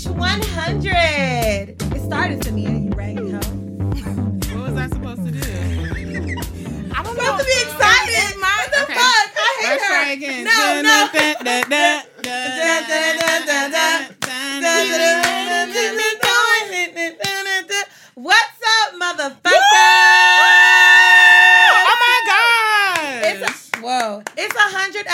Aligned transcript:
100. 0.00 1.82
It 1.92 2.02
started 2.02 2.40
to 2.42 2.52
me, 2.52 2.62
you 2.62 2.90
raggedy 2.96 3.30
hoe. 3.32 3.38
What 4.58 4.70
was 4.70 4.78
I 4.78 4.88
supposed 4.88 5.24
to 5.26 5.30
do? 5.32 5.40
I'm 6.94 7.04
supposed 7.04 7.38
to 7.40 7.44
be 7.44 7.60
excited. 7.60 8.38
What 8.40 8.72
the 8.72 8.82
Okay. 8.84 8.94
fuck? 8.94 9.30
I 9.36 9.58
hate 9.60 9.68
Let's 9.68 9.84
her. 9.84 9.88
try 9.90 10.10
again. 10.12 10.44
No, 10.44 10.82
no. 10.82 11.08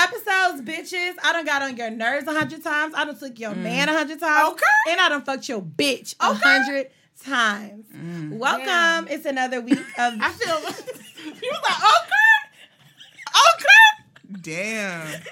Episodes, 0.09 0.63
bitches. 0.63 1.15
I 1.23 1.33
done 1.33 1.45
got 1.45 1.63
on 1.63 1.77
your 1.77 1.91
nerves 1.91 2.27
a 2.27 2.33
hundred 2.33 2.63
times. 2.63 2.95
I 2.97 3.05
done 3.05 3.19
took 3.19 3.39
your 3.39 3.53
mm. 3.53 3.59
man 3.59 3.89
a 3.89 3.93
hundred 3.93 4.21
times. 4.21 4.53
Okay. 4.53 4.91
And 4.91 5.01
I 5.01 5.09
done 5.09 5.23
fucked 5.23 5.49
your 5.49 5.61
bitch 5.61 6.15
a 6.21 6.33
hundred 6.35 6.91
times. 7.23 7.85
Mm. 7.95 8.39
Welcome. 8.39 9.09
It's 9.11 9.27
another 9.27 9.61
week 9.61 9.79
of 9.99 10.15
I 10.21 10.31
feel. 10.31 10.57
you 11.25 11.51
was 11.51 11.61
like, 11.63 11.79
okay, 11.95 12.25
okay. 13.55 14.41
Damn. 14.43 15.23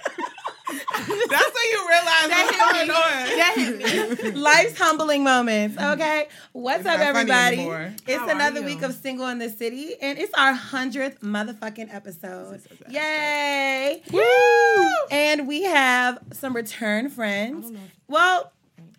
That's 0.91 1.11
when 1.11 1.67
you 1.71 1.89
realize 1.89 2.29
what's 2.29 2.57
going 2.57 2.91
on. 2.91 3.37
That 3.37 3.55
hit 3.57 4.23
me. 4.25 4.31
life's 4.33 4.77
humbling 4.77 5.23
moments. 5.23 5.81
Okay. 5.81 6.27
What's 6.53 6.81
It's 6.81 6.89
up, 6.89 6.99
everybody? 6.99 7.59
It's 8.07 8.19
How 8.19 8.29
another 8.31 8.63
week 8.63 8.83
of 8.83 8.93
Single 8.93 9.29
in 9.29 9.39
the 9.39 9.49
City, 9.49 9.95
and 10.03 10.19
it's 10.19 10.35
our 10.35 10.55
hundredth 10.55 11.21
motherfucking 11.21 11.95
episode. 11.95 12.63
Yay! 12.89 14.03
Woo! 14.13 14.89
And 15.13 15.47
we 15.47 15.63
have 15.65 16.19
some 16.33 16.57
return 16.57 17.11
friends. 17.11 17.71
Well, 18.09 18.53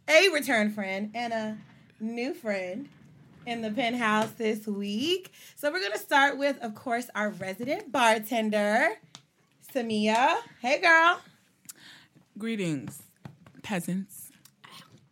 a 0.07 0.29
return 0.29 0.71
friend 0.71 1.11
and 1.13 1.33
a 1.33 1.57
new 1.99 2.33
friend 2.33 2.87
in 3.45 3.61
the 3.61 3.71
penthouse 3.71 4.31
this 4.31 4.65
week. 4.67 5.33
So 5.55 5.69
we're 5.69 5.81
gonna 5.81 5.97
start 5.97 6.37
with, 6.37 6.57
of 6.61 6.75
course, 6.75 7.09
our 7.13 7.31
resident 7.31 7.91
bartender, 7.91 8.99
Samia. 9.73 10.37
Hey, 10.61 10.79
girl. 10.79 11.19
Greetings, 12.37 13.01
peasants. 13.63 14.29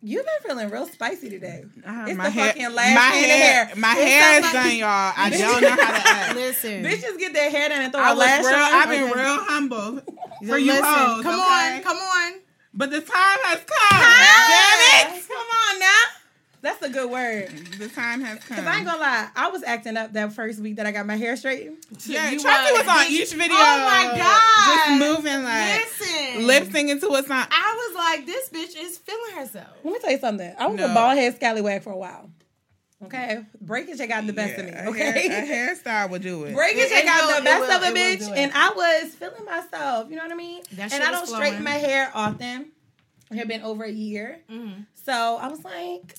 You've 0.02 0.24
been 0.24 0.48
feeling 0.48 0.70
real 0.70 0.86
spicy 0.86 1.28
today. 1.28 1.64
I 1.84 2.08
It's 2.10 2.16
my 2.16 2.24
the 2.24 2.30
hair, 2.30 2.46
fucking 2.48 2.72
lash 2.74 2.94
my 2.94 3.00
hair, 3.16 3.64
hair. 3.64 3.74
my 3.76 3.94
It's 3.98 4.10
hair 4.10 4.38
is 4.38 4.46
funny. 4.46 4.68
done, 4.68 4.76
y'all. 4.78 5.12
I 5.16 5.30
don't 5.36 5.62
know 5.62 5.70
how 5.70 5.76
to 5.76 6.08
act. 6.08 6.34
Listen. 6.36 6.84
Bitches 6.84 7.18
get 7.18 7.32
their 7.32 7.50
hair 7.50 7.68
done 7.70 7.82
and 7.82 7.92
throw 7.92 8.02
I 8.02 8.10
a 8.10 8.14
was 8.14 8.18
lash 8.20 8.44
real. 8.44 8.54
on. 8.54 8.74
I've 8.74 8.88
been 8.88 9.02
Okay. 9.10 9.20
real 9.20 9.38
humble 9.40 10.02
for 10.46 10.58
you 10.58 10.72
Listen, 10.72 10.84
hoes. 10.84 11.22
come 11.24 11.40
okay? 11.40 11.76
on, 11.78 11.82
come 11.82 11.96
on. 11.96 12.32
But 12.74 12.90
the 12.90 13.00
time 13.00 13.38
has 13.42 13.58
come. 13.64 14.00
Yeah. 14.00 15.08
Damn 15.08 15.16
it! 15.16 15.24
Come 15.26 15.36
on 15.38 15.80
now. 15.80 16.02
That's 16.66 16.82
a 16.82 16.88
good 16.88 17.10
word. 17.10 17.48
The 17.78 17.88
time 17.88 18.20
has 18.22 18.38
come. 18.44 18.56
Cause 18.56 18.66
I 18.66 18.76
ain't 18.78 18.86
gonna 18.86 18.98
lie, 18.98 19.28
I 19.36 19.48
was 19.50 19.62
acting 19.62 19.96
up 19.96 20.12
that 20.14 20.32
first 20.32 20.58
week 20.60 20.76
that 20.76 20.86
I 20.86 20.90
got 20.92 21.06
my 21.06 21.16
hair 21.16 21.36
straightened. 21.36 21.76
yeah, 22.06 22.30
You 22.30 22.40
Tracy 22.40 22.72
was. 22.72 22.84
was 22.84 22.88
on 22.88 23.06
each 23.12 23.32
video. 23.32 23.56
Oh 23.56 23.78
my 23.84 24.16
God. 24.16 24.98
Just 24.98 25.16
moving 25.16 25.44
like 25.44 25.84
Listen. 26.00 26.46
lip 26.46 26.64
syncing 26.64 27.00
to 27.00 27.06
a 27.14 27.22
song. 27.22 27.46
I 27.50 27.74
was 27.88 27.94
like, 27.96 28.26
this 28.26 28.48
bitch 28.48 28.74
is 28.82 28.98
feeling 28.98 29.36
herself. 29.36 29.68
Let 29.84 29.92
me 29.92 29.98
tell 30.00 30.10
you 30.10 30.18
something. 30.18 30.54
I 30.58 30.66
was 30.66 30.80
a 30.80 30.88
No. 30.88 30.94
bald 30.94 31.18
head 31.18 31.36
scallywag 31.36 31.82
for 31.82 31.92
a 31.92 31.96
while. 31.96 32.30
Okay, 33.04 33.44
breakage 33.60 34.00
I 34.00 34.06
got 34.06 34.26
the 34.26 34.32
best 34.32 34.58
of 34.58 34.64
me. 34.64 34.70
Yeah, 34.72 34.86
a 34.86 34.90
Okay, 34.90 35.28
hair- 35.28 35.70
a 35.70 35.74
hairstyle 35.76 36.10
would 36.10 36.22
do 36.22 36.44
it. 36.44 36.54
breakage 36.54 36.90
I 36.90 37.00
It 37.00 37.04
got 37.04 37.26
will- 37.28 37.36
the 37.36 37.42
best 37.44 37.60
will- 37.60 37.70
of 37.72 37.82
a 37.82 37.98
bitch, 37.98 38.36
and 38.36 38.50
I 38.54 38.70
was 38.70 39.14
feeling 39.14 39.44
myself. 39.44 40.08
You 40.08 40.16
know 40.16 40.22
what 40.22 40.32
I 40.32 40.36
mean? 40.36 40.62
That 40.72 40.92
and 40.94 41.04
I 41.04 41.10
don't 41.10 41.26
straighten 41.28 41.62
my 41.62 41.72
hair 41.72 42.10
often. 42.14 42.72
It 43.30 43.36
had 43.36 43.48
been 43.48 43.62
over 43.62 43.84
a 43.84 43.90
year, 43.92 44.38
Mm-hmm. 44.50 44.82
so 45.04 45.36
I 45.36 45.48
was 45.48 45.62
like, 45.62 46.14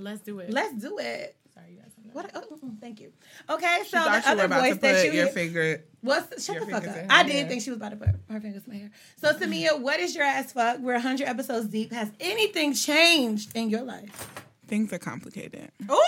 Let's 0.00 0.20
do 0.20 0.38
it. 0.40 0.50
let's 0.50 0.74
do 0.74 0.98
it. 0.98 1.36
Sorry, 1.54 1.72
you 1.72 1.76
got 1.78 1.90
something. 1.94 2.12
What? 2.12 2.30
Oh, 2.34 2.58
thank 2.80 3.00
you. 3.00 3.12
Okay, 3.48 3.78
so 3.86 3.98
She 3.98 4.04
the 4.04 4.28
other 4.28 4.48
voice 4.48 4.78
that 4.78 4.96
put 4.96 5.04
you 5.04 5.12
your 5.12 5.26
finger. 5.28 5.84
What's 6.00 6.44
shut 6.44 6.56
Your 6.56 6.64
the 6.64 6.70
fuck 6.70 6.86
up? 6.86 6.96
I 7.10 7.22
did 7.22 7.32
hair. 7.32 7.48
think 7.48 7.62
she 7.62 7.70
was 7.70 7.76
about 7.76 7.90
to 7.90 7.96
put 7.96 8.08
her 8.30 8.40
fingers 8.40 8.64
in 8.66 8.72
my 8.72 8.78
hair. 8.78 8.90
So 9.16 9.32
mm-hmm. 9.32 9.52
Samia, 9.52 9.80
what 9.80 10.00
is 10.00 10.14
your 10.14 10.24
ass 10.24 10.52
fuck? 10.52 10.78
We're 10.78 10.94
100 10.94 11.26
episodes 11.26 11.68
deep. 11.68 11.92
Has 11.92 12.10
anything 12.20 12.72
changed 12.74 13.54
in 13.56 13.68
your 13.68 13.82
life? 13.82 14.30
Things 14.66 14.92
are 14.92 14.98
complicated. 14.98 15.70
Ooh! 15.90 15.98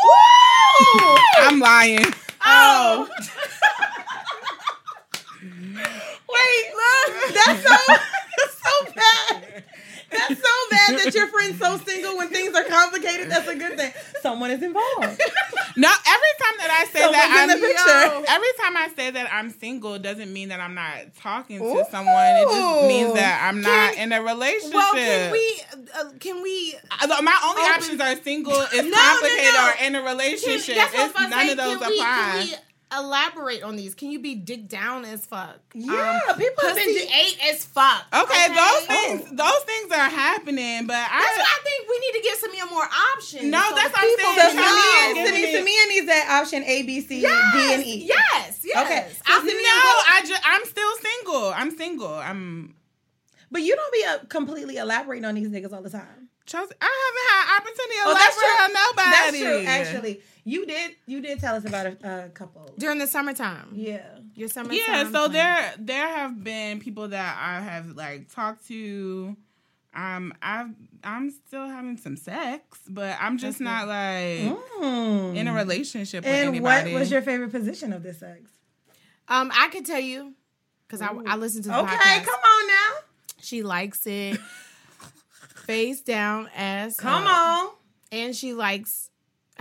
I'm 1.39 1.59
lying. 1.59 2.07
Oh. 2.45 3.09
oh. 3.09 3.09
Wait, 6.33 6.65
look, 6.75 7.35
that's 7.35 7.63
so 7.63 7.77
that's 8.39 8.59
so 8.63 8.93
bad. 8.95 9.65
That's 10.13 10.41
so 10.41 10.55
bad 10.71 10.99
that 10.99 11.15
your 11.15 11.27
friend's 11.29 11.59
so 11.59 11.79
single 11.79 12.17
when 12.17 12.29
things 12.29 12.55
are 12.55 12.65
complicated. 12.65 13.31
That's 13.31 13.49
a 13.49 13.57
good 13.57 13.77
thing. 13.79 13.93
Someone 14.21 14.51
is 14.51 14.63
involved. 14.63 15.21
No, 15.77 15.89
every 15.89 16.35
time 16.39 16.57
that 16.59 16.69
I 16.71 16.85
say 16.93 17.01
Someone's 17.01 17.17
that 17.17 17.45
in 17.45 17.51
I'm 17.51 17.61
the 17.61 17.67
picture. 17.67 18.19
Yo, 18.19 18.25
every 18.29 18.49
time 18.61 18.77
I 18.77 18.89
say 18.95 19.11
that 19.11 19.33
I'm 19.33 19.51
single 19.51 19.99
doesn't 19.99 20.33
mean 20.33 20.51
that 20.51 20.61
I'm 20.61 20.75
not 20.75 21.15
talking 21.19 21.59
to 21.59 21.85
someone. 21.91 22.15
It 22.17 22.49
just 22.49 22.87
means 22.89 23.15
that 23.15 23.41
I'm 23.49 23.61
not 23.63 23.95
in 23.97 24.13
a 24.13 24.23
relationship. 24.23 24.75
Well, 24.75 24.93
can 24.95 25.33
we? 25.33 25.63
Uh, 25.97 26.05
can 26.21 26.43
we? 26.43 26.75
Uh, 27.01 27.07
My 27.23 27.39
only 27.47 27.63
options 27.63 28.01
are 28.01 28.17
single, 28.23 28.53
is 28.53 28.85
no, 28.85 28.97
complicated, 28.97 29.55
no. 29.55 29.67
or 29.69 29.87
in 29.87 29.95
a 29.95 30.03
Can, 30.03 30.05
relationship. 30.05 30.77
what 30.77 30.91
It's, 30.95 31.15
none 31.21 31.31
saying. 31.33 31.51
of 31.53 31.57
those 31.57 31.79
can 31.79 31.93
apply. 31.93 32.31
Can 32.33 32.47
we 32.49 32.55
elaborate 32.97 33.63
on 33.63 33.77
these? 33.77 33.95
Can 33.95 34.11
you 34.11 34.19
be 34.21 34.35
dick 34.35 34.69
down 34.69 35.05
as 35.05 35.25
fuck? 35.27 35.59
Yeah, 35.75 36.21
people 36.37 36.65
have 36.67 36.77
been. 36.77 36.85
Pussy 36.95 37.09
ate 37.13 37.39
as 37.53 37.65
fuck. 37.65 38.05
okay, 38.13 38.49
those 38.49 38.59
Oh. 38.59 38.87
things, 38.89 39.31
those 39.33 39.63
things 39.65 39.91
are 39.93 40.09
happening, 40.11 40.87
but 40.87 40.95
That's 40.95 41.11
why 41.11 41.45
I. 41.45 41.57
I 41.59 41.63
think 41.65 41.89
we 41.89 41.99
need 41.99 42.13
to 42.13 42.23
give 42.23 42.39
Samia 42.39 42.71
more 42.71 42.89
options. 43.15 43.45
No, 43.45 43.61
so 43.69 43.75
that's 43.75 43.89
the 43.89 43.93
what 43.93 43.99
I'm 43.99 44.17
people 44.17 44.33
saying. 44.35 44.51
So 44.51 44.57
No. 44.57 44.63
Samia, 44.63 45.15
Give 45.15 45.61
Samia, 45.61 45.65
me- 45.65 45.89
needs 45.89 46.07
that 46.07 46.41
option 46.43 46.65
A, 46.65 46.83
B, 46.83 47.01
C, 47.01 47.21
Yes, 47.21 47.53
D, 47.55 47.75
and 47.75 47.85
E. 47.85 48.05
Yes, 48.07 48.61
yes. 48.65 48.85
Okay, 48.85 49.09
so 49.11 49.23
I, 49.27 49.41
Samia, 49.41 49.47
No, 49.47 49.85
what- 49.85 50.07
I 50.09 50.23
just 50.27 50.43
I'm 50.45 50.65
still 50.67 50.93
single. 50.97 51.53
I'm 51.55 51.77
single. 51.77 52.15
I'm 52.15 52.75
But 53.51 53.63
you 53.63 53.77
don't 53.77 53.93
be 53.93 54.05
uh, 54.05 54.19
completely 54.29 54.77
elaborating 54.77 55.25
on 55.25 55.35
these 55.35 55.49
niggas 55.49 55.73
all 55.73 55.83
the 55.83 55.91
time. 55.91 56.29
Chelsea. 56.45 56.75
I 56.81 56.91
haven't 57.05 57.29
had 57.31 57.61
opportunity 57.61 57.95
to 57.95 58.03
Oh, 58.05 58.11
elaborate 58.11 58.61
on 58.67 58.72
nobody. 58.72 58.72
That's 58.72 58.72
true. 58.72 58.72
Actually, 59.95 60.21
you 60.45 60.67
did. 60.67 60.93
You 61.07 61.21
did 61.21 61.39
tell 61.41 61.55
us 61.57 61.65
about 61.65 61.87
a, 61.87 62.25
a 62.27 62.29
couple. 62.31 62.73
during 62.79 62.99
the 62.99 63.07
summertime. 63.07 63.71
Yeah. 63.73 64.05
Your 64.35 64.49
summertime. 64.49 64.79
Yeah, 64.79 65.05
so 65.05 65.11
plan. 65.29 65.33
there 65.33 65.75
there 65.79 66.09
have 66.09 66.43
been 66.43 66.81
people 66.81 67.09
that 67.09 67.37
I 67.41 67.61
have 67.61 67.89
like 67.97 68.33
talked 68.33 68.67
to. 68.69 69.37
Um, 69.95 70.33
I've 70.41 70.69
I'm 71.05 71.31
still 71.31 71.69
having 71.69 71.99
some 71.99 72.17
sex, 72.17 72.79
but 72.89 73.17
I'm 73.21 73.37
just 73.37 73.61
not 73.61 73.89
like 73.89 74.57
in 74.81 75.49
a 75.49 75.53
relationship 75.55 76.25
with 76.25 76.33
Mm. 76.33 76.37
And 76.37 76.49
anybody. 76.49 76.93
what 76.93 77.01
was 77.01 77.11
your 77.11 77.21
favorite 77.23 77.51
position 77.51 77.93
of 77.93 78.03
this 78.03 78.21
sex? 78.21 78.51
Um, 79.29 79.51
I 79.55 79.69
could 79.69 79.85
tell 79.85 80.01
you 80.01 80.33
because 80.87 81.03
I, 81.03 81.09
I 81.27 81.37
listened 81.37 81.65
to 81.65 81.71
the 81.71 81.79
Okay, 81.81 81.95
podcast. 81.95 82.25
come 82.25 82.41
on 82.41 82.67
now. 82.69 82.89
She 83.43 83.63
likes 83.63 84.07
it 84.07 84.39
face 85.67 86.01
down, 86.01 86.49
ass. 86.57 86.97
Come 86.97 87.27
up. 87.27 87.65
on. 87.67 87.71
and 88.11 88.35
she 88.35 88.53
likes. 88.55 89.11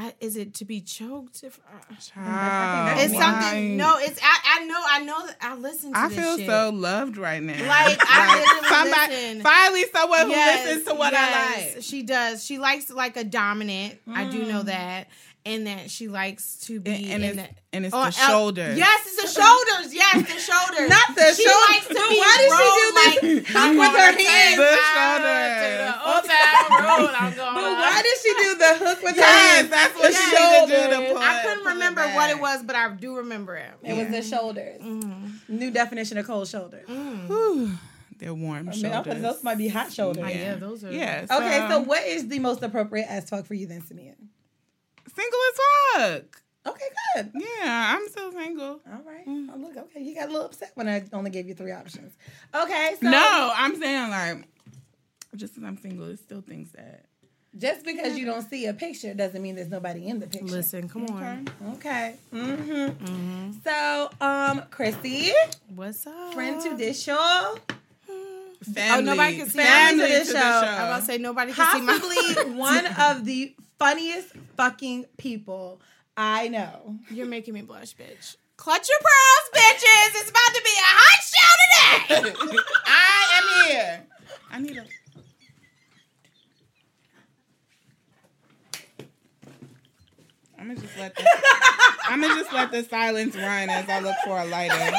Uh, 0.02 0.12
is 0.20 0.36
it 0.38 0.54
to 0.56 0.66
be 0.66 0.82
choked? 0.82 1.44
If, 1.44 1.60
uh, 1.68 1.94
Child, 2.02 3.00
it's 3.00 3.14
why? 3.14 3.20
something. 3.42 3.78
No, 3.78 3.98
it's. 4.00 4.20
I. 4.24 4.38
I 4.62 4.66
know. 4.66 4.82
I 4.84 5.04
know 5.04 5.28
that. 5.28 5.38
I 5.42 5.56
listen 5.56 5.94
to. 5.94 6.00
I 6.00 6.08
this 6.08 6.18
feel 6.18 6.38
shit. 6.38 6.48
so 6.48 6.70
loved 6.72 7.18
right 7.18 7.42
now. 7.44 7.54
Like, 7.54 7.98
I 8.02 8.40
literally 8.40 8.70
somebody 8.70 9.14
listen. 9.14 9.42
finally 9.42 9.86
someone 9.94 10.30
Yes, 10.30 10.60
who 10.64 10.66
listens 10.70 10.88
to 10.88 10.96
what 10.96 11.14
yes, 11.14 11.36
I 11.36 11.74
like. 11.76 11.84
She 11.84 12.04
does. 12.04 12.44
She 12.46 12.58
likes 12.58 12.90
like 12.90 13.18
a 13.18 13.24
dominant. 13.24 14.00
I 14.08 14.26
do 14.26 14.42
Mm. 14.44 14.48
know 14.48 14.64
that, 14.64 15.08
and 15.46 15.66
that 15.68 15.90
she 15.90 16.08
likes 16.08 16.58
to 16.68 16.80
be 16.80 16.92
And, 16.92 17.06
and 17.06 17.24
in 17.24 17.40
it's 17.40 17.50
the. 17.50 17.56
and 17.74 17.86
it's 17.86 17.94
on- 17.96 18.06
the 18.06 18.12
shoulders. 18.12 18.78
Yes, 18.78 19.02
it's 19.08 19.22
the 19.34 19.42
shoulders. 19.42 19.94
Yes, 19.94 20.14
the 20.14 20.40
shoulders. 20.40 20.90
Not 20.90 21.16
the 21.16 21.34
she 21.34 21.44
shoulders. 21.44 21.70
likes 21.70 21.88
to 21.88 21.94
be 21.94 22.18
why 22.22 22.36
did 22.38 22.52
she 22.52 22.70
do 22.78 22.86
this 22.92 22.96
like, 23.02 23.48
hook 23.48 23.56
I'm 23.56 23.78
with 23.78 23.88
gonna 23.88 24.00
her 24.00 24.12
hands? 24.22 24.58
The 24.58 24.78
shoulders. 24.94 25.58
to 25.62 25.70
the 25.82 25.96
Old 26.06 26.26
Road. 26.30 27.14
I'm 27.18 27.34
going. 27.36 27.56
But 27.56 27.74
why 27.82 28.02
did 28.04 28.18
she 28.22 28.32
do 28.38 28.50
the 28.58 28.86
hook 28.86 29.04
with 29.04 29.16
her 29.16 29.22
hands? 29.24 29.70
that's 29.70 29.96
what 29.96 30.12
The 30.12 30.18
she 30.18 30.26
needed 30.26 30.62
to 30.62 30.68
do 30.68 30.76
to 30.76 30.94
shoulders. 30.94 31.14
put. 31.14 31.22
I 31.22 31.42
couldn't 31.44 31.66
remember 31.66 32.02
back. 32.02 32.16
what 32.16 32.30
it 32.30 32.40
was, 32.40 32.64
but 32.64 32.76
I 32.76 32.90
do 32.94 33.18
remember 33.18 33.56
it. 33.58 33.72
It 33.84 33.94
was 33.98 34.08
the 34.10 34.22
shoulders. 34.22 34.82
Mm-hmm. 34.82 35.58
New 35.58 35.72
definition 35.72 36.18
of 36.18 36.28
cold 36.28 36.48
shoulders. 36.48 36.88
Mm. 36.88 37.28
Whew, 37.28 37.72
They're 38.18 38.34
warm 38.34 38.70
I 38.70 38.76
mean, 38.76 38.86
I 38.86 38.92
shoulders. 38.92 39.22
those 39.22 39.44
might 39.44 39.58
be 39.58 39.68
hot 39.68 39.92
shoulders. 39.92 40.24
Oh, 40.26 40.30
yeah, 40.30 40.56
those 40.56 40.84
are. 40.84 40.92
Yeah. 40.92 41.26
Okay, 41.30 41.66
so 41.70 41.80
what 41.82 42.04
is 42.06 42.28
the 42.28 42.40
most 42.40 42.62
appropriate 42.64 43.08
as 43.10 43.28
fuck 43.30 43.46
for 43.46 43.54
you 43.56 43.66
then, 43.68 43.82
Simeon? 43.86 44.16
Single 45.22 45.40
as 45.50 46.12
fuck. 46.22 46.42
Okay, 46.68 46.86
good. 47.16 47.32
Yeah, 47.36 47.96
I'm 47.96 48.08
still 48.10 48.32
single. 48.32 48.80
All 48.92 49.02
right. 49.06 49.24
Oh, 49.28 49.56
look, 49.58 49.78
okay, 49.78 50.02
you 50.02 50.14
got 50.16 50.30
a 50.30 50.32
little 50.32 50.46
upset 50.48 50.72
when 50.76 50.88
I 50.88 51.04
only 51.14 51.32
gave 51.32 51.48
you 51.48 51.56
three 51.56 51.72
options. 51.72 52.14
Okay, 52.54 52.96
so 53.02 53.10
No, 53.10 53.52
I'm 53.56 53.80
saying 53.82 54.10
like, 54.12 54.44
just 55.36 55.56
because 55.56 55.68
I'm 55.68 55.78
single, 55.78 56.08
it's 56.10 56.22
still 56.22 56.42
things 56.42 56.72
that. 56.74 57.06
just 57.58 57.84
because 57.84 58.16
you 58.18 58.26
don't 58.26 58.44
see 58.48 58.68
a 58.68 58.74
picture 58.74 59.14
doesn't 59.16 59.42
mean 59.42 59.56
there's 59.56 59.70
nobody 59.70 60.08
in 60.08 60.20
the 60.20 60.28
picture. 60.28 60.46
Listen, 60.46 60.88
come 60.88 61.06
on. 61.08 61.48
Okay. 61.76 62.16
Mm-hmm. 62.34 63.52
So, 63.64 64.10
um, 64.22 64.64
Chrissy, 64.70 65.32
What's 65.76 66.06
up? 66.06 66.34
friend 66.34 66.62
to 66.64 66.76
this 66.76 67.02
show, 67.02 67.58
Family. 68.76 68.92
Oh, 68.92 69.02
nobody 69.16 69.38
can 69.38 69.50
see 69.50 69.58
Family 69.58 70.02
family 70.04 70.20
to 70.20 70.20
to 70.20 70.24
the 70.28 70.34
the 70.34 70.40
show. 70.40 70.62
show. 70.68 70.72
I'm 70.72 70.86
about 70.86 71.00
to 71.00 71.06
say 71.06 71.18
nobody 71.18 71.52
can 71.52 71.72
see 71.80 71.82
my 71.82 71.98
possibly 71.98 72.54
one 72.60 72.86
of 72.86 73.26
the 73.26 73.56
funniest 73.82 74.36
fucking 74.58 75.06
people 75.18 75.82
I 76.16 76.50
know. 76.50 76.98
You're 77.10 77.26
making 77.26 77.56
me 77.56 77.64
blush, 77.64 77.96
bitch. 77.96 78.36
Clutch 78.56 78.88
your 78.88 79.00
pearls, 79.00 79.50
bitches. 79.56 80.22
It's 80.22 80.30
about 80.30 80.54
to 80.54 80.62
be 80.64 80.70
a 80.70 80.92
hot 81.00 82.22
show 82.22 82.22
today. 82.22 82.60
I 82.86 83.26
am 83.40 83.72
here. 83.72 84.04
I 84.52 84.60
need 84.60 84.78
a. 84.78 84.86
I'm 90.60 90.68
gonna 90.68 90.80
just 90.80 90.96
let 91.00 91.16
the, 91.16 91.28
I'm 92.08 92.22
gonna 92.22 92.36
just 92.36 92.54
let 92.54 92.72
the 92.72 92.84
silence 92.84 93.36
run 93.36 93.72
as 93.72 93.90
I 93.90 94.00
look 94.00 94.16
for 94.24 94.38
a 94.38 94.46
lighter. 94.46 94.96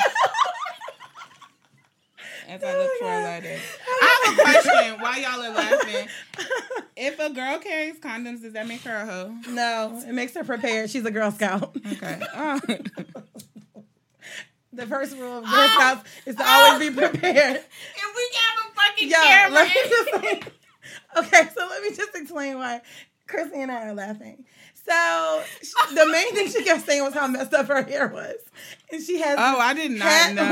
As 2.53 2.63
I 2.63 2.77
look 2.77 2.91
for 2.99 3.07
a. 3.07 3.11
I 3.11 4.21
have 4.25 4.39
a 4.39 4.43
question. 4.43 5.01
While 5.01 5.19
y'all 5.19 5.41
are 5.41 5.55
laughing, 5.55 6.09
if 6.97 7.19
a 7.19 7.31
girl 7.31 7.59
carries 7.61 7.99
condoms, 7.99 8.43
does 8.43 8.53
that 8.53 8.69
make 8.69 8.83
her 8.83 8.95
a 8.95 9.07
hoe? 9.07 9.35
No, 9.49 10.03
it 10.07 10.13
makes 10.13 10.35
her 10.35 10.45
prepared. 10.45 10.91
She's 10.91 11.07
a 11.07 11.11
Girl 11.11 11.31
Scout. 11.31 11.75
Okay. 11.93 12.21
Oh. 12.35 12.61
The 14.75 14.87
first 14.87 15.17
rule 15.17 15.39
of 15.39 15.45
oh. 15.47 15.51
Girl 15.51 15.69
Scouts 15.69 16.11
is 16.27 16.37
to 16.37 16.45
always 16.47 16.91
be 16.91 16.95
oh. 16.95 17.09
prepared. 17.09 17.57
If 17.57 18.17
we 18.17 18.29
have 18.37 18.59
a 18.59 18.75
fucking 18.75 19.09
Yo, 19.09 19.17
camera. 19.17 19.55
let 19.55 19.69
me 19.69 19.81
just 19.89 20.49
okay, 21.17 21.49
so 21.55 21.67
let 21.69 21.83
me 21.83 21.97
just 21.97 22.15
explain 22.15 22.59
why 22.59 22.83
Chrissy 23.27 23.63
and 23.63 23.73
I 23.73 23.89
are 23.89 23.95
laughing. 23.95 24.45
So 24.89 25.43
sh- 25.63 25.95
the 25.95 26.07
main 26.07 26.35
thing 26.35 26.49
she 26.49 26.65
kept 26.65 26.85
saying 26.85 27.03
was 27.05 27.15
how 27.15 27.27
messed 27.29 27.55
up 27.55 27.69
her 27.69 27.83
hair 27.85 28.09
was, 28.09 28.35
and 28.91 29.03
she 29.03 29.21
has 29.21 29.37
Oh, 29.39 29.59
I 29.59 29.75
did 29.75 29.93
not 29.93 30.35
know. 30.35 30.43
on. 30.43 30.49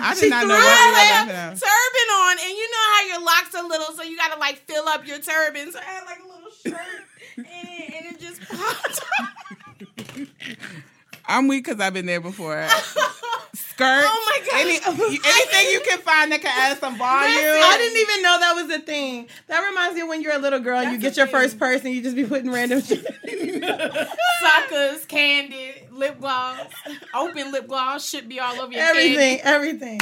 I 0.00 0.14
did 0.14 0.20
She 0.20 0.28
not 0.30 0.46
know 0.46 0.54
what 0.54 0.62
her 0.62 0.86
we 0.86 0.90
were 0.92 0.96
hair- 0.96 1.26
laughing 1.26 1.34
at. 1.34 1.50
turban 1.50 2.08
on, 2.14 2.38
and 2.40 2.50
you 2.56 2.70
know 2.70 2.86
how 2.94 3.06
your 3.08 3.20
locks 3.24 3.54
are 3.54 3.68
little, 3.68 3.94
so 3.94 4.02
you 4.02 4.16
gotta 4.16 4.38
like 4.40 4.56
fill 4.66 4.88
up 4.88 5.06
your 5.06 5.18
turban. 5.18 5.70
So 5.70 5.78
I 5.78 5.82
had 5.82 6.04
like 6.04 6.18
a 6.20 6.26
little 6.26 6.50
shirt, 6.64 7.04
and 7.36 7.46
it, 7.46 7.94
and 7.94 8.06
it 8.14 8.20
just 8.20 8.40
popped. 8.48 9.00
I'm 11.28 11.48
weak 11.48 11.64
because 11.64 11.80
I've 11.80 11.92
been 11.94 12.06
there 12.06 12.20
before. 12.20 12.66
Skirt. 13.76 14.04
Oh 14.08 14.24
my 14.24 14.46
God. 14.46 14.60
Any, 14.60 14.76
anything 15.24 15.70
you 15.70 15.80
can 15.86 15.98
find 15.98 16.32
that 16.32 16.40
can 16.40 16.50
add 16.50 16.78
some 16.78 16.96
volume. 16.96 17.28
I 17.28 17.76
didn't 17.76 18.00
even 18.00 18.22
know 18.22 18.38
that 18.40 18.54
was 18.54 18.70
a 18.70 18.78
thing. 18.80 19.28
That 19.48 19.68
reminds 19.68 19.94
me 19.94 20.00
of 20.00 20.08
when 20.08 20.22
you're 20.22 20.34
a 20.34 20.38
little 20.38 20.60
girl 20.60 20.78
and 20.78 20.92
you 20.92 20.98
get 20.98 21.18
your 21.18 21.26
first 21.26 21.58
purse 21.58 21.84
and 21.84 21.92
you 21.92 22.02
just 22.02 22.16
be 22.16 22.24
putting 22.24 22.50
random 22.50 22.80
shit. 22.80 23.04
Suckers, 24.40 25.04
candy, 25.04 25.74
lip 25.90 26.18
gloss, 26.18 26.58
open 27.12 27.52
lip 27.52 27.68
gloss 27.68 28.08
should 28.08 28.30
be 28.30 28.40
all 28.40 28.58
over 28.58 28.72
your 28.72 28.80
everything, 28.80 29.40
candy. 29.40 29.42
everything. 29.42 30.00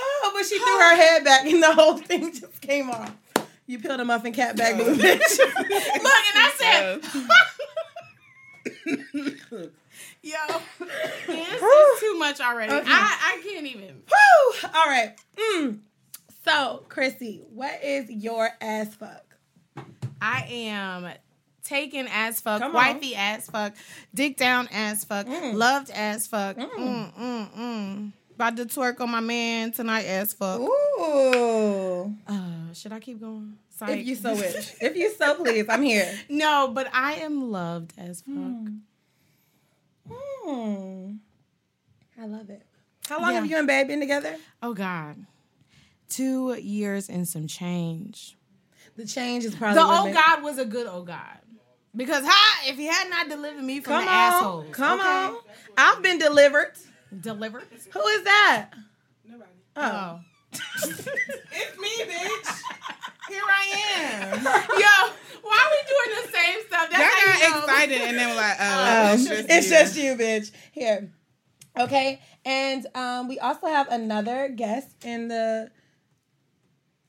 Oh, 0.00 0.30
but 0.34 0.46
she 0.46 0.58
threw 0.58 0.78
her 0.78 0.96
head 0.96 1.22
back 1.22 1.44
and 1.44 1.62
the 1.62 1.74
whole 1.74 1.98
thing 1.98 2.32
just 2.32 2.62
came 2.62 2.88
off. 2.88 3.12
You 3.66 3.78
peeled 3.78 4.00
a 4.00 4.06
muffin 4.06 4.32
cap 4.32 4.56
back, 4.56 4.76
bitch. 4.76 5.38
Look, 5.38 5.58
and 5.58 6.38
I 6.38 7.00
said, 9.52 9.70
"Yo, 10.22 10.32
this 11.26 11.62
is 11.62 12.00
too 12.00 12.18
much 12.18 12.40
already. 12.40 12.72
Okay. 12.72 12.86
I, 12.88 13.38
I 13.38 13.42
can't 13.46 13.66
even." 13.66 14.02
Woo! 14.02 14.68
All 14.74 14.86
right. 14.86 15.14
Mm. 15.36 15.78
So, 16.44 16.84
Chrissy, 16.88 17.42
what 17.52 17.82
is 17.84 18.10
your 18.10 18.48
ass 18.60 18.94
fuck? 18.94 19.24
I 20.20 20.46
am 20.50 21.08
taken 21.64 22.08
as 22.10 22.40
fuck, 22.40 22.60
Come 22.60 22.70
on. 22.70 22.74
wifey 22.74 23.14
as 23.16 23.46
fuck, 23.48 23.74
dick 24.14 24.36
down 24.36 24.68
as 24.72 25.04
fuck, 25.04 25.26
loved 25.28 25.90
as 25.90 26.26
fuck. 26.26 26.56
Mm. 26.56 27.14
Mm, 27.14 27.50
mm, 27.56 28.12
About 28.34 28.56
to 28.56 28.64
twerk 28.66 29.00
on 29.00 29.10
my 29.10 29.20
man 29.20 29.70
tonight 29.72 30.04
as 30.06 30.32
fuck. 30.32 30.60
Ooh. 30.60 32.14
Uh, 32.26 32.72
should 32.74 32.92
I 32.92 32.98
keep 33.00 33.20
going? 33.20 33.54
Psych. 33.76 33.98
If 34.00 34.06
you 34.06 34.14
so 34.16 34.34
wish. 34.34 34.74
If 34.80 34.96
you 34.96 35.12
so 35.12 35.34
please, 35.36 35.66
I'm 35.68 35.82
here. 35.82 36.12
no, 36.28 36.68
but 36.74 36.88
I 36.92 37.14
am 37.14 37.50
loved 37.50 37.92
as 37.98 38.22
fuck. 38.22 38.72
Hmm. 40.10 41.12
I 42.20 42.26
love 42.26 42.50
it. 42.50 42.62
How 43.08 43.20
long 43.20 43.30
Yeah. 43.30 43.40
have 43.40 43.50
you 43.50 43.56
and 43.58 43.66
Babe 43.66 43.88
been 43.88 44.00
together? 44.00 44.36
Oh 44.62 44.74
God, 44.74 45.26
two 46.08 46.54
years 46.54 47.08
and 47.08 47.26
some 47.26 47.46
change. 47.46 48.36
The 48.96 49.06
change 49.06 49.44
is 49.44 49.54
probably 49.54 49.80
The 49.80 49.86
what 49.86 50.00
oh 50.00 50.04
made- 50.06 50.14
God 50.14 50.42
was 50.42 50.58
a 50.58 50.64
good 50.64 50.86
oh 50.86 51.02
God. 51.02 51.38
Because 51.94 52.24
ha, 52.26 52.62
if 52.66 52.76
he 52.76 52.86
had 52.86 53.10
not 53.10 53.28
delivered 53.28 53.62
me 53.62 53.80
from 53.80 53.92
Come 53.94 54.04
the 54.04 54.10
on, 54.10 54.16
assholes, 54.16 54.74
come 54.74 55.00
okay? 55.00 55.08
on. 55.08 55.36
I've 55.76 56.02
been 56.02 56.18
delivered. 56.18 56.72
delivered. 57.20 57.64
Who 57.92 58.00
is 58.06 58.24
that? 58.24 58.70
Nobody. 59.26 59.50
Oh, 59.76 60.20
Oh, 60.20 60.20
It's 60.54 61.78
me, 61.78 62.04
bitch. 62.06 62.62
Here 63.28 63.42
I 63.46 63.64
am. 63.96 64.44
yo, 64.80 65.14
why 65.42 65.58
are 65.58 65.70
we 65.70 65.82
doing 65.88 66.26
the 66.26 66.32
same 66.32 66.60
stuff? 66.66 66.88
That's 66.90 67.00
Y'all 67.02 67.08
how 67.08 67.32
you 67.34 67.40
got 67.40 67.50
know. 67.58 67.64
excited 67.72 68.00
and 68.02 68.18
then 68.18 68.28
we're 68.30 68.36
like, 68.36 68.56
oh, 68.60 68.64
Um, 69.12 69.14
it's 69.18 69.28
just 69.28 69.50
it's 69.50 69.66
you. 69.66 69.72
just 69.72 69.96
you, 69.96 70.14
bitch. 70.16 70.50
Here. 70.72 71.12
Okay. 71.78 72.20
And 72.44 72.86
um, 72.94 73.28
we 73.28 73.38
also 73.38 73.66
have 73.66 73.88
another 73.90 74.48
guest 74.48 74.88
in 75.04 75.28
the. 75.28 75.70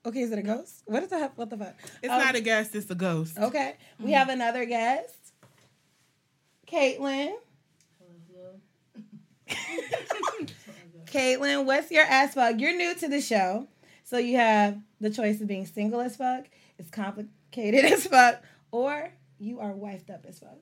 Okay, 0.06 0.20
is 0.22 0.32
it 0.32 0.40
a 0.40 0.44
ghost? 0.44 0.84
What 0.86 1.02
is 1.04 1.10
the 1.10 1.32
what 1.36 1.50
the 1.50 1.58
fuck? 1.58 1.76
It's 2.02 2.12
Um, 2.12 2.20
not 2.20 2.36
a 2.36 2.42
guest, 2.42 2.76
it's 2.76 2.90
a 2.92 2.96
ghost. 2.96 3.38
Okay. 3.38 3.76
We 4.00 4.12
have 4.12 4.30
another 4.30 4.66
guest. 4.66 5.16
Caitlin. 6.68 7.34
Caitlin, 11.06 11.66
what's 11.66 11.92
your 11.92 12.04
ass 12.06 12.34
fuck? 12.34 12.60
You're 12.60 12.76
new 12.76 12.96
to 12.96 13.08
the 13.08 13.22
show. 13.22 13.68
So 14.04 14.18
you 14.18 14.38
have 14.38 14.78
the 15.00 15.10
choice 15.10 15.42
of 15.42 15.48
being 15.48 15.66
single 15.66 16.02
as 16.02 16.16
fuck, 16.16 16.46
it's 16.78 16.90
complicated 17.54 17.86
as 17.92 18.08
fuck, 18.08 18.42
or 18.72 19.12
you 19.40 19.60
are 19.60 19.74
wifed 19.74 20.10
up 20.10 20.26
as 20.28 20.40
fuck. 20.40 20.58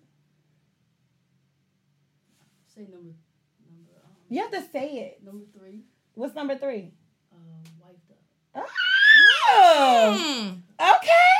Say 2.75 2.81
number 2.81 2.97
number 2.97 3.91
um, 4.03 4.11
You 4.29 4.41
have 4.41 4.51
to 4.51 4.61
say 4.71 4.89
it. 4.99 5.23
number 5.23 5.45
three. 5.57 5.81
What's 6.13 6.35
number 6.35 6.57
three? 6.57 6.91
Uh, 7.31 7.37
wiped 7.83 8.11
up. 8.55 8.65
Oh, 9.53 10.17
Mm. 10.19 10.61
okay. 10.79 11.37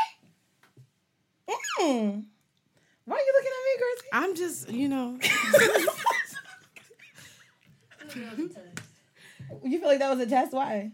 Mm. 1.82 2.26
Why 3.06 3.16
are 3.16 3.20
you 3.20 3.34
looking 3.34 3.52
at 3.52 3.64
me, 3.66 3.78
Gracie? 3.80 4.10
I'm 4.14 4.36
just, 4.36 4.70
you 4.70 4.88
know, 4.88 5.18
You 9.64 9.80
feel 9.80 9.88
like 9.90 10.00
that 10.00 10.10
was 10.10 10.20
a 10.20 10.26
test? 10.26 10.54
Why? 10.54 10.92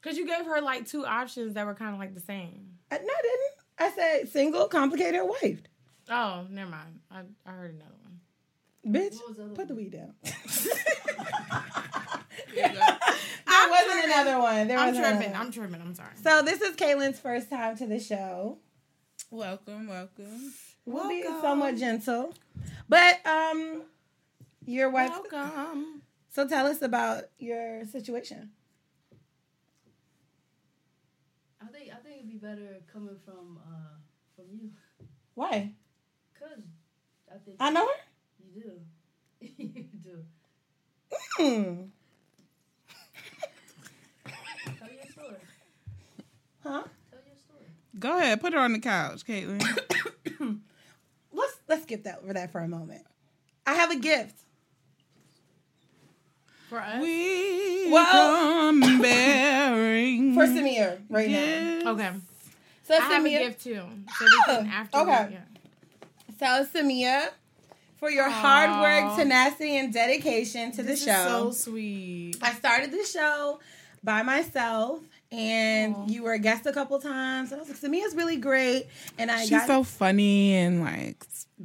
because 0.00 0.16
you 0.16 0.26
gave 0.26 0.46
her 0.46 0.60
like 0.62 0.86
two 0.88 1.04
options 1.04 1.54
that 1.54 1.66
were 1.66 1.74
kind 1.74 1.92
of 1.92 1.98
like 2.00 2.14
the 2.14 2.20
same. 2.20 2.70
I, 2.90 2.96
no, 2.98 3.04
I 3.04 3.22
didn't. 3.22 3.59
I 3.80 3.90
said 3.90 4.28
single, 4.28 4.68
complicated, 4.68 5.20
or 5.20 5.32
wifed. 5.32 5.64
Oh, 6.10 6.44
never 6.50 6.70
mind. 6.70 7.00
I, 7.10 7.20
I 7.46 7.52
heard 7.52 7.74
another 7.74 7.94
one. 8.02 8.20
Bitch, 8.94 9.16
the 9.36 9.44
other 9.44 9.54
put 9.54 9.68
the 9.68 9.74
weed 9.74 9.92
down. 9.92 10.12
there 12.54 13.70
wasn't 13.70 14.04
another 14.04 14.38
one. 14.38 14.68
There 14.68 14.78
I'm 14.78 14.88
wasn't 14.88 15.06
another 15.06 15.16
tripping. 15.16 15.32
one. 15.32 15.40
I'm 15.40 15.52
tripping. 15.52 15.80
I'm 15.80 15.94
sorry. 15.94 16.10
So 16.22 16.42
this 16.42 16.60
is 16.60 16.76
Kaylin's 16.76 17.18
first 17.18 17.48
time 17.50 17.76
to 17.78 17.86
the 17.86 17.98
show. 18.00 18.58
Welcome, 19.30 19.88
welcome. 19.88 20.52
We'll 20.84 21.08
be 21.08 21.22
somewhat 21.40 21.76
gentle, 21.76 22.34
but 22.88 23.24
um, 23.26 23.82
your 24.66 24.90
wife. 24.90 25.10
Welcome. 25.10 26.02
So 26.30 26.46
tell 26.48 26.66
us 26.66 26.82
about 26.82 27.24
your 27.38 27.84
situation. 27.86 28.50
I 31.62 31.66
think 31.66 31.90
I 31.92 31.96
think 31.96 32.09
it'd 32.20 32.30
be 32.30 32.36
better 32.38 32.80
coming 32.92 33.16
from 33.24 33.58
uh 33.66 33.96
from 34.36 34.44
you, 34.52 34.70
Why? 35.34 35.72
cause 36.38 36.62
I 37.30 37.38
think 37.44 37.56
I 37.60 37.70
know 37.70 37.86
her. 37.86 37.92
you 38.54 38.62
do. 38.62 39.46
you 39.58 39.84
do. 40.04 40.24
Hmm. 41.36 41.82
Tell 44.78 44.88
your 44.90 45.06
story. 45.12 45.36
Huh? 46.62 46.82
Tell 47.10 47.20
your 47.26 47.36
story. 47.36 47.66
Go 47.98 48.18
ahead, 48.18 48.40
put 48.40 48.52
her 48.52 48.58
on 48.60 48.72
the 48.72 48.78
couch, 48.78 49.24
Caitlin. 49.26 49.60
Let's 51.32 51.56
let's 51.68 51.82
skip 51.84 52.04
that 52.04 52.20
over 52.22 52.32
that 52.34 52.50
for 52.52 52.60
a 52.60 52.68
moment. 52.68 53.02
I 53.66 53.74
have 53.74 53.90
a 53.90 53.96
gift. 53.98 54.40
For 56.70 56.78
us. 56.80 57.02
we 57.02 57.90
Well- 57.90 58.06
come 58.06 59.02
bearing. 59.02 60.34
For 60.34 60.46
Samia 60.46 61.00
right 61.10 61.28
now. 61.30 61.90
Okay. 61.92 62.10
So 62.86 62.94
I 62.94 63.00
have 63.00 63.24
a 63.26 63.28
gift 63.28 63.64
too. 63.64 63.74
So 64.18 64.24
we 64.24 64.42
can 64.46 64.66
Oh, 64.66 64.70
after. 64.72 64.98
okay. 64.98 65.38
So, 66.38 66.46
Samia, 66.72 67.28
for 67.98 68.08
your 68.10 68.30
hard 68.30 68.70
work, 68.80 69.16
tenacity, 69.18 69.76
and 69.76 69.92
dedication 69.92 70.70
to 70.72 70.76
the 70.78 70.92
This 70.92 71.00
is 71.00 71.06
show. 71.06 71.50
so 71.50 71.50
sweet. 71.50 72.36
I 72.40 72.52
started 72.54 72.92
the 72.92 73.04
show 73.04 73.60
by 74.02 74.22
myself, 74.22 75.00
and 75.32 76.10
you 76.10 76.22
were 76.22 76.32
a 76.32 76.38
guest 76.38 76.66
a 76.66 76.72
couple 76.72 76.98
times. 76.98 77.52
And 77.52 77.60
I 77.60 77.64
was 77.64 77.68
like, 77.68 77.78
Samia's 77.78 78.14
really 78.14 78.36
great. 78.36 78.86
And 79.18 79.30
I 79.30 79.40
She's 79.42 79.50
got 79.50 79.66
so 79.66 79.84
funny 79.84 80.54
and 80.54 80.80
like 80.80 81.24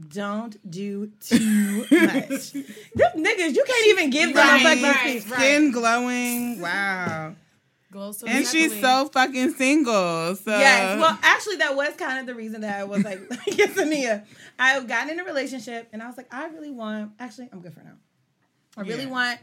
don't 0.10 0.56
do 0.70 1.12
too 1.22 1.80
much. 1.92 2.52
Them 2.52 3.12
niggas, 3.16 3.56
you 3.56 3.64
can't 3.66 3.88
even 3.88 4.10
give 4.10 4.34
them 4.34 4.56
a 4.56 4.60
fucking 4.64 4.84
right, 4.84 5.22
speech. 5.22 5.34
skin 5.34 5.72
glowing. 5.72 6.60
Wow. 6.62 7.36
Glow 7.92 8.12
so 8.12 8.28
And 8.28 8.46
she's 8.46 8.78
so 8.82 9.10
fucking 9.14 9.54
single. 9.54 10.36
So 10.36 10.52
Yes. 10.58 11.00
Well, 11.00 11.18
actually, 11.24 11.56
that 11.58 11.76
was 11.76 11.94
kind 11.96 12.20
of 12.20 12.26
the 12.26 12.36
reason 12.36 12.62
that 12.62 12.78
I 12.80 12.84
was 12.84 13.04
like, 13.06 13.20
yes, 13.48 13.70
Samia. 13.72 14.26
I've 14.60 14.86
gotten 14.88 15.12
in 15.12 15.20
a 15.20 15.24
relationship, 15.24 15.88
and 15.94 16.04
I 16.04 16.08
was 16.08 16.18
like, 16.18 16.28
I 16.34 16.48
really 16.48 16.72
want. 16.72 17.12
Actually, 17.20 17.48
I'm 17.54 17.62
good 17.62 17.74
for 17.74 17.82
now. 17.84 17.94
I 18.78 18.82
really 18.82 19.06
Yeah. 19.06 19.12
want 19.12 19.40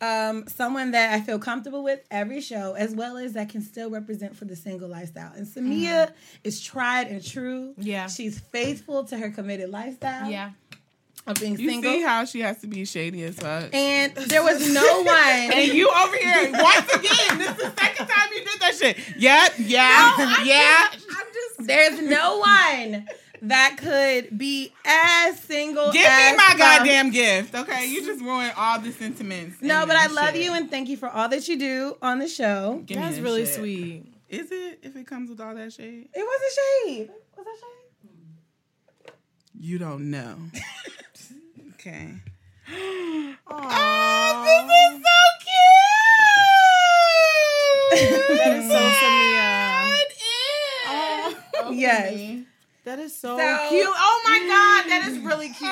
um, 0.00 0.46
someone 0.48 0.92
that 0.92 1.12
I 1.12 1.20
feel 1.20 1.38
comfortable 1.38 1.82
with 1.84 2.00
every 2.10 2.40
show, 2.40 2.74
as 2.74 2.94
well 2.94 3.16
as 3.16 3.34
that 3.34 3.48
can 3.50 3.62
still 3.62 3.90
represent 3.90 4.36
for 4.36 4.44
the 4.46 4.56
single 4.56 4.88
lifestyle. 4.88 5.32
And 5.34 5.46
Samia 5.46 6.12
is 6.44 6.60
tried 6.60 7.08
and 7.08 7.24
true. 7.24 7.74
Yeah. 7.76 8.06
She's 8.08 8.38
faithful 8.38 9.04
to 9.04 9.18
her 9.18 9.30
committed 9.30 9.70
lifestyle 9.70 10.30
Yeah. 10.30 10.50
of 11.26 11.38
being 11.38 11.58
you 11.58 11.68
single. 11.68 11.92
see 11.92 12.00
how 12.02 12.24
she 12.24 12.40
has 12.40 12.58
to 12.62 12.66
be 12.66 12.84
shady 12.86 13.22
as 13.24 13.36
fuck. 13.36 13.74
and 13.74 14.14
there 14.14 14.42
was 14.42 14.72
no 14.72 15.02
one. 15.02 15.16
And 15.52 15.72
you 15.72 15.88
over 15.90 16.16
here 16.16 16.50
once 16.52 16.94
again. 16.94 17.38
This 17.38 17.50
is 17.50 17.56
the 17.56 17.72
second 17.78 18.06
time 18.06 18.28
you 18.34 18.44
did 18.44 18.60
that 18.60 18.74
shit. 18.78 18.98
Yep, 19.18 19.52
yeah, 19.58 20.42
yeah. 20.44 20.88
I'm 20.92 21.26
just. 21.32 21.66
There's 21.66 22.00
no 22.08 22.38
one 22.38 23.06
that 23.42 23.76
could 23.78 24.36
be 24.38 24.72
as 24.84 25.38
single. 25.40 25.92
Give 25.92 26.04
as 26.06 26.32
me 26.32 26.36
my 26.36 26.48
Sam. 26.50 26.58
goddamn 26.58 27.10
gift, 27.10 27.54
okay? 27.54 27.86
You 27.86 28.04
just 28.04 28.20
ruined 28.22 28.52
all 28.56 28.78
the 28.80 28.92
sentiments. 28.92 29.60
No, 29.62 29.86
but 29.86 29.96
I 29.96 30.08
that 30.08 30.14
love 30.14 30.36
you 30.36 30.52
and 30.52 30.70
thank 30.70 30.88
you 30.88 30.96
for 30.96 31.08
all 31.08 31.28
that 31.28 31.48
you 31.48 31.58
do 31.58 31.96
on 32.02 32.18
the 32.18 32.28
show. 32.28 32.82
Give 32.86 32.98
me 32.98 33.02
That's 33.04 33.16
that 33.16 33.22
really 33.22 33.46
shit. 33.46 33.54
sweet. 33.54 34.04
Is 34.28 34.50
it 34.52 34.80
if 34.82 34.94
it 34.96 35.06
comes 35.06 35.28
with 35.30 35.40
all 35.40 35.54
that 35.54 35.72
shade? 35.72 36.08
It 36.14 36.26
wasn't 36.26 36.52
shade. 36.86 37.10
Was 37.36 37.46
that 37.46 37.56
shade? 37.60 39.12
You 39.58 39.78
don't 39.78 40.10
know. 40.10 40.36
okay. 41.74 42.14
Oh, 43.52 44.42
this 44.44 44.64
is 44.76 45.02
so 45.02 45.18
cute. 47.90 48.38
That 48.38 48.56
is 48.56 48.68
so 48.70 48.78
Samia. 49.00 49.34
Oh, 51.62 51.70
Yes. 51.72 52.44
That 52.84 52.98
is 52.98 53.14
so, 53.16 53.36
So- 53.36 53.42
cute. 53.70 53.88
Oh 53.88 54.20
my 54.24 54.38
god, 54.40 54.90
that 54.90 55.08
is 55.08 55.18
really 55.20 55.48
cute. 55.48 55.70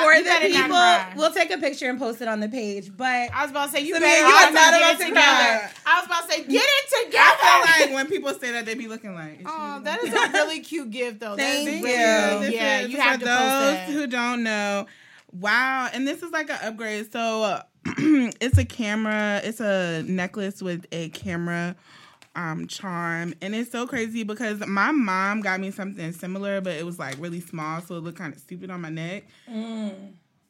For 0.00 0.14
You 0.14 0.24
the 0.24 0.30
people, 0.48 0.96
we'll 1.20 1.32
take 1.32 1.50
a 1.50 1.58
picture 1.58 1.90
and 1.90 1.98
post 1.98 2.22
it 2.22 2.28
on 2.28 2.40
the 2.40 2.48
page. 2.48 2.90
But 2.96 3.30
I 3.34 3.42
was 3.42 3.50
about 3.50 3.66
to 3.66 3.72
say 3.72 3.80
you 3.82 3.94
Samia, 3.94 4.00
better 4.00 4.20
you 4.20 4.26
are 4.34 4.40
not 4.40 4.52
get 4.52 4.68
about 4.80 4.90
it 4.94 4.98
to 4.98 5.04
together. 5.08 5.14
cry. 5.14 5.70
I 5.86 5.98
was 5.98 6.06
about 6.06 6.22
to 6.26 6.32
say 6.32 6.38
get 6.44 6.64
it 6.64 6.92
I 6.94 7.04
together. 7.04 7.74
feel 7.76 7.86
like 7.86 7.94
when 7.94 8.06
people 8.06 8.34
say 8.40 8.52
that, 8.52 8.64
they 8.66 8.74
be 8.74 8.88
looking 8.88 9.14
like. 9.14 9.42
Oh, 9.44 9.80
that 9.84 10.02
is 10.02 10.12
a 10.14 10.32
really 10.32 10.60
cute 10.60 10.90
gift, 10.90 11.20
though. 11.20 11.36
Thank 11.36 11.66
that 11.66 11.74
is 11.74 11.80
you. 11.80 11.84
really 11.84 11.92
Yeah, 11.94 12.38
good. 12.40 12.52
Yeah, 12.54 12.80
is 12.80 12.88
you 12.90 12.96
for 12.96 13.02
have 13.02 13.18
to 13.20 13.24
those 13.26 13.94
who 13.94 14.06
don't 14.06 14.42
know. 14.42 14.86
Wow, 15.32 15.90
and 15.92 16.08
this 16.08 16.22
is 16.22 16.30
like 16.32 16.48
an 16.50 16.58
upgrade. 16.62 17.12
So 17.12 17.42
uh, 17.42 17.62
it's 17.86 18.56
a 18.58 18.64
camera. 18.64 19.40
It's 19.44 19.60
a 19.60 20.02
necklace 20.06 20.62
with 20.62 20.86
a 20.92 21.10
camera 21.10 21.76
um 22.36 22.66
charm, 22.68 23.34
and 23.42 23.54
it's 23.54 23.70
so 23.72 23.86
crazy 23.86 24.22
because 24.22 24.64
my 24.66 24.90
mom 24.92 25.40
got 25.40 25.60
me 25.60 25.70
something 25.70 26.12
similar, 26.12 26.60
but 26.60 26.74
it 26.74 26.86
was 26.86 26.98
like 26.98 27.16
really 27.18 27.40
small, 27.40 27.80
so 27.80 27.96
it 27.96 28.00
looked 28.04 28.18
kind 28.18 28.32
of 28.32 28.38
stupid 28.40 28.70
on 28.70 28.80
my 28.80 28.88
neck. 28.90 29.24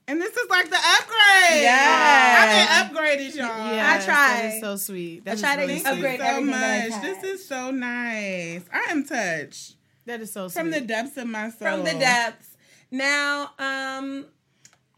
And 0.09 0.21
this 0.21 0.37
is 0.37 0.51
like 0.51 0.69
the 0.69 0.77
upgrade. 0.77 1.63
Yes. 1.63 2.39
I've 2.41 2.91
been 2.91 2.97
upgraded, 3.03 3.37
y'all. 3.37 3.73
Yes, 3.73 4.03
I 4.03 4.05
tried. 4.05 4.43
That 4.43 4.55
is 4.55 4.61
so 4.61 4.77
sweet. 4.77 5.23
I 5.29 5.37
tried 5.37 5.57
to 5.57 5.61
really 5.63 5.79
Thank 5.79 5.87
sweet. 5.87 6.03
you 6.03 6.09
upgrade 6.09 6.21
so 6.21 6.27
everything 6.27 6.51
that 6.51 6.91
much. 6.91 7.03
This 7.03 7.25
is 7.25 7.47
so 7.47 7.71
nice. 7.71 8.65
I 8.73 8.87
am 8.91 9.05
touched 9.05 9.77
That 10.07 10.21
is 10.21 10.33
so 10.33 10.49
sweet. 10.49 10.61
from 10.61 10.71
the 10.73 10.81
depths 10.81 11.17
of 11.17 11.29
my 11.29 11.51
soul. 11.51 11.59
from 11.61 11.85
the 11.85 11.93
depths. 11.93 12.49
Now, 12.91 13.53
um, 13.61 14.27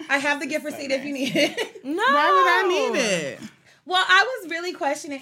I 0.09 0.17
have 0.19 0.41
the 0.41 0.47
gift 0.47 0.65
receipt 0.65 0.91
if 0.91 1.05
you 1.05 1.13
need 1.13 1.37
it. 1.37 1.85
No. 1.85 2.03
Why 2.03 2.63
would 2.63 2.67
I 2.67 2.93
need 2.93 2.99
it? 3.01 3.41
Well, 3.85 4.05
I 4.07 4.25
was 4.41 4.51
really 4.51 4.73
questioning. 4.73 5.21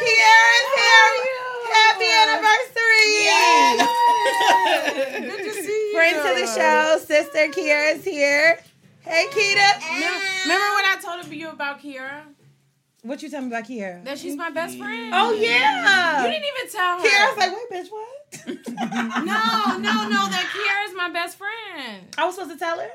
Kiara's 0.00 0.70
here. 0.78 1.08
Happy 1.72 2.08
anniversary! 2.22 3.08
Good 5.30 5.44
to 5.44 5.52
see 5.62 5.80
you. 5.90 5.96
Friend 5.96 6.16
to 6.16 6.30
the 6.40 6.46
show, 6.46 6.98
sister 7.04 7.48
Kiara's 7.48 8.04
here. 8.04 8.58
Hey, 9.00 9.26
Kita. 9.30 9.68
Remember 10.44 10.74
when 10.74 10.84
I 10.86 10.96
told 11.02 11.26
you 11.32 11.48
about 11.50 11.80
Kira? 11.80 12.22
What 13.02 13.20
you 13.20 13.28
telling 13.28 13.48
me 13.48 13.56
about 13.56 13.68
Kiara? 13.68 14.04
That 14.04 14.16
she's 14.18 14.36
my 14.36 14.50
best 14.50 14.78
friend. 14.78 15.12
Oh 15.12 15.32
yeah. 15.32 16.22
You 16.24 16.30
didn't 16.30 16.46
even 16.56 16.70
tell 16.70 16.98
her. 16.98 17.04
Kiara's 17.04 17.36
like, 17.36 17.52
wait, 17.52 17.68
bitch, 17.84 17.90
what? 17.90 18.46
no, 19.24 19.78
no, 19.78 20.08
no. 20.08 20.28
That 20.30 20.46
Kiara's 20.54 20.94
my 20.96 21.10
best 21.12 21.36
friend. 21.36 22.06
I 22.16 22.24
was 22.26 22.36
supposed 22.36 22.52
to 22.52 22.58
tell 22.58 22.78
her. 22.78 22.90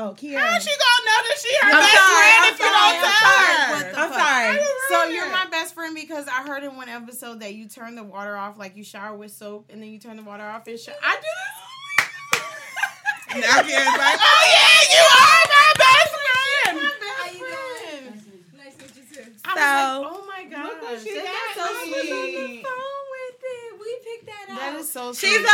Oh, 0.00 0.14
Kiara. 0.14 0.38
How 0.38 0.54
she 0.60 0.70
gonna 0.70 1.02
know 1.10 1.20
that 1.26 1.38
she 1.42 1.50
her 1.58 1.66
I'm 1.66 1.72
best 1.82 1.98
sorry, 1.98 2.22
friend 2.22 2.38
I'm 2.38 2.54
if 2.54 2.58
you 2.58 2.66
sorry, 2.66 2.70
don't 2.70 2.86
I'm 2.86 3.02
tell 3.02 3.18
sorry. 3.18 3.82
her? 3.82 3.98
I'm 3.98 4.12
sorry. 4.14 4.54
So 4.88 4.94
you're 5.10 5.26
my 5.32 5.46
best 5.50 5.74
friend 5.74 5.92
because 5.94 6.28
I 6.28 6.46
heard 6.46 6.62
in 6.62 6.76
one 6.76 6.88
episode 6.88 7.40
that 7.40 7.54
you 7.54 7.66
turn 7.68 7.96
the 7.96 8.04
water 8.04 8.36
off, 8.36 8.56
like 8.58 8.76
you 8.76 8.84
shower 8.84 9.16
with 9.16 9.32
soap, 9.32 9.70
and 9.72 9.82
then 9.82 9.88
you 9.90 9.98
turn 9.98 10.16
the 10.16 10.22
water 10.22 10.44
off 10.44 10.68
and 10.68 10.78
shower. 10.78 10.94
I 11.02 11.16
do 11.16 11.22
this. 11.22 11.32
Now 13.42 13.60
Kira's 13.60 13.98
like, 13.98 14.20
oh 14.22 14.44
yeah, 14.54 14.80
you 14.94 15.02
are 15.18 15.44
my 15.50 15.72
best 15.82 16.10
friend. 16.14 16.78
My 16.78 16.94
best 17.02 17.34
friend. 17.42 18.22
Nice 18.56 18.74
to 18.76 18.82
meet 18.82 18.96
you 18.96 19.02
too. 19.24 19.30
I 19.44 19.46
was 19.50 19.58
So- 19.58 19.66
like, 19.66 20.06
oh 20.14 20.22
my 20.26 20.42
god, 20.48 20.64
Look 20.64 20.78
what 20.82 20.94
she 21.02 21.08
Isn't 21.10 21.24
got 21.24 21.32
that 21.32 21.52
so 21.58 21.64
me. 21.90 22.06
sweet. 22.06 22.62
phone 22.64 23.04
with 23.10 23.42
it. 23.42 23.70
We 23.80 23.90
picked 24.04 24.26
that 24.26 24.46
up. 24.50 24.56
That 24.58 24.74
is 24.80 24.86
so 24.92 25.12
sweet. 25.12 25.28
She's 25.28 25.44
a 25.44 25.46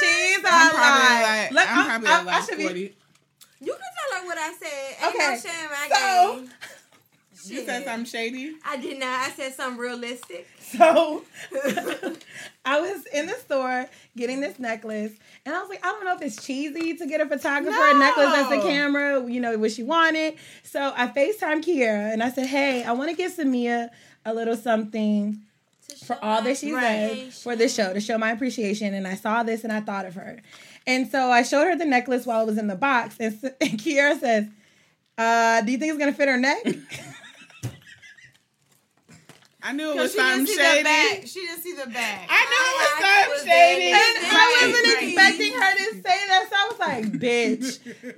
she's 0.00 0.44
a 0.44 0.48
I'm 0.48 0.70
probably 0.70 0.80
lie. 0.80 1.22
like, 1.22 1.50
Look, 1.52 1.68
I'm 1.76 2.02
probably 2.02 2.08
I, 2.08 2.10
at 2.12 2.20
I 2.20 2.22
like 2.24 2.44
should 2.48 2.58
be. 2.58 2.94
40. 3.58 3.64
You 3.64 3.72
can 3.72 3.80
tell 3.98 4.20
her 4.20 4.26
what 4.26 4.38
I 4.38 4.52
said. 4.54 5.08
Okay, 5.08 5.28
no 5.28 5.36
so- 5.92 6.40
gave. 6.40 6.54
You 7.44 7.60
said 7.64 7.84
something 7.84 8.04
shady? 8.04 8.56
I 8.64 8.76
did 8.76 8.98
not. 8.98 9.28
I 9.28 9.30
said 9.30 9.54
something 9.54 9.78
realistic. 9.78 10.48
So 10.60 11.22
I 12.64 12.80
was 12.80 13.06
in 13.06 13.26
the 13.26 13.34
store 13.34 13.88
getting 14.16 14.40
this 14.40 14.58
necklace, 14.58 15.12
and 15.46 15.54
I 15.54 15.60
was 15.60 15.68
like, 15.68 15.84
I 15.84 15.92
don't 15.92 16.04
know 16.04 16.14
if 16.14 16.22
it's 16.22 16.44
cheesy 16.44 16.94
to 16.94 17.06
get 17.06 17.20
a 17.20 17.26
photographer 17.26 17.76
a 17.76 17.98
necklace 17.98 18.34
as 18.34 18.50
a 18.50 18.60
camera, 18.62 19.24
you 19.30 19.40
know, 19.40 19.56
what 19.56 19.72
she 19.72 19.82
wanted. 19.82 20.34
So 20.64 20.92
I 20.96 21.06
FaceTime 21.08 21.64
Kiera 21.64 22.12
and 22.12 22.22
I 22.22 22.30
said, 22.30 22.46
Hey, 22.46 22.82
I 22.84 22.92
want 22.92 23.10
to 23.10 23.16
give 23.16 23.32
Samia 23.32 23.90
a 24.24 24.34
little 24.34 24.56
something 24.56 25.40
for 26.04 26.22
all 26.22 26.42
that 26.42 26.58
she's 26.58 26.72
done 26.72 27.30
for 27.30 27.56
this 27.56 27.74
show 27.74 27.92
to 27.92 28.00
show 28.00 28.18
my 28.18 28.30
appreciation. 28.30 28.94
And 28.94 29.06
I 29.06 29.14
saw 29.14 29.42
this 29.42 29.64
and 29.64 29.72
I 29.72 29.80
thought 29.80 30.06
of 30.06 30.14
her. 30.14 30.40
And 30.88 31.06
so 31.08 31.30
I 31.30 31.42
showed 31.42 31.66
her 31.66 31.76
the 31.76 31.84
necklace 31.84 32.24
while 32.26 32.42
it 32.42 32.46
was 32.46 32.56
in 32.58 32.66
the 32.66 32.74
box, 32.74 33.16
and, 33.20 33.34
s- 33.34 33.52
and 33.60 33.78
Kiera 33.78 34.18
says, 34.18 34.46
uh, 35.18 35.60
"Do 35.60 35.70
you 35.70 35.78
think 35.78 35.90
it's 35.90 35.98
gonna 36.00 36.12
fit 36.14 36.28
her 36.28 36.38
neck?" 36.38 36.64
I 39.62 39.72
knew 39.72 39.90
it 39.90 39.96
was 39.96 40.12
she 40.12 40.18
didn't 40.18 40.46
something 40.46 40.46
see 40.46 40.56
shady. 40.62 40.78
the 40.78 40.84
back. 40.84 41.26
She 41.26 41.40
didn't 41.40 41.62
see 41.62 41.72
the 41.74 41.86
back. 41.90 42.28
I 42.30 42.40
knew 42.48 42.62
it 42.64 42.76
was 42.78 42.92
I 42.94 43.22
something 43.26 43.50
shady. 43.50 43.90
And 43.90 44.16
I 44.32 44.46
wasn't 44.62 44.86
Right. 44.86 45.02
expecting 45.02 45.52
her 45.52 45.72
to 45.76 45.84
say 46.02 46.18
that, 46.28 46.46
so 46.48 46.56
I 46.56 46.68
was 46.70 46.78
like, 46.78 47.04
"Bitch, 47.20 47.68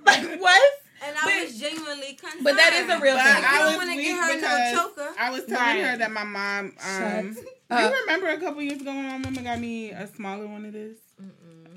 like 0.07 0.41
what?" 0.41 0.63
And 1.03 1.17
I 1.17 1.25
But- 1.25 1.45
was 1.47 1.59
genuinely 1.59 2.13
concerned. 2.13 2.45
But 2.45 2.57
that 2.57 2.73
is 2.75 2.89
a 2.91 3.01
real 3.01 3.17
But 3.17 3.25
thing. 3.25 3.43
You 3.43 3.49
I 3.49 3.59
don't 3.59 3.77
wanna 3.79 3.97
weak 3.97 4.07
get 4.07 4.17
her 4.21 4.41
no 4.41 4.83
choker. 4.83 5.09
I 5.19 5.31
was 5.31 5.45
telling 5.47 5.61
Right. 5.65 5.81
her 5.91 5.97
that 5.97 6.13
my 6.13 6.25
mom. 6.25 6.67
Um, 6.87 7.35
Shut 7.35 7.91
you 7.91 8.01
remember 8.03 8.29
a 8.29 8.39
couple 8.39 8.61
years 8.63 8.81
ago 8.83 8.93
when 8.95 9.07
my 9.09 9.17
mama 9.19 9.43
got 9.43 9.59
me 9.59 9.91
a 9.93 10.07
smaller 10.15 10.47
one 10.47 10.67
of 10.67 10.73
this? 10.75 10.99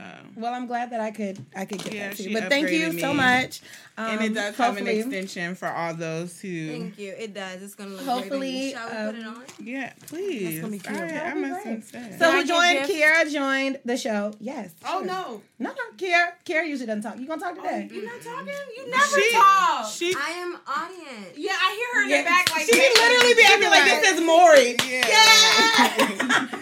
Oh. 0.03 0.07
Well, 0.36 0.53
I'm 0.53 0.67
glad 0.67 0.89
that 0.89 1.00
I 1.00 1.12
could 1.12 1.45
I 1.55 1.63
could 1.65 1.81
get 1.83 1.93
Yeah, 1.93 2.10
that 2.10 2.17
to 2.17 2.24
you. 2.29 2.39
But 2.39 2.50
thank 2.50 2.69
you 2.69 2.88
upgraded 2.89 3.00
so 3.00 3.13
much. 3.13 3.62
Um, 3.98 4.05
and 4.10 4.22
it 4.25 4.33
does 4.33 4.55
have 4.57 4.75
an 4.77 4.88
extension 4.88 5.53
for 5.55 5.67
all 5.69 5.93
those 5.93 6.41
who. 6.41 6.67
Thank 6.72 6.98
you. 6.98 7.13
It 7.17 7.33
does. 7.33 7.62
It's 7.62 7.75
gonna 7.75 7.91
look 7.91 8.01
Hopefully, 8.05 8.74
Great 8.74 8.75
on. 8.75 8.89
Shall 8.89 9.05
we 9.05 9.12
put 9.12 9.19
it 9.22 9.25
um, 9.27 9.36
on? 9.36 9.43
Yeah, 9.65 9.93
please. 10.07 10.60
gonna 10.60 10.72
be 10.72 10.79
cute. 10.79 10.95
I, 10.98 11.03
I 11.05 11.07
That'd 11.07 11.33
be 11.36 11.50
must 11.50 11.63
great. 11.63 11.83
So 12.19 12.29
I 12.29 12.31
who 12.41 12.43
joined? 12.45 12.88
gifts? 12.88 12.91
Kiera 12.91 13.31
joined 13.31 13.79
the 13.86 13.95
show. 13.98 14.33
Yes. 14.39 14.74
Oh 14.86 15.00
sure. 15.00 15.05
no, 15.05 15.41
No, 15.60 15.69
no, 15.69 15.75
Kiera. 15.95 16.33
Kiera 16.45 16.67
usually 16.67 16.88
doesn't 16.88 17.03
talk. 17.03 17.17
You 17.19 17.27
gonna 17.27 17.39
talk 17.39 17.55
today? 17.55 17.88
you're 17.91 18.03
not 18.03 18.19
talking. 18.22 18.53
You 18.75 18.89
never 18.89 19.03
she, 19.22 19.31
talk. 19.33 19.91
She, 19.91 20.15
I 20.17 20.29
am 20.31 20.57
audience. 20.67 21.38
yeah, 21.38 21.51
I 21.53 21.75
hear 21.75 21.88
her 21.93 22.03
in 22.05 22.10
Yeah, 22.10 22.17
the 22.24 22.29
back 22.29 22.50
like 22.51 22.65
she 22.65 22.72
that. 22.75 22.93
literally 22.98 23.36
be 23.36 23.43
acting 23.45 23.69
like 23.69 23.86
this 23.86 24.12
is 24.12 24.22
Maury. 24.25 24.75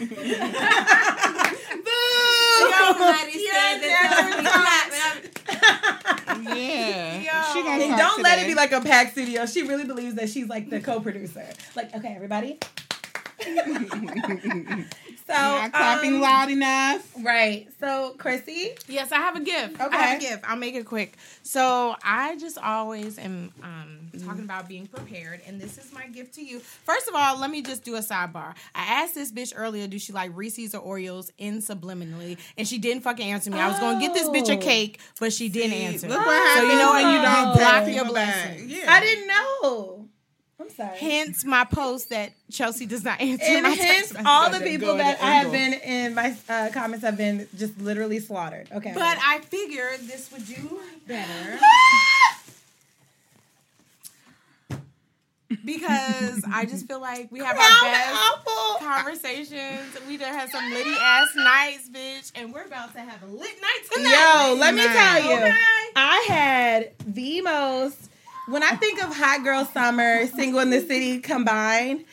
Somebody 0.02 0.26
said 0.36 1.51
that 3.82 4.36
we 4.38 4.44
clap, 4.44 4.92
and 4.92 5.02
I'm- 6.28 6.58
yeah. 6.58 7.54
She 7.54 7.62
gonna 7.64 7.84
And 7.84 7.98
don't 7.98 8.22
let 8.24 8.40
it 8.40 8.48
be 8.48 8.56
like 8.56 8.72
a 8.72 8.82
pack 8.82 9.12
studio. 9.12 9.46
She 9.46 9.64
really 9.64 9.86
believes 9.86 10.16
that 10.16 10.30
she's 10.30 10.48
like 10.48 10.70
the 10.70 10.80
co-producer. 10.80 11.46
Like, 11.76 11.94
okay, 11.96 12.14
everybody. 12.16 12.58
so 15.32 15.38
So 15.42 15.62
Not 15.62 15.72
clapping 15.72 16.16
um, 16.16 16.22
loud 16.22 16.50
enough. 16.52 17.08
Right. 17.24 17.68
So 17.80 18.16
Chrissy. 18.18 18.72
Yes, 18.88 19.12
I 19.12 19.18
have 19.18 19.36
a 19.36 19.40
gift. 19.42 19.80
Okay. 19.82 19.96
I 19.98 20.02
have 20.02 20.18
a 20.18 20.22
gift. 20.22 20.44
I'll 20.48 20.58
make 20.58 20.76
it 20.76 20.86
quick. 20.86 21.18
So 21.44 21.96
I 22.04 22.38
just 22.38 22.58
always 22.58 23.18
am 23.18 23.52
um, 23.64 24.10
talking 24.26 24.44
about 24.44 24.68
being 24.68 24.86
prepared, 24.88 25.42
and 25.48 25.60
this 25.60 25.78
is 25.78 25.92
my 25.94 26.08
gift 26.08 26.36
to 26.36 26.44
you. 26.44 26.60
First 26.60 27.08
of 27.08 27.16
all, 27.16 27.40
let 27.40 27.50
me 27.50 27.62
just 27.62 27.84
do 27.84 27.96
a 27.96 28.00
sidebar. 28.00 28.54
I 28.76 29.02
asked 29.04 29.16
this 29.16 29.32
bitch 29.32 29.54
earlier, 29.56 29.88
do 29.88 29.98
she 30.00 30.14
like 30.14 30.32
Reese's 30.36 30.76
or 30.76 30.82
Oreos 30.98 31.32
in 31.38 31.60
subliminally, 31.62 32.38
and 32.58 32.68
she 32.68 32.78
didn't 32.78 33.04
fucking 33.04 33.26
answer 33.28 33.50
me. 33.52 33.60
I 33.60 33.68
was 33.70 33.80
gonna 33.80 34.00
get 34.00 34.14
this 34.14 34.30
bitch 34.30 34.50
a 34.50 34.54
Oh. 34.54 34.58
cake, 34.58 35.00
but 35.20 35.34
she 35.34 35.50
didn't 35.50 35.74
answer. 35.74 36.08
Look 36.08 36.26
what 36.26 36.34
happened. 36.36 36.70
So 36.70 36.74
you 36.74 36.80
know, 36.80 36.94
and 36.96 37.12
you 37.16 37.22
don't 37.22 37.58
block 37.58 37.88
your 37.88 38.04
people 38.04 38.14
back. 38.14 38.46
blessings. 38.48 38.72
Yeah. 38.72 38.94
I 38.94 39.00
didn't 39.00 39.28
know. 39.28 40.01
I'm 40.62 40.70
sorry. 40.70 40.98
Hence 40.98 41.44
my 41.44 41.64
post 41.66 42.10
that 42.10 42.34
Chelsea 42.52 42.86
does 42.86 43.04
not 43.04 43.20
answer 43.20 43.46
and 43.48 43.64
my 43.64 43.70
hence 43.70 44.12
text 44.12 44.26
all 44.26 44.50
the 44.52 44.60
people 44.60 44.96
that 44.98 45.22
I 45.22 45.32
have 45.36 45.52
been 45.52 45.74
in 45.74 46.14
my 46.14 46.36
uh, 46.48 46.70
comments 46.72 47.04
have 47.04 47.18
been 47.18 47.48
just 47.58 47.80
literally 47.80 48.20
slaughtered. 48.20 48.68
Okay. 48.72 48.92
But 48.94 49.18
I 49.26 49.40
figured 49.40 50.02
this 50.02 50.32
would 50.32 50.46
do 50.46 50.80
better. 51.08 51.60
because 55.66 56.44
I 56.52 56.66
just 56.66 56.88
feel 56.88 57.02
like 57.02 57.32
we 57.32 57.40
have 57.40 57.56
our 57.58 57.82
best 57.82 58.14
apple. 58.14 58.88
conversations. 58.88 59.98
We 60.08 60.18
done 60.18 60.34
had 60.34 60.50
some 60.50 60.70
litty 60.70 60.94
ass 61.02 61.30
nights, 61.36 61.90
bitch, 61.90 62.32
and 62.36 62.54
we're 62.54 62.66
about 62.66 62.94
to 62.94 63.02
have 63.02 63.22
a 63.24 63.26
lit 63.26 63.56
night 63.62 63.80
tonight. 63.92 64.48
Yo, 64.48 64.56
let 64.56 64.74
me 64.76 64.84
tell 64.84 65.24
you, 65.24 65.38
Okay. 65.38 65.54
I 65.96 66.26
had 66.28 66.92
the 67.06 67.42
most. 67.42 68.11
When 68.52 68.64
I 68.64 68.76
think 68.76 69.02
of 69.02 69.16
hot 69.16 69.44
girl 69.44 69.64
summer, 69.66 70.28
single 70.28 70.60
in 70.60 70.70
the 70.72 70.82
city 70.82 71.20
combined, 71.20 72.04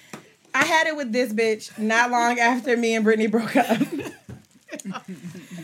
I 0.55 0.65
had 0.65 0.87
it 0.87 0.97
with 0.97 1.13
this 1.13 1.33
bitch 1.33 1.77
not 1.79 2.11
long 2.13 2.39
after 2.39 2.77
me 2.77 2.95
and 2.95 3.05
Brittany 3.05 3.27
broke 3.27 3.57
up. 3.57 3.67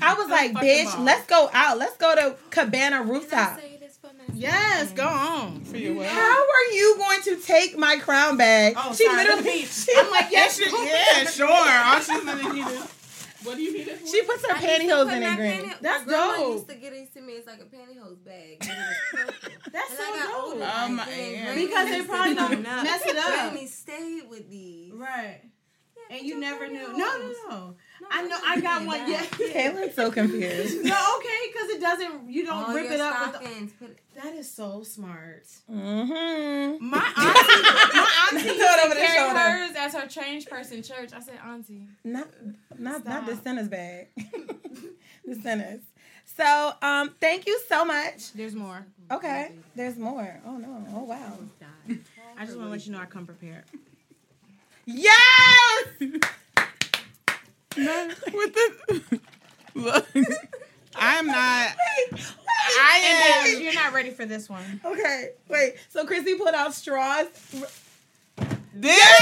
I 0.02 0.14
was 0.14 0.28
like, 0.28 0.52
bitch, 0.52 0.92
ball. 0.94 1.04
let's 1.04 1.26
go 1.26 1.48
out. 1.52 1.78
Let's 1.78 1.96
go 1.96 2.14
to 2.14 2.36
Cabana 2.50 3.02
Rooftop. 3.02 3.60
Yes, 4.32 4.90
go 4.92 5.06
on. 5.06 5.60
For 5.64 5.76
your 5.76 5.94
what? 5.94 6.06
How 6.06 6.40
are 6.42 6.72
you 6.72 6.96
going 6.98 7.22
to 7.22 7.36
take 7.36 7.78
my 7.78 7.96
crown 7.98 8.36
bag? 8.36 8.74
Oh, 8.76 8.92
she 8.94 9.04
sorry. 9.04 9.24
literally, 9.24 9.62
she, 9.64 9.92
I'm 9.96 10.10
like, 10.10 10.32
yes, 10.32 10.58
Yeah, 10.58 10.66
she- 10.70 10.86
yeah, 10.86 11.30
sure. 11.30 11.48
All 11.48 12.00
she's 12.00 12.24
gonna 12.24 12.52
need 12.52 12.66
is. 12.66 13.03
What 13.44 13.56
do 13.56 13.62
you 13.62 13.72
need 13.72 13.88
it 13.88 13.98
for? 14.00 14.06
she 14.06 14.22
puts 14.22 14.46
her 14.48 14.54
pantyhose 14.54 15.12
in 15.16 15.22
it 15.22 15.36
green. 15.36 15.72
That's 15.80 16.06
my 16.06 16.12
grandma 16.12 16.36
dope. 16.36 16.52
used 16.54 16.68
to 16.68 16.74
get 16.76 16.92
it 16.92 17.12
to 17.14 17.20
me. 17.20 17.32
It's 17.34 17.46
like 17.46 17.60
a 17.60 17.64
pantyhose 17.64 18.24
bag. 18.24 18.56
But 18.60 18.68
it 18.68 18.76
was 18.76 18.96
purple. 19.12 19.50
That's 19.72 19.90
and 19.90 19.98
so 19.98 20.04
I 20.04 20.16
got 20.16 20.28
dope. 20.28 20.44
older. 20.44 20.56
Oh 20.56 20.66
like, 20.66 20.90
my- 20.90 21.04
dang, 21.06 21.54
Because 21.66 21.88
they 21.90 21.96
used 21.96 22.08
probably 22.08 22.34
do 22.34 22.40
don't 22.40 22.52
enough. 22.54 22.84
mess 22.84 23.02
it 23.06 23.16
up. 23.16 23.26
Granny 23.26 23.66
stayed 23.66 24.22
with 24.30 24.50
these. 24.50 24.92
Right. 24.94 25.40
And 26.10 26.22
you 26.22 26.38
never 26.38 26.68
knew. 26.68 26.96
No, 26.96 27.18
no, 27.18 27.32
no. 27.48 27.74
No, 28.00 28.08
I 28.10 28.22
know. 28.26 28.38
I 28.44 28.60
got 28.60 28.84
one. 28.84 29.08
Yeah. 29.08 29.24
Caitlin's 29.24 29.94
so 29.94 30.10
confused. 30.10 30.84
No, 30.84 31.16
okay, 31.18 31.28
because 31.52 31.68
it 31.70 31.80
doesn't. 31.80 32.28
You 32.28 32.44
don't 32.44 32.64
All 32.64 32.74
rip 32.74 32.90
it 32.90 33.00
up. 33.00 33.40
With 33.40 33.70
the. 33.78 33.86
Put, 33.86 33.98
that 34.16 34.34
is 34.34 34.50
so 34.50 34.82
smart. 34.82 35.46
Mm-hmm. 35.70 36.90
My 36.90 36.98
auntie, 37.16 37.96
my 37.96 38.28
auntie 38.32 38.48
used 38.48 38.60
to 38.60 38.94
carry 38.96 39.28
hers 39.30 39.76
as 39.78 39.94
her 39.94 40.08
change 40.08 40.46
purse 40.46 40.72
in 40.72 40.82
church. 40.82 41.10
I 41.14 41.20
said, 41.20 41.38
auntie. 41.46 41.86
Not, 42.02 42.28
not, 42.76 43.04
not 43.04 43.26
the 43.26 43.32
Stop. 43.32 43.44
sinner's 43.44 43.68
bag. 43.68 44.08
the 45.24 45.34
sinners. 45.36 45.82
So, 46.36 46.72
um, 46.82 47.14
thank 47.20 47.46
you 47.46 47.60
so 47.68 47.84
much. 47.84 48.32
There's 48.32 48.54
more. 48.54 48.84
Okay, 49.10 49.52
there's 49.76 49.96
more. 49.96 50.40
Oh 50.44 50.56
no! 50.56 50.84
Oh 50.94 51.04
wow! 51.04 51.38
I 52.36 52.44
just 52.44 52.56
want 52.56 52.68
to 52.68 52.72
let 52.72 52.86
you 52.86 52.92
know 52.92 52.98
I 52.98 53.06
come 53.06 53.26
prepared. 53.26 53.64
Yes. 54.86 55.86
with 56.00 56.22
the 57.76 59.20
look. 59.74 60.06
I'm 60.94 61.26
not. 61.26 61.68
Wait, 62.12 62.20
I 62.80 63.40
And 63.44 63.56
am. 63.56 63.62
you're 63.62 63.74
not 63.74 63.92
ready 63.92 64.10
for 64.10 64.24
this 64.26 64.48
one. 64.48 64.80
Okay, 64.84 65.30
wait. 65.48 65.74
So 65.90 66.04
Chrissy 66.06 66.36
pulled 66.36 66.54
out 66.54 66.74
straws. 66.74 67.26
This 68.74 69.00
bitch. 69.00 69.20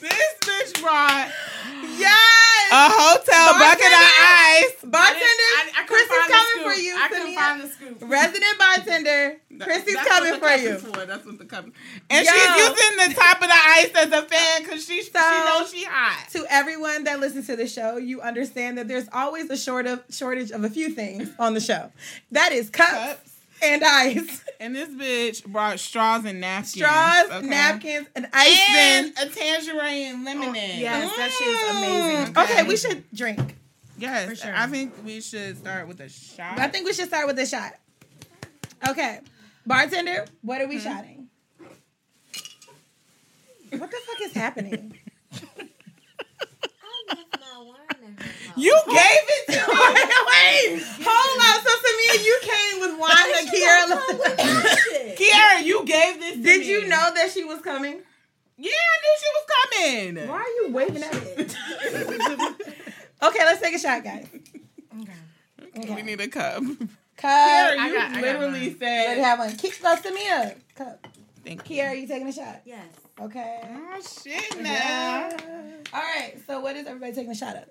This 0.00 0.34
bitch 0.42 0.82
brought 0.82 1.30
Yes. 1.98 2.35
A 2.76 2.88
hotel 2.92 3.46
bucket 3.56 3.88
of 3.88 4.08
ice. 4.20 4.76
bartender. 4.84 5.50
I, 5.56 5.70
I 5.76 5.82
couldn't 5.86 6.08
Chrissy's 6.08 6.28
coming 6.28 6.60
for 6.64 6.76
you. 6.80 6.92
I 6.98 7.08
couldn't 7.08 7.34
find 7.34 7.60
the 7.62 7.68
scoop. 7.68 7.96
Resident 8.02 8.58
bartender. 8.58 9.36
Chrissy's 9.60 9.96
coming 9.96 10.40
for 10.40 10.50
you. 10.50 10.78
For. 10.78 11.06
That's 11.06 11.24
what 11.24 11.38
the 11.38 11.44
cup. 11.44 11.64
And 12.10 12.26
Yo. 12.26 12.32
she's 12.32 12.56
using 12.56 13.08
the 13.08 13.14
top 13.14 13.40
of 13.40 13.48
the 13.48 13.60
ice 13.78 13.92
as 13.96 14.12
a 14.12 14.22
fan 14.22 14.62
because 14.62 14.84
she 14.84 15.02
she 15.02 15.12
knows 15.12 15.70
she 15.70 15.84
hot. 15.84 16.28
To 16.32 16.44
everyone 16.50 17.04
that 17.04 17.20
listens 17.20 17.46
to 17.46 17.56
the 17.56 17.66
show, 17.66 17.96
you 17.96 18.20
understand 18.20 18.78
that 18.78 18.88
there's 18.88 19.08
always 19.12 19.48
a 19.50 19.56
short 19.56 19.86
of 19.86 20.02
shortage 20.10 20.50
of 20.50 20.64
a 20.64 20.70
few 20.70 20.90
things 20.90 21.30
on 21.38 21.54
the 21.54 21.60
show. 21.60 21.90
That 22.30 22.52
is 22.52 22.70
cups, 22.70 22.90
Cups. 22.90 23.32
And 23.62 23.82
ice, 23.84 24.44
And 24.60 24.74
this 24.74 24.88
bitch 24.88 25.44
brought 25.44 25.78
straws 25.80 26.24
and 26.24 26.40
napkins. 26.40 26.72
straws, 26.72 27.30
okay? 27.30 27.46
napkins, 27.46 28.06
and 28.16 28.26
ice 28.32 28.58
and 28.70 29.14
bin. 29.14 29.26
a 29.28 29.30
tangerine 29.30 30.24
lemonade. 30.24 30.80
Yes, 30.80 31.14
that 31.16 31.30
shit's 31.30 31.76
amazing. 31.76 32.34
Mm. 32.34 32.42
Okay, 32.44 32.52
Okay. 32.60 32.68
we 32.68 32.76
should 32.76 33.04
drink. 33.12 33.54
Yes, 33.98 34.28
For 34.28 34.34
sure. 34.36 34.54
I 34.56 34.66
think 34.66 34.94
we 35.04 35.20
should 35.20 35.58
start 35.58 35.88
with 35.88 36.00
a 36.00 36.08
shot. 36.08 36.58
I 36.58 36.68
think 36.68 36.86
we 36.86 36.92
should 36.94 37.08
start 37.08 37.26
with 37.26 37.38
a 37.38 37.46
shot. 37.46 37.72
Okay, 38.88 39.20
bartender, 39.66 40.26
what 40.42 40.60
are 40.60 40.68
we 40.68 40.78
shotting? 40.78 41.28
What 43.70 43.90
the 43.90 43.96
fuck 44.06 44.20
is 44.22 44.32
happening? 44.32 44.98
I 45.32 45.38
left 47.08 47.40
my 47.40 47.62
wine 47.62 47.76
at 48.18 48.22
her 48.22 48.32
house. 48.45 48.45
You 48.56 48.72
gave 48.86 49.24
it 49.36 49.46
to 49.46 49.52
me. 49.52 49.58
wait, 49.68 50.76
wait, 50.76 50.82
hold 51.02 51.40
on. 51.40 51.56
So 51.64 51.72
Samia, 51.84 52.24
you 52.24 52.38
came 52.42 52.80
with 52.80 52.98
wine 52.98 53.30
that 53.32 53.46
Kiara 53.52 53.84
left. 53.90 55.18
Kiara, 55.18 55.64
you 55.64 55.84
gave 55.84 56.20
this. 56.20 56.36
To 56.36 56.42
Did 56.42 56.60
me. 56.60 56.66
you 56.70 56.88
know 56.88 57.10
that 57.14 57.30
she 57.32 57.44
was 57.44 57.60
coming? 57.60 58.00
Yeah, 58.58 58.70
I 58.70 58.96
knew 59.02 59.14
she 59.20 59.30
was 59.34 59.46
coming. 60.16 60.28
Why 60.28 60.36
are 60.40 60.66
you 60.66 60.72
waving 60.72 61.02
at 61.02 61.14
it? 61.14 61.56
okay, 63.22 63.38
let's 63.44 63.60
take 63.60 63.74
a 63.74 63.78
shot, 63.78 64.02
guys. 64.02 64.26
We 65.76 66.02
need 66.02 66.20
a 66.20 66.28
cup. 66.28 66.62
Cup. 67.16 67.30
Kiara, 67.30 67.86
you 67.86 67.94
got- 67.94 68.12
literally 68.12 68.50
mine. 68.50 68.62
Let 68.70 68.78
said. 68.78 69.18
it 69.18 69.24
have 69.24 69.38
one. 69.38 69.56
Keep 69.56 69.72
uh, 69.84 69.96
Samia. 69.96 70.54
Cup. 70.74 71.06
Thank 71.44 71.68
you. 71.70 71.76
Kiara, 71.82 72.00
you 72.00 72.06
taking 72.06 72.28
a 72.28 72.32
shot? 72.32 72.62
Yes. 72.64 72.86
Okay. 73.20 73.60
Oh 73.64 74.00
shit! 74.22 74.60
Now 74.62 75.28
All 75.94 76.00
right. 76.00 76.34
So 76.46 76.60
what 76.60 76.76
is 76.76 76.86
everybody 76.86 77.12
taking 77.14 77.30
a 77.30 77.34
shot 77.34 77.56
of? 77.56 77.64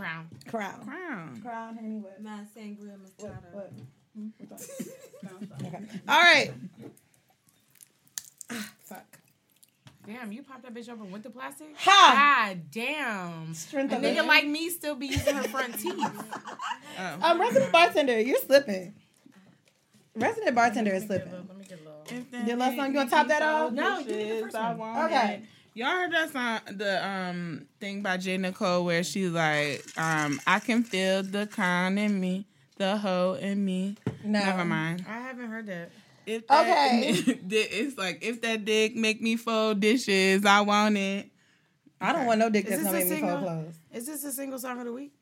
Crown. 0.00 0.28
Crown. 0.48 0.84
crown. 0.84 1.40
Crown. 1.42 1.76
Henny 1.76 1.98
what? 1.98 2.22
My 2.22 2.40
sangria 2.56 2.96
What? 3.18 3.32
moscato. 3.32 3.52
what? 3.52 3.72
Okay. 5.62 5.78
All 6.08 6.20
right. 6.20 6.52
Ah, 8.50 8.70
fuck. 8.80 9.04
Damn, 10.06 10.32
you 10.32 10.42
popped 10.42 10.62
that 10.62 10.74
bitch 10.74 10.88
open 10.88 11.10
with 11.12 11.22
the 11.22 11.30
plastic? 11.30 11.68
Ha! 11.76 12.46
God 12.48 12.60
damn. 12.72 13.54
Strength 13.54 13.92
A 13.92 13.96
of 13.96 14.02
nigga 14.02 14.16
it. 14.16 14.26
like 14.26 14.46
me 14.46 14.68
still 14.70 14.96
be 14.96 15.06
using 15.08 15.34
her 15.36 15.44
front 15.44 15.78
teeth. 15.78 15.94
Oh. 16.98 17.18
Um, 17.30 17.40
resident 17.40 17.70
bartender, 17.72 18.20
you're 18.20 18.40
slipping. 18.40 18.92
Resident 20.16 20.54
bartender 20.54 20.92
is 20.92 21.04
slipping. 21.04 21.32
Let 21.32 21.56
me 21.56 21.64
get 21.64 21.78
a 21.80 22.18
little. 22.34 22.46
Your 22.48 22.56
last 22.56 22.76
song, 22.76 22.88
you 22.88 22.94
gonna 22.94 23.08
top 23.08 23.28
that 23.28 23.42
off? 23.42 23.72
No, 23.72 24.02
give 24.02 24.16
me 24.16 24.32
the 24.32 24.40
first 24.42 24.54
one. 24.76 25.04
Okay. 25.06 25.42
It. 25.74 25.78
Y'all 25.78 25.88
heard 25.88 26.12
that 26.12 26.32
song, 26.32 26.60
the 26.76 27.06
um 27.06 27.66
thing 27.80 28.02
by 28.02 28.16
J 28.16 28.36
Nicole 28.38 28.84
where 28.84 29.02
she's 29.04 29.30
like, 29.30 29.84
um, 29.96 30.40
I 30.46 30.58
can 30.60 30.82
feel 30.82 31.22
the 31.22 31.46
con 31.46 31.98
in 31.98 32.20
me, 32.20 32.46
the 32.76 32.96
hoe 32.96 33.36
in 33.40 33.64
me. 33.64 33.96
No. 34.24 34.38
Never 34.40 34.64
mind. 34.64 35.04
I 35.08 35.20
haven't 35.20 35.48
heard 35.50 35.66
that. 35.66 35.90
If 36.26 36.46
that, 36.48 36.60
Okay. 36.62 37.10
it's 37.50 37.96
like 37.98 38.18
if 38.22 38.42
that 38.42 38.64
dick 38.64 38.94
make 38.94 39.20
me 39.22 39.36
fold 39.36 39.80
dishes, 39.80 40.44
I 40.44 40.60
want 40.60 40.96
it. 40.96 41.28
I 42.00 42.12
don't 42.12 42.26
want 42.26 42.38
no 42.38 42.48
dick 42.50 42.66
that's 42.66 42.82
this 42.82 42.86
gonna 42.92 42.98
a 42.98 43.04
make 43.04 43.22
me 43.22 43.28
fold 43.28 43.42
clothes. 43.42 43.74
Is 43.92 44.06
this 44.06 44.24
a 44.24 44.32
single 44.32 44.58
song 44.58 44.78
of 44.80 44.86
the 44.86 44.92
week? 44.92 45.12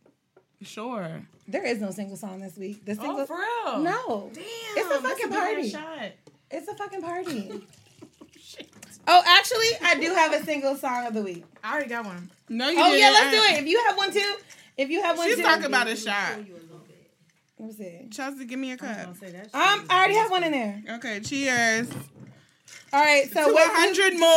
Sure. 0.63 1.23
There 1.47 1.65
is 1.65 1.81
no 1.81 1.91
single 1.93 2.17
song 2.17 2.41
this 2.41 2.57
week. 2.57 2.85
The 2.85 2.95
single 2.97 3.21
Oh, 3.21 3.27
for 3.27 3.37
real? 3.37 3.79
No. 3.79 4.31
Damn. 4.35 4.45
It's 4.45 4.91
a 4.91 5.01
fucking 5.01 5.29
big 5.29 5.39
ass 5.39 5.45
party. 5.55 5.71
Shot. 5.71 6.13
It's 6.51 6.69
a 6.69 6.75
fucking 6.75 7.03
party. 7.03 7.65
oh, 9.09 9.23
actually, 9.27 9.67
I 9.83 9.95
do 10.01 10.15
have 10.15 10.33
a 10.33 10.45
single 10.45 10.77
song 10.77 11.07
of 11.07 11.15
the 11.15 11.23
week. 11.23 11.45
I 11.65 11.73
already 11.73 11.89
got 11.89 12.05
one. 12.05 12.31
No, 12.49 12.69
you 12.69 12.79
Oh 12.79 12.85
didn't. 12.85 12.93
Oh 12.93 12.97
yeah, 12.97 13.11
let's 13.11 13.31
do 13.31 13.55
it. 13.55 13.63
If 13.63 13.67
you 13.69 13.83
have 13.87 13.97
one 13.97 14.13
too, 14.13 14.35
if 14.77 14.91
you 14.91 15.03
have 15.03 15.19
one 15.19 15.27
She's 15.29 15.37
too, 15.37 15.43
talking 15.43 15.65
about 15.67 15.89
a 15.89 15.97
shot. 15.97 16.39
Let 17.59 17.69
me 17.69 17.73
see. 17.75 18.09
Chelsea, 18.13 18.45
give 18.45 18.59
me 18.59 18.71
a 18.73 18.77
cup. 18.77 18.97
Don't 19.05 19.17
say 19.19 19.35
Um, 19.53 19.85
I 19.91 19.99
already 19.99 20.15
have 20.15 20.31
one 20.31 20.45
in 20.45 20.53
there. 20.53 20.83
Okay, 20.97 21.21
cheers. 21.21 21.89
All 22.91 23.03
right, 23.03 23.25
so 23.31 23.45
To 23.45 23.51
a 23.51 23.53
what? 23.53 23.71
hundred 23.71 24.15
A 24.15 24.19
more. 24.19 24.29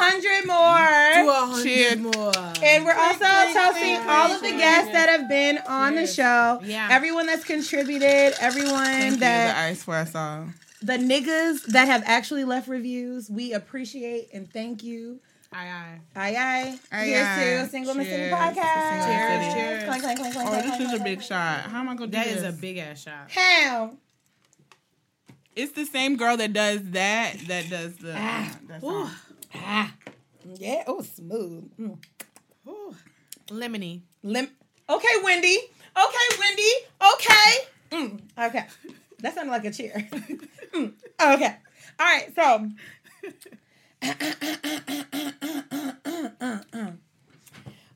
hundred 0.00 0.46
more. 0.46 1.62
Cheers. 1.62 1.98
more. 1.98 2.32
And 2.62 2.84
we're 2.86 2.94
also 2.94 3.24
toasting 3.52 3.96
all 4.08 4.32
of 4.32 4.40
the 4.40 4.50
guests 4.50 4.92
that 4.92 5.08
have 5.10 5.28
been 5.28 5.58
on 5.68 5.94
the 5.96 6.06
show. 6.06 6.60
Yeah. 6.64 6.88
Everyone 6.90 7.26
that's 7.26 7.44
contributed, 7.44 8.34
everyone 8.40 8.84
Thank 8.84 9.12
you, 9.14 9.18
the 9.20 9.58
ice 9.58 9.82
for 9.82 9.94
us 9.96 10.14
all. 10.14 10.46
The 10.82 10.94
niggas 10.98 11.64
that 11.66 11.86
have 11.88 12.02
actually 12.06 12.44
left 12.44 12.68
reviews, 12.68 13.30
we 13.30 13.52
appreciate 13.52 14.28
and 14.32 14.50
thank 14.52 14.82
you. 14.82 15.20
Aye, 15.54 15.66
aye. 15.68 16.00
Aye, 16.16 16.34
aye. 16.36 16.78
Aye, 16.92 17.04
Here's 17.04 17.26
aye. 17.26 17.64
to 17.64 17.68
Single 17.70 17.92
in 17.92 17.98
the 17.98 18.04
City 18.04 18.16
Cheers 18.16 18.32
podcast. 18.32 19.46
In. 19.46 19.54
Cheers. 19.54 19.84
Clank, 19.84 20.02
clank, 20.02 20.18
clank, 20.18 20.34
clank, 20.34 20.48
Oh, 20.48 20.50
clank, 20.50 20.64
this 20.66 20.76
clank, 20.76 20.94
is 20.94 21.00
a 21.00 21.04
big 21.04 21.22
shot. 21.22 21.60
How 21.62 21.80
am 21.80 21.88
I 21.90 21.94
gonna 21.94 22.06
do 22.06 22.12
That 22.16 22.26
this? 22.26 22.36
is 22.36 22.42
a 22.44 22.52
big 22.52 22.78
ass 22.78 23.02
shot. 23.02 23.30
How? 23.30 23.92
It's 25.54 25.72
the 25.72 25.84
same 25.84 26.16
girl 26.16 26.36
that 26.38 26.52
does 26.54 26.80
that 26.92 27.34
that 27.48 27.68
does 27.68 27.96
the. 27.98 28.14
Ah. 28.16 28.58
that 28.68 28.80
song. 28.80 29.10
Ah. 29.54 29.94
Yeah. 30.56 30.84
Oh, 30.86 31.02
smooth. 31.02 31.70
Mm. 31.78 31.98
Lemony. 33.50 34.00
Lim- 34.22 34.50
okay, 34.88 35.14
Wendy. 35.22 35.58
Okay, 35.94 36.38
Wendy. 36.38 36.70
Okay. 37.14 37.52
Mm. 37.90 38.20
Okay. 38.46 38.64
That 39.22 39.34
sounded 39.34 39.52
like 39.52 39.64
a 39.64 39.70
cheer. 39.70 40.08
Mm. 40.72 40.94
Okay. 41.20 41.54
All 42.00 42.06
right. 42.06 42.34
So. 42.34 42.70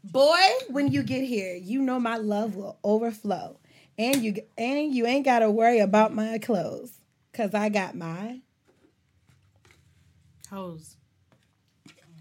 Boy, 0.04 0.36
when 0.68 0.92
you 0.92 1.02
get 1.02 1.24
here, 1.24 1.54
you 1.54 1.80
know 1.80 1.98
my 1.98 2.18
love 2.18 2.54
will 2.54 2.78
overflow, 2.84 3.58
and 3.96 4.22
you 4.22 4.34
and 4.58 4.94
you 4.94 5.06
ain't 5.06 5.24
gotta 5.24 5.50
worry 5.50 5.78
about 5.78 6.14
my 6.14 6.36
clothes, 6.36 7.00
cause 7.32 7.54
I 7.54 7.70
got 7.70 7.94
my. 7.94 8.40
Hose. 10.50 10.96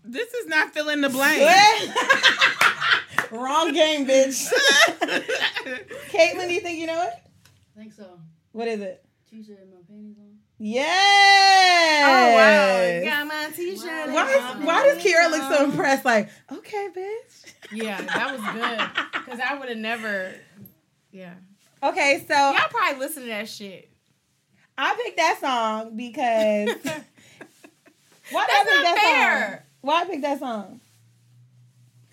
This 0.06 0.34
is 0.34 0.48
not 0.48 0.74
filling 0.74 1.02
the 1.02 1.10
blank. 1.10 1.42
Wrong 3.32 3.74
game, 3.74 4.08
bitch. 4.08 4.50
Caitlin, 6.12 6.48
do 6.48 6.54
you 6.54 6.62
think 6.62 6.80
you 6.80 6.88
know 6.88 7.02
it? 7.02 7.14
I 7.76 7.80
think 7.80 7.92
so. 7.92 8.20
What 8.56 8.70
is 8.70 8.80
it? 8.80 9.04
T-shirt 9.30 9.60
and 9.64 9.70
my 9.70 9.80
panties 9.86 10.16
on. 10.18 10.38
Yes. 10.60 12.06
Oh 12.08 12.36
wow. 12.38 13.04
Got 13.04 13.28
my 13.28 13.50
t-shirt. 13.54 14.12
Why, 14.14 14.30
is, 14.32 14.66
why 14.66 14.84
does 14.84 15.04
Kira 15.04 15.30
look 15.30 15.52
so 15.52 15.66
impressed? 15.66 16.06
Like, 16.06 16.30
okay, 16.50 16.88
bitch. 16.96 17.54
Yeah, 17.74 18.00
that 18.00 18.32
was 18.32 18.40
good. 18.54 19.26
Cause 19.26 19.42
I 19.46 19.60
would 19.60 19.68
have 19.68 19.78
never. 19.78 20.34
Yeah. 21.12 21.34
Okay, 21.84 22.24
so 22.26 22.34
Y'all 22.34 22.70
probably 22.70 22.98
listen 22.98 23.24
to 23.24 23.28
that 23.28 23.50
shit. 23.50 23.92
I 24.78 24.96
picked 25.04 25.18
that 25.18 25.38
song 25.42 25.98
because 25.98 26.70
why 28.32 28.46
did 28.46 28.56
I 28.56 28.64
That's 28.64 28.70
pick 28.70 28.84
not 28.84 28.84
that 28.84 29.00
fair. 29.04 29.50
song? 29.50 29.60
Why 29.82 30.02
I 30.02 30.06
picked 30.06 30.22
that 30.22 30.40
song? 30.40 30.80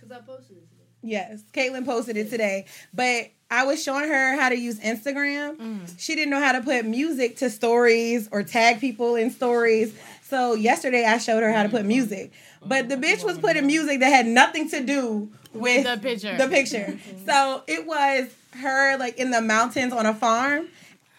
Cause 0.01 0.11
I 0.11 0.19
posted 0.27 0.57
it 0.57 0.69
today. 0.71 0.83
Yes, 1.03 1.45
Caitlin 1.53 1.85
posted 1.85 2.17
it 2.17 2.31
today, 2.31 2.67
but 2.93 3.31
I 3.53 3.65
was 3.65 3.83
showing 3.83 4.09
her 4.09 4.41
how 4.41 4.49
to 4.49 4.57
use 4.57 4.81
Instagram. 4.81 5.57
Mm. 5.57 5.95
She 5.99 6.15
didn't 6.15 6.31
know 6.31 6.41
how 6.41 6.53
to 6.53 6.63
put 6.63 6.87
music 6.87 7.37
to 7.37 7.51
stories 7.51 8.27
or 8.33 8.43
tag 8.43 8.81
people 8.81 9.15
in 9.15 9.31
stories. 9.31 9.95
So 10.23 10.55
yesterday 10.55 11.05
I 11.05 11.19
showed 11.19 11.43
her 11.43 11.53
how 11.53 11.63
to 11.63 11.69
put 11.69 11.85
music, 11.85 12.33
but 12.65 12.89
the 12.89 12.97
bitch 12.97 13.23
was 13.23 13.39
putting 13.39 13.67
music 13.67 14.01
that 14.01 14.09
had 14.09 14.27
nothing 14.27 14.71
to 14.71 14.83
do 14.83 15.31
with 15.53 15.85
The 15.85 15.99
picture. 15.99 16.37
The 16.39 16.49
picture. 16.49 16.99
So 17.27 17.63
it 17.67 17.87
was 17.87 18.29
her 18.59 18.97
like 18.97 19.19
in 19.19 19.31
the 19.31 19.43
mountains 19.43 19.93
on 19.93 20.07
a 20.07 20.15
farm. 20.15 20.69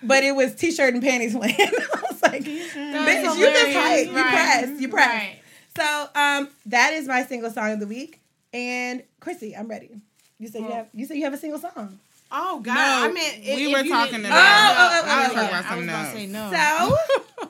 But 0.02 0.24
it 0.24 0.36
was 0.36 0.54
t-shirt 0.56 0.93
and 0.96 1.02
panties 1.04 1.34
playing. 1.38 1.56
I 1.60 2.02
was 2.10 2.22
like, 2.24 2.43
bitch, 2.43 3.38
you 3.38 3.46
just 3.46 3.74
hype. 3.78 4.08
You 4.08 4.15
Right. 4.15 4.32
press. 4.32 4.82
You 4.82 4.89
press. 4.89 5.08
Right. 5.08 5.39
So 5.78 6.08
um, 6.19 6.50
that 6.65 6.93
is 6.93 7.08
my 7.08 7.24
single 7.24 7.52
song 7.52 7.72
of 7.74 7.80
the 7.80 7.88
week. 7.88 8.19
And 8.54 9.04
Chrissy, 9.22 9.56
I'm 9.56 9.67
ready. 9.69 9.91
You 10.39 10.48
say 10.50 10.60
you 10.60 10.72
have 10.72 10.88
you 10.93 11.06
say 11.06 11.15
you 11.15 11.24
have 11.24 11.34
a 11.34 11.38
single 11.38 11.60
song. 11.60 12.00
Oh 12.36 12.60
God! 12.62 12.74
No, 12.74 13.10
I 13.10 13.12
meant 13.12 13.38
if- 13.43 13.56
we 13.56 13.67
were 13.72 13.84
talking 13.88 14.26
about- 14.26 14.32
Oh, 14.34 14.76
oh, 14.80 15.02
oh, 15.06 15.10
I 15.10 15.22
was 15.22 15.32
oh, 15.32 15.36
talking 15.36 15.38
oh. 15.38 15.48
about 15.48 15.54
I 15.54 15.58
was 15.58 15.65
something 15.67 15.89
else. 15.89 16.13
say 16.13 16.26
no. 16.26 16.52
So 16.52 17.50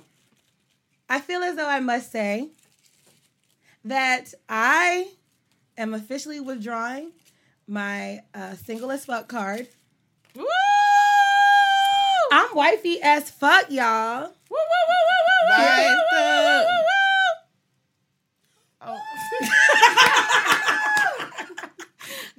I 1.09 1.19
feel 1.21 1.41
as 1.41 1.55
though 1.55 1.67
I 1.69 1.79
must 1.79 2.11
say 2.11 2.49
that 3.85 4.33
I 4.49 5.07
am 5.77 5.93
officially 5.93 6.39
withdrawing 6.41 7.11
my 7.67 8.21
uh, 8.33 8.55
single 8.55 8.91
as 8.91 9.05
fuck 9.05 9.27
card. 9.29 9.67
Woo! 10.35 10.45
I'm 12.31 12.53
wifey 12.55 12.99
as 13.01 13.29
fuck, 13.31 13.69
y'all. 13.69 14.21
Woo, 14.23 14.27
woo, 14.49 14.57
woo, 14.89 15.03
woo, 15.07 15.23
woo, 15.47 15.57
woo, 15.57 15.63
woo, 15.63 15.95
the- 16.11 16.17
woo, 16.19 16.65
woo, 16.65 16.83
woo. 18.91 18.99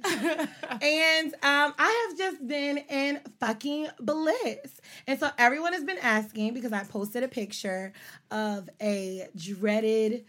And 0.05 1.33
um, 1.43 1.73
I 1.77 2.07
have 2.09 2.17
just 2.17 2.47
been 2.47 2.77
in 2.77 3.19
fucking 3.39 3.87
bliss. 3.99 4.81
And 5.07 5.19
so 5.19 5.29
everyone 5.37 5.73
has 5.73 5.83
been 5.83 5.97
asking 5.99 6.53
because 6.53 6.73
I 6.73 6.83
posted 6.83 7.23
a 7.23 7.27
picture 7.27 7.93
of 8.31 8.69
a 8.81 9.27
dreaded 9.35 10.25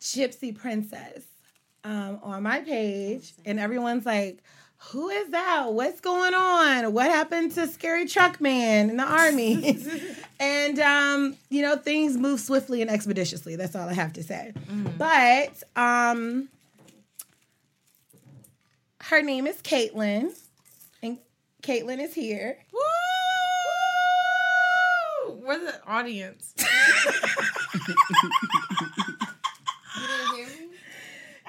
gypsy 0.00 0.56
princess 0.56 1.24
um, 1.84 2.20
on 2.22 2.42
my 2.42 2.60
page, 2.60 3.32
and 3.44 3.60
everyone's 3.60 4.06
like, 4.06 4.42
who 4.90 5.08
is 5.08 5.30
that? 5.30 5.72
What's 5.72 6.00
going 6.00 6.34
on? 6.34 6.92
What 6.92 7.10
happened 7.10 7.52
to 7.52 7.66
Scary 7.66 8.06
Truck 8.06 8.40
Man 8.40 8.90
in 8.90 8.96
the 8.98 9.04
army? 9.04 9.78
and 10.40 10.78
um, 10.78 11.36
you 11.48 11.62
know, 11.62 11.76
things 11.76 12.16
move 12.16 12.40
swiftly 12.40 12.82
and 12.82 12.90
expeditiously. 12.90 13.56
That's 13.56 13.74
all 13.74 13.88
I 13.88 13.94
have 13.94 14.12
to 14.14 14.22
say. 14.22 14.52
But 14.98 15.62
um, 15.76 16.48
her 19.10 19.22
name 19.22 19.46
is 19.46 19.56
Caitlin, 19.62 20.32
and 21.02 21.18
Caitlin 21.62 22.00
is 22.00 22.14
here. 22.14 22.58
Woo! 22.72 22.80
Where's 25.44 25.62
the 25.62 25.80
audience? 25.86 26.54
You 26.58 26.64
didn't 30.06 30.34
hear 30.36 30.46
me? 30.46 30.66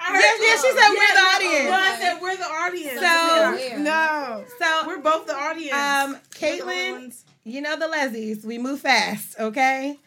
I 0.00 0.12
Yeah, 0.12 0.46
yeah, 0.46 0.56
she 0.56 0.70
said 0.70 0.90
we're 0.90 1.14
the 1.14 1.26
audience. 1.34 1.68
Well, 1.68 1.92
I 1.92 1.98
said 2.00 2.20
we're 2.22 2.36
the 2.36 2.44
audience. 2.44 3.00
So- 3.00 3.52
Where? 3.56 3.78
no, 3.80 4.44
So 4.58 4.86
we're 4.86 5.00
both 5.00 5.26
the 5.26 5.34
audience. 5.34 5.74
Um, 5.76 6.16
Caitlin, 6.34 7.14
you 7.44 7.60
know 7.60 7.76
the 7.78 7.88
Leslie's. 7.88 8.44
We 8.44 8.58
move 8.58 8.80
fast, 8.80 9.38
okay? 9.40 9.98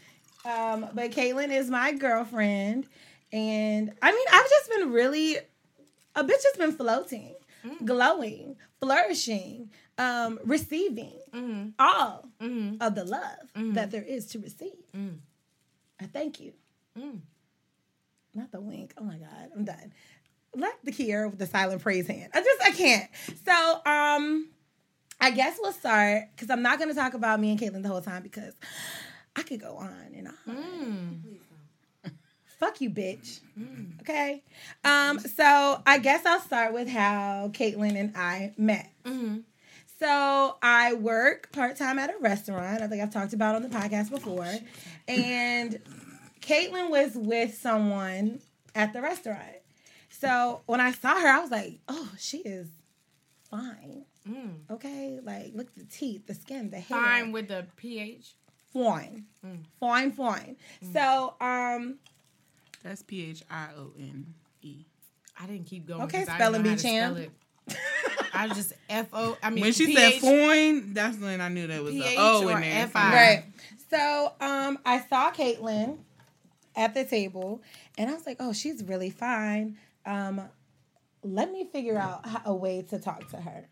Um, 0.46 0.88
but 0.94 1.12
Caitlin 1.12 1.52
is 1.52 1.70
my 1.70 1.92
girlfriend, 1.92 2.88
and 3.34 3.92
I 4.02 4.12
mean, 4.12 4.26
I've 4.32 4.50
just 4.50 4.70
been 4.70 4.92
really 4.92 5.38
a 6.16 6.24
bitch 6.24 6.44
has 6.44 6.58
been 6.58 6.72
floating, 6.72 7.34
glowing, 7.86 8.56
flourishing, 8.80 9.72
um, 9.98 10.40
receiving 10.44 11.20
Mhm. 11.34 11.74
all 11.80 12.30
Mhm. 12.40 12.82
of 12.82 12.96
the 12.96 13.04
love 13.06 13.52
Mhm. 13.56 13.74
that 13.76 13.92
there 13.92 14.04
is 14.04 14.28
to 14.28 14.40
receive. 14.40 14.84
Mm. 14.94 15.20
I 16.00 16.06
thank 16.08 16.40
you. 16.40 16.54
Mm. 16.98 17.22
Not 18.34 18.52
the 18.52 18.62
wink. 18.62 18.94
Oh 18.98 19.04
my 19.04 19.18
god, 19.18 19.52
I'm 19.56 19.66
done. 19.66 19.94
Let 20.56 20.84
the 20.84 20.92
Kier 20.92 21.30
with 21.30 21.40
the 21.40 21.48
silent 21.48 21.82
praise 21.82 22.08
hand. 22.08 22.32
I 22.34 22.42
just 22.42 22.62
I 22.62 22.72
can't. 22.72 23.10
So 23.46 23.82
um, 23.90 24.50
I 25.20 25.32
guess 25.32 25.58
we'll 25.62 25.72
start 25.74 26.24
because 26.36 26.50
I'm 26.50 26.62
not 26.62 26.80
gonna 26.80 26.94
talk 26.94 27.14
about 27.14 27.40
me 27.40 27.52
and 27.52 27.60
Caitlin 27.60 27.84
the 27.84 27.90
whole 27.90 28.02
time 28.02 28.24
because 28.24 28.54
I 29.36 29.44
could 29.44 29.62
go 29.62 29.76
on 29.78 30.12
and 30.16 30.28
on. 30.28 30.38
Mm. 30.48 31.41
Fuck 32.62 32.80
you, 32.80 32.92
bitch. 32.92 33.40
Okay. 34.02 34.44
Um, 34.84 35.18
so 35.20 35.82
I 35.86 35.98
guess 35.98 36.28
I'll 36.28 36.40
start 36.42 36.74
with 36.74 36.88
how 36.88 37.50
Caitlin 37.54 37.96
and 38.00 38.16
I 38.16 38.54
met. 38.56 38.88
Mhm. 39.04 39.46
So 40.00 40.58
I 40.62 40.94
work 40.94 41.52
part 41.52 41.76
time 41.76 41.98
at 41.98 42.12
a 42.14 42.20
restaurant. 42.20 42.84
I 42.84 42.88
think 42.88 43.02
I've 43.02 43.12
talked 43.12 43.34
about 43.34 43.56
on 43.56 43.64
the 43.64 43.70
podcast 43.70 44.12
before. 44.12 44.48
And 45.08 45.80
Caitlin 46.42 46.92
was 46.92 47.16
with 47.16 47.58
someone 47.58 48.40
at 48.76 48.94
the 48.94 49.02
restaurant. 49.02 49.58
So 50.10 50.62
when 50.68 50.80
I 50.80 50.92
saw 50.92 51.20
her, 51.20 51.28
I 51.28 51.40
was 51.40 51.50
like, 51.50 51.80
oh, 51.88 52.12
she 52.20 52.38
is 52.40 52.68
fine. 53.50 54.06
Mm. 54.30 54.60
Okay. 54.70 55.20
Like, 55.24 55.54
look 55.56 55.66
at 55.68 55.76
the 55.76 55.86
teeth, 55.86 56.28
the 56.28 56.36
skin, 56.36 56.70
the 56.70 56.80
hair. 56.80 57.00
Fine 57.00 57.32
with 57.32 57.48
the 57.48 57.66
pH. 57.76 58.36
Fine. 58.72 59.26
Mm. 59.44 59.64
Fine, 59.80 60.12
fine. 60.12 60.58
So, 60.94 61.34
um, 61.42 61.98
That's 62.84 63.02
P 63.04 63.30
H 63.30 63.44
I 63.50 63.68
O 63.78 63.92
N 63.98 64.34
E. 64.62 64.86
I 65.40 65.46
didn't 65.48 65.66
keep 65.66 65.88
going. 65.88 66.02
Okay, 66.04 66.24
spelling 66.26 66.64
didn't 66.64 66.78
bee 66.78 66.84
know 66.84 67.00
how 67.00 67.14
to 67.16 67.16
champ. 67.16 67.16
spell 67.16 67.24
it. 67.24 67.32
I 68.34 68.48
was 68.48 68.58
just 68.58 68.74
F 68.90 69.08
O. 69.14 69.38
I 69.44 69.50
mean, 69.50 69.62
When 69.64 69.74
she 69.74 69.88
PH, 69.88 70.22
said 70.22 70.22
foin, 70.22 70.94
that's 70.94 71.18
when 71.18 71.42
I 71.42 71.48
knew 71.50 71.68
that 71.68 71.84
was 71.84 71.94
PH 71.94 72.18
a 72.18 72.20
O 72.20 72.48
in 72.50 72.62
there. 72.62 72.88
FI. 72.88 73.14
Right. 73.14 73.44
So 73.90 74.34
um, 74.40 74.80
I 74.86 75.02
saw 75.10 75.32
Caitlin 75.32 75.98
at 76.76 76.94
the 76.94 77.04
table, 77.06 77.62
and 77.98 78.10
I 78.10 78.14
was 78.14 78.26
like, 78.26 78.38
"Oh, 78.40 78.54
she's 78.54 78.84
really 78.84 79.10
fine. 79.10 79.78
Um, 80.06 80.42
let 81.24 81.52
me 81.52 81.66
figure 81.72 81.98
out 81.98 82.26
a 82.46 82.54
way 82.54 82.82
to 82.90 83.00
talk 83.00 83.30
to 83.32 83.38
her." 83.38 83.68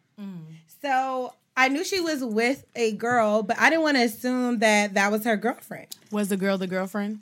So 0.82 1.34
I 1.56 1.70
knew 1.70 1.84
she 1.86 2.00
was 2.02 2.24
with 2.24 2.66
a 2.76 2.92
girl, 2.94 3.42
but 3.44 3.58
I 3.60 3.70
didn't 3.70 3.84
want 3.84 3.98
to 3.98 4.04
assume 4.04 4.60
that 4.60 4.94
that 4.96 5.12
was 5.12 5.24
her 5.24 5.38
girlfriend. 5.38 5.88
Was 6.12 6.28
the 6.30 6.38
girl 6.38 6.58
the 6.58 6.68
girlfriend? 6.68 7.20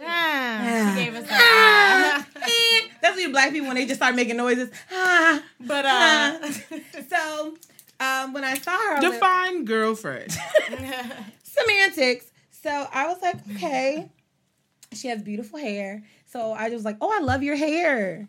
Ah. 0.00 0.58
Ah, 0.60 0.94
she 0.96 1.04
gave 1.04 1.14
us 1.14 1.26
Ah. 1.30 2.26
that. 2.34 2.88
That's 3.02 3.14
what 3.16 3.22
you 3.22 3.30
black 3.30 3.52
people 3.52 3.68
when 3.68 3.76
they 3.76 3.86
just 3.86 3.98
start 3.98 4.14
making 4.14 4.36
noises. 4.36 4.70
Ah, 4.92 5.42
but 5.60 5.84
ah. 5.86 6.38
uh, 6.42 6.50
so 7.08 7.56
um, 8.00 8.32
when 8.32 8.44
I 8.44 8.54
saw 8.54 8.72
her, 8.72 8.96
I 8.96 9.00
was 9.00 9.12
Define 9.12 9.64
girlfriend. 9.64 10.36
Semantics. 11.42 12.26
So 12.50 12.70
I 12.92 13.06
was 13.06 13.20
like, 13.22 13.36
okay. 13.56 14.08
She 14.94 15.08
has 15.08 15.22
beautiful 15.22 15.58
hair. 15.58 16.02
So 16.26 16.52
I 16.52 16.68
was 16.70 16.84
like, 16.84 16.96
oh, 17.00 17.10
I 17.14 17.22
love 17.22 17.42
your 17.42 17.56
hair. 17.56 18.28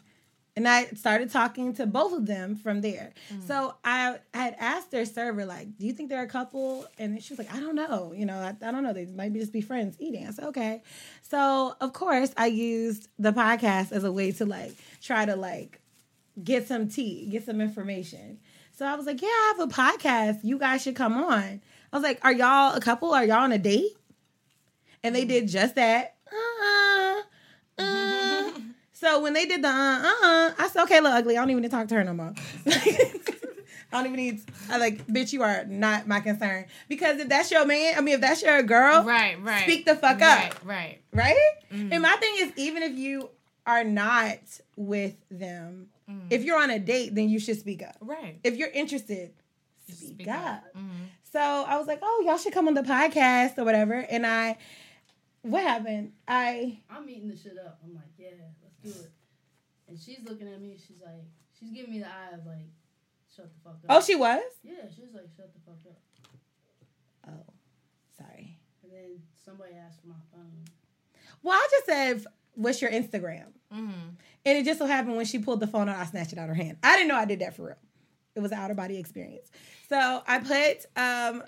And 0.60 0.68
I 0.68 0.88
started 0.88 1.32
talking 1.32 1.74
to 1.76 1.86
both 1.86 2.12
of 2.12 2.26
them 2.26 2.58
from 2.58 2.82
there. 2.82 3.14
So 3.48 3.76
I, 3.82 4.18
I 4.34 4.38
had 4.38 4.58
asked 4.60 4.92
their 4.92 5.06
server, 5.06 5.46
like, 5.46 5.78
do 5.78 5.88
you 5.88 5.94
think 5.94 6.10
they're 6.10 6.22
a 6.22 6.28
couple? 6.28 6.86
And 6.98 7.24
she 7.24 7.32
was 7.32 7.40
like, 7.40 7.54
I 7.54 7.62
don't 7.62 7.76
know. 7.76 8.12
You 8.14 8.26
know, 8.26 8.36
I, 8.36 8.50
I 8.62 8.72
don't 8.74 8.84
know. 8.84 8.92
They 8.92 9.06
might 9.06 9.32
be 9.32 9.40
just 9.40 9.54
be 9.54 9.62
friends 9.62 9.96
eating. 10.00 10.28
I 10.28 10.32
said, 10.32 10.44
okay. 10.50 10.84
So 11.22 11.78
of 11.80 11.94
course 11.94 12.34
I 12.36 12.48
used 12.48 13.08
the 13.18 13.32
podcast 13.32 13.94
as 13.94 14.04
a 14.04 14.12
way 14.12 14.34
to 14.34 14.46
like 14.46 14.74
try 15.02 15.24
to 15.24 15.38
like 15.38 15.80
get 16.44 16.68
some 16.68 16.90
tea, 16.90 17.30
get 17.32 17.46
some 17.46 17.62
information. 17.62 18.40
So 18.74 18.86
I 18.86 18.96
was 18.96 19.06
like, 19.06 19.22
yeah, 19.22 19.30
I 19.30 19.54
have 19.58 19.70
a 19.70 19.74
podcast. 19.74 20.40
You 20.44 20.60
guys 20.60 20.82
should 20.84 20.98
come 20.98 21.14
on. 21.14 21.62
I 21.94 21.96
was 21.96 22.04
like, 22.04 22.20
are 22.26 22.34
y'all 22.34 22.76
a 22.76 22.82
couple? 22.82 23.14
Are 23.14 23.24
y'all 23.24 23.44
on 23.44 23.54
a 23.54 23.58
date? 23.58 23.96
And 25.04 25.16
they 25.16 25.24
did 25.24 25.48
just 25.48 25.76
that. 25.76 26.18
Uh, 26.30 26.36
uh. 26.36 26.89
So 29.00 29.22
when 29.22 29.34
they 29.34 29.46
did 29.46 29.62
the 29.64 29.68
uh 29.70 29.72
uh, 29.72 30.52
I 30.58 30.70
said, 30.72 30.84
okay, 30.84 31.00
look, 31.00 31.14
ugly. 31.14 31.38
I 31.38 31.42
don't 31.42 31.50
even 31.52 31.62
need 31.64 31.72
to 31.72 31.76
talk 31.78 31.88
to 31.90 31.96
her 31.96 32.04
no 32.04 32.14
more. 32.14 32.34
I 33.92 33.98
don't 34.04 34.06
even 34.06 34.18
need. 34.18 34.46
To, 34.46 34.54
I 34.70 34.78
like, 34.78 35.08
bitch. 35.08 35.34
You 35.34 35.42
are 35.44 35.66
not 35.66 36.08
my 36.08 36.20
concern 36.20 36.66
because 36.88 37.20
if 37.20 37.28
that's 37.28 37.50
your 37.50 37.66
man, 37.66 37.96
I 37.98 38.02
mean, 38.02 38.16
if 38.16 38.22
that's 38.22 38.44
your 38.44 38.62
girl, 38.62 39.04
Right, 39.04 39.42
right. 39.44 39.64
speak 39.64 39.86
the 39.86 39.96
fuck 39.96 40.20
right, 40.20 40.52
up, 40.52 40.60
Right. 40.64 41.00
right? 41.14 41.38
And 41.72 42.02
my 42.02 42.16
thing 42.20 42.36
is, 42.38 42.52
even 42.56 42.84
if 42.84 42.96
you 42.98 43.30
are 43.66 43.84
not 43.84 44.38
with 44.76 45.16
them, 45.32 45.88
if 46.30 46.44
you're 46.44 46.60
on 46.62 46.70
a 46.72 46.80
date, 46.80 47.14
then 47.16 47.30
you 47.30 47.40
should 47.40 47.60
speak 47.60 47.82
up. 47.84 47.96
Right. 48.02 48.40
If 48.44 48.58
you're 48.58 48.70
interested, 48.70 49.32
speak, 49.88 50.10
Speak 50.14 50.28
up. 50.28 50.64
up. 50.66 50.76
So 51.32 51.40
I 51.40 51.78
was 51.78 51.86
like, 51.88 52.00
oh, 52.02 52.24
y'all 52.26 52.38
should 52.38 52.54
come 52.54 52.68
on 52.68 52.74
the 52.76 52.82
podcast 52.82 53.58
or 53.60 53.64
whatever. 53.64 53.94
And 53.94 54.26
I, 54.26 54.58
what 55.44 55.62
happened? 55.64 56.14
I, 56.28 56.80
I'm 56.90 57.08
eating 57.10 57.28
the 57.30 57.38
shit 57.38 57.58
up. 57.64 57.80
I'm 57.84 57.94
like, 57.96 58.06
yeah, 58.18 58.30
let's 58.84 58.98
do 58.98 59.04
it. 59.04 59.12
And 59.88 60.00
she's 60.00 60.20
looking 60.24 60.48
at 60.48 60.62
me. 60.62 60.78
She's 60.78 61.02
like, 61.04 61.24
she's 61.60 61.72
giving 61.72 61.92
me 61.92 62.00
the 62.00 62.08
eye 62.08 62.34
of 62.34 62.46
like, 62.46 62.68
shut 63.36 63.50
the 63.52 63.60
fuck 63.64 63.74
up. 63.74 63.86
oh, 63.90 64.02
she 64.02 64.16
was. 64.16 64.42
Yeah, 64.64 64.88
she 64.96 65.02
was 65.02 65.14
like, 65.14 65.30
shut 65.36 65.52
the 65.54 65.60
fuck 65.66 65.80
up. 65.88 66.00
Oh, 67.28 67.54
sorry. 68.18 68.58
And 68.84 68.92
then 68.92 69.22
somebody 69.44 69.74
asked 69.76 70.02
for 70.02 70.08
my 70.08 70.16
phone. 70.32 70.66
Well, 71.42 71.56
I 71.56 71.68
just 71.72 71.86
said, 71.86 72.26
what's 72.56 72.82
your 72.82 72.92
Instagram? 72.92 73.48
Mm-hmm. 73.74 74.10
And 74.46 74.58
it 74.58 74.66
just 74.66 74.80
so 74.80 74.86
happened 74.86 75.16
when 75.16 75.26
she 75.26 75.40
pulled 75.40 75.60
the 75.60 75.68
phone 75.68 75.90
out, 75.90 75.98
I 75.98 76.06
snatched 76.06 76.34
it 76.34 76.40
out 76.40 76.50
of 76.50 76.56
her 76.56 76.64
hand. 76.64 76.78
I 76.84 76.96
didn't 76.96 77.10
know 77.10 77.16
I 77.16 77.26
did 77.26 77.40
that 77.40 77.56
for 77.56 77.68
real. 77.68 77.78
It 78.36 78.42
was 78.42 78.52
an 78.52 78.60
outer 78.60 78.74
body 78.74 78.98
experience. 78.98 79.52
So 79.90 80.24
I 80.26 80.40
put 80.40 80.86
um 80.96 81.44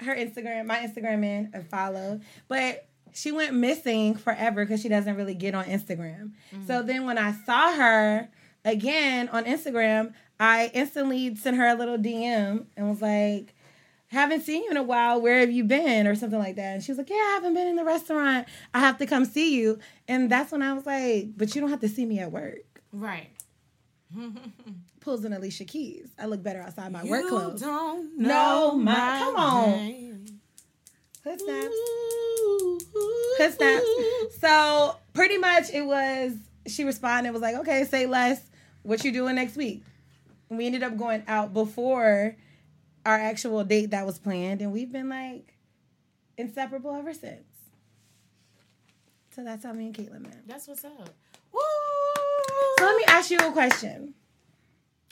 her 0.00 0.14
Instagram, 0.14 0.66
my 0.66 0.78
Instagram 0.78 1.24
in 1.24 1.50
and 1.52 1.68
followed, 1.68 2.22
but 2.48 2.88
she 3.16 3.32
went 3.32 3.54
missing 3.54 4.14
forever 4.14 4.64
because 4.64 4.82
she 4.82 4.88
doesn't 4.88 5.16
really 5.16 5.34
get 5.34 5.54
on 5.54 5.64
Instagram. 5.64 6.32
So 6.66 6.74
mm-hmm. 6.74 6.86
then 6.86 7.06
when 7.06 7.16
I 7.18 7.32
saw 7.32 7.72
her 7.72 8.28
again 8.64 9.30
on 9.30 9.44
Instagram, 9.46 10.12
I 10.38 10.70
instantly 10.74 11.34
sent 11.34 11.56
her 11.56 11.66
a 11.66 11.74
little 11.74 11.96
DM 11.96 12.66
and 12.76 12.88
was 12.90 13.00
like, 13.00 13.54
haven't 14.08 14.42
seen 14.42 14.64
you 14.64 14.70
in 14.70 14.76
a 14.76 14.82
while. 14.82 15.20
Where 15.20 15.40
have 15.40 15.50
you 15.50 15.64
been? 15.64 16.06
Or 16.06 16.14
something 16.14 16.38
like 16.38 16.56
that. 16.56 16.74
And 16.74 16.82
she 16.82 16.92
was 16.92 16.98
like, 16.98 17.10
Yeah, 17.10 17.16
I 17.16 17.32
haven't 17.34 17.54
been 17.54 17.68
in 17.68 17.76
the 17.76 17.84
restaurant. 17.84 18.46
I 18.74 18.80
have 18.80 18.98
to 18.98 19.06
come 19.06 19.24
see 19.24 19.56
you. 19.56 19.78
And 20.06 20.30
that's 20.30 20.52
when 20.52 20.62
I 20.62 20.74
was 20.74 20.86
like, 20.86 21.30
But 21.36 21.54
you 21.54 21.60
don't 21.60 21.70
have 21.70 21.80
to 21.80 21.88
see 21.88 22.04
me 22.04 22.18
at 22.18 22.30
work. 22.30 22.82
Right. 22.92 23.30
Pulls 25.00 25.24
in 25.24 25.32
Alicia 25.32 25.64
Keys. 25.64 26.08
I 26.18 26.26
look 26.26 26.42
better 26.42 26.60
outside 26.60 26.92
my 26.92 27.02
You 27.02 27.10
work 27.10 27.28
clothes. 27.28 27.60
don't 27.60 28.16
know 28.18 28.28
know 28.28 28.76
my- 28.76 28.92
my 28.92 29.18
come 29.18 29.36
on. 29.36 29.70
name. 29.70 30.05
Hood 31.26 31.40
snaps. 31.40 31.74
Hood 33.38 33.52
snaps. 33.54 33.86
So 34.38 34.96
pretty 35.12 35.38
much 35.38 35.70
it 35.72 35.84
was 35.84 36.34
she 36.68 36.84
responded, 36.84 37.32
was 37.32 37.42
like, 37.42 37.56
Okay, 37.56 37.84
say 37.84 38.06
less. 38.06 38.40
What 38.84 39.04
you 39.04 39.10
doing 39.10 39.34
next 39.34 39.56
week? 39.56 39.82
And 40.48 40.58
we 40.58 40.66
ended 40.66 40.84
up 40.84 40.96
going 40.96 41.24
out 41.26 41.52
before 41.52 42.36
our 43.04 43.16
actual 43.16 43.64
date 43.64 43.90
that 43.90 44.06
was 44.06 44.18
planned, 44.18 44.60
and 44.60 44.72
we've 44.72 44.92
been 44.92 45.08
like 45.08 45.54
inseparable 46.38 46.94
ever 46.94 47.12
since. 47.12 47.42
So 49.34 49.42
that's 49.42 49.64
how 49.64 49.72
me 49.72 49.86
and 49.86 49.94
Caitlin 49.94 50.22
met. 50.22 50.46
That's 50.46 50.68
what's 50.68 50.84
up. 50.84 51.10
Woo! 51.52 51.60
So 52.78 52.84
let 52.84 52.96
me 52.96 53.04
ask 53.08 53.30
you 53.32 53.38
a 53.38 53.50
question. 53.50 54.14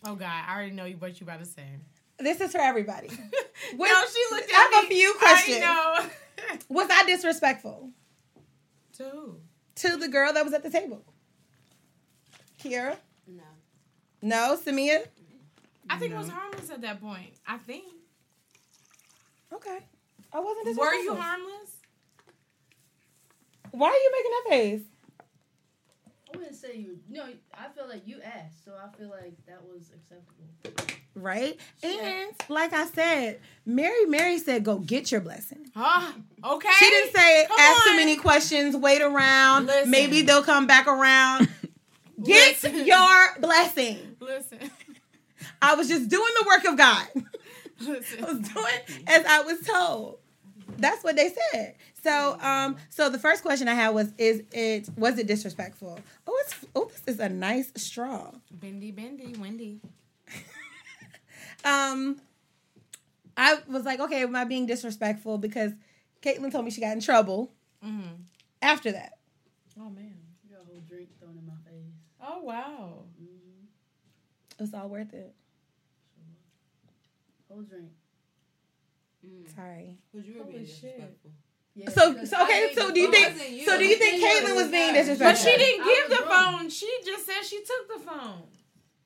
Oh 0.05 0.15
God, 0.15 0.45
I 0.47 0.55
already 0.55 0.71
know 0.71 0.89
what 0.91 1.21
you 1.21 1.25
about 1.25 1.41
to 1.41 1.45
say. 1.45 1.67
This 2.19 2.41
is 2.41 2.53
for 2.53 2.61
everybody. 2.61 3.09
no, 3.77 3.87
she 3.87 4.35
looked 4.35 4.51
at 4.51 4.57
I 4.57 4.71
have 4.75 4.89
me. 4.89 4.97
a 4.97 4.99
few 4.99 5.15
questions. 5.19 5.63
I 5.65 6.03
know. 6.03 6.57
Was 6.69 6.89
I 6.91 7.05
disrespectful 7.05 7.91
to 8.97 9.05
who? 9.05 9.37
to 9.77 9.97
the 9.97 10.09
girl 10.09 10.33
that 10.33 10.45
was 10.45 10.53
at 10.53 10.63
the 10.63 10.71
table? 10.71 11.03
Kiera? 12.63 12.97
No. 13.27 13.43
No, 14.23 14.59
Samia? 14.65 15.05
I 15.91 15.99
think 15.99 16.13
it 16.13 16.17
was 16.17 16.29
harmless 16.29 16.71
at 16.71 16.81
that 16.83 17.01
point. 17.01 17.31
I 17.47 17.59
think. 17.59 17.85
Okay. 19.53 19.79
I 20.33 20.41
wasn't 20.41 20.67
disrespectful. 20.67 20.85
Were 20.85 20.91
disrespectful. 20.91 21.15
you 21.15 21.21
harmless? 21.21 21.71
Why 23.73 23.89
are 23.89 23.93
you 23.93 24.13
making 24.13 24.33
that 24.33 24.51
face? 24.51 24.94
I 26.35 26.37
wouldn't 26.37 26.57
say 26.57 26.77
you. 26.77 26.99
No, 27.09 27.25
I 27.55 27.69
feel 27.75 27.89
like 27.89 28.07
you 28.07 28.21
asked, 28.23 28.65
so 28.65 28.73
I 28.73 28.95
feel 28.97 29.09
like 29.09 29.35
that 29.47 29.61
was 29.65 29.91
acceptable. 29.95 30.99
Right? 31.15 31.59
And 31.83 32.33
like 32.49 32.73
I 32.73 32.87
said, 32.87 33.39
Mary 33.65 34.05
Mary 34.07 34.39
said 34.39 34.65
go 34.65 34.79
get 34.79 35.13
your 35.13 35.21
blessing. 35.21 35.71
Ah, 35.77 36.13
okay. 36.45 36.69
She 36.79 36.91
didn't 36.91 37.15
say 37.15 37.45
Come 37.47 37.57
ask 37.61 37.85
too 37.85 37.97
many 37.97 38.17
questions, 38.17 38.77
wait 38.77 39.01
around, 39.01 39.67
Listen. 39.67 39.91
maybe 39.91 40.23
they'll 40.23 40.43
come 40.43 40.67
back 40.67 40.87
around. 40.87 41.49
Get 42.23 42.63
Listen. 42.63 42.87
your 42.87 43.35
blessing. 43.41 43.99
Listen. 44.21 44.59
I 45.61 45.75
was 45.75 45.89
just 45.89 46.09
doing 46.09 46.33
the 46.41 46.47
work 46.47 46.65
of 46.65 46.79
God. 46.79 47.07
I 47.83 48.25
was 48.25 48.39
doing 48.39 49.05
as 49.09 49.27
I 49.27 49.43
was 49.43 49.61
told. 49.67 50.19
That's 50.79 51.03
what 51.05 51.17
they 51.17 51.33
said. 51.53 51.75
So, 52.03 52.39
um, 52.41 52.77
so 52.91 53.09
the 53.09 53.19
first 53.19 53.43
question 53.43 53.69
I 53.69 53.75
had 53.75 53.91
was, 53.91 54.13
is 54.19 54.43
it 54.53 54.89
was 54.97 55.19
it 55.19 55.27
disrespectful? 55.27 55.99
Oh, 56.27 56.43
it's 56.45 56.55
oh, 56.75 56.91
this 57.07 57.15
is 57.15 57.21
a 57.21 57.29
nice 57.29 57.71
straw. 57.77 58.31
Bendy, 58.51 58.91
bendy, 58.91 59.35
windy. 59.39 59.81
Um, 61.65 62.21
I 63.39 63.59
was 63.69 63.85
like, 63.85 63.99
okay, 63.99 64.23
am 64.23 64.37
I 64.37 64.45
being 64.45 64.67
disrespectful? 64.67 65.39
Because 65.39 65.73
Caitlin 66.21 66.53
told 66.53 66.65
me 66.67 66.71
she 66.71 66.81
got 66.83 66.93
in 66.93 67.01
trouble 67.01 67.51
Mm-hmm. 67.85 68.13
after 68.61 68.93
that. 68.93 69.15
Oh 69.79 69.89
man. 69.91 70.15
You 70.43 70.55
got 70.57 70.63
a 70.63 70.67
whole 70.67 70.81
drink 70.89 71.09
thrown 71.19 71.37
in 71.39 71.47
my 71.47 71.55
face. 71.65 71.93
Oh 72.23 72.43
wow. 72.43 73.05
It 74.59 74.61
was 74.61 74.73
all 74.75 74.89
worth 74.89 75.13
it. 75.15 75.35
Whole 77.49 77.63
drink. 77.63 77.89
Mm. 79.25 79.55
Sorry. 79.55 79.99
Because 80.13 80.27
you 80.29 80.39
were 80.39 80.45
being 80.45 80.65
disrespectful. 80.65 81.31
Yeah, 81.77 81.91
So, 81.91 82.25
so 82.25 82.43
okay. 82.45 82.73
So 82.75 82.93
do 82.93 83.01
you 83.01 83.11
think? 83.11 83.51
you. 83.51 83.65
So 83.67 83.77
do 83.79 83.85
you 83.85 83.95
It 83.95 83.99
think 83.99 84.23
was 84.23 84.31
Caitlin 84.31 84.57
was 84.57 84.71
being 84.71 84.95
disrespectful? 84.95 85.45
But 85.45 85.51
she 85.51 85.57
didn't 85.57 85.85
give 85.85 86.19
the 86.19 86.25
wrong. 86.27 86.59
phone. 86.61 86.71
She 86.71 86.91
just 87.05 87.27
said 87.27 87.43
she 87.45 87.63
took 87.65 87.99
the 87.99 88.11
phone. 88.11 88.43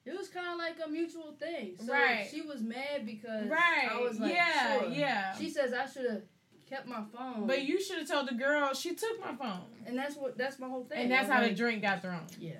It 0.04 0.16
was 0.16 0.28
kind 0.28 0.46
of 0.48 0.58
like 0.58 0.76
a 0.84 0.88
mutual 0.90 1.32
thing. 1.38 1.76
So 1.84 1.92
Right. 1.92 2.26
she 2.30 2.40
was 2.42 2.62
mad 2.62 3.04
because 3.06 3.48
Right. 3.48 3.88
I 3.90 4.00
was 4.00 4.18
like, 4.18 4.32
Yeah, 4.34 4.78
sure. 4.80 4.88
yeah. 4.90 5.36
She 5.36 5.50
says 5.50 5.72
I 5.72 5.86
should 5.86 6.10
have 6.10 6.22
kept 6.68 6.86
my 6.86 7.02
phone. 7.14 7.46
But 7.46 7.62
you 7.64 7.80
should 7.82 7.98
have 7.98 8.08
told 8.08 8.28
the 8.28 8.34
girl 8.34 8.72
she 8.74 8.94
took 8.94 9.20
my 9.20 9.34
phone. 9.34 9.64
and 9.86 9.96
that's 9.98 10.16
what 10.16 10.36
that's 10.38 10.58
my 10.58 10.68
whole 10.68 10.84
thing. 10.84 10.98
And 10.98 11.10
that's 11.10 11.28
how 11.30 11.40
was 11.40 11.50
the 11.50 11.54
drink 11.54 11.82
got 11.82 12.02
thrown. 12.02 12.26
Yeah. 12.38 12.52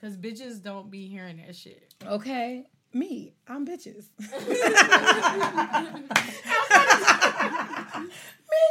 Cause 0.00 0.16
bitches 0.16 0.60
don't 0.62 0.90
be 0.90 1.06
hearing 1.06 1.36
that 1.44 1.54
shit. 1.54 1.92
Okay. 2.04 2.66
Me, 2.94 3.32
I'm 3.48 3.66
bitches. 3.66 4.08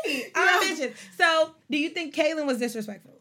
Me, 0.05 0.25
I'm 0.35 0.61
bitches. 0.63 0.93
So, 1.17 1.51
do 1.69 1.77
you 1.77 1.89
think 1.89 2.13
Kaylin 2.15 2.45
was 2.45 2.59
disrespectful? 2.59 3.13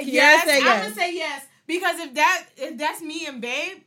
Yes, 0.00 0.44
say 0.46 0.58
I'm 0.62 0.82
gonna 0.82 0.94
say 0.94 1.14
yes 1.14 1.44
because 1.66 1.98
if 2.00 2.14
that 2.14 2.46
if 2.56 2.78
that's 2.78 3.02
me 3.02 3.26
and 3.26 3.40
Babe, 3.40 3.78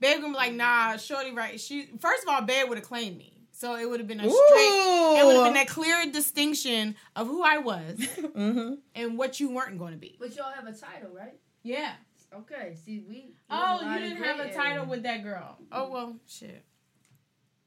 Babe 0.00 0.20
gonna 0.20 0.32
be 0.32 0.36
like, 0.36 0.52
nah, 0.52 0.96
Shorty, 0.96 1.32
right? 1.32 1.58
She 1.58 1.88
first 1.98 2.24
of 2.24 2.28
all, 2.28 2.42
Babe 2.42 2.68
would 2.68 2.76
have 2.78 2.86
claimed 2.86 3.16
me, 3.16 3.32
so 3.52 3.76
it 3.76 3.88
would 3.88 4.00
have 4.00 4.06
been 4.06 4.20
a 4.20 4.28
straight. 4.28 5.18
It 5.18 5.26
would 5.26 5.36
have 5.36 5.54
been 5.54 5.62
a 5.62 5.66
clear 5.66 6.10
distinction 6.12 6.94
of 7.16 7.26
who 7.26 7.42
I 7.42 7.58
was 7.58 7.98
Mm-hmm. 8.36 8.74
and 8.94 9.16
what 9.18 9.40
you 9.40 9.50
weren't 9.50 9.78
going 9.78 9.92
to 9.92 9.98
be. 9.98 10.16
But 10.20 10.34
y'all 10.36 10.52
have 10.52 10.66
a 10.66 10.72
title, 10.72 11.10
right? 11.14 11.34
Yeah. 11.62 11.92
Okay. 12.34 12.76
See, 12.84 13.04
we. 13.08 13.34
Oh, 13.50 13.80
you 13.94 13.98
didn't 14.00 14.22
have 14.22 14.40
a 14.40 14.52
title 14.52 14.72
area. 14.72 14.84
with 14.84 15.02
that 15.04 15.22
girl. 15.22 15.58
Oh 15.70 15.90
well, 15.90 16.16
shit. 16.26 16.64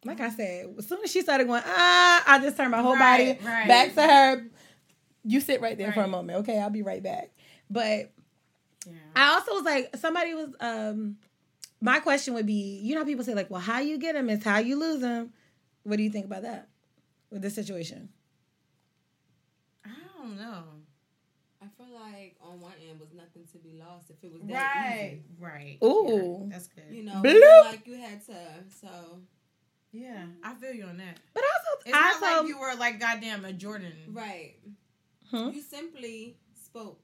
Like 0.05 0.21
I 0.21 0.29
said, 0.29 0.75
as 0.77 0.87
soon 0.87 0.99
as 1.03 1.11
she 1.11 1.21
started 1.21 1.47
going, 1.47 1.63
ah, 1.65 2.23
I 2.27 2.39
just 2.39 2.55
turned 2.57 2.71
my 2.71 2.81
whole 2.81 2.93
Right, 2.95 3.39
body 3.39 3.45
right. 3.47 3.67
back 3.67 3.95
to 3.95 4.01
her. 4.03 4.45
You 5.23 5.41
sit 5.41 5.59
right 5.61 5.77
there 5.77 5.91
for 5.91 6.03
a 6.03 6.07
moment, 6.07 6.39
okay? 6.39 6.59
I'll 6.59 6.69
be 6.69 6.83
right 6.83 7.01
back. 7.01 7.31
But 7.69 8.11
Yeah. 8.85 8.93
I 9.15 9.33
also 9.33 9.53
was 9.55 9.63
like, 9.63 9.95
somebody 9.97 10.35
was, 10.35 10.49
um, 10.59 11.17
my 11.81 11.99
question 11.99 12.35
would 12.35 12.45
be, 12.45 12.79
you 12.83 12.93
know, 12.93 13.01
how 13.01 13.05
people 13.05 13.25
say 13.25 13.33
like, 13.33 13.49
well, 13.49 13.61
how 13.61 13.79
you 13.79 13.97
get 13.97 14.13
them 14.13 14.29
is 14.29 14.43
how 14.43 14.59
you 14.59 14.79
lose 14.79 15.01
them. 15.01 15.33
What 15.83 15.97
do 15.97 16.03
you 16.03 16.09
think 16.11 16.25
about 16.25 16.43
that? 16.43 16.69
with 17.31 17.41
this 17.41 17.55
situation? 17.55 18.09
I 19.85 19.89
don't 20.17 20.37
know. 20.37 20.63
I 21.61 21.65
feel 21.77 21.93
like 21.93 22.35
on 22.41 22.59
one 22.61 22.73
end 22.89 22.99
was 22.99 23.09
nothing 23.13 23.45
to 23.51 23.57
be 23.57 23.73
lost 23.77 24.09
if 24.09 24.23
it 24.23 24.31
was 24.31 24.41
that 24.43 24.53
Right, 24.53 25.19
right. 25.39 25.77
Ooh. 25.83 26.45
Yeah, 26.47 26.53
that's 26.55 26.67
good. 26.67 26.83
You 26.95 27.03
know, 27.03 27.21
Bloop. 27.23 27.65
like 27.71 27.87
you 27.87 27.95
had 27.97 28.23
to. 28.27 28.37
So 28.81 28.87
yeah, 29.95 30.25
I 30.43 30.53
feel 30.55 30.73
you 30.73 30.83
on 30.85 30.97
that. 30.97 31.17
But 31.33 31.43
also, 31.43 31.81
It's 31.85 31.95
I 31.97 31.99
not 31.99 32.13
also, 32.23 32.25
like 32.41 32.47
you 32.47 32.59
were 32.59 32.75
like 32.75 32.99
goddamn 32.99 33.45
a 33.45 33.53
Jordan. 33.53 33.93
right, 34.11 34.55
Hmm? 35.31 35.49
you 35.49 35.61
simply 35.61 36.37
spoke, 36.53 36.99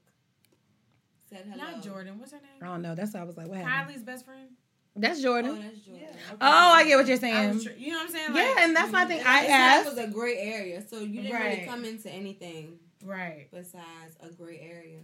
said 1.28 1.46
hello. 1.50 1.72
Not 1.72 1.82
Jordan. 1.82 2.18
What's 2.18 2.32
her 2.32 2.38
name? 2.38 2.60
I 2.62 2.66
don't 2.66 2.82
know. 2.82 2.94
That's 2.94 3.14
why 3.14 3.20
I 3.20 3.24
was 3.24 3.36
like, 3.36 3.48
what 3.48 3.58
happened? 3.58 3.96
Kylie's 3.96 4.02
best 4.04 4.24
friend. 4.24 4.48
That's 4.94 5.22
Jordan. 5.22 5.50
Oh, 5.50 5.54
Jordan. 5.54 5.70
that's 5.72 5.86
Jordan. 5.86 6.02
Yeah. 6.04 6.32
Okay. 6.32 6.36
Oh, 6.42 6.72
I 6.74 6.84
get 6.84 6.96
what 6.98 7.06
you're 7.06 7.16
saying. 7.16 7.60
tr- 7.64 7.70
you 7.78 7.92
know 7.92 7.98
what 7.98 8.06
I'm 8.08 8.12
saying? 8.12 8.34
Yeah, 8.34 8.54
and 8.64 8.76
that's 8.76 8.92
my 8.92 9.04
thing. 9.06 9.20
And 9.20 9.28
I 9.28 9.44
asked. 9.46 9.86
it 9.86 9.94
was 9.96 10.04
a 10.04 10.08
gray 10.08 10.36
area, 10.38 10.82
so 10.86 10.98
you 11.00 11.22
didn't 11.22 11.40
really 11.40 11.64
come 11.64 11.84
into 11.86 12.10
anything 12.10 12.78
right. 13.02 13.48
besides 13.50 14.16
a 14.20 14.28
gray 14.30 14.60
area. 14.60 14.98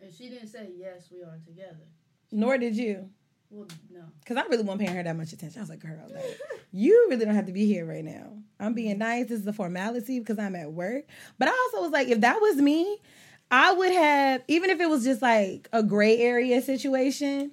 And 0.00 0.12
she 0.12 0.30
didn't 0.30 0.48
say 0.48 0.70
yes, 0.76 1.08
we 1.12 1.22
are 1.22 1.38
together. 1.46 1.84
Nor 2.32 2.56
did 2.58 2.74
you. 2.76 3.10
Well, 3.50 3.66
no. 3.92 4.00
Because 4.20 4.36
I 4.36 4.42
really 4.48 4.64
wasn't 4.64 4.80
paying 4.80 4.96
her 4.96 5.02
that 5.02 5.16
much 5.16 5.32
attention. 5.32 5.60
I 5.60 5.62
was 5.62 5.70
like, 5.70 5.80
girl, 5.80 5.98
like, 6.12 6.40
you 6.72 7.06
really 7.10 7.24
don't 7.24 7.34
have 7.34 7.46
to 7.46 7.52
be 7.52 7.66
here 7.66 7.84
right 7.86 8.04
now. 8.04 8.32
I'm 8.58 8.74
being 8.74 8.98
nice. 8.98 9.28
This 9.28 9.40
is 9.40 9.46
a 9.46 9.52
formality 9.52 10.18
because 10.18 10.38
I'm 10.38 10.56
at 10.56 10.72
work. 10.72 11.04
But 11.38 11.48
I 11.48 11.52
also 11.52 11.82
was 11.82 11.92
like, 11.92 12.08
if 12.08 12.20
that 12.22 12.40
was 12.40 12.56
me, 12.56 12.98
I 13.50 13.72
would 13.72 13.92
have, 13.92 14.42
even 14.48 14.70
if 14.70 14.80
it 14.80 14.88
was 14.88 15.04
just 15.04 15.22
like 15.22 15.68
a 15.72 15.82
gray 15.82 16.18
area 16.18 16.60
situation, 16.62 17.52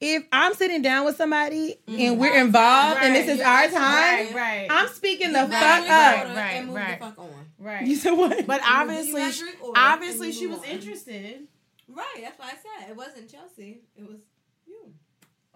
if 0.00 0.24
I'm 0.32 0.52
sitting 0.54 0.82
down 0.82 1.04
with 1.06 1.16
somebody 1.16 1.76
and 1.86 1.96
mm-hmm. 1.96 2.20
we're 2.20 2.36
involved 2.44 2.98
and 3.00 3.14
this 3.14 3.28
is 3.28 3.38
Right, 3.40 3.72
our 3.72 3.80
time, 3.80 4.26
Right, 4.26 4.34
right. 4.34 4.66
I'm 4.68 4.88
speaking 4.88 5.32
the 5.32 5.46
fuck 5.46 5.52
up. 5.52 6.26
go 6.26 6.34
Right, 6.34 6.50
and 6.56 6.66
move 6.66 6.76
right. 6.76 6.98
the 6.98 7.06
fuck 7.06 7.18
on. 7.20 7.30
right. 7.58 7.86
You 7.86 7.94
said 7.94 8.10
what? 8.12 8.46
But 8.46 8.60
obviously, 8.68 9.30
she- 9.30 9.44
obviously 9.76 10.32
she 10.32 10.46
was 10.48 10.58
on. 10.58 10.64
interested. 10.64 11.46
Right, 11.88 12.20
that's 12.22 12.38
why 12.38 12.46
I 12.46 12.50
said 12.80 12.90
it 12.90 12.96
wasn't 12.96 13.30
Chelsea. 13.30 13.82
It 13.96 14.02
was 14.08 14.16
you. 14.16 14.22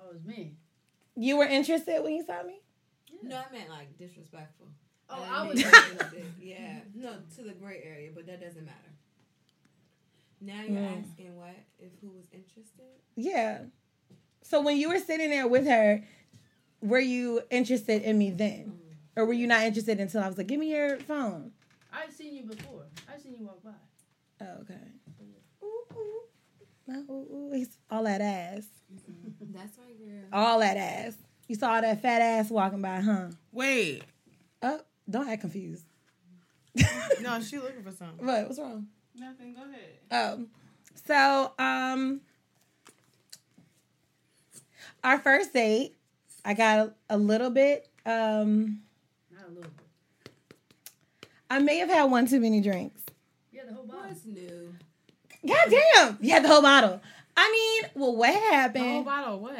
Oh, 0.06 0.12
it's 0.14 0.24
me. 0.24 0.54
you 1.16 1.36
were 1.38 1.44
interested 1.46 2.02
when 2.02 2.14
you 2.14 2.24
saw 2.24 2.42
me? 2.44 2.60
No, 3.22 3.36
I 3.36 3.52
meant 3.52 3.70
like 3.70 3.96
disrespectful. 3.98 4.68
Oh, 5.08 5.22
And 5.22 5.34
I 5.34 5.46
was. 5.46 5.62
that 5.62 5.72
a 5.90 5.94
little 5.94 6.10
bit. 6.10 6.24
Yeah, 6.38 6.80
no, 6.94 7.14
to 7.36 7.42
the 7.42 7.52
gray 7.54 7.80
area, 7.84 8.10
but 8.14 8.26
that 8.26 8.40
doesn't 8.40 8.64
matter. 8.64 8.76
Now 10.40 10.62
you're 10.64 10.80
Mm. 10.80 11.00
asking 11.02 11.36
what 11.36 11.56
if 11.78 11.90
who 12.00 12.10
was 12.10 12.26
interested? 12.32 12.84
Yeah. 13.16 13.62
So 14.42 14.60
when 14.60 14.76
you 14.76 14.88
were 14.90 14.98
sitting 14.98 15.30
there 15.30 15.48
with 15.48 15.66
her, 15.66 16.04
were 16.82 17.00
you 17.00 17.40
interested 17.50 18.02
in 18.02 18.18
me 18.18 18.30
then? 18.30 18.78
Or 19.16 19.24
were 19.24 19.32
you 19.32 19.46
not 19.46 19.62
interested 19.62 19.98
until 19.98 20.22
I 20.22 20.28
was 20.28 20.36
like, 20.36 20.46
give 20.46 20.60
me 20.60 20.70
your 20.70 20.98
phone? 20.98 21.52
I've 21.92 22.12
seen 22.12 22.34
you 22.34 22.44
before. 22.44 22.84
I've 23.12 23.20
seen 23.20 23.34
you 23.38 23.46
walk 23.46 23.62
by. 23.64 23.70
Oh, 24.42 24.60
okay. 24.60 24.74
Ooh, 25.62 25.96
ooh. 25.96 26.20
No, 26.86 26.98
ooh, 27.10 27.26
ooh, 27.34 27.50
he's 27.54 27.78
all 27.90 28.04
that 28.04 28.20
ass. 28.20 28.66
That's 29.54 29.76
my 29.78 29.84
girl. 30.04 30.24
All 30.32 30.58
that 30.60 30.76
ass. 30.76 31.14
You 31.48 31.54
saw 31.54 31.80
that 31.80 32.02
fat 32.02 32.20
ass 32.20 32.50
walking 32.50 32.82
by, 32.82 33.00
huh? 33.00 33.28
Wait, 33.52 34.02
Oh, 34.62 34.80
don't 35.08 35.28
act 35.28 35.40
confused. 35.42 35.84
No, 37.22 37.40
she 37.40 37.58
looking 37.58 37.82
for 37.82 37.92
something. 37.92 38.26
What? 38.26 38.46
What's 38.46 38.58
wrong? 38.58 38.86
nothing. 39.18 39.54
Go 39.54 39.62
ahead. 39.62 39.98
Oh, 40.10 40.46
so 41.06 41.52
um, 41.58 42.20
our 45.02 45.18
first 45.18 45.52
date, 45.52 45.94
I 46.44 46.54
got 46.54 46.78
a, 46.80 46.92
a 47.10 47.16
little 47.16 47.50
bit. 47.50 47.88
Um, 48.04 48.82
Not 49.32 49.46
a 49.48 49.52
little 49.52 49.70
bit. 49.70 50.30
I 51.50 51.58
may 51.60 51.78
have 51.78 51.88
had 51.88 52.04
one 52.04 52.26
too 52.26 52.40
many 52.40 52.60
drinks. 52.60 53.02
Yeah, 53.52 53.62
the 53.68 53.74
whole 53.74 53.84
bottle. 53.86 54.02
What's 54.08 54.24
new? 54.26 54.74
God 55.46 55.70
damn, 55.94 56.18
you 56.20 56.30
had 56.32 56.42
the 56.44 56.48
whole 56.48 56.62
bottle. 56.62 57.00
I 57.36 57.50
mean, 57.50 57.90
well, 57.94 58.16
what 58.16 58.32
The 58.32 58.38
whole 58.40 58.50
happened? 58.52 59.04
bottle 59.04 59.34
of 59.34 59.40
what? 59.40 59.52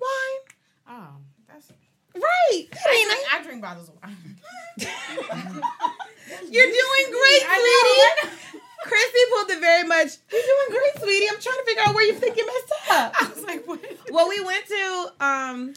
Wine, 0.00 0.42
Oh, 0.88 1.08
that's. 1.48 1.72
right? 2.14 2.66
That 2.70 2.80
I 2.86 3.04
drink, 3.04 3.34
I 3.34 3.42
drink 3.42 3.62
bottles 3.62 3.88
of 3.88 3.94
wine. 4.02 4.16
You're 6.50 6.66
doing 6.66 7.06
great, 7.10 7.42
sweetie. 7.42 8.30
Chrissy 8.82 9.18
pulled 9.32 9.50
it 9.50 9.60
very 9.60 9.84
much. 9.84 10.10
You're 10.30 10.42
doing 10.42 10.68
great, 10.80 11.02
sweetie. 11.02 11.26
I'm 11.30 11.40
trying 11.40 11.56
to 11.56 11.64
figure 11.66 11.82
out 11.86 11.94
where 11.94 12.04
you 12.06 12.14
think 12.14 12.36
you 12.36 12.46
messed 12.46 12.72
up. 12.90 13.14
I 13.20 13.28
was 13.34 13.44
like, 13.44 13.66
what? 13.66 13.80
well, 14.10 14.28
we 14.28 14.40
went 14.44 14.66
to 14.66 15.12
um 15.20 15.74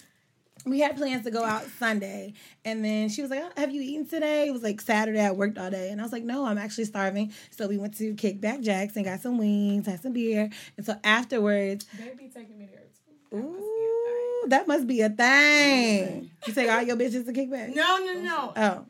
we 0.65 0.79
had 0.79 0.97
plans 0.97 1.23
to 1.23 1.31
go 1.31 1.43
out 1.43 1.63
Sunday, 1.77 2.33
and 2.65 2.83
then 2.83 3.09
she 3.09 3.21
was 3.21 3.31
like, 3.31 3.41
oh, 3.43 3.51
"Have 3.57 3.71
you 3.71 3.81
eaten 3.81 4.07
today?" 4.07 4.47
It 4.47 4.51
was 4.51 4.63
like 4.63 4.81
Saturday. 4.81 5.21
I 5.21 5.31
worked 5.31 5.57
all 5.57 5.69
day, 5.69 5.89
and 5.89 5.99
I 5.99 6.03
was 6.03 6.11
like, 6.11 6.23
"No, 6.23 6.45
I'm 6.45 6.57
actually 6.57 6.85
starving." 6.85 7.33
So 7.51 7.67
we 7.67 7.77
went 7.77 7.97
to 7.97 8.13
Kickback 8.15 8.61
Jacks 8.61 8.95
and 8.95 9.05
got 9.05 9.21
some 9.21 9.37
wings, 9.37 9.85
had 9.85 10.01
some 10.01 10.13
beer, 10.13 10.49
and 10.77 10.85
so 10.85 10.95
afterwards, 11.03 11.85
Baby 11.97 12.29
taking 12.33 12.57
me 12.57 12.67
there 12.71 12.83
too. 13.31 13.37
ooh, 13.37 14.47
that 14.47 14.67
must 14.67 14.87
be 14.87 15.01
a 15.01 15.09
thing. 15.09 16.31
You 16.45 16.53
take 16.53 16.69
all 16.69 16.81
your 16.81 16.97
bitches 16.97 17.25
to 17.25 17.33
Kickback? 17.33 17.75
No, 17.75 17.97
no, 17.97 18.21
no. 18.21 18.53
Oh, 18.55 18.85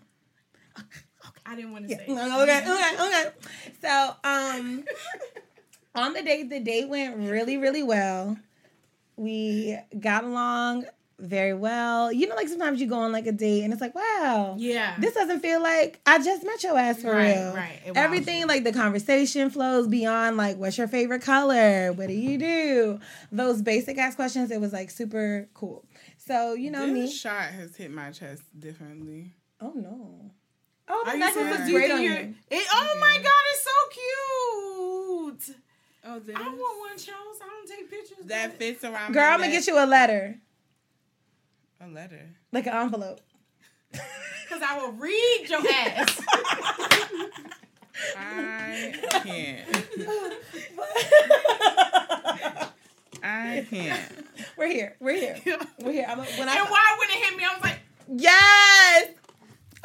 I 1.45 1.55
didn't 1.55 1.71
want 1.71 1.87
to 1.87 1.91
yeah. 1.91 1.97
say. 1.97 2.13
No, 2.13 2.43
okay, 2.43 2.59
okay, 2.59 2.95
okay. 3.07 3.31
So, 3.81 4.15
um, 4.23 4.83
on 5.95 6.13
the 6.13 6.21
date, 6.21 6.49
the 6.49 6.59
date 6.59 6.87
went 6.87 7.17
really, 7.17 7.57
really 7.57 7.83
well. 7.83 8.37
We 9.15 9.77
got 9.99 10.23
along 10.23 10.85
very 11.19 11.53
well. 11.53 12.11
You 12.11 12.27
know, 12.27 12.35
like 12.35 12.47
sometimes 12.47 12.79
you 12.81 12.87
go 12.87 12.97
on 12.99 13.11
like 13.11 13.27
a 13.27 13.31
date 13.31 13.63
and 13.63 13.71
it's 13.73 13.81
like, 13.81 13.93
wow, 13.95 14.55
Yeah. 14.57 14.95
this 14.99 15.13
doesn't 15.13 15.41
feel 15.41 15.61
like 15.61 15.99
I 16.05 16.17
just 16.23 16.43
met 16.45 16.63
your 16.63 16.77
ass 16.77 17.01
for 17.01 17.11
Right, 17.11 17.35
real. 17.35 17.53
right. 17.53 17.79
It 17.85 17.95
Everything 17.97 18.47
like 18.47 18.63
the 18.63 18.71
conversation 18.73 19.49
flows 19.49 19.87
beyond 19.87 20.37
like 20.37 20.57
what's 20.57 20.77
your 20.77 20.87
favorite 20.87 21.21
color? 21.21 21.91
What 21.93 22.07
do 22.07 22.13
you 22.13 22.37
do? 22.37 22.99
Those 23.31 23.61
basic 23.61 23.97
ass 23.97 24.15
questions. 24.15 24.51
It 24.51 24.61
was 24.61 24.73
like 24.73 24.89
super 24.91 25.47
cool. 25.53 25.85
So 26.17 26.53
you 26.53 26.71
know 26.71 26.85
this 26.85 26.93
me. 26.93 27.11
shot 27.11 27.43
has 27.43 27.75
hit 27.75 27.91
my 27.91 28.11
chest 28.11 28.43
differently. 28.57 29.33
Oh 29.61 29.73
no. 29.75 30.31
Oh, 30.91 31.03
Are 31.05 31.11
the 31.11 31.17
you 31.17 31.19
necklace 31.19 31.35
serious? 31.35 31.57
looks 31.59 31.65
Do 31.67 31.71
you 31.71 31.77
great 31.77 31.91
on 31.91 32.01
you're- 32.01 32.33
It, 32.49 32.67
oh 32.73 32.97
my 32.99 33.17
god, 33.17 33.43
it's 33.51 33.63
so 33.63 35.49
cute. 35.49 35.57
Oh, 36.05 36.19
this 36.19 36.35
I 36.35 36.47
want 36.47 36.79
one, 36.79 36.97
Charles. 36.97 37.37
I 37.43 37.47
don't 37.47 37.67
take 37.67 37.89
pictures. 37.91 38.25
that 38.25 38.53
fits 38.57 38.83
around. 38.83 39.13
Girl, 39.13 39.23
my 39.27 39.33
I'm 39.33 39.39
gonna 39.41 39.51
get 39.51 39.67
you 39.67 39.77
a 39.77 39.85
letter, 39.85 40.37
a 41.81 41.87
letter. 41.87 42.29
like 42.51 42.67
an 42.67 42.73
envelope. 42.73 43.21
because 43.91 44.61
I 44.61 44.77
will 44.77 44.91
read 44.93 45.47
your 45.49 45.59
ass. 45.59 46.21
I 48.17 48.93
can't. 49.23 49.67
I 53.23 53.67
can't. 53.69 54.25
We're 54.57 54.67
here. 54.67 54.95
We're 54.99 55.15
here. 55.15 55.39
We're 55.79 55.91
here. 55.91 56.05
I'm 56.07 56.19
a, 56.19 56.23
when 56.23 56.41
and 56.41 56.49
I 56.49 56.63
why 56.63 56.97
when 56.99 57.09
it 57.09 57.23
hit 57.23 57.37
me, 57.37 57.43
I 57.43 57.53
was 57.53 57.63
like, 57.63 57.79
yes. 58.15 59.09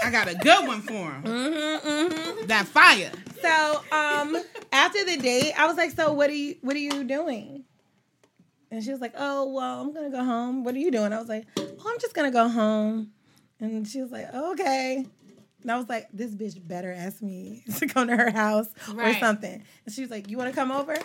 I 0.03 0.11
got 0.11 0.29
a 0.29 0.35
good 0.35 0.67
one 0.67 0.83
for 0.83 0.93
him. 0.93 1.23
Mm-hmm, 1.23 1.89
mm-hmm. 1.89 2.47
That 2.47 2.67
fire. 2.67 3.13
So 3.41 3.83
um, 3.93 4.37
after 4.73 5.05
the 5.05 5.17
date, 5.17 5.53
I 5.57 5.67
was 5.67 5.77
like, 5.77 5.93
"So 5.93 6.13
what 6.13 6.29
are 6.31 6.35
you? 6.35 6.57
What 6.63 6.75
are 6.75 6.81
you 6.81 7.05
doing?" 7.05 7.65
And 8.75 8.83
she 8.83 8.91
was 8.91 9.01
like, 9.01 9.15
"Oh, 9.17 9.53
well, 9.53 9.83
I'm 9.83 9.95
gonna 9.95 10.11
go 10.11 10.25
home. 10.25 10.65
What 10.65 10.75
are 10.75 10.79
you 10.79 10.91
doing?" 10.91 11.13
I 11.13 11.21
was 11.21 11.29
like, 11.29 11.47
"Oh, 11.57 11.87
I'm 11.87 12.01
just 12.01 12.13
gonna 12.13 12.33
go 12.33 12.49
home." 12.49 13.13
And 13.61 13.87
she 13.87 14.03
was 14.03 14.11
like, 14.11 14.35
"Okay." 14.35 15.07
And 15.63 15.71
I 15.71 15.77
was 15.77 15.89
like, 15.89 16.09
"This 16.13 16.33
bitch 16.35 16.67
better 16.67 16.93
ask 16.93 17.23
me 17.23 17.63
to 17.79 17.87
come 17.87 18.09
to 18.09 18.17
her 18.17 18.31
house 18.31 18.67
or 18.99 19.15
something." 19.15 19.63
And 19.85 19.95
she 19.95 20.01
was 20.01 20.11
like, 20.11 20.29
"You 20.29 20.39
want 20.39 20.51
to 20.51 20.57
come 20.57 20.73
over?" 20.73 20.97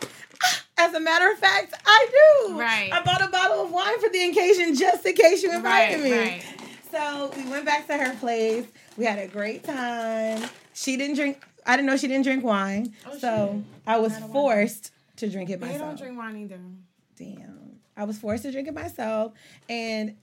Ah, 0.44 0.66
as 0.80 0.96
a 0.96 1.00
matter 1.00 1.32
of 1.32 1.38
fact, 1.38 1.76
I 1.86 2.08
do. 2.48 2.60
Right. 2.60 2.90
I 2.92 3.04
bought 3.04 3.22
a 3.22 3.30
bottle 3.30 3.66
of 3.66 3.72
wine 3.72 4.00
for 4.00 4.10
the 4.10 4.30
occasion, 4.30 4.74
just 4.74 5.06
in 5.06 5.14
case 5.14 5.44
you 5.44 5.54
invited 5.54 6.00
right, 6.00 6.04
me. 6.04 6.12
right. 6.12 6.44
So 6.92 7.32
we 7.38 7.48
went 7.52 7.66
back 7.66 7.86
to 7.86 7.98
her 7.98 8.16
place. 8.16 8.66
We 8.98 9.06
had 9.06 9.20
a 9.20 9.28
great 9.28 9.64
time. 9.64 10.50
She 10.74 10.98
didn't 10.98 11.18
drink. 11.18 11.46
I 11.68 11.76
didn't 11.76 11.86
know 11.86 11.98
she 11.98 12.08
didn't 12.08 12.24
drink 12.24 12.44
wine, 12.44 12.96
Oh, 13.06 13.16
so 13.20 13.64
I 13.86 14.00
was 14.00 14.18
forced 14.18 14.92
to 15.18 15.30
drink 15.30 15.52
it 15.52 15.62
myself. 15.62 15.80
They 15.80 15.86
don't 15.86 16.00
drink 16.00 16.18
wine 16.18 16.38
either. 16.38 16.60
Damn, 17.20 17.80
I 17.98 18.06
was 18.06 18.18
forced 18.18 18.44
to 18.44 18.52
drink 18.52 18.68
it 18.68 18.74
myself. 18.74 19.34
And 19.68 20.16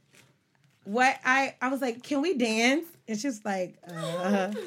what 0.85 1.17
I 1.25 1.55
I 1.61 1.69
was 1.69 1.81
like, 1.83 2.03
"Can 2.03 2.23
we 2.23 2.35
dance?" 2.37 2.87
It's 3.07 3.23
just 3.23 3.45
like, 3.45 3.77
uh. 3.89 4.53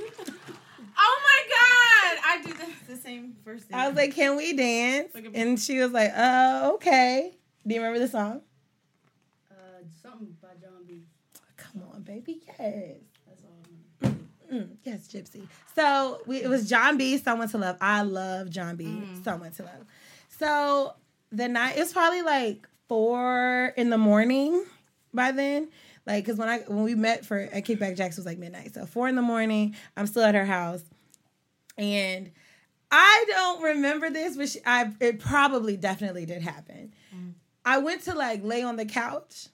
Oh 1.01 1.19
my 1.23 1.41
god, 1.49 2.23
I 2.27 2.41
did 2.45 2.57
the, 2.57 2.93
the 2.95 2.97
same 3.01 3.35
first 3.43 3.65
thing. 3.65 3.77
I 3.77 3.87
was 3.87 3.95
like, 3.95 4.13
"Can 4.13 4.35
we 4.37 4.53
dance?" 4.53 5.09
Look 5.15 5.25
at- 5.25 5.35
And 5.35 5.59
she 5.59 5.79
was 5.79 5.91
like, 5.91 6.11
"Uh, 6.15 6.71
okay." 6.75 7.35
Do 7.65 7.73
you 7.73 7.81
remember 7.81 7.99
the 7.99 8.07
song? 8.07 8.41
Uh, 9.51 9.55
something 10.01 10.35
by 10.41 10.49
Jon 10.61 10.83
B. 10.87 11.03
Come 11.57 11.83
on, 11.93 12.01
baby, 12.03 12.41
yes. 12.45 12.97
That's 13.27 13.43
all 13.43 13.51
I 14.03 14.07
remember. 14.07 14.25
Mm, 14.53 14.77
yes, 14.83 15.07
Gypsy. 15.07 15.47
So 15.75 16.21
we, 16.25 16.41
it 16.43 16.49
was 16.49 16.69
Jon 16.69 16.97
B. 16.97 17.17
Someone 17.17 17.47
to 17.49 17.57
Love. 17.57 17.77
I 17.81 18.01
love 18.01 18.49
Jon 18.49 18.75
B. 18.75 18.85
Mm. 18.85 19.23
Someone 19.23 19.51
to 19.51 19.63
Love. 19.63 19.85
So 20.37 20.93
the 21.31 21.47
night 21.47 21.77
it 21.77 21.79
was 21.79 21.93
probably 21.93 22.21
like 22.21 22.67
four 22.87 23.73
in 23.77 23.89
the 23.89 23.97
morning 23.97 24.65
by 25.13 25.31
then. 25.31 25.69
Like, 26.05 26.25
cause 26.25 26.37
when 26.37 26.49
I 26.49 26.59
when 26.59 26.83
we 26.83 26.95
met 26.95 27.25
for 27.25 27.37
at 27.39 27.65
Kickback 27.65 27.95
Jacks 27.95 28.17
was 28.17 28.25
like 28.25 28.39
midnight. 28.39 28.73
So 28.73 28.85
four 28.85 29.07
in 29.07 29.15
the 29.15 29.21
morning, 29.21 29.75
I'm 29.95 30.07
still 30.07 30.23
at 30.23 30.33
her 30.33 30.45
house, 30.45 30.83
and 31.77 32.31
I 32.89 33.25
don't 33.27 33.61
remember 33.61 34.09
this, 34.09 34.35
but 34.35 34.49
she, 34.49 34.59
I 34.65 34.91
it 34.99 35.19
probably 35.19 35.77
definitely 35.77 36.25
did 36.25 36.41
happen. 36.41 36.93
Mm. 37.15 37.33
I 37.63 37.77
went 37.77 38.03
to 38.03 38.15
like 38.15 38.43
lay 38.43 38.63
on 38.63 38.75
the 38.75 38.85
couch. 38.85 39.49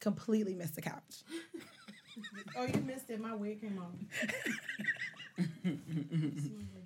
Completely 0.00 0.54
missed 0.54 0.76
the 0.76 0.82
couch. 0.82 1.22
Oh, 2.56 2.64
you 2.64 2.80
missed 2.80 3.10
it. 3.10 3.20
My 3.20 3.32
wig 3.32 3.60
came 3.60 3.78
off. 3.78 3.92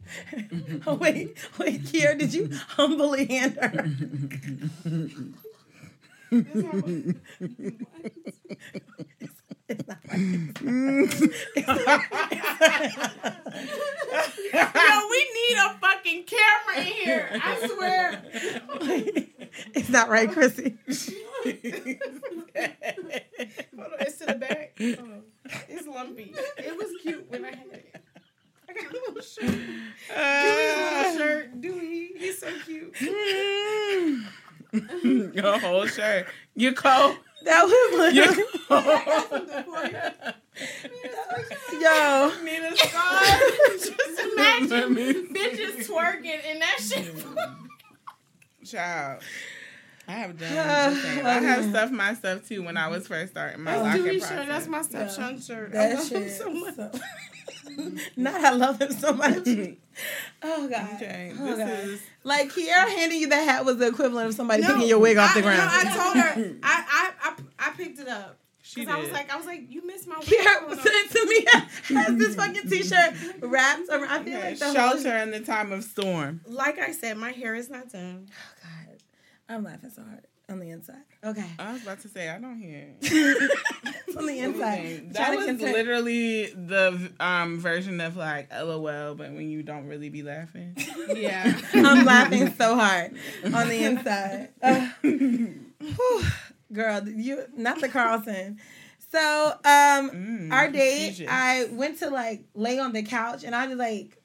oh, 0.86 0.94
wait, 0.94 1.36
wait, 1.59 1.82
Kier, 1.84 2.18
did 2.18 2.34
you 2.34 2.50
humbly 2.68 3.26
hand 3.26 3.59
her? 3.61 3.86
Yo, 6.30 6.38
we 15.11 15.20
need 15.34 15.57
a 15.59 15.74
fucking 15.80 16.24
camera 16.24 16.76
in 16.78 16.84
here. 16.86 17.28
I 17.32 17.68
swear. 17.68 18.22
it's 19.74 19.88
not 19.88 20.09
right, 20.09 20.30
Chrissy. 20.30 20.76
Hold 20.86 20.98
on, 23.92 24.00
it's 24.00 24.18
to 24.18 24.26
the 24.26 24.34
back. 24.34 24.74
Hold 24.78 24.98
on. 24.98 25.22
It's 25.68 25.86
lumpy. 25.86 26.34
It 26.59 26.76
was 26.76 26.88
cute 27.03 27.30
when 27.30 27.44
I 27.44 27.50
had 27.50 27.66
it. 27.72 27.91
I 28.74 28.82
got 28.82 28.92
a 28.92 28.94
little 29.08 29.22
shirt. 29.22 29.50
Dewey's 30.42 30.76
little 30.96 31.18
shirt. 31.18 31.60
Dewey, 31.60 32.10
he's 32.16 32.38
so 32.38 32.48
cute. 32.64 32.94
Your 35.34 35.58
whole 35.58 35.86
shirt. 35.86 36.26
You 36.54 36.72
cold? 36.72 37.16
That 37.44 37.64
was 37.64 37.72
You 38.14 38.22
literally, 38.22 38.44
cold? 38.68 38.84
yo. 41.80 42.32
Nina 42.44 42.76
Scar. 42.76 43.22
Just 43.78 44.20
imagine 44.32 44.94
bitches 45.34 45.86
twerking 45.88 46.40
and 46.46 46.62
that 46.62 46.78
shit. 46.80 47.14
Child. 48.64 49.22
I 50.08 50.12
have 50.12 50.38
done 50.38 50.54
the 50.94 51.00
same. 51.00 51.26
I 51.26 51.32
have 51.34 51.64
stuffed 51.70 51.92
my 51.92 52.14
stuff 52.14 52.48
too 52.48 52.62
when 52.64 52.76
I 52.76 52.88
was 52.88 53.06
first 53.06 53.32
starting 53.32 53.62
my 53.62 53.76
Oh, 53.76 53.82
locking 53.82 54.02
Dewey 54.04 54.18
process. 54.18 54.38
shirt. 54.38 54.46
That's 54.48 54.66
my 54.68 54.82
step 54.82 55.10
son 55.10 55.40
shirt. 55.40 55.68
I 55.70 55.72
That 55.88 55.94
love 55.98 56.08
him 56.08 56.22
shit. 56.22 56.32
so 56.38 56.50
much. 56.52 56.74
so- 56.76 56.90
Not 58.16 58.34
I 58.45 58.51
love 58.51 58.80
him 58.80 58.93
so 58.93 59.12
much. 59.12 59.47
Oh 60.43 60.66
God. 60.68 60.95
Okay, 60.95 61.34
Oh, 61.38 61.45
this 61.45 61.59
God. 61.59 61.68
is 61.68 62.01
Like 62.24 62.51
Kiera 62.51 62.88
handing 62.88 63.20
you 63.20 63.28
that 63.28 63.45
hat 63.47 63.64
was 63.66 63.76
the 63.76 63.88
equivalent 63.88 64.28
of 64.30 64.34
somebody 64.34 64.62
No, 64.62 64.68
picking 64.72 64.88
your 64.88 64.99
wig 64.99 65.18
off 65.18 65.32
I- 65.32 65.34
the 65.34 65.43
ground. 65.43 65.59
No, 65.59 65.68
I 65.70 65.84
told 65.84 66.16
her. 66.16 66.57
I, 66.62 66.84
I, 66.88 67.11
I, 67.28 67.68
I 67.68 67.70
picked 67.72 67.99
it 67.99 68.09
up. 68.09 68.38
Because 68.74 68.88
I 68.88 68.99
was 69.01 69.11
like, 69.12 69.30
I 69.30 69.36
was 69.36 69.45
like, 69.45 69.70
you 69.70 69.86
missed 69.86 70.09
my 70.09 70.16
wig. 70.18 70.26
Kiera 70.28 70.61
Hold 70.61 70.72
on. 70.72 70.78
sent 70.78 70.95
it 70.95 71.11
to 71.11 71.26
me 71.95 71.95
has 72.01 72.16
this 72.16 72.34
fucking 72.36 72.70
t-shirt 72.70 73.14
wrapped 73.43 73.88
around. 73.90 74.05
I 74.09 74.22
feel 74.24 74.32
Yeah, 74.32 74.45
like 74.47 74.59
the 74.59 74.64
whole 74.64 74.74
shelter 74.74 75.16
in 75.18 75.30
the 75.30 75.40
time 75.40 75.72
of 75.72 75.84
storm. 75.84 76.40
Like 76.47 76.78
I 76.78 76.93
said, 76.93 77.18
my 77.18 77.32
hair 77.32 77.55
is 77.55 77.68
not 77.68 77.90
done. 77.93 78.28
Oh 78.30 78.62
God, 78.62 78.99
I'm 79.51 79.64
laughing 79.64 79.90
so 79.90 80.03
hard 80.03 80.24
on 80.53 80.61
the 80.61 80.70
inside. 80.70 81.03
Okay, 81.24 81.44
I 81.59 81.72
was 81.72 81.82
about 81.82 82.00
to 82.03 82.09
say 82.09 82.28
I 82.28 82.38
don't 82.38 82.59
hear. 82.59 82.94
it. 83.00 83.50
on 84.16 84.26
the 84.26 84.38
inside. 84.38 84.78
Anything. 84.78 85.09
That 85.11 85.34
was 85.36 85.46
contain- 85.46 85.72
literally 85.72 86.46
the 86.46 87.12
um 87.18 87.59
version 87.59 88.00
of 88.00 88.16
like 88.16 88.53
LOL, 88.53 89.14
but 89.14 89.32
when 89.32 89.48
you 89.48 89.62
don't 89.62 89.86
really 89.86 90.09
be 90.11 90.22
laughing. 90.22 90.76
Yeah. 91.14 91.59
I'm 91.74 92.05
laughing 92.05 92.53
so 92.55 92.76
hard 92.76 93.16
on 93.44 93.68
the 93.68 93.84
inside. 93.84 94.48
Uh, 94.62 94.88
whew. 95.03 96.22
girl, 96.72 97.09
you 97.09 97.44
not 97.57 97.80
the 97.80 97.88
Carlson. 97.88 98.59
So, 99.11 99.48
um, 99.64 100.11
Mm, 100.11 100.53
our 100.53 100.70
date. 100.70 101.26
I 101.28 101.68
went 101.72 101.98
to 101.98 102.09
like 102.09 102.44
lay 102.55 102.78
on 102.78 102.92
the 102.92 103.03
couch, 103.03 103.44
and 103.44 103.55
I 103.55 103.66
was 103.66 103.76
like, 103.76 104.16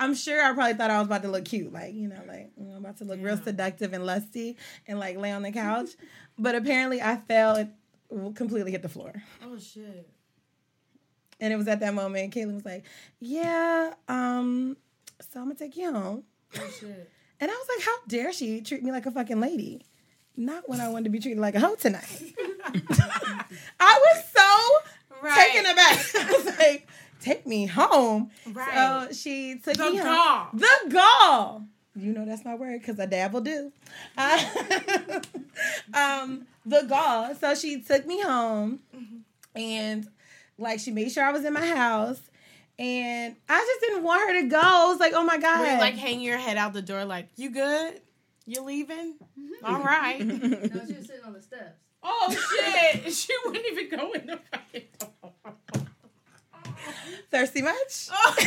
I'm 0.00 0.14
sure 0.14 0.42
I 0.42 0.52
probably 0.52 0.74
thought 0.74 0.90
I 0.90 0.98
was 0.98 1.06
about 1.06 1.22
to 1.22 1.28
look 1.30 1.44
cute, 1.44 1.72
like 1.72 1.94
you 1.94 2.08
know, 2.08 2.20
like 2.26 2.50
you 2.56 2.66
know, 2.66 2.76
about 2.78 2.96
to 2.98 3.04
look 3.04 3.20
real 3.22 3.36
seductive 3.36 3.92
and 3.92 4.04
lusty, 4.04 4.56
and 4.88 4.98
like 4.98 5.16
lay 5.16 5.30
on 5.32 5.42
the 5.42 5.52
couch. 5.52 5.90
but 6.38 6.54
apparently, 6.54 7.00
I 7.00 7.16
fell 7.16 7.54
and 7.56 8.34
completely 8.36 8.72
hit 8.72 8.82
the 8.82 8.88
floor. 8.88 9.12
oh 9.44 9.58
shit. 9.58 10.08
And 11.40 11.52
it 11.52 11.56
was 11.56 11.66
at 11.68 11.80
that 11.80 11.94
moment, 11.94 12.32
Caitlin 12.34 12.54
was 12.54 12.64
like, 12.64 12.84
"Yeah, 13.20 13.92
um, 14.08 14.76
so 15.20 15.40
I'm 15.40 15.46
gonna 15.46 15.54
take 15.56 15.76
you 15.76 15.92
home." 15.92 16.24
Oh 16.56 16.68
shit. 16.80 17.10
And 17.40 17.50
I 17.50 17.54
was 17.54 17.66
like, 17.76 17.84
how 17.84 17.96
dare 18.06 18.32
she 18.32 18.60
treat 18.62 18.82
me 18.84 18.92
like 18.92 19.06
a 19.06 19.10
fucking 19.10 19.40
lady? 19.40 19.82
Not 20.36 20.68
when 20.68 20.80
I 20.80 20.88
wanted 20.88 21.04
to 21.04 21.10
be 21.10 21.18
treated 21.18 21.40
like 21.40 21.56
a 21.56 21.60
hoe 21.60 21.74
tonight. 21.74 22.06
I 23.80 24.00
was 24.00 24.24
so 24.32 25.20
Right. 25.22 25.50
taken 25.52 25.66
aback. 25.70 25.98
I 26.14 26.32
was 26.32 26.58
like, 26.58 26.88
take 27.24 27.46
me 27.46 27.66
home. 27.66 28.30
Right. 28.52 29.08
So 29.08 29.12
she 29.14 29.58
took 29.58 29.76
The 29.76 29.90
me 29.90 29.96
home. 29.96 30.06
gall. 30.06 30.48
The 30.54 30.90
gall. 30.90 31.64
You 31.96 32.12
know 32.12 32.24
that's 32.24 32.44
my 32.44 32.54
word 32.56 32.80
because 32.80 32.98
I 32.98 33.06
dabble 33.06 33.40
do. 33.42 33.72
Uh, 34.18 34.44
um, 35.94 36.46
the 36.66 36.82
gall. 36.88 37.34
So 37.36 37.54
she 37.54 37.80
took 37.82 38.06
me 38.06 38.20
home 38.20 38.80
and 39.54 40.08
like 40.58 40.80
she 40.80 40.90
made 40.90 41.10
sure 41.12 41.24
I 41.24 41.32
was 41.32 41.44
in 41.44 41.52
my 41.52 41.66
house. 41.66 42.20
And 42.76 43.36
I 43.48 43.60
just 43.60 43.80
didn't 43.82 44.02
want 44.02 44.28
her 44.28 44.42
to 44.42 44.48
go. 44.48 44.58
I 44.60 44.86
was 44.90 44.98
like, 44.98 45.12
oh 45.14 45.22
my 45.22 45.38
God. 45.38 45.60
Were 45.60 45.72
you 45.72 45.78
like 45.78 45.94
hanging 45.94 46.22
your 46.22 46.38
head 46.38 46.56
out 46.56 46.72
the 46.72 46.82
door, 46.82 47.04
like 47.04 47.28
you 47.36 47.50
good? 47.50 48.00
You 48.46 48.62
leaving? 48.62 49.14
All 49.62 49.80
right. 49.82 50.18
No, 50.24 50.36
she 50.86 50.94
was 50.94 51.06
sitting 51.06 51.24
on 51.24 51.32
the 51.32 51.40
steps. 51.42 51.78
oh 52.02 52.30
shit! 52.30 53.12
She 53.14 53.32
wouldn't 53.44 53.64
even 53.70 53.88
go 53.96 54.12
in 54.12 54.26
the 54.26 54.40
fucking 54.50 54.82
door. 54.98 55.54
Thirsty 57.34 57.62
much? 57.62 58.08
Oh. 58.12 58.34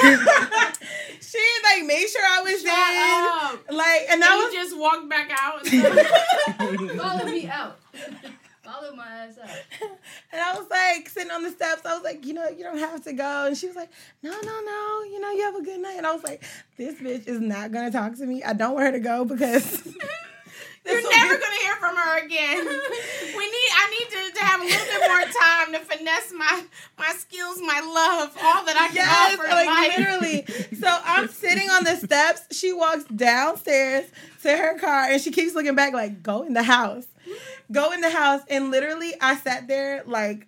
she 1.21 1.39
like 1.63 1.85
made 1.85 2.07
sure 2.07 2.21
I 2.25 2.41
was 2.41 2.61
Shut 2.61 2.71
in. 2.71 3.69
up. 3.69 3.77
Like, 3.77 4.01
and 4.09 4.13
And 4.13 4.23
I 4.23 4.35
was 4.38 4.53
just 4.53 4.77
walked 4.77 5.09
back 5.09 5.29
out. 5.31 5.67
Follow 6.97 7.25
me 7.25 7.47
out. 7.47 7.79
Follow 8.63 8.93
my 8.95 9.05
ass 9.07 9.38
out. 9.41 9.49
and 10.31 10.41
I 10.41 10.53
was 10.57 10.69
like 10.69 11.07
sitting 11.09 11.31
on 11.31 11.43
the 11.43 11.51
steps. 11.51 11.85
I 11.85 11.93
was 11.95 12.03
like, 12.03 12.25
you 12.25 12.33
know, 12.33 12.47
you 12.49 12.63
don't 12.63 12.77
have 12.79 13.03
to 13.05 13.13
go. 13.13 13.45
And 13.47 13.57
she 13.57 13.67
was 13.67 13.75
like, 13.75 13.89
no, 14.23 14.31
no, 14.31 14.39
no. 14.61 15.03
You 15.03 15.19
know, 15.21 15.31
you 15.31 15.43
have 15.43 15.55
a 15.55 15.61
good 15.63 15.79
night. 15.79 15.95
And 15.97 16.05
I 16.07 16.13
was 16.13 16.23
like, 16.23 16.43
this 16.77 16.95
bitch 16.95 17.27
is 17.27 17.39
not 17.39 17.71
gonna 17.71 17.91
talk 17.91 18.15
to 18.17 18.25
me. 18.25 18.43
I 18.43 18.53
don't 18.53 18.73
want 18.73 18.85
her 18.88 18.91
to 18.93 18.99
go 18.99 19.23
because 19.25 19.88
You're 20.88 21.09
never 21.11 21.38
gonna 21.38 21.61
hear 21.63 21.75
from 21.75 21.95
her 21.95 22.25
again. 22.25 22.67
We 23.38 23.43
need. 23.45 23.69
I 23.75 23.89
need 23.99 24.09
to, 24.31 24.39
to 24.39 24.45
have 24.45 24.61
a 24.61 24.63
little 24.63 24.85
bit 24.85 25.09
more 25.09 25.21
time 25.21 25.73
to 25.73 25.79
finesse 25.79 26.33
my 26.35 26.63
my 26.97 27.09
skills, 27.17 27.59
my 27.61 27.79
love, 27.81 28.35
all 28.41 28.65
that 28.65 28.75
I 28.75 28.88
can 28.88 28.95
Yes, 28.95 29.33
offer. 29.39 29.47
like 29.49 29.67
life. 29.67 29.97
literally. 29.97 30.45
So 30.79 30.88
I'm 31.05 31.27
sitting 31.27 31.69
on 31.69 31.83
the 31.83 31.97
steps. 31.97 32.57
She 32.57 32.73
walks 32.73 33.03
downstairs 33.05 34.05
to 34.43 34.57
her 34.57 34.79
car 34.79 35.03
and 35.11 35.21
she 35.21 35.31
keeps 35.31 35.53
looking 35.53 35.75
back, 35.75 35.93
like, 35.93 36.23
go 36.23 36.43
in 36.43 36.53
the 36.53 36.63
house. 36.63 37.05
Go 37.71 37.91
in 37.91 38.01
the 38.01 38.09
house. 38.09 38.41
And 38.49 38.71
literally, 38.71 39.13
I 39.21 39.35
sat 39.35 39.67
there 39.67 40.03
like 40.07 40.47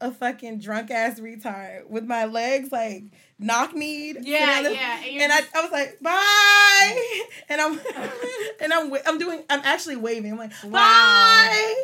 a 0.00 0.12
fucking 0.12 0.58
drunk 0.60 0.90
ass 0.92 1.18
retard 1.18 1.88
with 1.88 2.04
my 2.04 2.24
legs 2.26 2.70
like 2.70 3.04
knock 3.38 3.74
kneed. 3.74 4.18
Yeah, 4.22 4.60
yeah, 4.68 5.00
and 5.04 5.22
And 5.22 5.32
I, 5.32 5.40
just- 5.40 5.56
I 5.56 5.60
was 5.62 5.70
like, 5.72 6.00
bye. 6.00 7.24
And 7.50 7.60
I'm 7.60 7.80
and 8.60 8.72
I'm 8.72 8.92
I'm 9.06 9.18
doing 9.18 9.42
I'm 9.48 9.60
actually 9.64 9.96
waving. 9.96 10.32
I'm 10.32 10.38
like, 10.38 10.52
Wow. 10.64 10.70
bye. 10.72 11.82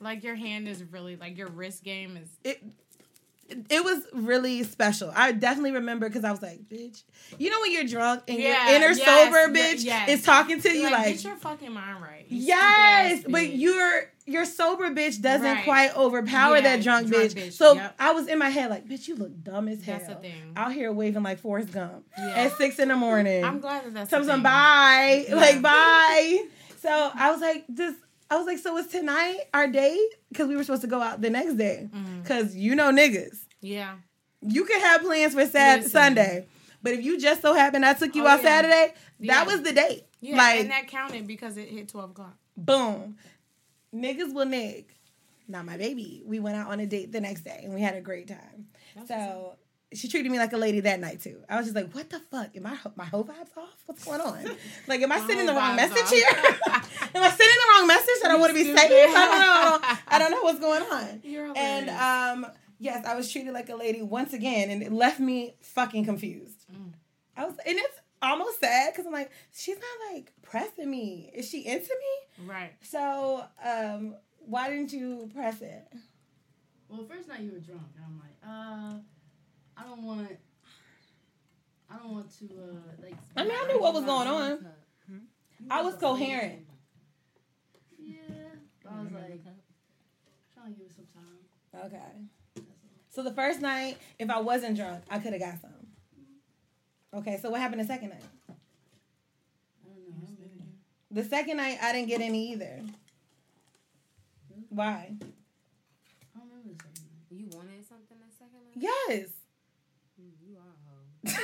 Like 0.00 0.22
your 0.24 0.34
hand 0.34 0.68
is 0.68 0.82
really 0.84 1.16
like 1.16 1.36
your 1.38 1.48
wrist 1.48 1.84
game 1.84 2.16
is. 2.16 2.28
it 2.44 2.62
it 3.68 3.82
was 3.84 4.04
really 4.12 4.62
special. 4.62 5.10
I 5.14 5.32
definitely 5.32 5.72
remember 5.72 6.08
because 6.08 6.22
I 6.24 6.30
was 6.30 6.40
like, 6.40 6.68
bitch, 6.68 7.02
you 7.36 7.50
know 7.50 7.60
when 7.60 7.72
you're 7.72 7.84
drunk 7.84 8.22
and 8.28 8.38
Yeah, 8.38 8.68
your 8.68 8.76
inner 8.76 8.92
yes, 8.94 9.04
sober 9.04 9.52
bitch 9.52 9.84
yes. 9.84 10.08
is 10.08 10.22
talking 10.22 10.60
to 10.60 10.72
you 10.72 10.84
like, 10.84 10.92
like, 10.92 11.06
get 11.16 11.24
your 11.24 11.36
fucking 11.36 11.72
mind 11.72 12.00
right. 12.00 12.26
you 12.28 12.44
yes, 12.46 13.22
but 13.24 13.32
bitch. 13.42 13.58
Your 14.30 14.44
sober 14.44 14.88
bitch 14.90 15.20
doesn't 15.20 15.44
Right. 15.44 15.64
quite 15.64 15.96
overpower 15.96 16.56
Yeah, 16.56 16.62
that 16.76 16.82
drunk, 16.82 17.08
drunk 17.08 17.30
bitch. 17.32 17.34
bitch, 17.34 17.52
So 17.52 17.74
yep. 17.74 17.94
I 17.98 18.12
was 18.12 18.28
in 18.28 18.38
my 18.38 18.48
head 18.48 18.70
like, 18.70 18.86
bitch, 18.86 19.08
you 19.08 19.16
look 19.16 19.32
dumb 19.42 19.68
as 19.68 19.82
hell. 19.82 19.98
That's 19.98 20.08
the 20.08 20.14
thing. 20.20 20.52
Out 20.56 20.72
here 20.72 20.92
waving 20.92 21.22
like 21.22 21.38
Forrest 21.40 21.72
Gump 21.72 22.06
Yeah. 22.16 22.28
at 22.44 22.56
six 22.56 22.78
in 22.78 22.88
the 22.88 22.96
morning. 22.96 23.44
I'm 23.44 23.60
glad 23.60 23.84
that 23.84 23.94
that's 23.94 24.10
the 24.10 24.24
some 24.24 24.42
bye, 24.42 25.26
Yeah. 25.28 25.34
like 25.34 25.60
bye. 25.62 26.44
So 26.80 27.10
I 27.14 27.30
was 27.30 27.40
like, 27.40 27.64
just 27.74 27.96
I 28.30 28.36
was 28.36 28.46
like, 28.46 28.58
so 28.58 28.74
was 28.74 28.86
tonight 28.86 29.38
our 29.52 29.66
date? 29.66 29.98
Because 30.28 30.46
we 30.48 30.54
were 30.56 30.62
supposed 30.62 30.82
to 30.82 30.88
go 30.88 31.00
out 31.02 31.20
the 31.20 31.30
next 31.30 31.54
day. 31.54 31.88
Mm-hmm. 31.92 32.20
Because 32.22 32.54
you 32.54 32.74
know 32.76 32.92
niggas 32.92 33.38
Yeah. 33.60 33.94
you 34.40 34.64
can 34.64 34.80
have 34.80 35.02
plans 35.02 35.34
for 35.34 35.44
Sat 35.46 35.78
Listen. 35.78 35.90
Sunday, 35.90 36.46
but 36.82 36.92
if 36.92 37.02
you 37.04 37.18
just 37.20 37.42
so 37.42 37.54
happen 37.54 37.82
I 37.84 37.92
took 37.94 38.14
you 38.14 38.24
Oh, 38.24 38.28
out. 38.28 38.42
Saturday, 38.42 38.94
that 39.20 39.46
was 39.46 39.62
the 39.62 39.72
date. 39.72 40.04
Yeah, 40.22 40.36
like 40.36 40.60
and 40.60 40.70
that 40.70 40.86
counted 40.86 41.26
because 41.26 41.56
it 41.56 41.68
hit 41.68 41.88
twelve 41.88 42.10
o'clock. 42.10 42.36
boom, 42.56 43.16
niggas 43.94 44.32
will 44.32 44.46
nig. 44.46 44.86
Not 45.48 45.64
my 45.64 45.76
baby. 45.76 46.22
We 46.24 46.38
went 46.38 46.56
out 46.56 46.70
on 46.70 46.80
a 46.80 46.86
date 46.86 47.12
the 47.12 47.20
next 47.20 47.42
day 47.42 47.62
and 47.64 47.74
we 47.74 47.80
had 47.80 47.96
a 47.96 48.00
great 48.00 48.28
time. 48.28 48.68
so 49.06 49.56
she 49.92 50.08
treated 50.08 50.30
me 50.30 50.38
like 50.38 50.52
a 50.52 50.56
lady 50.56 50.80
that 50.80 51.00
night 51.00 51.20
too. 51.20 51.42
I 51.48 51.56
was 51.56 51.66
just 51.66 51.74
like, 51.74 51.92
what 51.92 52.08
the 52.10 52.20
fuck? 52.20 52.56
Am 52.56 52.66
I 52.66 52.78
my 52.94 53.04
whole 53.04 53.24
vibes 53.24 53.56
off? 53.56 53.74
What's 53.86 54.04
going 54.04 54.20
on? 54.20 54.44
like, 54.86 55.00
am 55.02 55.10
I 55.10 55.18
sending 55.18 55.46
the 55.46 55.52
wrong 55.52 55.74
message 55.74 56.02
off. 56.02 56.10
here? 56.10 56.28
Am 57.12 57.24
I 57.24 57.28
sending 57.28 57.56
the 57.56 57.72
wrong 57.74 57.86
message? 57.88 58.14
That 58.22 58.30
I 58.30 58.36
want 58.36 58.50
to 58.50 58.54
be 58.54 58.64
safe. 58.64 58.78
I 58.78 59.26
don't 59.26 59.40
know. 59.40 59.98
I 60.06 60.18
don't, 60.20 60.30
know 60.30 60.42
what's 60.42 60.60
going 60.60 60.82
on. 60.82 61.56
And 61.56 61.90
um, 61.90 62.52
yes, 62.78 63.04
I 63.04 63.16
was 63.16 63.32
treated 63.32 63.52
like 63.52 63.68
a 63.68 63.74
lady 63.74 64.00
once 64.00 64.32
again, 64.32 64.70
and 64.70 64.80
it 64.80 64.92
left 64.92 65.18
me 65.18 65.56
fucking 65.60 66.04
confused. 66.04 66.66
Mm. 66.72 66.92
I 67.36 67.46
was, 67.46 67.54
and 67.66 67.78
it's 67.78 67.99
almost 68.22 68.60
sad 68.60 68.92
because 68.92 69.06
I'm 69.06 69.12
like, 69.12 69.30
she's 69.52 69.76
not 69.76 70.12
like 70.14 70.32
pressing 70.42 70.90
me. 70.90 71.30
Is 71.34 71.48
she 71.48 71.66
into 71.66 71.90
me? 71.90 72.46
Right. 72.46 72.72
So, 72.82 73.44
um, 73.64 74.16
why 74.38 74.70
didn't 74.70 74.92
you 74.92 75.30
press 75.34 75.60
it? 75.62 75.86
Well, 76.88 77.04
first 77.08 77.28
night 77.28 77.40
you 77.40 77.52
were 77.52 77.60
drunk, 77.60 77.82
and 77.96 78.04
I'm 78.04 78.18
like, 78.18 78.36
uh, 78.44 79.00
I 79.76 79.84
don't 79.84 80.02
want, 80.02 80.28
I 81.88 81.96
don't 81.98 82.12
want 82.12 82.38
to, 82.38 82.44
uh, 82.46 83.02
like. 83.02 83.14
I 83.36 83.44
mean, 83.44 83.52
I 83.54 83.66
knew 83.68 83.80
what 83.80 83.94
was 83.94 84.04
going 84.04 84.26
on. 84.26 84.66
I 85.70 85.82
was 85.82 85.94
coherent. 85.94 86.66
Yeah, 87.98 88.16
but 88.82 88.92
I 88.92 89.02
was 89.02 89.12
like, 89.12 89.44
trying 90.54 90.72
to 90.74 90.78
give 90.78 90.86
it 90.86 90.92
some 90.96 91.06
time. 91.14 91.84
Okay. 91.86 92.64
So 93.10 93.22
the 93.22 93.32
first 93.32 93.60
night, 93.60 93.98
if 94.18 94.30
I 94.30 94.40
wasn't 94.40 94.76
drunk, 94.76 95.04
I 95.10 95.18
could 95.18 95.32
have 95.32 95.40
got 95.42 95.60
some. 95.60 95.79
Okay, 97.12 97.38
so 97.42 97.50
what 97.50 97.60
happened 97.60 97.80
the 97.80 97.86
second 97.86 98.10
night? 98.10 98.22
I 98.48 98.52
don't 99.84 100.08
know. 100.08 100.16
I 100.22 100.30
don't 100.30 100.58
know. 100.58 100.64
The 101.10 101.24
second 101.24 101.56
night, 101.56 101.78
I 101.82 101.92
didn't 101.92 102.08
get 102.08 102.20
any 102.20 102.52
either. 102.52 102.82
Why? 104.68 105.10
I 105.20 106.38
don't 106.38 106.48
remember 106.48 106.68
the 106.68 106.74
second 106.76 107.02
night. 107.02 107.26
You 107.30 107.48
wanted 107.52 107.88
something 107.88 108.16
the 108.18 108.32
second 108.38 108.60
night? 108.64 108.76
Yes, 109.08 109.28
mm, 110.20 110.30
You 110.46 110.56
are 110.56 110.70
a 110.70 111.32
hoe. 111.32 111.40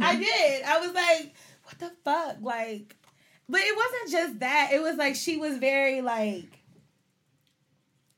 I 0.04 0.16
did. 0.16 0.62
I 0.64 0.78
was 0.80 0.94
like, 0.94 1.34
what 1.64 1.78
the 1.78 1.92
fuck? 2.02 2.36
Like, 2.40 2.96
but 3.48 3.60
it 3.60 3.76
wasn't 3.76 4.10
just 4.10 4.40
that. 4.40 4.70
It 4.72 4.80
was 4.80 4.96
like 4.96 5.14
she 5.14 5.36
was 5.36 5.58
very 5.58 6.00
like. 6.00 6.62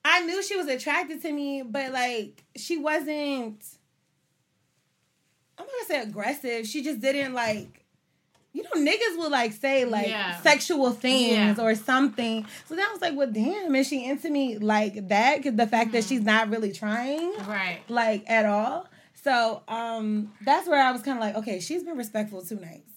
I 0.04 0.20
knew 0.24 0.42
she 0.42 0.56
was 0.56 0.68
attracted 0.68 1.20
to 1.22 1.32
me, 1.32 1.62
but 1.62 1.92
like 1.92 2.44
she 2.56 2.76
wasn't. 2.78 3.62
I'm 5.59 5.66
not 5.66 5.72
gonna 5.88 6.02
say 6.04 6.09
aggressive. 6.09 6.66
She 6.66 6.82
just 6.82 7.00
didn't 7.00 7.34
like. 7.34 7.84
You 8.54 8.62
know, 8.64 8.70
niggas 8.90 9.18
would 9.18 9.30
like 9.30 9.52
say 9.52 9.84
like 9.84 10.09
Yeah. 10.09 10.40
sexual 10.40 10.90
things 10.90 11.59
Yeah. 11.59 11.62
or 11.62 11.74
something. 11.74 12.46
So 12.66 12.74
then 12.74 12.84
I 12.88 12.92
was 12.92 13.00
like, 13.00 13.14
well, 13.14 13.30
damn, 13.30 13.74
is 13.76 13.86
she 13.86 14.04
into 14.04 14.30
me 14.30 14.59
like 14.59 15.09
that? 15.09 15.42
Cause 15.42 15.54
the 15.54 15.66
fact 15.66 15.92
that 15.92 16.02
she's 16.04 16.22
not 16.22 16.48
really 16.48 16.72
trying 16.72 17.34
Right. 17.46 17.80
like 17.88 18.28
at 18.28 18.46
all. 18.46 18.88
So 19.22 19.62
um 19.68 20.32
that's 20.40 20.66
where 20.66 20.82
I 20.82 20.90
was 20.92 21.02
kind 21.02 21.18
of 21.18 21.22
like, 21.22 21.36
okay, 21.36 21.61
she's 21.61 21.84
been 21.84 21.96
respectful 21.98 22.40
two 22.42 22.59
nights. 22.59 22.90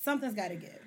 Something's 0.00 0.34
got 0.34 0.48
to 0.48 0.56
give. 0.56 0.80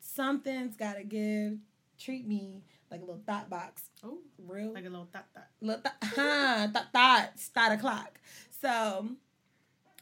Something's 0.00 0.76
got 0.76 0.94
to 0.96 1.04
give. 1.04 1.58
Treat 1.98 2.26
me 2.26 2.62
like 2.90 3.00
a 3.00 3.04
little 3.04 3.20
thought 3.26 3.50
box. 3.50 3.82
Oh, 4.02 4.18
Real 4.38 4.72
like 4.72 4.86
a 4.86 4.88
little 4.88 5.08
thought 5.12 5.26
thought. 5.34 5.48
little 5.60 5.82
th- 5.82 5.94
huh, 6.14 6.68
thought 6.72 6.92
thoughts, 6.92 7.46
thought 7.48 7.72
o'clock. 7.72 8.18
So 8.62 9.10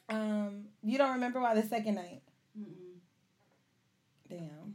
um 0.09 0.65
you 0.83 0.99
don't 0.99 1.13
remember 1.13 1.41
why 1.41 1.55
the 1.55 1.67
second 1.67 1.97
night? 1.97 2.23
Mm-mm. 2.59 2.99
Damn. 4.29 4.75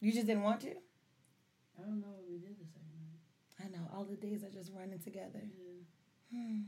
You 0.00 0.12
just 0.12 0.26
didn't 0.26 0.42
want 0.42 0.60
to? 0.62 0.70
I 0.70 1.82
don't 1.82 2.00
know 2.00 2.08
what 2.08 2.24
we 2.28 2.38
did 2.38 2.56
the 2.58 2.66
second 2.66 2.98
night. 3.00 3.64
I 3.64 3.76
know 3.76 3.88
all 3.94 4.04
the 4.04 4.16
days 4.16 4.44
are 4.44 4.50
just 4.50 4.70
running 4.76 4.98
together. 4.98 5.40
Yeah. 5.42 6.38
Hmm. 6.38 6.60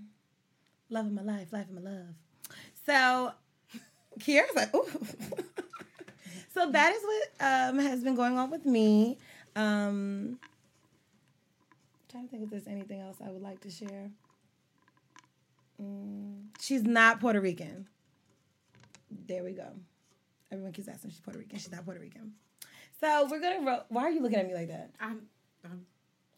Love 0.88 1.06
of 1.06 1.12
my 1.12 1.22
life, 1.22 1.52
life 1.52 1.68
of 1.68 1.74
my 1.74 1.90
love. 1.90 2.14
So 2.84 3.32
Kiera's 4.20 4.54
like, 4.54 4.74
ooh. 4.74 4.86
so 6.54 6.70
that 6.70 6.94
is 6.94 7.02
what 7.02 7.46
um, 7.46 7.78
has 7.78 8.02
been 8.02 8.14
going 8.14 8.38
on 8.38 8.50
with 8.50 8.64
me. 8.64 9.18
Um, 9.54 10.38
trying 12.10 12.24
to 12.24 12.30
think 12.30 12.44
if 12.44 12.50
there's 12.50 12.66
anything 12.66 13.00
else 13.00 13.16
I 13.24 13.30
would 13.30 13.42
like 13.42 13.60
to 13.60 13.70
share. 13.70 14.10
Mm, 15.82 16.44
she's 16.60 16.82
not 16.84 17.20
Puerto 17.20 17.40
Rican. 17.40 17.86
There 19.26 19.42
we 19.44 19.52
go. 19.52 19.68
Everyone 20.52 20.72
keeps 20.72 20.88
asking 20.88 21.10
if 21.10 21.14
she's 21.16 21.20
Puerto 21.20 21.38
Rican. 21.38 21.58
She's 21.58 21.72
not 21.72 21.84
Puerto 21.84 22.00
Rican. 22.00 22.32
So 23.00 23.26
we're 23.30 23.40
gonna. 23.40 23.64
Ro- 23.66 23.82
Why 23.88 24.02
are 24.02 24.10
you 24.10 24.20
looking 24.22 24.38
at 24.38 24.46
me 24.46 24.54
like 24.54 24.68
that? 24.68 24.90
I'm, 25.00 25.22
I'm 25.64 25.86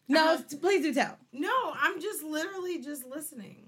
No, 0.07 0.33
Uh-huh. 0.33 0.43
please 0.59 0.81
do 0.81 0.93
tell. 0.93 1.17
no, 1.31 1.73
I'm 1.79 2.01
just 2.01 2.23
literally 2.23 2.79
just 2.81 3.05
listening. 3.05 3.65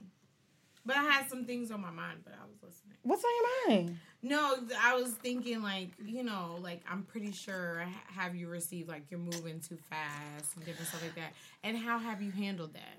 But 0.84 0.98
I 0.98 1.04
had 1.04 1.30
some 1.30 1.46
things 1.46 1.70
on 1.70 1.80
my 1.80 1.92
mind, 1.92 2.22
but 2.24 2.34
I 2.34 2.44
was 2.48 2.58
listening. 2.64 2.98
What's 3.04 3.24
on 3.24 3.30
your 3.70 3.78
mind? 3.78 3.98
No, 4.24 4.58
I 4.82 4.96
was 4.96 5.12
thinking 5.12 5.62
like 5.62 5.90
you 6.04 6.24
know, 6.24 6.58
like 6.62 6.82
I'm 6.90 7.04
pretty 7.04 7.32
sure 7.32 7.82
ha- 7.86 8.22
have 8.22 8.36
you 8.36 8.48
received 8.48 8.90
like 8.90 9.04
you're 9.12 9.20
moving 9.20 9.60
too 9.60 9.78
fast 9.92 10.56
and 10.56 10.66
different 10.66 10.88
stuff 10.90 11.04
like 11.04 11.16
that, 11.16 11.34
and 11.64 11.78
how 11.78 12.00
have 12.00 12.22
you 12.22 12.32
handled 12.32 12.74
that? 12.74 12.98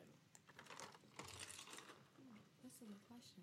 That's 2.63 2.77
a 2.81 2.85
good 2.85 3.03
question. 3.09 3.43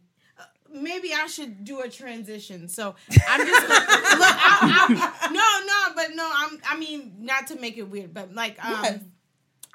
Maybe 0.74 1.14
I 1.14 1.28
should 1.28 1.64
do 1.64 1.80
a 1.82 1.90
transition. 1.90 2.68
So 2.68 2.96
I'm 3.28 3.46
just 3.48 3.62
look. 3.70 3.78
I, 3.80 5.22
I, 5.22 5.32
no, 5.32 5.66
no, 5.66 5.96
but 5.96 6.16
no. 6.16 6.30
I'm. 6.34 6.60
I 6.70 6.78
mean, 6.78 7.16
not 7.20 7.48
to 7.48 7.56
make 7.60 7.78
it 7.78 7.84
weird, 7.84 8.14
but 8.14 8.34
like, 8.34 8.64
um. 8.64 9.12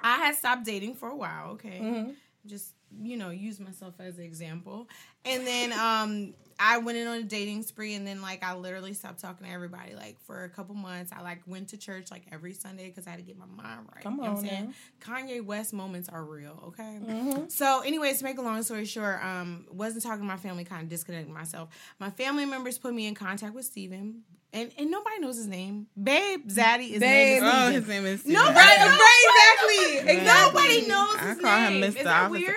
I 0.02 0.16
had 0.18 0.34
stopped 0.34 0.66
dating 0.66 0.96
for 0.96 1.08
a 1.08 1.16
while. 1.16 1.52
Okay, 1.52 1.78
Mhm. 1.80 2.14
just 2.44 2.73
you 3.02 3.16
know, 3.16 3.30
use 3.30 3.60
myself 3.60 3.94
as 3.98 4.18
an 4.18 4.24
example, 4.24 4.88
and 5.24 5.46
then 5.46 5.72
um. 5.72 6.34
I 6.56 6.78
went 6.78 6.96
in 6.96 7.08
on 7.08 7.16
a 7.18 7.22
dating 7.24 7.64
spree 7.64 7.94
and 7.94 8.06
then 8.06 8.22
like 8.22 8.44
I 8.44 8.54
literally 8.54 8.94
stopped 8.94 9.18
talking 9.18 9.44
to 9.44 9.52
everybody 9.52 9.96
like 9.96 10.20
for 10.20 10.44
a 10.44 10.48
couple 10.48 10.76
months. 10.76 11.10
I 11.12 11.20
like 11.20 11.40
went 11.48 11.70
to 11.70 11.76
church 11.76 12.12
like 12.12 12.22
every 12.30 12.52
Sunday 12.52 12.86
because 12.86 13.08
I 13.08 13.10
had 13.10 13.16
to 13.18 13.24
get 13.24 13.36
my 13.36 13.44
mind 13.46 13.88
right. 13.92 14.04
Come 14.04 14.18
You 14.18 14.22
know 14.22 14.22
what 14.22 14.28
on 14.30 14.36
I'm 14.38 14.44
saying? 14.48 14.74
now. 15.04 15.16
Kanye 15.16 15.44
West 15.44 15.72
moments 15.72 16.08
are 16.08 16.24
real, 16.24 16.62
okay? 16.68 17.00
Mhm. 17.02 17.50
So, 17.50 17.80
anyways, 17.80 18.18
to 18.18 18.24
make 18.24 18.38
a 18.38 18.42
long 18.42 18.62
story 18.62 18.84
short, 18.84 19.20
um, 19.24 19.66
wasn't 19.72 20.04
talking 20.04 20.20
to 20.20 20.24
my 20.26 20.36
family, 20.36 20.62
kind 20.62 20.84
of 20.84 20.88
disconnected 20.88 21.34
myself. 21.34 21.70
My 21.98 22.10
family 22.10 22.44
members 22.46 22.78
put 22.78 22.94
me 22.94 23.08
in 23.08 23.16
contact 23.16 23.52
with 23.52 23.64
Steven, 23.64 24.22
and, 24.54 24.70
and 24.78 24.90
nobody 24.90 25.18
knows 25.18 25.36
his 25.36 25.46
name. 25.48 25.86
Babe 26.00 26.46
Zaddy 26.48 26.92
is 26.92 27.00
Babe. 27.00 27.42
name 27.42 27.44
is 27.44 27.52
Oh, 27.54 27.70
his 27.72 27.88
name 27.88 28.06
is 28.06 28.24
Nobody 28.24 28.54
Right, 28.54 28.78
knows. 28.78 28.98
right, 28.98 29.24
exactly. 29.28 30.14
exactly. 30.16 30.62
Nobody 30.62 30.88
knows 30.88 31.16
I 31.20 31.28
his 31.34 31.40
call 31.40 31.58
him. 31.60 31.72
Mr. 31.82 31.88
Is 31.88 31.94
that 32.04 32.22
Officer. 32.24 32.30
weird? 32.30 32.56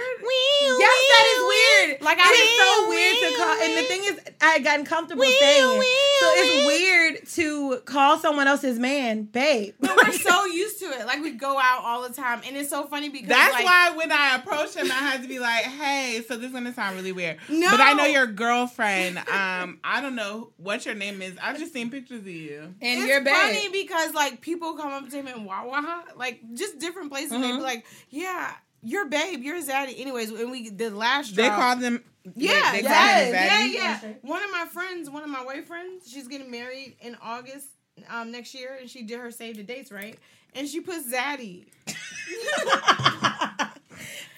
Yes, 0.80 0.98
that 1.12 1.26
is 1.34 1.42
weird. 1.52 2.02
Like, 2.02 2.18
Like 2.18 2.28
I 2.28 2.30
it 2.30 2.38
is 2.38 2.52
so 2.60 2.68
will, 2.70 2.90
weird 2.90 3.18
to 3.18 3.38
call. 3.38 3.48
will, 3.56 3.64
And 3.64 3.72
the 3.78 3.84
thing 3.90 4.02
is, 4.06 4.16
I 4.42 4.46
had 4.54 4.64
gotten 4.64 4.86
comfortable 4.86 5.24
saying 5.24 5.64
it. 5.74 5.80
So 6.20 6.26
it's 6.36 6.68
weird 6.68 7.28
to 7.36 7.82
call 7.86 8.18
someone 8.18 8.48
else's 8.48 8.80
man 8.80 9.24
babe. 9.24 9.74
But 9.80 9.96
we're 9.98 10.12
so 10.14 10.46
used 10.46 10.80
to 10.80 10.86
it. 10.86 11.06
Like 11.06 11.22
we 11.22 11.32
go 11.32 11.58
out 11.60 11.84
all 11.84 12.08
the 12.08 12.14
time, 12.14 12.42
and 12.46 12.56
it's 12.58 12.70
so 12.70 12.86
funny 12.88 13.10
because 13.10 13.30
That's 13.30 13.54
like, 13.54 13.66
why 13.66 13.92
when 13.96 14.12
I 14.12 14.36
approach 14.36 14.76
him, 14.76 14.88
I 14.92 14.96
had 14.96 15.22
to 15.22 15.28
be 15.28 15.40
like, 15.40 15.64
"Hey, 15.64 16.24
so 16.28 16.36
this 16.38 16.48
is 16.48 16.54
gonna 16.54 16.74
sound 16.74 16.96
really 16.96 17.12
weird, 17.12 17.38
No. 17.50 17.70
but 17.72 17.80
I 17.82 17.94
know 17.94 18.06
your 18.06 18.28
girlfriend. 18.28 19.18
Um, 19.20 19.80
I 19.84 20.02
don't 20.02 20.16
know 20.16 20.52
what 20.58 20.86
your 20.86 20.96
name 20.96 21.22
is. 21.22 21.36
I've 21.42 21.58
just 21.60 21.74
seen 21.74 21.90
pictures 21.92 22.22
of 22.22 22.28
you. 22.28 22.74
and 22.82 23.00
it's 23.00 23.08
you're 23.08 23.22
babe. 23.22 23.34
funny 23.36 23.70
because 23.70 24.14
like 24.14 24.42
people 24.42 24.74
come 24.76 24.92
up 24.92 25.10
to 25.10 25.16
him 25.18 25.28
in 25.28 25.46
Wawa, 25.46 26.04
like 26.16 26.42
just 26.54 26.80
different 26.80 27.12
places. 27.12 27.32
and 27.34 27.44
They 27.44 27.48
Mm-hmm. 27.50 27.58
be 27.58 27.64
like, 27.64 27.86
"Yeah, 28.10 28.52
you're 28.82 29.08
babe, 29.08 29.42
you're 29.44 29.62
Zaddy." 29.62 30.00
Anyways, 30.00 30.32
when 30.32 30.50
we 30.52 30.70
the 30.70 30.90
last 30.90 31.36
They 31.36 31.46
drop, 31.48 31.60
called 31.60 31.80
them. 31.82 32.04
Yeah, 32.36 32.72
they, 32.72 32.82
they 32.82 32.88
yeah, 32.88 33.66
yeah, 33.66 34.00
yeah. 34.04 34.14
One 34.22 34.44
of 34.44 34.52
my 34.52 34.66
friends, 34.72 35.10
one 35.10 35.24
of 35.24 35.30
my 35.30 35.44
white 35.44 35.68
friends, 35.68 36.10
she's 36.10 36.28
getting 36.28 36.52
married 36.52 36.96
in 37.02 37.16
August 37.22 37.68
um 38.10 38.32
next 38.32 38.54
year, 38.54 38.78
and 38.80 38.90
she 38.90 39.04
did 39.04 39.20
her 39.20 39.32
save 39.32 39.58
the 39.58 39.64
dates 39.64 39.92
right, 39.92 40.18
and 40.54 40.68
she 40.68 40.82
put 40.82 41.04
Zaddy. 41.10 41.66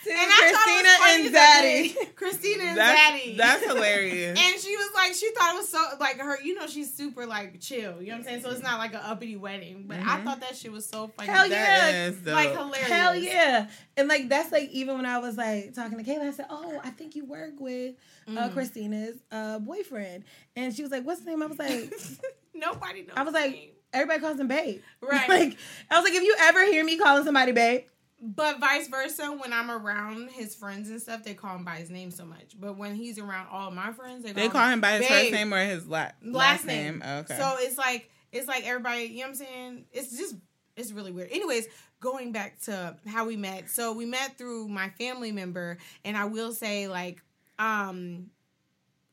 To 0.03 0.09
And 0.11 0.19
I 0.19 0.51
thought 0.53 0.67
it 0.67 0.83
was 0.83 0.97
funny 0.97 1.29
Christina 1.29 1.89
and 1.89 1.95
Zaddy. 2.05 2.15
Christina 2.15 2.63
and 2.63 2.77
That's, 2.77 2.99
Zaddy. 3.23 3.37
that's 3.37 3.65
hilarious. 3.73 4.39
And 4.39 4.61
she 4.61 4.75
was 4.77 4.89
like, 4.95 5.13
she 5.13 5.29
thought 5.33 5.53
it 5.53 5.57
was 5.57 5.69
so 5.69 5.85
like 5.99 6.19
her, 6.19 6.41
you 6.41 6.55
know, 6.55 6.67
she's 6.67 6.93
super 6.93 7.25
like 7.25 7.59
chill. 7.59 8.01
You 8.01 8.07
know 8.09 8.13
what 8.13 8.17
I'm 8.19 8.23
saying? 8.23 8.41
So 8.43 8.49
it's 8.51 8.63
not 8.63 8.79
like 8.79 8.93
an 8.93 9.01
uppity 9.03 9.35
wedding. 9.35 9.85
But 9.87 9.99
I 9.99 10.21
thought 10.23 10.39
that 10.41 10.55
shit 10.55 10.71
was 10.71 10.85
so 10.85 11.07
funny. 11.09 11.29
Hell 11.29 11.47
yeah. 11.47 12.11
like 12.25 12.51
hilarious. 12.51 12.87
Hell 12.87 13.15
yeah. 13.15 13.67
And 13.97 14.07
like 14.07 14.29
that's 14.29 14.51
like 14.51 14.69
even 14.69 14.95
when 14.95 15.05
I 15.05 15.17
was 15.17 15.37
like 15.37 15.73
talking 15.73 15.97
to 15.97 16.03
Kayla, 16.03 16.27
I 16.29 16.31
said, 16.31 16.45
Oh, 16.49 16.79
I 16.83 16.91
think 16.91 17.15
you 17.15 17.25
work 17.25 17.59
with 17.59 17.95
uh, 18.27 18.31
Mhm. 18.31 18.53
Christina's 18.53 19.17
uh, 19.31 19.59
boyfriend. 19.59 20.23
And 20.55 20.73
she 20.73 20.81
was 20.81 20.91
like, 20.91 21.03
What's 21.03 21.19
his 21.19 21.27
name? 21.27 21.43
I 21.43 21.47
was 21.47 21.59
like, 21.59 21.91
Nobody 22.53 23.01
knows. 23.01 23.13
I 23.15 23.23
was 23.23 23.33
like, 23.33 23.75
everybody 23.93 24.19
calls 24.21 24.39
him 24.39 24.47
babe. 24.47 24.81
Right. 25.01 25.27
like 25.29 25.57
I 25.89 25.99
was 25.99 26.03
like, 26.09 26.13
if 26.13 26.23
you 26.23 26.35
ever 26.39 26.65
hear 26.65 26.83
me 26.83 26.97
calling 26.97 27.23
somebody 27.23 27.51
babe, 27.51 27.83
but 28.21 28.59
vice 28.59 28.87
versa, 28.87 29.31
when 29.31 29.53
I'm 29.53 29.71
around 29.71 30.29
his 30.31 30.53
friends 30.55 30.89
and 30.89 31.01
stuff, 31.01 31.23
they 31.23 31.33
call 31.33 31.55
him 31.55 31.63
by 31.63 31.75
his 31.75 31.89
name 31.89 32.11
so 32.11 32.25
much. 32.25 32.59
But 32.59 32.77
when 32.77 32.95
he's 32.95 33.17
around 33.17 33.47
all 33.51 33.71
my 33.71 33.91
friends, 33.93 34.23
they 34.23 34.33
call, 34.33 34.43
they 34.43 34.49
call 34.49 34.67
him 34.67 34.81
by 34.81 34.91
his 34.93 35.07
first 35.07 35.31
name 35.31 35.53
or 35.53 35.63
his 35.63 35.87
la- 35.87 35.97
last, 35.97 36.15
last 36.23 36.65
name. 36.65 36.99
name. 36.99 37.19
Okay. 37.19 37.37
So 37.37 37.55
it's 37.59 37.77
like 37.77 38.09
it's 38.31 38.47
like 38.47 38.67
everybody, 38.67 39.03
you 39.03 39.19
know 39.19 39.21
what 39.21 39.27
I'm 39.29 39.35
saying? 39.35 39.85
It's 39.93 40.17
just 40.17 40.35
it's 40.75 40.91
really 40.91 41.11
weird. 41.11 41.31
Anyways, 41.31 41.67
going 41.99 42.31
back 42.31 42.59
to 42.61 42.97
how 43.07 43.25
we 43.25 43.37
met. 43.37 43.69
So 43.69 43.93
we 43.93 44.05
met 44.05 44.37
through 44.37 44.67
my 44.67 44.89
family 44.89 45.31
member 45.31 45.77
and 46.03 46.17
I 46.17 46.25
will 46.25 46.51
say 46.51 46.87
like 46.87 47.21
um 47.57 48.27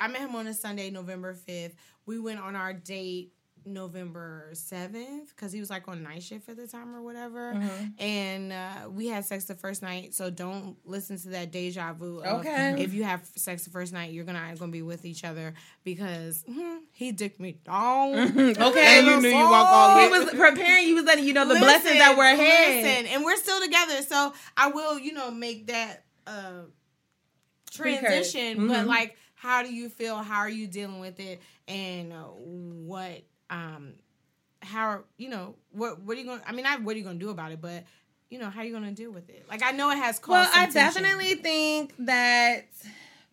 I 0.00 0.08
met 0.08 0.20
him 0.20 0.34
on 0.34 0.46
a 0.46 0.54
Sunday, 0.54 0.90
November 0.90 1.34
5th. 1.34 1.72
We 2.04 2.18
went 2.18 2.40
on 2.40 2.54
our 2.54 2.72
date 2.72 3.32
November 3.66 4.50
7th 4.52 5.28
because 5.30 5.52
he 5.52 5.60
was 5.60 5.70
like 5.70 5.88
on 5.88 6.02
night 6.02 6.22
shift 6.22 6.48
at 6.48 6.56
the 6.56 6.66
time 6.66 6.94
or 6.94 7.02
whatever. 7.02 7.54
Mhm. 7.54 8.00
And 8.00 8.52
uh, 8.52 8.88
we 8.90 9.08
had 9.08 9.24
sex 9.24 9.44
the 9.44 9.54
first 9.54 9.82
night. 9.82 10.14
So 10.14 10.30
don't 10.30 10.76
listen 10.84 11.18
to 11.18 11.28
that 11.30 11.50
deja 11.50 11.92
vu. 11.92 12.20
Of 12.20 12.40
Okay. 12.40 12.76
If 12.78 12.94
you 12.94 13.04
have 13.04 13.28
sex 13.34 13.64
the 13.64 13.70
first 13.70 13.92
night, 13.92 14.12
you're 14.12 14.24
gonna 14.24 14.54
gonna 14.58 14.72
be 14.72 14.82
with 14.82 15.04
each 15.04 15.24
other 15.24 15.54
because 15.84 16.44
hmm, 16.50 16.76
he 16.92 17.12
dicked 17.12 17.40
me 17.40 17.58
down. 17.64 18.16
Okay, 18.56 18.98
And 18.98 19.06
you 19.06 19.20
knew 19.20 19.28
you 19.28 19.44
walk 19.44 19.66
all 19.66 19.98
He 20.00 20.08
was 20.08 20.30
preparing. 20.30 20.88
You 20.88 20.94
was 20.94 21.04
letting 21.04 21.24
you 21.24 21.32
know 21.32 21.46
the 21.46 21.58
blessings 21.58 21.98
that 21.98 22.16
were 22.16 22.24
ahead. 22.24 22.84
Listen, 22.84 23.06
and 23.06 23.24
we're 23.24 23.36
still 23.36 23.60
together. 23.60 24.02
So 24.02 24.32
I 24.56 24.68
will, 24.68 24.98
you 24.98 25.12
know, 25.12 25.30
make 25.30 25.66
that 25.66 26.04
uh, 26.26 26.62
transition. 27.70 28.56
Precursor. 28.56 28.68
But 28.68 28.86
like, 28.86 29.16
how 29.34 29.62
do 29.62 29.72
you 29.72 29.88
feel? 29.88 30.16
How 30.16 30.38
are 30.38 30.50
you 30.50 30.66
dealing 30.66 31.00
with 31.00 31.20
it? 31.20 31.40
And 31.68 32.12
uh, 32.12 32.24
what, 32.24 33.22
um, 33.50 33.94
how 34.62 35.04
you 35.16 35.28
know 35.28 35.54
what? 35.72 36.00
What 36.00 36.16
are 36.16 36.20
you 36.20 36.26
going? 36.26 36.40
to 36.40 36.48
I 36.48 36.52
mean, 36.52 36.64
not 36.64 36.82
what 36.82 36.94
are 36.94 36.98
you 36.98 37.04
going 37.04 37.18
to 37.18 37.24
do 37.24 37.30
about 37.30 37.52
it, 37.52 37.60
but 37.60 37.84
you 38.30 38.38
know, 38.38 38.50
how 38.50 38.60
are 38.60 38.64
you 38.64 38.72
going 38.72 38.84
to 38.84 38.90
deal 38.90 39.12
with 39.12 39.28
it? 39.28 39.46
Like, 39.48 39.62
I 39.62 39.70
know 39.72 39.90
it 39.90 39.96
has 39.96 40.18
caused. 40.18 40.50
Well, 40.50 40.50
I 40.52 40.66
tension. 40.66 41.02
definitely 41.02 41.34
think 41.36 41.94
that 42.00 42.66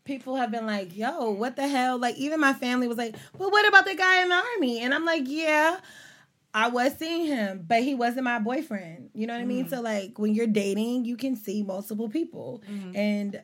people 0.04 0.36
have 0.36 0.52
been 0.52 0.68
like, 0.68 0.96
yo, 0.96 1.32
what 1.32 1.56
the 1.56 1.68
hell? 1.68 1.98
Like, 1.98 2.16
even 2.18 2.40
my 2.40 2.54
family 2.54 2.88
was 2.88 2.98
like, 2.98 3.16
well, 3.38 3.50
what 3.50 3.68
about 3.68 3.86
the 3.86 3.96
guy 3.96 4.22
in 4.22 4.30
the 4.30 4.36
army? 4.36 4.82
And 4.82 4.94
I'm 4.94 5.06
like, 5.06 5.24
yeah, 5.26 5.80
I 6.54 6.70
was 6.70 6.96
seeing 6.98 7.26
him, 7.26 7.66
but 7.68 7.82
he 7.82 7.96
wasn't 7.96 8.26
my 8.26 8.38
boyfriend. 8.40 9.10
You 9.14 9.26
know 9.26 9.34
what 9.34 9.42
I 9.42 9.46
mean? 9.46 9.68
So, 9.68 9.82
like, 9.82 10.20
when 10.20 10.36
you're 10.36 10.48
dating, 10.48 11.06
you 11.06 11.18
can 11.18 11.36
see 11.36 11.64
multiple 11.64 12.10
people. 12.10 12.62
And 12.94 13.42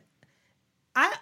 I. 0.94 1.14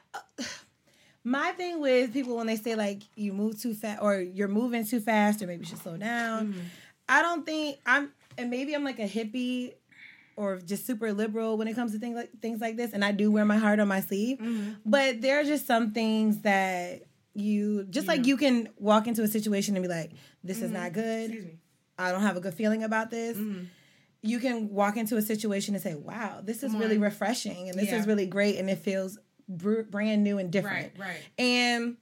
My 1.25 1.53
thing 1.53 1.81
with 1.81 2.13
people 2.13 2.37
when 2.37 2.47
they 2.47 2.57
say 2.57 2.75
like 2.75 3.03
you 3.15 3.33
move 3.33 3.61
too 3.61 3.75
fast 3.75 4.01
or 4.03 4.21
you're 4.21 4.49
moving 4.49 4.85
too 4.85 5.01
fast 5.01 5.43
or 5.43 5.47
maybe 5.47 5.61
you 5.61 5.67
should 5.67 5.79
slow 5.83 5.97
down, 5.97 6.55
I 7.09 7.23
don't 7.23 7.45
think 7.45 7.79
I'm 7.85 8.13
and 8.37 8.51
maybe 8.51 8.75
I'm 8.75 8.85
like 8.85 8.99
a 8.99 9.09
hippie 9.09 9.75
or 10.37 10.59
just 10.59 10.87
super 10.87 11.13
liberal 11.13 11.59
when 11.59 11.67
it 11.69 11.75
comes 11.75 11.93
to 11.93 11.99
things 11.99 12.15
like 12.17 12.31
things 12.41 12.61
like 12.61 12.77
this 12.77 12.93
and 12.93 13.05
I 13.05 13.13
do 13.13 13.31
wear 13.31 13.45
my 13.45 13.57
heart 13.57 13.81
on 13.81 13.89
my 13.89 14.01
sleeve. 14.01 14.39
But 14.87 15.21
there 15.21 15.41
are 15.41 15.45
just 15.45 15.67
some 15.67 15.93
things 15.93 16.41
that 16.43 17.03
you 17.35 17.85
just 17.91 18.09
like 18.09 18.27
you 18.27 18.37
can 18.37 18.69
walk 18.79 19.07
into 19.07 19.23
a 19.23 19.29
situation 19.29 19.77
and 19.77 19.83
be 19.83 19.89
like 19.89 20.13
this 20.45 20.63
is 20.63 20.71
not 20.71 20.93
good. 20.93 21.59
I 21.99 22.13
don't 22.13 22.23
have 22.23 22.37
a 22.37 22.41
good 22.41 22.55
feeling 22.55 22.85
about 22.85 23.11
this. 23.11 23.37
You 24.23 24.39
can 24.41 24.71
walk 24.71 24.97
into 24.97 25.17
a 25.17 25.23
situation 25.23 25.75
and 25.75 25.83
say, 25.83 25.95
"Wow, 25.95 26.41
this 26.43 26.63
is 26.63 26.75
really 26.77 26.99
refreshing 26.99 27.69
and 27.69 27.79
this 27.79 27.91
Yeah. 27.91 27.99
is 28.01 28.07
really 28.07 28.27
great 28.27 28.57
and 28.57 28.69
it 28.71 28.79
feels 28.79 29.19
br- 29.49 29.83
brand 29.83 30.23
new 30.23 30.39
and 30.39 30.51
different." 30.51 30.93
Right, 30.99 31.09
right. 31.09 31.23
And 31.39 31.97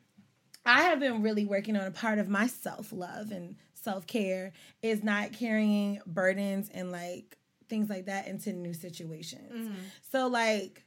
I 0.65 0.83
have 0.83 1.01
been 1.01 1.23
really 1.23 1.45
working 1.45 1.77
on 1.77 1.87
a 1.87 1.91
part 1.93 2.19
of 2.19 2.29
my 2.29 2.47
self 2.49 2.93
love 2.93 3.31
and 3.31 3.57
self 3.75 4.07
care 4.07 4.53
is 4.83 5.05
not 5.05 5.33
carrying 5.33 6.01
burdens 6.07 6.69
and 6.75 6.91
like 6.91 7.37
things 7.69 7.89
like 7.89 8.07
that 8.07 8.27
into 8.27 8.53
new 8.53 8.75
situations. 8.75 9.69
Mm-hmm. 9.69 9.81
So, 10.11 10.27
like, 10.27 10.85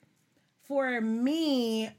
for 0.67 1.01
me, 1.01 1.89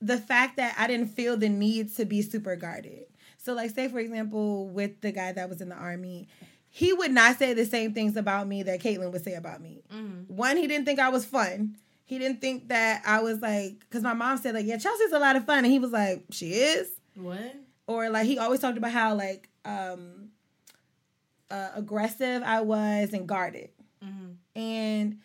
the 0.00 0.18
fact 0.18 0.56
that 0.56 0.74
I 0.78 0.86
didn't 0.86 1.08
feel 1.08 1.36
the 1.36 1.48
need 1.48 1.94
to 1.96 2.04
be 2.04 2.22
super 2.22 2.56
guarded. 2.56 3.06
So, 3.38 3.54
like, 3.54 3.70
say 3.70 3.88
for 3.88 3.98
example, 3.98 4.68
with 4.68 5.00
the 5.00 5.12
guy 5.12 5.32
that 5.32 5.48
was 5.48 5.60
in 5.60 5.68
the 5.68 5.76
army, 5.76 6.28
he 6.68 6.92
would 6.92 7.12
not 7.12 7.38
say 7.38 7.54
the 7.54 7.64
same 7.64 7.94
things 7.94 8.16
about 8.16 8.46
me 8.46 8.62
that 8.64 8.80
Caitlyn 8.80 9.12
would 9.12 9.24
say 9.24 9.34
about 9.34 9.60
me. 9.60 9.82
Mm-hmm. 9.92 10.34
One, 10.34 10.56
he 10.56 10.66
didn't 10.66 10.84
think 10.84 10.98
I 10.98 11.08
was 11.08 11.24
fun. 11.24 11.76
He 12.06 12.18
didn't 12.18 12.40
think 12.40 12.68
that 12.68 13.02
I 13.04 13.20
was 13.20 13.40
like, 13.40 13.80
because 13.80 14.02
my 14.02 14.14
mom 14.14 14.38
said, 14.38 14.54
like, 14.54 14.64
yeah, 14.64 14.78
Chelsea's 14.78 15.12
a 15.12 15.18
lot 15.18 15.36
of 15.36 15.44
fun. 15.44 15.58
And 15.58 15.66
he 15.66 15.78
was 15.78 15.90
like, 15.90 16.24
she 16.30 16.52
is. 16.52 16.88
What? 17.16 17.54
Or 17.86 18.08
like, 18.10 18.26
he 18.26 18.38
always 18.38 18.60
talked 18.60 18.78
about 18.78 18.92
how, 18.92 19.14
like, 19.14 19.48
um, 19.64 20.30
uh, 21.50 21.70
aggressive 21.74 22.42
I 22.44 22.60
was 22.62 23.12
and 23.12 23.26
guarded. 23.28 23.70
And 24.54 25.18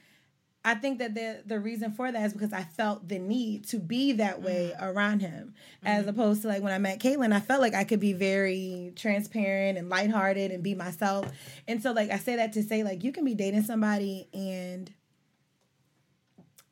I 0.64 0.76
think 0.76 1.00
that 1.00 1.16
the 1.16 1.42
the 1.46 1.60
reason 1.60 1.92
for 1.92 2.12
that 2.12 2.24
is 2.24 2.34
because 2.34 2.54
I 2.54 2.64
felt 2.64 3.08
the 3.08 3.18
need 3.18 3.66
to 3.70 3.80
be 3.80 4.12
that 4.14 4.42
way 4.42 4.74
around 4.80 5.22
him, 5.22 5.56
as 5.84 6.06
opposed 6.08 6.44
to 6.44 6.48
like 6.48 6.62
when 6.62 6.72
I 6.74 6.78
met 6.78 7.00
Caitlyn, 7.00 7.34
I 7.34 7.40
felt 7.40 7.62
like 7.62 7.74
I 7.74 7.84
could 7.84 8.00
be 8.00 8.14
very 8.14 8.94
transparent 8.96 9.78
and 9.80 9.90
lighthearted 9.90 10.52
and 10.52 10.62
be 10.62 10.76
myself. 10.76 11.26
And 11.68 11.82
so, 11.82 11.92
like 11.94 12.12
I 12.12 12.18
say 12.18 12.36
that 12.36 12.54
to 12.54 12.64
say, 12.64 12.84
like 12.84 13.04
you 13.04 13.12
can 13.12 13.26
be 13.26 13.34
dating 13.34 13.64
somebody 13.64 14.28
and 14.34 14.92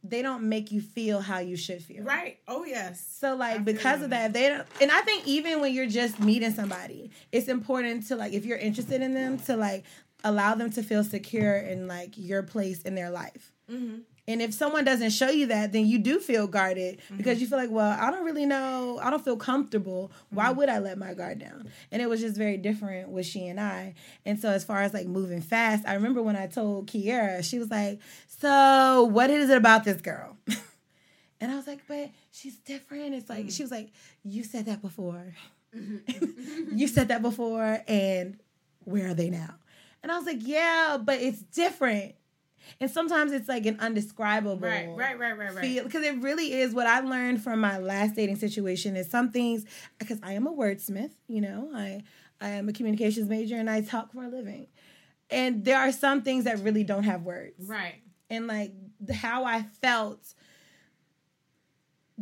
they 0.03 0.21
don't 0.21 0.43
make 0.43 0.71
you 0.71 0.81
feel 0.81 1.19
how 1.19 1.39
you 1.39 1.55
should 1.57 1.83
feel. 1.83 2.03
Right. 2.03 2.39
Oh 2.47 2.63
yes. 2.65 3.05
So 3.19 3.35
like 3.35 3.65
because 3.65 4.01
of 4.01 4.11
that, 4.11 4.33
they 4.33 4.49
don't 4.49 4.65
and 4.81 4.91
I 4.91 5.01
think 5.01 5.27
even 5.27 5.61
when 5.61 5.73
you're 5.73 5.87
just 5.87 6.19
meeting 6.19 6.51
somebody, 6.51 7.11
it's 7.31 7.47
important 7.47 8.07
to 8.07 8.15
like 8.15 8.33
if 8.33 8.45
you're 8.45 8.57
interested 8.57 9.01
in 9.01 9.13
them 9.13 9.37
to 9.39 9.55
like 9.57 9.83
allow 10.23 10.55
them 10.55 10.69
to 10.71 10.83
feel 10.83 11.03
secure 11.03 11.57
in 11.57 11.87
like 11.87 12.13
your 12.17 12.43
place 12.43 12.81
in 12.83 12.95
their 12.95 13.09
life. 13.09 13.51
Mhm. 13.69 14.01
And 14.29 14.43
if 14.43 14.53
someone 14.53 14.85
doesn't 14.85 15.09
show 15.09 15.31
you 15.31 15.47
that, 15.47 15.71
then 15.71 15.87
you 15.87 15.97
do 15.97 16.19
feel 16.19 16.45
guarded 16.45 16.99
because 17.17 17.33
mm-hmm. 17.33 17.41
you 17.41 17.47
feel 17.47 17.57
like, 17.57 17.71
well, 17.71 17.97
I 17.99 18.11
don't 18.11 18.23
really 18.23 18.45
know, 18.45 18.99
I 19.01 19.09
don't 19.09 19.25
feel 19.25 19.35
comfortable. 19.35 20.11
Why 20.29 20.45
mm-hmm. 20.45 20.57
would 20.59 20.69
I 20.69 20.77
let 20.77 20.99
my 20.99 21.15
guard 21.15 21.39
down? 21.39 21.67
And 21.91 21.99
it 21.99 22.07
was 22.07 22.21
just 22.21 22.37
very 22.37 22.57
different 22.57 23.09
with 23.09 23.25
she 23.25 23.47
and 23.47 23.59
I. 23.59 23.95
And 24.27 24.39
so 24.39 24.49
as 24.49 24.63
far 24.63 24.83
as 24.83 24.93
like 24.93 25.07
moving 25.07 25.41
fast, 25.41 25.87
I 25.87 25.95
remember 25.95 26.21
when 26.21 26.35
I 26.35 26.45
told 26.45 26.85
Kiera, 26.85 27.43
she 27.43 27.57
was 27.57 27.71
like, 27.71 28.01
"So, 28.27 29.05
what 29.05 29.31
is 29.31 29.49
it 29.49 29.57
about 29.57 29.83
this 29.83 29.99
girl?" 29.99 30.37
And 31.41 31.51
I 31.51 31.55
was 31.55 31.67
like, 31.67 31.79
but 31.87 32.09
she's 32.31 32.57
different. 32.57 33.15
It's 33.15 33.29
like, 33.29 33.49
she 33.49 33.61
mm. 33.61 33.61
was 33.61 33.71
like, 33.71 33.91
you 34.23 34.43
said 34.43 34.65
that 34.65 34.81
before. 34.81 35.33
Mm-hmm. 35.73 36.77
you 36.77 36.87
said 36.87 37.07
that 37.07 37.21
before. 37.21 37.81
And 37.87 38.37
where 38.83 39.09
are 39.09 39.13
they 39.13 39.29
now? 39.29 39.55
And 40.03 40.11
I 40.11 40.17
was 40.17 40.25
like, 40.25 40.39
yeah, 40.41 40.97
but 41.01 41.21
it's 41.21 41.41
different. 41.41 42.15
And 42.79 42.89
sometimes 42.89 43.31
it's 43.31 43.47
like 43.47 43.65
an 43.65 43.79
undescribable 43.79 44.57
Right, 44.59 44.87
right, 44.95 45.17
right, 45.19 45.37
right, 45.37 45.53
right. 45.55 45.61
feel 45.63 45.83
because 45.83 46.03
it 46.03 46.17
really 46.21 46.53
is 46.53 46.73
what 46.73 46.87
I 46.87 46.99
learned 46.99 47.43
from 47.43 47.59
my 47.61 47.77
last 47.77 48.15
dating 48.15 48.37
situation 48.37 48.95
is 48.95 49.09
some 49.09 49.31
things 49.31 49.65
because 49.97 50.19
I 50.23 50.33
am 50.33 50.47
a 50.47 50.53
wordsmith, 50.53 51.11
you 51.27 51.41
know, 51.41 51.69
I 51.73 52.03
I 52.41 52.49
am 52.49 52.69
a 52.69 52.73
communications 52.73 53.27
major 53.29 53.55
and 53.57 53.69
I 53.69 53.81
talk 53.81 54.13
for 54.13 54.23
a 54.23 54.29
living. 54.29 54.67
And 55.29 55.63
there 55.65 55.77
are 55.79 55.91
some 55.91 56.21
things 56.23 56.45
that 56.45 56.59
really 56.59 56.83
don't 56.83 57.03
have 57.03 57.23
words 57.23 57.67
Right. 57.67 57.95
and 58.29 58.47
like 58.47 58.71
how 59.13 59.43
I 59.45 59.63
felt 59.81 60.33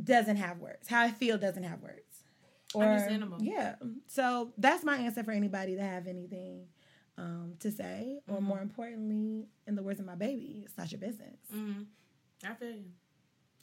doesn't 0.01 0.38
have 0.38 0.59
words. 0.59 0.88
How 0.88 1.01
I 1.01 1.11
feel 1.11 1.38
doesn't 1.38 1.63
have 1.63 1.81
words. 1.81 2.01
Or, 2.73 2.83
Understandable. 2.83 3.38
Yeah. 3.41 3.75
So 4.07 4.51
that's 4.57 4.83
my 4.83 4.97
answer 4.97 5.23
for 5.23 5.31
anybody 5.31 5.75
that 5.75 5.83
have 5.83 6.07
anything 6.07 6.65
um, 7.18 7.53
to 7.59 7.72
say, 7.72 8.20
or 8.28 8.41
more 8.41 8.59
importantly, 8.61 9.47
in 9.65 9.76
the 9.76 9.82
words 9.84 9.99
of 9.99 10.05
my 10.05 10.15
baby, 10.15 10.61
it's 10.65 10.78
not 10.78 10.91
your 10.91 10.99
business. 11.01 11.38
Mm-hmm. 11.53 11.84
I 12.45 12.53
feel 12.53 12.70
you. 12.72 12.91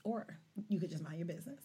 Or 0.03 0.27
you 0.69 0.79
could 0.81 0.91
just 0.91 1.03
mind 1.03 1.19
your 1.19 1.27
business. 1.27 1.61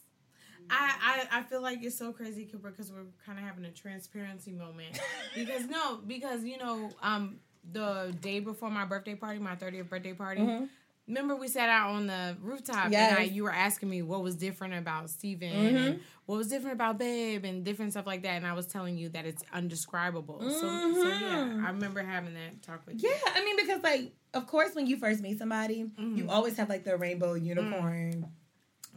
I, 0.69 1.25
I 1.31 1.39
I 1.39 1.43
feel 1.43 1.61
like 1.61 1.79
it's 1.81 1.97
so 1.97 2.11
crazy 2.13 2.45
Cooper, 2.45 2.69
because 2.69 2.91
we're 2.91 3.05
kind 3.25 3.39
of 3.39 3.45
having 3.45 3.65
a 3.65 3.71
transparency 3.71 4.51
moment 4.51 4.99
because 5.35 5.65
no 5.65 5.97
because 6.05 6.43
you 6.43 6.57
know 6.57 6.91
um 7.01 7.37
the 7.71 8.15
day 8.21 8.39
before 8.39 8.69
my 8.69 8.85
birthday 8.85 9.15
party 9.15 9.39
my 9.39 9.55
30th 9.55 9.89
birthday 9.89 10.13
party 10.13 10.41
Mhm. 10.41 10.69
Remember 11.09 11.35
we 11.35 11.47
sat 11.49 11.67
out 11.67 11.89
on 11.95 12.07
the 12.07 12.37
rooftop 12.41 12.91
Yes. 12.91 13.11
and 13.11 13.19
I, 13.19 13.23
you 13.23 13.43
were 13.43 13.51
asking 13.51 13.89
me 13.89 14.01
what 14.01 14.21
was 14.23 14.35
different 14.35 14.75
about 14.75 15.09
Steven 15.09 15.49
Mhm. 15.49 15.75
and 15.89 15.99
what 16.27 16.37
was 16.37 16.47
different 16.47 16.75
about 16.75 16.97
Babe 16.97 17.43
and 17.43 17.65
different 17.65 17.91
stuff 17.91 18.05
like 18.07 18.21
that 18.23 18.35
and 18.37 18.47
I 18.47 18.53
was 18.53 18.67
telling 18.67 18.97
you 18.97 19.09
that 19.09 19.25
it's 19.25 19.43
undescribable 19.51 20.39
so 20.41 20.47
so 20.59 21.07
yeah 21.09 21.43
Mhm. 21.45 21.65
I 21.65 21.69
remember 21.71 22.01
having 22.03 22.35
that 22.35 22.61
talk 22.61 22.85
with 22.85 23.01
you 23.03 23.09
Yeah, 23.09 23.31
I 23.35 23.43
mean, 23.43 23.57
because 23.57 23.83
like, 23.83 24.13
of 24.33 24.45
course, 24.47 24.75
when 24.75 24.85
you 24.87 24.95
first 24.97 25.21
meet 25.21 25.37
somebody, 25.39 25.89
you 25.97 26.29
always 26.29 26.55
have 26.57 26.69
like 26.69 26.83
the 26.85 26.95
rainbow 26.95 27.33
unicorn 27.33 28.31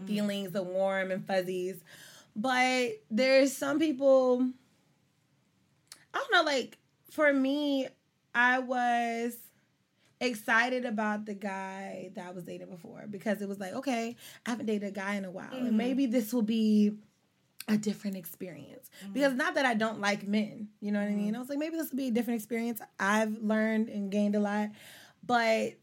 feelings, 0.07 0.53
the 0.53 0.63
warm 0.63 1.11
and 1.11 1.27
fuzzies. 1.27 1.83
But 2.37 3.01
there's 3.11 3.57
some 3.57 3.79
people, 3.79 4.51
I 6.15 6.19
don't 6.19 6.33
know, 6.33 6.43
like 6.51 6.79
for 7.11 7.33
me, 7.33 7.89
I 8.35 8.59
was 8.59 9.37
excited 10.23 10.85
about 10.85 11.27
the 11.27 11.35
guy 11.35 12.11
that 12.15 12.27
I 12.27 12.31
was 12.31 12.45
dating 12.45 12.69
before 12.71 13.07
because 13.11 13.43
it 13.43 13.49
was 13.49 13.59
like, 13.59 13.73
okay, 13.75 14.17
I 14.47 14.51
haven't 14.51 14.67
dated 14.67 14.89
a 14.89 14.93
guy 14.93 15.17
in 15.17 15.25
a 15.25 15.31
while, 15.31 15.51
Mhm. 15.53 15.69
and 15.69 15.77
maybe 15.77 16.07
this 16.07 16.33
will 16.33 16.43
be 16.43 16.97
a 17.69 17.77
different 17.77 18.17
experience. 18.17 18.91
Because 19.13 19.35
not 19.35 19.55
that 19.55 19.67
I 19.67 19.75
don't 19.75 20.01
like 20.01 20.27
men, 20.27 20.69
you 20.81 20.91
know 20.93 21.01
what 21.01 21.09
I 21.09 21.15
mean? 21.15 21.37
I 21.37 21.39
was 21.39 21.49
like, 21.49 21.59
maybe 21.59 21.77
this 21.77 21.91
will 21.91 21.97
be 21.99 22.09
a 22.09 22.11
different 22.11 22.39
experience. 22.39 22.81
I've 22.99 23.39
learned 23.39 23.89
and 23.89 24.11
gained 24.11 24.35
a 24.35 24.41
lot, 24.41 24.71
but 25.25 25.75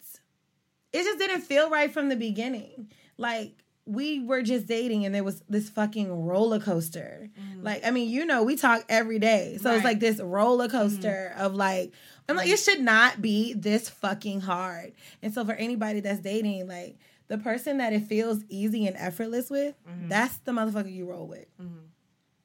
it 0.91 1.03
just 1.03 1.19
didn't 1.19 1.41
feel 1.41 1.69
right 1.69 1.91
from 1.91 2.09
the 2.09 2.15
beginning. 2.15 2.91
Like 3.17 3.63
we 3.89 4.19
were 4.19 4.43
just 4.43 4.67
dating 4.67 5.05
and 5.05 5.15
there 5.15 5.23
was 5.23 5.41
this 5.49 5.69
fucking 5.69 6.25
roller 6.25 6.59
coaster. 6.59 7.29
Mm. 7.39 7.63
Like, 7.63 7.85
I 7.85 7.89
mean, 7.89 8.09
you 8.09 8.23
know, 8.23 8.43
we 8.43 8.55
talk 8.55 8.85
every 8.87 9.17
day. 9.17 9.57
So 9.59 9.73
it's 9.73 9.83
like 9.83 9.99
this 9.99 10.19
roller 10.19 10.67
mm-hmm. 10.67 10.77
coaster 10.77 11.33
of 11.37 11.55
like, 11.55 11.91
I'm 12.27 12.35
like, 12.35 12.47
it 12.49 12.59
should 12.59 12.81
not 12.81 13.19
be 13.19 13.53
this 13.53 13.89
fucking 13.89 14.41
hard. 14.41 14.93
And 15.23 15.33
so 15.33 15.43
for 15.43 15.53
anybody 15.53 16.01
that's 16.01 16.19
dating, 16.19 16.67
like 16.67 16.97
the 17.29 17.39
person 17.39 17.77
that 17.77 17.91
it 17.91 18.03
feels 18.03 18.43
easy 18.47 18.85
and 18.85 18.95
effortless 18.95 19.49
with, 19.49 19.73
mm-hmm. 19.89 20.07
that's 20.07 20.37
the 20.37 20.51
motherfucker 20.51 20.93
you 20.93 21.09
roll 21.09 21.27
with. 21.27 21.47
Mm-hmm. 21.59 21.79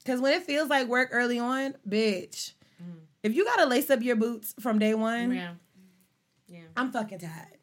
Cause 0.07 0.21
when 0.21 0.33
it 0.33 0.45
feels 0.45 0.71
like 0.71 0.89
work 0.89 1.11
early 1.13 1.39
on, 1.39 1.75
bitch, 1.87 2.53
If 3.23 3.35
you 3.35 3.45
gotta 3.45 3.67
lace 3.67 3.91
up 3.91 4.03
your 4.03 4.17
boots 4.17 4.55
from 4.61 4.79
day 4.79 4.95
one, 4.95 5.33
Yeah. 5.33 5.55
Yeah. 6.49 6.61
I'm 6.77 6.91
fucking 6.91 7.19
tired. 7.19 7.59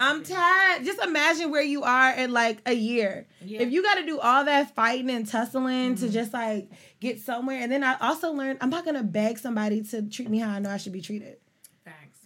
I'm 0.00 0.24
tired. 0.24 0.84
Just 0.84 0.98
imagine 1.02 1.50
where 1.50 1.62
you 1.62 1.82
are 1.82 2.12
in 2.14 2.32
like 2.32 2.58
a 2.66 2.72
year. 2.72 3.26
Yeah. 3.44 3.60
If 3.60 3.70
you 3.70 3.82
got 3.82 3.96
to 3.96 4.06
do 4.06 4.18
all 4.18 4.44
that 4.46 4.74
fighting 4.74 5.10
and 5.10 5.26
tussling 5.28 5.94
Mm-hmm. 5.94 6.06
to 6.06 6.12
just 6.12 6.32
like 6.32 6.70
get 7.00 7.20
somewhere, 7.20 7.60
and 7.62 7.70
then 7.70 7.84
I 7.84 7.96
also 8.00 8.32
learned 8.32 8.58
I'm 8.62 8.70
not 8.70 8.84
gonna 8.84 9.02
beg 9.02 9.38
somebody 9.38 9.82
to 9.84 10.02
treat 10.02 10.30
me 10.30 10.38
how 10.38 10.50
I 10.50 10.58
know 10.58 10.70
I 10.70 10.78
should 10.78 10.92
be 10.92 11.00
treated. 11.02 11.36
Facts. 11.84 12.18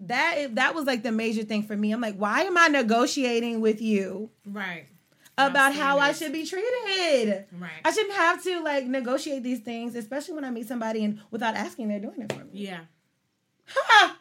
That 0.00 0.54
that 0.56 0.74
was 0.74 0.84
like 0.86 1.02
the 1.02 1.12
major 1.12 1.42
thing 1.44 1.62
for 1.62 1.76
me. 1.76 1.92
I'm 1.92 2.00
like, 2.00 2.16
why 2.16 2.42
am 2.42 2.56
I 2.58 2.68
negotiating 2.68 3.60
with 3.60 3.80
you 3.80 4.30
Right. 4.46 4.86
about 5.38 5.74
how 5.74 5.98
I 5.98 6.12
should 6.12 6.32
be 6.32 6.44
treated? 6.46 7.46
Right. 7.52 7.70
I 7.84 7.92
shouldn't 7.92 8.14
have 8.14 8.42
to 8.44 8.60
like 8.64 8.86
negotiate 8.86 9.42
these 9.42 9.60
things, 9.60 9.94
especially 9.94 10.34
when 10.34 10.44
I 10.44 10.50
meet 10.50 10.66
somebody 10.66 11.04
and 11.04 11.20
without 11.30 11.54
asking, 11.54 11.88
they're 11.88 12.00
doing 12.00 12.22
it 12.22 12.32
for 12.32 12.40
me. 12.44 12.50
Yeah. 12.52 12.80
Ha! 13.68 14.16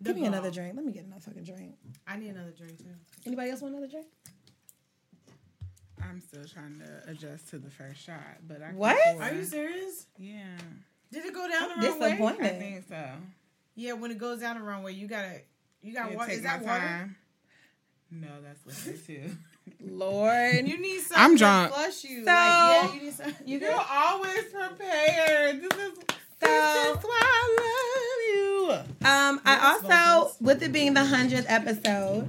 The 0.00 0.10
Give 0.12 0.20
me 0.20 0.26
another 0.26 0.50
drink. 0.50 0.74
Let 0.76 0.84
me 0.84 0.92
get 0.92 1.04
another 1.04 1.20
fucking 1.22 1.44
drink. 1.44 1.74
I 2.06 2.16
need 2.16 2.28
another 2.30 2.50
drink 2.56 2.78
too. 2.78 2.84
Anybody 3.24 3.50
else 3.50 3.62
want 3.62 3.74
another 3.74 3.90
drink? 3.90 4.06
I'm 6.02 6.20
still 6.20 6.44
trying 6.44 6.80
to 6.84 7.10
adjust 7.10 7.48
to 7.48 7.58
the 7.58 7.70
first 7.70 8.00
shot, 8.00 8.20
but 8.46 8.62
I 8.62 8.68
can 8.68 8.76
What? 8.76 9.20
Are 9.20 9.32
you 9.34 9.44
serious? 9.44 10.06
Yeah, 10.18 10.42
Did 11.12 11.24
it 11.24 11.34
go 11.34 11.48
down 11.48 11.70
I'm 11.72 11.80
the 11.80 11.88
wrong 11.88 12.00
way? 12.38 12.46
I 12.46 12.48
think 12.50 12.84
so. 12.88 13.04
Yeah, 13.74 13.92
when 13.94 14.10
it 14.10 14.18
goes 14.18 14.40
down 14.40 14.58
the 14.58 14.62
wrong 14.64 14.82
way, 14.82 14.92
you 14.92 15.06
gotta 15.08 15.40
you 15.82 15.92
got 15.94 16.10
Yeah, 16.10 16.16
water. 16.16 16.28
take 16.28 16.38
Is 16.38 16.44
that 16.44 16.62
water? 16.62 16.78
time. 16.80 17.16
No, 18.10 18.28
that's 18.42 18.84
liquor 18.86 18.98
too. 18.98 19.30
Lord. 19.80 20.68
You 20.68 20.80
need 20.80 21.00
something 21.00 21.16
I'm 21.24 21.32
to 21.32 21.38
drunk. 21.38 21.72
flush 21.72 22.04
you. 22.04 22.20
So- 22.24 22.26
like, 22.26 22.36
yeah, 22.36 22.94
you 22.94 23.00
need 23.02 23.14
some. 23.14 23.34
You 23.44 23.58
You're 23.58 23.84
always 23.90 24.44
prepared. 24.52 25.60
This 25.62 25.72
is 25.78 25.98
So- 26.42 26.48
this 26.48 26.98
is 26.98 27.04
why 27.04 27.22
I 27.22 27.56
love 27.60 28.80
you. 28.80 29.06
Um, 29.06 29.40
I 29.44 29.78
also, 29.88 30.34
with 30.40 30.62
it 30.62 30.72
being 30.72 30.94
the 30.94 31.04
hundredth 31.04 31.46
episode, 31.48 32.28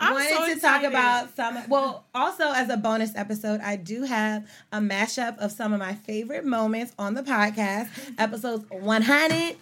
I'm 0.00 0.14
wanted 0.14 0.28
so 0.30 0.54
to 0.54 0.60
talk 0.60 0.82
about 0.82 1.36
some. 1.36 1.58
Well, 1.68 2.04
also 2.14 2.50
as 2.52 2.68
a 2.70 2.76
bonus 2.76 3.14
episode, 3.14 3.60
I 3.60 3.76
do 3.76 4.02
have 4.04 4.48
a 4.72 4.78
mashup 4.78 5.38
of 5.38 5.52
some 5.52 5.72
of 5.72 5.78
my 5.78 5.94
favorite 5.94 6.44
moments 6.44 6.92
on 6.98 7.14
the 7.14 7.22
podcast. 7.22 7.88
Episodes 8.18 8.64
one 8.70 9.02
hundred. 9.02 9.56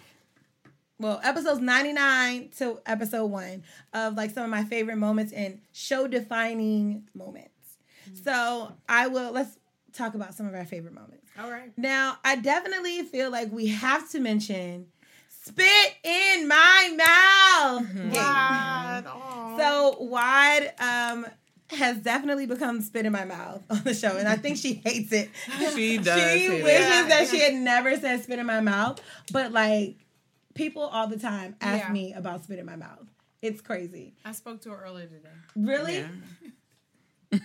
Well, 0.99 1.19
episodes 1.23 1.59
99 1.59 2.49
to 2.59 2.79
episode 2.85 3.25
one 3.25 3.63
of 3.93 4.15
like 4.15 4.31
some 4.31 4.45
of 4.45 4.49
my 4.49 4.63
favorite 4.63 4.95
moments 4.97 5.33
and 5.33 5.59
show 5.73 6.07
defining 6.07 7.09
moments. 7.13 7.49
So 8.23 8.71
I 8.87 9.07
will, 9.07 9.31
let's 9.31 9.57
talk 9.91 10.13
about 10.13 10.33
some 10.33 10.47
of 10.47 10.53
our 10.55 10.63
favorite 10.65 10.93
moments. 10.93 11.22
All 11.39 11.49
right. 11.49 11.71
Now, 11.77 12.17
I 12.23 12.35
definitely 12.35 13.03
feel 13.03 13.31
like 13.31 13.51
we 13.51 13.67
have 13.67 14.09
to 14.11 14.19
mention 14.19 14.87
spit 15.29 15.95
in 16.03 16.47
my 16.47 16.93
mouth. 16.95 17.93
game. 17.95 18.11
God. 18.13 19.05
aw. 19.07 19.57
So 19.57 19.97
Wad 20.01 20.73
um 20.79 21.25
has 21.69 21.97
definitely 21.97 22.45
become 22.45 22.81
spit 22.81 23.05
in 23.05 23.11
my 23.11 23.25
mouth 23.25 23.63
on 23.69 23.81
the 23.83 23.93
show, 23.95 24.15
and 24.17 24.27
I 24.27 24.35
think 24.35 24.57
she 24.57 24.73
hates 24.85 25.11
it. 25.11 25.29
She 25.73 25.97
does. 25.97 26.19
she 26.33 26.47
hate 26.47 26.63
wishes 26.63 26.99
it. 27.05 27.09
that 27.09 27.27
she 27.29 27.39
had 27.39 27.55
never 27.55 27.95
said 27.97 28.21
spit 28.23 28.37
in 28.39 28.45
my 28.45 28.59
mouth, 28.61 29.01
but 29.31 29.51
like 29.51 29.95
people 30.53 30.83
all 30.83 31.07
the 31.07 31.17
time 31.17 31.55
ask 31.61 31.85
Yeah. 31.85 31.91
me 31.91 32.13
about 32.13 32.43
spit 32.43 32.59
in 32.59 32.65
my 32.65 32.75
mouth. 32.75 33.07
It's 33.41 33.59
crazy. 33.59 34.13
I 34.23 34.31
spoke 34.33 34.61
to 34.61 34.69
her 34.69 34.83
earlier 34.85 35.07
today. 35.07 35.29
Really? 35.55 35.97
Yeah. 35.97 36.07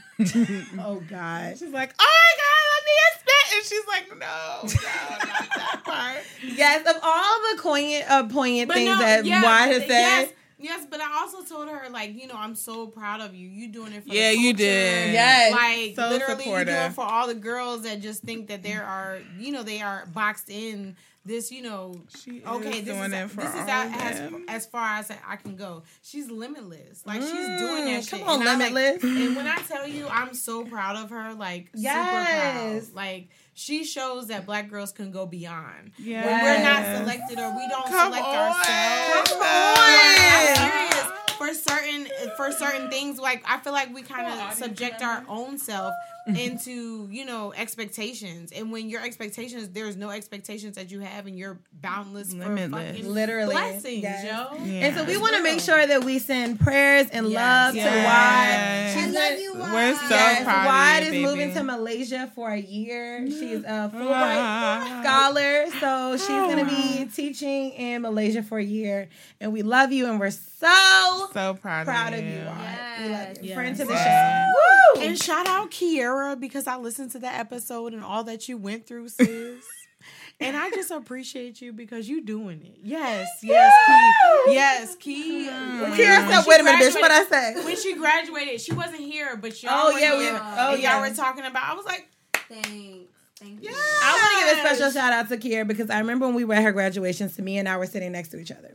Oh 0.78 1.02
God. 1.08 1.56
She's 1.58 1.70
like, 1.70 1.94
oh 1.98 2.04
my 2.26 2.32
god, 2.36 2.67
let 2.88 2.94
me 2.94 2.94
get 2.96 3.20
spit, 3.20 3.56
and 3.56 3.64
she's 3.66 3.86
like, 3.86 4.08
no, 4.18 4.60
no, 4.62 5.16
not 5.18 5.48
that 5.56 5.80
part. 5.84 6.24
Yes, 6.56 6.80
of 6.88 6.96
all 7.02 7.40
the 7.56 7.62
poignant, 7.62 8.10
uh, 8.10 8.26
poignant 8.26 8.72
things 8.72 8.90
no, 8.90 8.98
that 8.98 9.24
yeah, 9.24 9.42
Wad 9.42 9.68
has 9.68 9.82
said. 9.82 9.88
Yes, 9.88 10.32
yes, 10.58 10.86
but 10.90 11.00
I 11.00 11.20
also 11.20 11.42
told 11.42 11.68
her 11.68 11.88
like, 11.90 12.14
you 12.20 12.26
know, 12.26 12.34
I'm 12.36 12.54
so 12.54 12.86
proud 12.86 13.20
of 13.20 13.34
you. 13.34 13.48
You 13.48 13.68
doing 13.68 13.92
it 13.92 14.04
for 14.06 14.12
Yeah, 14.14 14.30
the 14.30 14.38
you 14.38 14.52
did. 14.52 15.12
Yes. 15.12 15.52
Like 15.52 15.96
So 15.96 16.08
literally, 16.08 16.50
you 16.50 16.64
do 16.64 16.72
it 16.72 16.92
for 16.92 17.04
all 17.04 17.26
the 17.26 17.34
girls 17.34 17.82
that 17.82 18.00
just 18.00 18.22
think 18.22 18.48
that 18.48 18.62
there 18.62 18.84
are, 18.84 19.18
you 19.38 19.52
know, 19.52 19.62
they 19.62 19.80
are 19.80 20.06
boxed 20.12 20.50
in. 20.50 20.96
This, 21.24 21.50
you 21.52 21.60
know, 21.62 21.94
She 22.22 22.42
okay, 22.42 22.80
this 22.80 22.96
doing 22.96 23.12
is 23.12 23.24
it 23.24 23.30
for 23.30 23.42
this 23.42 23.50
is 23.50 23.60
all 23.60 23.68
out, 23.68 24.00
as 24.00 24.32
as 24.48 24.66
far 24.66 24.98
as 24.98 25.10
I 25.26 25.36
can 25.36 25.56
go. 25.56 25.82
She's 26.02 26.30
limitless. 26.30 27.04
Like 27.04 27.20
she's 27.20 27.30
doing 27.30 27.84
that 27.84 28.02
Mm, 28.02 28.08
shit. 28.08 28.20
come 28.20 28.28
on, 28.28 28.40
And 28.40 28.48
I, 28.48 28.54
like- 28.56 28.72
Limitless. 28.72 29.04
and 29.26 29.36
when 29.36 29.46
I 29.46 29.56
tell 29.56 29.86
you, 29.86 30.06
I'm 30.08 30.32
so 30.32 30.64
proud 30.64 30.96
of 30.96 31.10
her. 31.10 31.34
Like 31.34 31.68
Yes. 31.74 32.80
super 32.80 32.90
proud. 32.94 33.04
Like 33.04 33.28
she 33.52 33.84
shows 33.84 34.28
that 34.28 34.46
black 34.46 34.70
girls 34.70 34.92
can 34.92 35.10
go 35.10 35.26
beyond. 35.26 35.92
Yes. 35.98 36.24
When 36.24 36.42
we're 36.44 36.62
not 36.62 36.98
selected 36.98 37.38
or 37.38 37.54
we 37.54 37.68
don't 37.68 37.86
Come 37.86 38.06
select 38.12 38.24
on. 38.24 38.36
ourselves. 38.36 39.30
Come 39.32 39.42
on. 39.42 40.56
serious. 40.56 41.12
For 41.36 41.54
certain 41.54 42.08
for 42.36 42.52
certain 42.52 42.90
things, 42.90 43.18
like 43.18 43.44
I 43.46 43.58
feel 43.58 43.72
like 43.74 43.92
we 43.94 44.02
kind 44.02 44.26
of 44.26 44.54
subject 44.54 45.02
our 45.02 45.24
own 45.28 45.58
self 45.58 45.92
into 46.36 47.08
you 47.10 47.24
know 47.24 47.52
expectations, 47.56 48.52
and 48.52 48.70
when 48.70 48.88
your 48.90 49.02
expectations, 49.02 49.68
there's 49.70 49.96
no 49.96 50.10
expectations 50.10 50.76
that 50.76 50.90
you 50.90 51.00
have, 51.00 51.26
and 51.26 51.38
you're 51.38 51.58
boundless, 51.80 52.32
Limitless. 52.32 52.70
for 52.90 52.92
fucking 52.94 53.12
Literally. 53.12 53.52
blessings, 53.54 54.02
Yes. 54.02 54.24
yo. 54.24 54.64
Yeah. 54.64 54.86
And 54.86 54.96
so 54.96 55.04
we 55.04 55.16
want 55.16 55.36
to 55.36 55.42
make 55.42 55.60
sure 55.60 55.86
that 55.86 56.04
we 56.04 56.18
send 56.18 56.60
prayers 56.60 57.08
and 57.10 57.28
Yes. 57.30 57.36
love 57.36 57.74
Yes. 57.76 57.92
to 57.92 58.04
Wad. 58.04 59.04
She's 59.04 59.16
I 59.16 59.20
love 59.20 59.30
been- 59.36 59.42
you, 59.42 59.52
We're 59.74 59.94
so 59.94 60.06
Yes, 60.14 60.44
proud 60.44 60.66
Wad 60.66 61.02
is 61.04 61.14
you, 61.14 61.22
moving 61.26 61.54
to 61.54 61.62
Malaysia 61.62 62.30
for 62.34 62.50
a 62.50 62.60
year. 62.60 63.26
She's 63.28 63.64
a 63.64 63.90
Fulbright 63.94 65.02
scholar, 65.02 65.66
so 65.80 66.16
she's 66.16 66.26
going 66.28 66.58
to 66.58 66.70
be 66.70 67.04
oh, 67.04 67.08
teaching 67.14 67.70
in 67.72 68.02
Malaysia 68.02 68.42
for 68.42 68.58
a 68.58 68.64
year. 68.64 69.08
And 69.40 69.52
we 69.52 69.62
love 69.62 69.92
you, 69.92 70.06
and 70.08 70.18
we're 70.18 70.30
so 70.30 71.28
So 71.32 71.54
proud, 71.54 71.84
proud 71.86 72.12
of 72.12 72.18
of 72.20 72.24
you. 72.24 72.32
you, 72.32 72.44
Wad. 72.46 72.78
We 73.00 73.08
love 73.08 73.20
Yes. 73.28 73.36
you. 73.42 73.48
Yes. 73.48 73.54
Friend 73.54 73.76
to 73.76 73.84
the 73.84 73.96
show. 73.96 74.52
Woo! 74.96 75.02
And 75.02 75.18
shout 75.22 75.46
out 75.46 75.70
Kiera 75.70 76.17
because 76.36 76.66
I 76.66 76.76
listened 76.76 77.12
to 77.12 77.18
that 77.20 77.38
episode 77.38 77.92
and 77.94 78.02
all 78.04 78.24
that 78.24 78.48
you 78.48 78.56
went 78.56 78.86
through, 78.86 79.08
sis. 79.08 79.64
and 80.40 80.56
I 80.56 80.70
just 80.70 80.90
appreciate 80.90 81.60
you 81.60 81.72
because 81.72 82.08
you 82.08 82.22
doing 82.24 82.62
it. 82.64 82.78
Yes, 82.82 83.28
yes, 83.42 83.72
Key. 83.86 84.52
Yes, 84.54 84.96
Key. 84.96 85.48
Kiera 85.48 85.88
when 85.88 85.96
said, 86.30 86.44
wait 86.46 86.60
a 86.60 86.64
minute, 86.64 86.82
bitch, 86.92 86.94
what 87.00 87.10
I 87.10 87.24
say? 87.24 87.64
When 87.64 87.76
she 87.76 87.94
graduated, 87.96 88.60
she 88.60 88.72
wasn't 88.72 89.00
here, 89.00 89.36
but 89.36 89.60
y'all 89.62 89.72
Oh, 89.74 89.96
yeah, 89.98 90.16
we- 90.18 90.28
oh, 90.28 90.74
yeah. 90.74 91.00
y'all 91.00 91.08
were 91.08 91.14
talking 91.14 91.44
about. 91.44 91.70
I 91.70 91.74
was 91.74 91.86
like, 91.86 92.08
Thanks. 92.48 93.10
Thank 93.36 93.62
you. 93.62 93.70
I 93.72 94.18
want 94.18 94.48
to 94.48 94.56
give 94.56 94.64
a 94.64 94.68
special 94.76 94.90
shout 94.92 95.12
out 95.12 95.28
to 95.28 95.36
Kiera 95.36 95.66
because 95.66 95.90
I 95.90 95.98
remember 96.00 96.26
when 96.26 96.34
we 96.34 96.44
were 96.44 96.54
at 96.54 96.62
her 96.64 96.72
graduation, 96.72 97.28
Samia 97.28 97.58
and 97.60 97.68
I 97.68 97.76
were 97.76 97.86
sitting 97.86 98.10
next 98.10 98.30
to 98.30 98.38
each 98.40 98.50
other. 98.50 98.74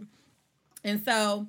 And 0.86 1.04
so, 1.04 1.48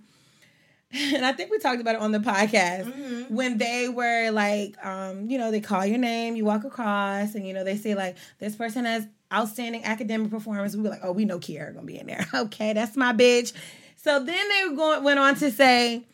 and 1.14 1.24
I 1.26 1.32
think 1.32 1.50
we 1.50 1.58
talked 1.58 1.80
about 1.80 1.96
it 1.96 2.00
on 2.00 2.12
the 2.12 2.18
podcast 2.18 2.84
Mm-hmm. 2.84 3.34
when 3.34 3.58
they 3.58 3.88
were 3.88 4.30
like, 4.30 4.76
um, 4.84 5.28
you 5.30 5.38
know, 5.38 5.50
they 5.50 5.60
call 5.60 5.84
your 5.84 5.98
name, 5.98 6.36
you 6.36 6.44
walk 6.44 6.64
across, 6.64 7.34
and 7.34 7.46
you 7.46 7.52
know, 7.52 7.64
they 7.64 7.76
say 7.76 7.94
like, 7.94 8.16
this 8.38 8.54
person 8.54 8.84
has 8.84 9.06
outstanding 9.32 9.84
academic 9.84 10.30
performance. 10.30 10.76
We 10.76 10.82
were 10.82 10.90
like, 10.90 11.00
oh, 11.02 11.12
we 11.12 11.24
know 11.24 11.38
Kiera 11.38 11.74
gonna 11.74 11.86
be 11.86 11.98
in 11.98 12.06
there. 12.06 12.26
okay, 12.34 12.72
that's 12.72 12.96
my 12.96 13.12
bitch. 13.12 13.52
So 13.96 14.22
then 14.22 14.48
they 14.48 14.76
going, 14.76 15.02
went 15.02 15.18
on 15.18 15.34
to 15.36 15.50
say, 15.50 16.04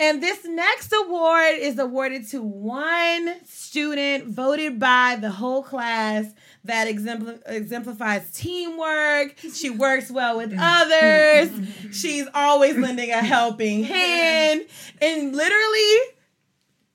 and 0.00 0.22
this 0.22 0.44
next 0.44 0.92
award 0.92 1.54
is 1.58 1.78
awarded 1.78 2.28
to 2.28 2.42
one 2.42 3.34
student 3.44 4.26
voted 4.28 4.78
by 4.78 5.16
the 5.20 5.30
whole 5.30 5.62
class 5.62 6.26
that 6.68 6.86
exempl- 6.86 7.40
exemplifies 7.46 8.30
teamwork. 8.30 9.34
She 9.58 9.70
works 9.70 10.10
well 10.10 10.36
with 10.36 10.52
mm-hmm. 10.52 10.60
others. 10.60 11.50
Mm-hmm. 11.50 11.90
She's 11.90 12.26
always 12.32 12.76
lending 12.76 13.10
a 13.10 13.16
helping 13.16 13.82
hand. 13.94 14.64
And 15.02 15.34
literally, 15.34 15.98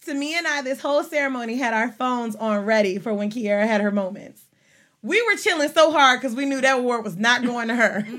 to 0.06 0.14
me 0.14 0.38
and 0.38 0.48
I, 0.48 0.62
this 0.62 0.80
whole 0.80 1.04
ceremony 1.04 1.58
had 1.58 1.74
our 1.74 1.92
phones 1.92 2.36
on 2.36 2.66
ready 2.66 3.00
for 3.00 3.14
when 3.14 3.30
Kiera 3.30 3.68
had 3.68 3.82
her 3.82 3.92
moments. 3.92 4.44
We 5.04 5.22
were 5.22 5.36
chilling 5.36 5.68
so 5.70 5.92
hard 5.92 6.22
because 6.22 6.34
we 6.36 6.46
knew 6.46 6.62
that 6.62 6.80
award 6.80 7.04
was 7.04 7.18
not 7.18 7.44
going 7.44 7.68
to 7.68 7.76
her. 7.76 8.06
Y'all 8.08 8.16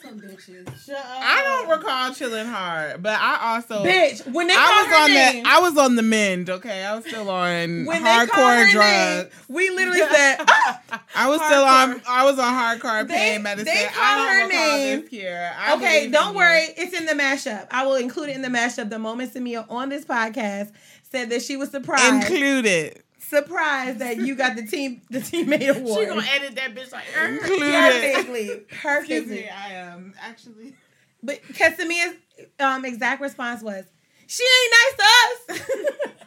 some 0.00 0.20
bitches. 0.20 0.88
I 0.94 1.42
don't 1.44 1.68
recall 1.76 2.14
chilling 2.14 2.46
hard, 2.46 3.02
but 3.02 3.18
I 3.20 3.54
also 3.54 3.84
Bitch, 3.84 4.24
when 4.32 4.46
they 4.46 4.54
I 4.54 4.56
called 4.56 4.86
was 4.86 4.96
her 4.96 5.02
on 5.04 5.10
name, 5.12 5.42
the 5.42 5.50
I 5.50 5.58
was 5.58 5.76
on 5.76 5.96
the 5.96 6.02
mend. 6.02 6.48
Okay, 6.48 6.84
I 6.84 6.94
was 6.94 7.04
still 7.04 7.28
on 7.28 7.84
when 7.84 8.02
hardcore 8.04 8.70
drugs. 8.70 9.24
name, 9.24 9.26
we 9.48 9.70
literally 9.70 9.98
said, 10.00 10.36
"Ah, 10.48 11.02
I 11.16 11.28
was 11.28 11.40
still 11.42 11.64
on. 11.64 12.00
I 12.08 12.24
was 12.24 12.38
on 12.38 12.54
hardcore 12.54 13.08
They- 13.08 13.14
pain 13.14 13.42
medicine. 13.42 13.66
they 13.74 13.86
I 13.86 13.88
called 13.88 14.28
her 14.28 14.38
don't 14.40 14.48
recall 14.50 14.78
name. 14.78 15.00
this 15.00 15.10
here. 15.10 15.52
I 15.58 15.74
Okay, 15.76 16.08
don't 16.10 16.32
you. 16.32 16.38
worry. 16.38 16.62
It's 16.76 16.92
in 16.98 17.06
the 17.06 17.14
mashup. 17.14 17.66
I 17.72 17.84
will 17.86 17.96
include 17.96 18.28
it 18.28 18.36
in 18.36 18.42
the 18.42 18.48
mashup. 18.48 18.88
The 18.88 18.98
moment 19.00 19.34
Samia 19.34 19.66
on 19.68 19.88
this 19.88 20.04
podcast 20.04 20.70
said 21.10 21.30
that 21.30 21.42
she 21.42 21.56
was 21.56 21.70
surprised, 21.70 22.30
Included. 22.30 23.02
Surprised 23.30 24.00
that 24.00 24.18
you 24.18 24.34
got 24.34 24.56
the 24.56 24.66
team, 24.66 25.00
the 25.08 25.20
teammate 25.20 25.68
award. 25.76 26.00
she 26.00 26.06
gonna 26.06 26.26
edit 26.28 26.56
that 26.56 26.74
bitch 26.74 26.92
like, 26.92 27.04
er. 27.16 27.26
Included. 27.26 27.60
perfectly, 27.60 28.50
Excuse 28.50 28.82
perfectly. 28.82 29.36
me. 29.36 29.48
I 29.48 29.72
am 29.72 30.14
actually. 30.20 30.74
But 31.22 31.40
because 31.46 31.74
Samia's 31.74 32.16
um, 32.58 32.84
exact 32.84 33.20
response 33.20 33.62
was, 33.62 33.84
"She 34.26 34.42
ain't 34.42 34.74
nice 34.98 35.48
to 35.48 35.54
us." 35.54 36.16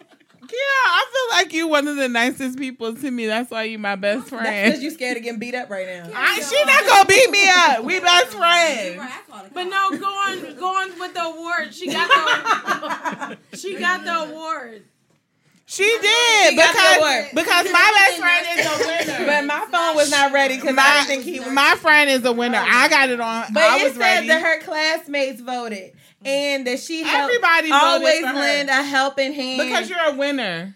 Yeah, 0.54 0.58
I 0.60 1.06
feel 1.12 1.38
like 1.38 1.54
you 1.54 1.68
one 1.68 1.88
of 1.88 1.96
the 1.96 2.08
nicest 2.08 2.60
people 2.60 2.94
to 2.94 3.12
me. 3.12 3.26
That's 3.26 3.50
why 3.50 3.64
you 3.64 3.80
my 3.80 3.96
best 3.96 4.28
friend. 4.28 4.44
because 4.44 4.70
friend. 4.72 4.84
you 4.84 4.92
scared 4.92 5.18
of 5.18 5.24
getting 5.24 5.40
beat 5.40 5.56
up 5.56 5.68
right 5.70 5.88
now. 5.88 6.12
I, 6.14 6.40
she 6.42 6.64
not 6.66 6.86
gonna 6.86 7.06
beat 7.08 7.32
me 7.32 7.50
up. 7.50 7.84
We 7.84 8.00
best 8.00 8.28
friends. 8.28 9.02
But 9.52 9.64
no, 9.64 9.98
go 9.98 10.06
on, 10.06 10.56
go 10.56 10.68
on 10.68 11.00
with 11.00 11.14
the 11.16 11.24
award. 11.24 11.74
She 11.74 11.92
got 11.92 12.08
the, 13.52 13.58
she 13.58 13.80
got 13.80 14.04
the 14.04 14.32
award. 14.32 14.84
She 15.74 15.84
did 15.84 16.50
She 16.50 16.56
because 16.56 17.30
because 17.34 17.72
my 17.72 17.92
best 17.98 18.20
friend 18.20 18.60
is 18.60 18.66
a 18.68 18.78
winner. 18.78 19.26
But 19.34 19.46
my 19.46 19.66
phone 19.72 19.96
was 19.96 20.12
not 20.12 20.32
ready 20.32 20.56
because 20.56 20.78
I 20.78 20.98
didn't 20.98 21.08
think 21.08 21.24
he 21.24 21.40
was. 21.40 21.52
my 21.52 21.74
friend 21.76 22.12
is 22.12 22.24
a 22.26 22.32
winner. 22.32 22.60
Oh. 22.60 22.68
I 22.68 22.90
got 22.90 23.10
it 23.10 23.20
on. 23.20 23.46
But 23.52 23.64
I 23.64 23.80
it 23.80 23.96
said 23.96 24.28
that 24.28 24.42
her 24.44 24.60
classmates 24.62 25.42
voted 25.42 25.94
and 26.24 26.68
that 26.68 26.80
she 26.80 27.02
helped 27.02 27.34
Everybody 27.34 27.72
always 27.72 28.22
lend 28.22 28.70
a 28.70 28.84
helping 28.84 29.34
hand. 29.34 29.68
because 29.68 29.90
you're 29.90 30.14
a 30.14 30.16
winner. 30.16 30.76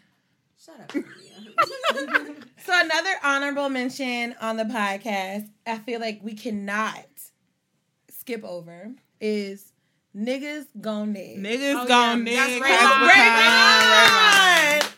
Shut 0.58 0.80
up. 0.80 0.92
so 2.66 2.74
another 2.74 3.14
honorable 3.24 3.70
mention 3.70 4.36
on 4.42 4.58
the 4.58 4.64
podcast, 4.64 5.48
I 5.68 5.78
feel 5.78 6.00
like 6.00 6.22
we 6.24 6.34
cannot 6.34 7.06
skip 8.10 8.44
over 8.44 8.94
is 9.22 9.74
niggas 10.18 10.66
gon' 10.82 11.14
nig. 11.14 11.38
Niggas 11.38 11.84
Oh, 11.84 11.88
gone 11.88 12.26
yeah. 12.26 12.48
nigga. 12.48 12.60
That's 12.62 14.82
Rayvon! 14.82 14.94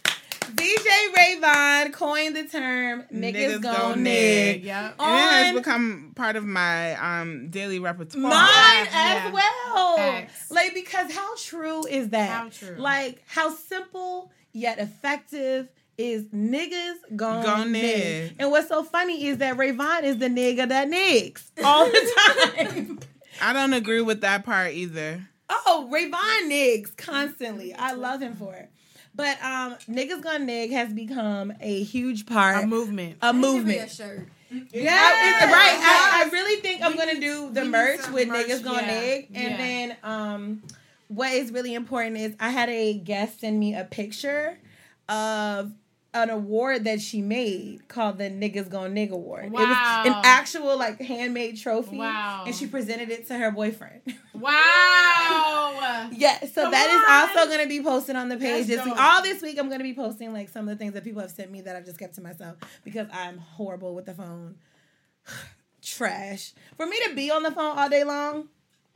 DJ 0.55 0.88
Rayvon 1.15 1.93
coined 1.93 2.36
the 2.36 2.43
term 2.45 3.03
niggas, 3.13 3.61
gon' 3.61 4.03
nig. 4.03 4.63
Yep. 4.63 4.95
And 4.99 5.15
it 5.15 5.45
has 5.45 5.55
become 5.55 6.11
part 6.15 6.36
of 6.36 6.45
my 6.45 6.95
um 6.95 7.49
daily 7.49 7.80
repertoire. 7.80 8.24
Mine 8.24 8.88
Yeah. 8.91 9.24
as 9.28 9.34
well. 9.34 9.97
Facts. 9.97 10.51
Like 10.51 10.74
because 10.74 11.11
how 11.13 11.36
true 11.38 11.86
is 11.86 12.09
that? 12.09 12.30
How 12.30 12.49
true. 12.49 12.76
Like 12.78 13.22
how 13.28 13.53
simple 13.53 14.32
yet 14.53 14.80
effective 14.80 15.70
is 15.97 16.24
niggas 16.34 16.95
gon' 17.15 17.43
Gon' 17.43 17.72
nig. 17.72 17.84
nig. 17.84 18.36
And 18.39 18.51
what's 18.51 18.70
so 18.70 18.84
funny 18.84 19.28
is 19.28 19.38
that 19.39 19.57
Rayvon 19.57 20.03
is 20.03 20.17
the 20.17 20.30
nigga 20.30 20.67
that 20.70 20.88
nigs 20.89 21.43
all 21.63 21.86
the 21.86 22.13
time. 22.65 22.99
I 23.41 23.53
don't 23.53 23.73
agree 23.73 24.01
with 24.01 24.21
that 24.21 24.45
part 24.45 24.73
either. 24.73 25.27
oh, 25.49 25.89
Rayvon 25.91 26.49
nigs 26.51 26.95
constantly. 26.97 27.73
I 27.73 27.93
love 27.93 28.21
him 28.21 28.35
for 28.35 28.53
it. 28.53 28.69
But 29.15 29.41
um, 29.43 29.75
niggas 29.89 30.21
gon' 30.21 30.45
nig 30.45 30.71
has 30.71 30.93
become 30.93 31.51
a 31.59 31.83
huge 31.83 32.25
part, 32.25 32.63
A 32.63 32.67
movement. 32.67 33.17
a 33.21 33.33
Give 33.33 33.41
me 33.41 33.47
a 33.47 33.51
movement. 33.51 33.91
shirt. 33.91 34.27
Yeah, 34.71 34.91
right. 34.91 35.79
I, 35.81 36.23
I 36.25 36.29
really 36.31 36.61
think 36.61 36.81
I'm 36.81 36.95
gonna 36.95 37.19
do 37.19 37.49
the 37.51 37.61
we 37.63 37.67
merch 37.69 38.09
with 38.09 38.27
merch, 38.29 38.47
niggas 38.47 38.63
going 38.63 38.85
yeah, 38.85 38.99
nig, 39.01 39.27
and 39.35 39.51
yeah. 39.51 39.57
then 39.57 39.97
um, 40.03 40.63
what 41.07 41.31
is 41.33 41.51
really 41.51 41.73
important 41.75 42.17
is 42.17 42.35
I 42.39 42.49
had 42.49 42.69
a 42.69 42.93
guest 42.95 43.41
send 43.41 43.59
me 43.59 43.75
a 43.75 43.83
picture 43.83 44.57
of 45.07 45.71
an 46.14 46.30
award 46.30 46.86
that 46.86 47.01
she 47.01 47.22
made 47.22 47.88
called 47.88 48.18
the 48.18 48.26
Niggas 48.26 48.70
Gone 48.70 48.93
Nig 48.93 49.12
Award. 49.12 49.45
It 49.45 49.51
was 49.51 49.62
an 49.64 50.14
actual 50.24 50.78
like 50.78 50.99
handmade 50.99 51.57
trophy, 51.57 51.97
Wow. 51.97 52.45
and 52.47 52.55
she 52.55 52.66
presented 52.66 53.10
it 53.10 53.28
to 53.28 53.38
her 53.38 53.51
boyfriend. 53.51 54.01
Wow. 54.34 56.07
yeah, 56.14 56.39
so 56.45 56.62
Come 56.64 56.72
that 56.72 56.89
is 56.89 57.36
on. 57.36 57.38
also 57.38 57.49
going 57.49 57.62
to 57.62 57.68
be 57.68 57.84
posted 57.84 58.16
on 58.16 58.30
the 58.30 58.38
page 58.38 58.68
That's 58.68 58.84
this 58.84 58.86
week. 58.86 58.97
All 58.97 59.22
this 59.22 59.41
week, 59.41 59.60
I'm 59.60 59.68
going 59.68 59.80
to 59.80 59.84
be 59.84 59.93
posting 59.93 60.32
like 60.32 60.47
some 60.47 60.70
of 60.70 60.78
the 60.78 60.82
things 60.82 60.93
that 60.93 61.03
people 61.03 61.22
have 61.22 61.32
sent 61.32 61.51
me 61.51 61.60
that 61.60 61.76
I've 61.76 61.84
just 61.84 61.99
kept 61.99 62.16
to 62.16 62.22
myself 62.22 62.55
because 62.86 63.07
I'm 63.12 63.38
horrible 63.38 63.93
with 63.95 64.05
the 64.05 64.14
phone. 64.14 64.55
trash. 65.82 66.53
For 66.78 66.86
me 66.86 66.97
to 67.07 67.16
be 67.16 67.32
on 67.32 67.43
the 67.43 67.51
phone 67.51 67.78
all 67.78 67.89
day 67.89 68.05
long, 68.05 68.47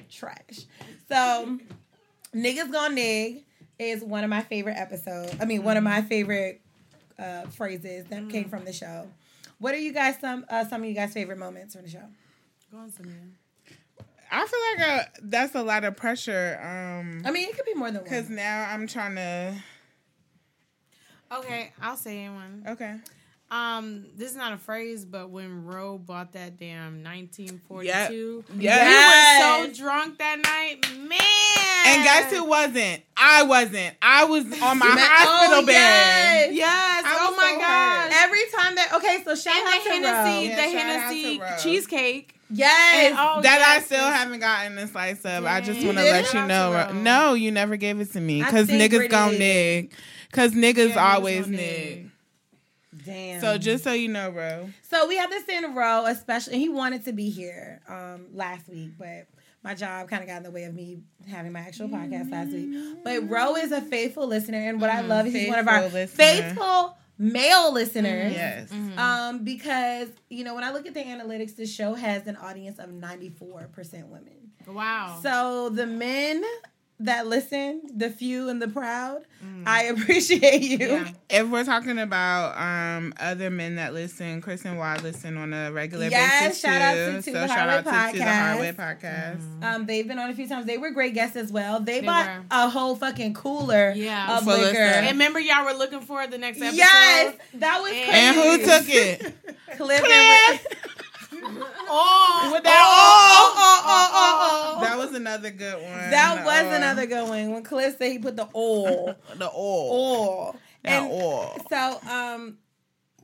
trash. 0.10 0.66
So, 1.10 1.60
niggas 2.34 2.72
gone 2.72 2.96
nig 2.96 3.44
is 3.80 4.02
one 4.02 4.24
of 4.24 4.30
my 4.30 4.42
favorite 4.42 4.78
episodes. 4.78 5.36
I 5.42 5.46
mean, 5.46 5.64
one 5.64 5.78
of 5.78 5.84
mm-hmm. 5.84 5.94
my 5.94 6.02
favorite 6.04 6.62
uh, 7.20 7.44
phrases 7.48 8.06
that 8.06 8.30
came 8.30 8.50
from 8.50 8.66
the 8.66 8.74
show. 8.74 9.08
What 9.60 9.74
are 9.74 9.80
you 9.80 9.94
guys 9.94 10.20
some 10.20 10.46
uh, 10.50 10.66
some 10.66 10.82
of 10.84 10.90
you 10.90 10.96
guys 10.96 11.14
favorite 11.14 11.38
moments 11.38 11.74
from 11.76 11.84
the 11.84 11.90
show? 11.90 12.04
Go 12.72 12.78
on, 12.80 12.92
Samia. 12.92 13.30
I 14.32 14.48
feel 14.48 14.88
like 14.88 15.00
uh 15.00 15.04
that's 15.22 15.54
a 15.56 15.62
lot 15.62 15.84
of 15.84 15.96
pressure. 15.96 16.58
Um, 16.62 17.22
I 17.26 17.32
mean, 17.32 17.48
it 17.50 17.56
could 17.56 17.66
be 17.66 17.76
more 17.76 17.88
than 17.92 17.98
one. 17.98 18.04
because 18.04 18.30
now 18.30 18.68
I'm 18.70 18.88
trying 18.88 19.16
to. 19.16 19.56
Okay, 21.32 21.72
I'll 21.82 21.98
say 21.98 22.28
one. 22.30 22.64
Okay. 22.68 22.96
Um, 23.54 24.06
this 24.16 24.32
is 24.32 24.36
not 24.36 24.52
a 24.54 24.58
phrase, 24.58 25.06
but 25.06 25.30
when 25.30 25.66
Roe 25.66 26.00
bought 26.00 26.32
that 26.34 26.58
damn 26.58 27.04
1942, 27.04 28.44
Yep. 28.58 28.58
we 28.58 28.68
were 28.68 29.74
so 29.78 29.84
drunk 29.84 30.18
that 30.18 30.40
night, 30.44 30.88
man. 31.08 31.20
And 31.86 32.04
guess 32.04 32.32
who 32.32 32.46
wasn't? 32.46 33.04
I 33.16 33.44
wasn't. 33.44 33.96
I 34.02 34.26
was 34.26 34.46
on 34.60 34.80
my 34.80 34.86
hospital 34.98 35.64
Oh, 35.64 35.66
bed. 35.68 35.74
yes. 35.74 36.54
Yes. 36.56 37.04
Oh 37.06 37.36
my 37.38 37.52
so 37.54 37.60
gosh. 37.60 38.14
hurt. 38.14 38.24
Every 38.24 38.42
time 38.58 38.76
that 38.76 38.94
okay, 38.96 39.22
so 39.24 39.36
shout 39.36 39.54
And 39.56 39.68
out 39.68 39.84
the 39.84 39.90
to 39.90 39.96
Hennessy, 40.08 40.48
the 40.48 40.54
Yeah, 40.56 40.72
shout 40.72 41.52
Hennessy 41.52 41.62
cheesecake. 41.62 42.36
Yes. 42.50 43.12
And, 43.12 43.16
oh, 43.20 43.42
That 43.42 43.62
I 43.62 43.82
still 43.84 44.04
haven't 44.10 44.40
gotten 44.40 44.78
a 44.80 44.88
slice 44.88 45.24
of. 45.26 45.46
I 45.46 45.62
just 45.62 45.86
want 45.86 45.98
to 46.00 46.04
let 46.04 46.34
you 46.34 46.46
know. 46.48 46.74
out 46.74 46.88
to 46.90 46.94
Ro. 46.96 47.02
No, 47.02 47.34
you 47.36 47.52
never 47.52 47.76
gave 47.78 48.00
it 48.00 48.12
to 48.14 48.20
me 48.20 48.42
because 48.42 48.68
niggas 48.68 49.10
gon' 49.10 49.38
nig. 49.38 49.92
Because 50.32 50.54
niggas 50.54 50.90
Yeah, 50.96 51.14
always 51.16 51.48
nig. 51.48 52.10
Nig. 53.06 53.16
Damn. 53.16 53.42
So 53.42 53.58
just 53.58 53.84
so 53.84 53.94
you 53.94 54.08
know, 54.10 54.32
bro. 54.32 54.70
So 54.90 55.08
we 55.08 55.18
have 55.18 55.30
this 55.30 55.48
in 55.50 55.66
a 55.66 55.70
Row, 55.70 56.06
especially, 56.06 56.54
and 56.54 56.62
he 56.62 56.70
wanted 56.70 57.06
to 57.06 57.14
be 57.14 57.30
here 57.30 57.82
um, 57.88 58.28
last 58.34 58.68
week, 58.70 58.92
but 58.98 59.28
my 59.64 59.74
job 59.76 60.10
kind 60.10 60.22
of 60.22 60.28
got 60.28 60.38
in 60.38 60.44
the 60.44 60.52
way 60.52 60.64
of 60.66 60.74
me 60.74 61.00
having 61.30 61.52
my 61.52 61.62
actual 61.62 61.88
podcast 61.88 62.32
last 62.32 62.52
week. 62.52 62.70
But 63.04 63.30
Row 63.30 63.56
is 63.56 63.72
a 63.72 63.82
faithful 63.82 64.28
listener, 64.28 64.58
and 64.70 64.82
what 64.82 64.90
I 64.90 65.02
love 65.02 65.26
is 65.28 65.34
he's 65.34 65.50
one 65.50 65.60
of 65.60 65.68
our 65.68 65.90
Faithful 65.90 66.00
listener. 66.00 66.26
faithful 66.26 66.98
male 67.18 67.74
listeners. 67.74 68.34
Yes. 68.34 68.72
Um, 68.98 69.44
because 69.44 70.10
you 70.30 70.44
know 70.44 70.54
when 70.56 70.64
I 70.64 70.72
look 70.72 70.86
at 70.86 70.94
the 70.94 71.04
analytics, 71.04 71.56
the 71.56 71.66
show 71.66 71.94
has 71.94 72.28
an 72.28 72.36
audience 72.36 72.80
of 72.80 72.92
ninety 72.92 73.30
four 73.30 73.70
percent 73.74 74.08
women. 74.08 74.52
Wow. 74.68 75.20
So 75.22 75.70
the 75.70 75.86
men 75.86 76.44
that 77.04 77.28
listen, 77.28 77.82
the 77.96 78.10
few 78.10 78.50
and 78.50 78.62
the 78.62 78.68
proud, 78.68 79.24
I 79.66 79.84
appreciate 79.94 80.62
you. 80.62 80.78
Yeah. 80.88 81.10
If 81.30 81.50
we're 81.50 81.64
talking 81.66 82.00
about 82.00 82.58
um 82.58 83.14
other 83.20 83.50
men 83.50 83.76
that 83.76 83.94
listen, 83.94 84.42
Chris 84.42 84.64
and 84.66 84.78
Wad 84.78 85.04
listen 85.04 85.38
on 85.38 85.54
a 85.54 85.72
regular 85.72 86.08
Yes, 86.08 86.44
basis 86.48 86.62
shout 86.62 86.82
out 86.82 86.94
too. 86.94 87.06
to- 87.12 87.14
to 87.14 87.22
so 87.24 87.32
the 87.34 87.48
shout 87.48 87.58
Hardway 87.70 87.92
out 87.92 88.06
to, 88.08 88.12
to 88.14 88.18
the 88.20 88.24
Hardway 88.26 88.76
Podcast. 88.76 89.38
podcast. 89.62 89.64
Um, 89.76 89.86
they've 89.86 90.08
been 90.08 90.20
on 90.20 90.30
a 90.30 90.34
few 90.34 90.48
times. 90.48 90.66
They 90.66 90.78
were 90.78 90.92
great 90.92 91.14
guests 91.14 91.36
as 91.36 91.52
well. 91.52 91.80
They, 91.80 92.00
They 92.00 92.06
bought 92.06 92.26
were. 92.28 92.44
a 92.52 92.70
whole 92.70 92.96
fucking 92.96 93.34
cooler 93.34 93.92
Yeah. 93.96 94.38
of 94.38 94.44
Full 94.44 94.54
of 94.54 94.60
liquor. 94.60 94.74
stuff. 94.76 94.96
And 94.96 95.08
remember, 95.08 95.40
y'all 95.40 95.66
were 95.66 95.78
looking 95.78 96.02
for 96.02 96.26
the 96.28 96.38
next 96.38 96.58
episode. 96.62 96.78
Yes, 96.78 97.36
that 97.56 97.82
was 97.82 97.92
And- 97.92 98.10
crazy. 98.10 98.18
And 98.18 98.36
who 98.36 98.58
took 98.66 98.90
it? 98.90 99.36
Cliff 99.78 100.04
and 100.06 100.60
Oh, 101.46 102.50
With 102.54 102.64
that 102.64 102.82
oh, 102.86 103.54
oh, 103.58 103.84
oh, 103.86 104.10
oh, 104.14 104.76
oh. 104.78 104.82
That 104.82 104.98
was 104.98 105.14
another 105.14 105.52
good 105.52 105.76
one. 105.76 106.10
That 106.10 106.40
The 106.40 106.46
was 106.46 106.66
oil. 106.66 106.74
another 106.74 107.06
good 107.06 107.30
one. 107.30 107.52
When 107.52 107.64
Cliff 107.64 107.96
said 107.98 108.12
he 108.12 108.20
put 108.20 108.36
the 108.36 108.48
oil, 108.56 109.16
The 109.38 109.50
oil. 109.52 109.92
oil, 109.92 110.56
That 110.84 111.04
and 111.04 111.12
oil. 111.12 111.58
so 111.70 112.00
um, 112.10 112.58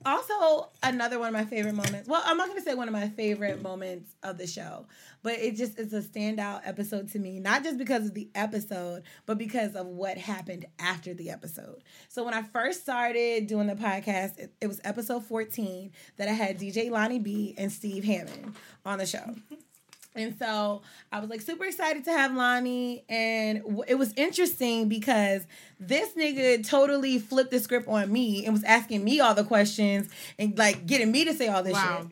also 0.06 0.70
another 0.84 1.20
one 1.20 1.28
of 1.30 1.34
my 1.34 1.45
favorite 1.45 1.76
moments. 1.76 2.08
Well, 2.08 2.22
I'm 2.26 2.38
not 2.38 2.47
gonna 2.47 2.62
say 2.62 2.74
one 2.74 2.88
of 2.88 2.93
my 2.93 3.10
favorite 3.10 3.62
moments 3.62 4.16
of 4.24 4.38
the 4.38 4.47
show, 4.47 4.86
but 5.24 5.34
it 5.34 5.56
just 5.56 5.80
is 5.80 5.93
a 5.93 6.02
standout 6.02 6.62
episode 6.66 7.10
to 7.14 7.20
me. 7.20 7.39
Not 7.39 7.64
just 7.64 7.78
because 7.78 8.06
of 8.06 8.14
the 8.14 8.30
episode, 8.36 9.04
but 9.26 9.38
because 9.38 9.76
of 9.76 9.88
what 9.88 10.18
happened 10.18 10.66
after 10.80 11.14
the 11.14 11.30
episode. 11.30 11.84
So 12.08 12.24
when 12.24 12.34
I 12.34 12.43
first 12.43 12.82
started 12.82 13.47
doing 13.47 13.68
the 13.68 13.76
podcast, 13.76 14.39
it, 14.39 14.54
it 14.62 14.68
was 14.68 14.82
episode 14.84 15.24
14 15.26 15.91
that 16.18 16.28
I 16.28 16.34
had 16.34 16.60
DJ 16.60 16.89
Lonnie 16.89 17.20
B 17.20 17.56
and 17.58 17.72
Steve 17.72 18.04
Hammond 18.04 18.56
on 18.86 19.00
the 19.00 19.06
show. 19.06 19.36
And 20.16 20.36
so 20.39 20.82
I 21.12 21.20
was 21.20 21.30
like 21.30 21.41
super 21.41 21.66
excited 21.66 22.03
to 22.05 22.12
have 22.12 22.34
Lonnie. 22.34 23.03
And 23.07 23.62
w- 23.64 23.84
it 23.88 23.95
was 23.95 24.14
interesting 24.16 24.89
because 24.89 25.45
this 25.80 26.14
nigga 26.14 26.68
totally 26.68 27.20
flipped 27.20 27.51
the 27.51 27.60
script 27.60 27.88
on 27.88 28.12
me 28.12 28.43
and 28.45 28.53
was 28.53 28.64
asking 28.64 29.03
me 29.03 29.20
all 29.20 29.34
the 29.36 29.43
questions 29.43 30.10
and 30.38 30.57
like 30.57 30.86
getting 30.86 31.12
me 31.12 31.26
to 31.26 31.34
say 31.34 31.47
all 31.47 31.64
this 31.64 31.74
Wow. 31.74 31.99
shit. 32.01 32.07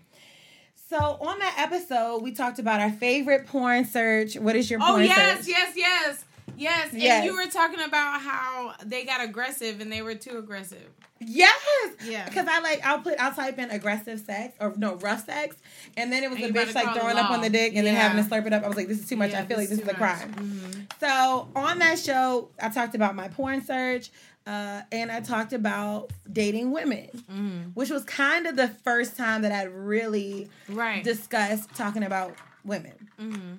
So 0.89 0.98
on 0.98 1.39
that 1.39 1.56
episode, 1.58 2.22
we 2.24 2.32
talked 2.32 2.60
about 2.60 2.80
our 2.80 2.91
favorite 2.91 3.45
porn 3.48 3.84
search. 3.84 4.36
What 4.36 4.56
is 4.56 4.70
your 4.72 4.80
Oh 4.82 4.86
porn 4.91 5.04
yes, 5.04 5.39
search? 5.39 5.48
yes, 5.50 5.74
yes, 5.76 6.24
yes. 6.56 6.93
And 6.93 7.26
you 7.26 7.36
were 7.36 7.50
talking 7.52 7.82
about 7.82 8.22
how 8.22 8.74
they 8.86 9.04
got 9.04 9.22
aggressive 9.22 9.82
and 9.82 9.91
they 9.91 10.02
were 10.02 10.16
too 10.16 10.38
aggressive. 10.38 10.88
Yes. 11.20 11.59
Yeah. 12.05 12.26
Because 12.28 12.47
I 12.47 12.59
like 12.59 12.86
I'll 12.86 12.99
put 12.99 13.20
I'll 13.20 13.34
type 13.34 13.57
in 13.59 13.70
aggressive 13.72 14.20
sex 14.20 14.55
or 14.59 14.74
no 14.78 14.95
rough 14.95 15.26
sex, 15.26 15.55
and 15.95 16.11
then 16.11 16.24
it 16.24 16.30
was 16.30 16.39
And 16.39 16.55
a 16.55 16.59
bitch 16.59 16.76
like 16.76 16.93
throwing 16.95 17.18
up 17.18 17.32
on 17.32 17.41
the 17.41 17.49
dick 17.49 17.74
and 17.76 17.86
then 17.86 17.95
having 17.95 18.24
to 18.24 18.30
slurp 18.30 18.45
it 18.45 18.53
up. 18.53 18.63
I 18.63 18.68
was 18.68 18.78
like, 18.78 18.88
this 18.88 18.99
is 18.99 19.07
too 19.09 19.15
much. 19.18 19.32
Yeah, 19.32 19.41
I 19.41 19.45
feel 19.45 19.57
like 19.57 19.70
this 19.70 19.80
is 19.80 19.84
a 19.84 19.88
much. 19.88 19.95
crime. 19.97 20.34
Mm-hmm. 20.34 20.82
So 20.99 21.49
on 21.55 21.80
that 21.80 21.99
show, 21.99 22.49
I 22.61 22.70
talked 22.70 22.95
about 22.95 23.15
my 23.15 23.28
porn 23.30 23.63
search, 23.63 24.09
uh, 24.45 24.82
and 24.91 25.11
I 25.11 25.20
talked 25.22 25.53
about 25.53 26.11
dating 26.32 26.72
women, 26.72 27.07
Mm-hmm. 27.32 27.59
which 27.74 27.89
was 27.89 28.03
kind 28.03 28.45
of 28.47 28.55
the 28.55 28.68
first 28.68 29.18
time 29.18 29.41
that 29.41 29.51
I'd 29.51 29.72
really 29.74 30.49
Right. 30.70 31.03
discussed 31.03 31.74
talking 31.76 32.03
about 32.03 32.36
women. 32.63 32.93
mm-hmm. 33.20 33.53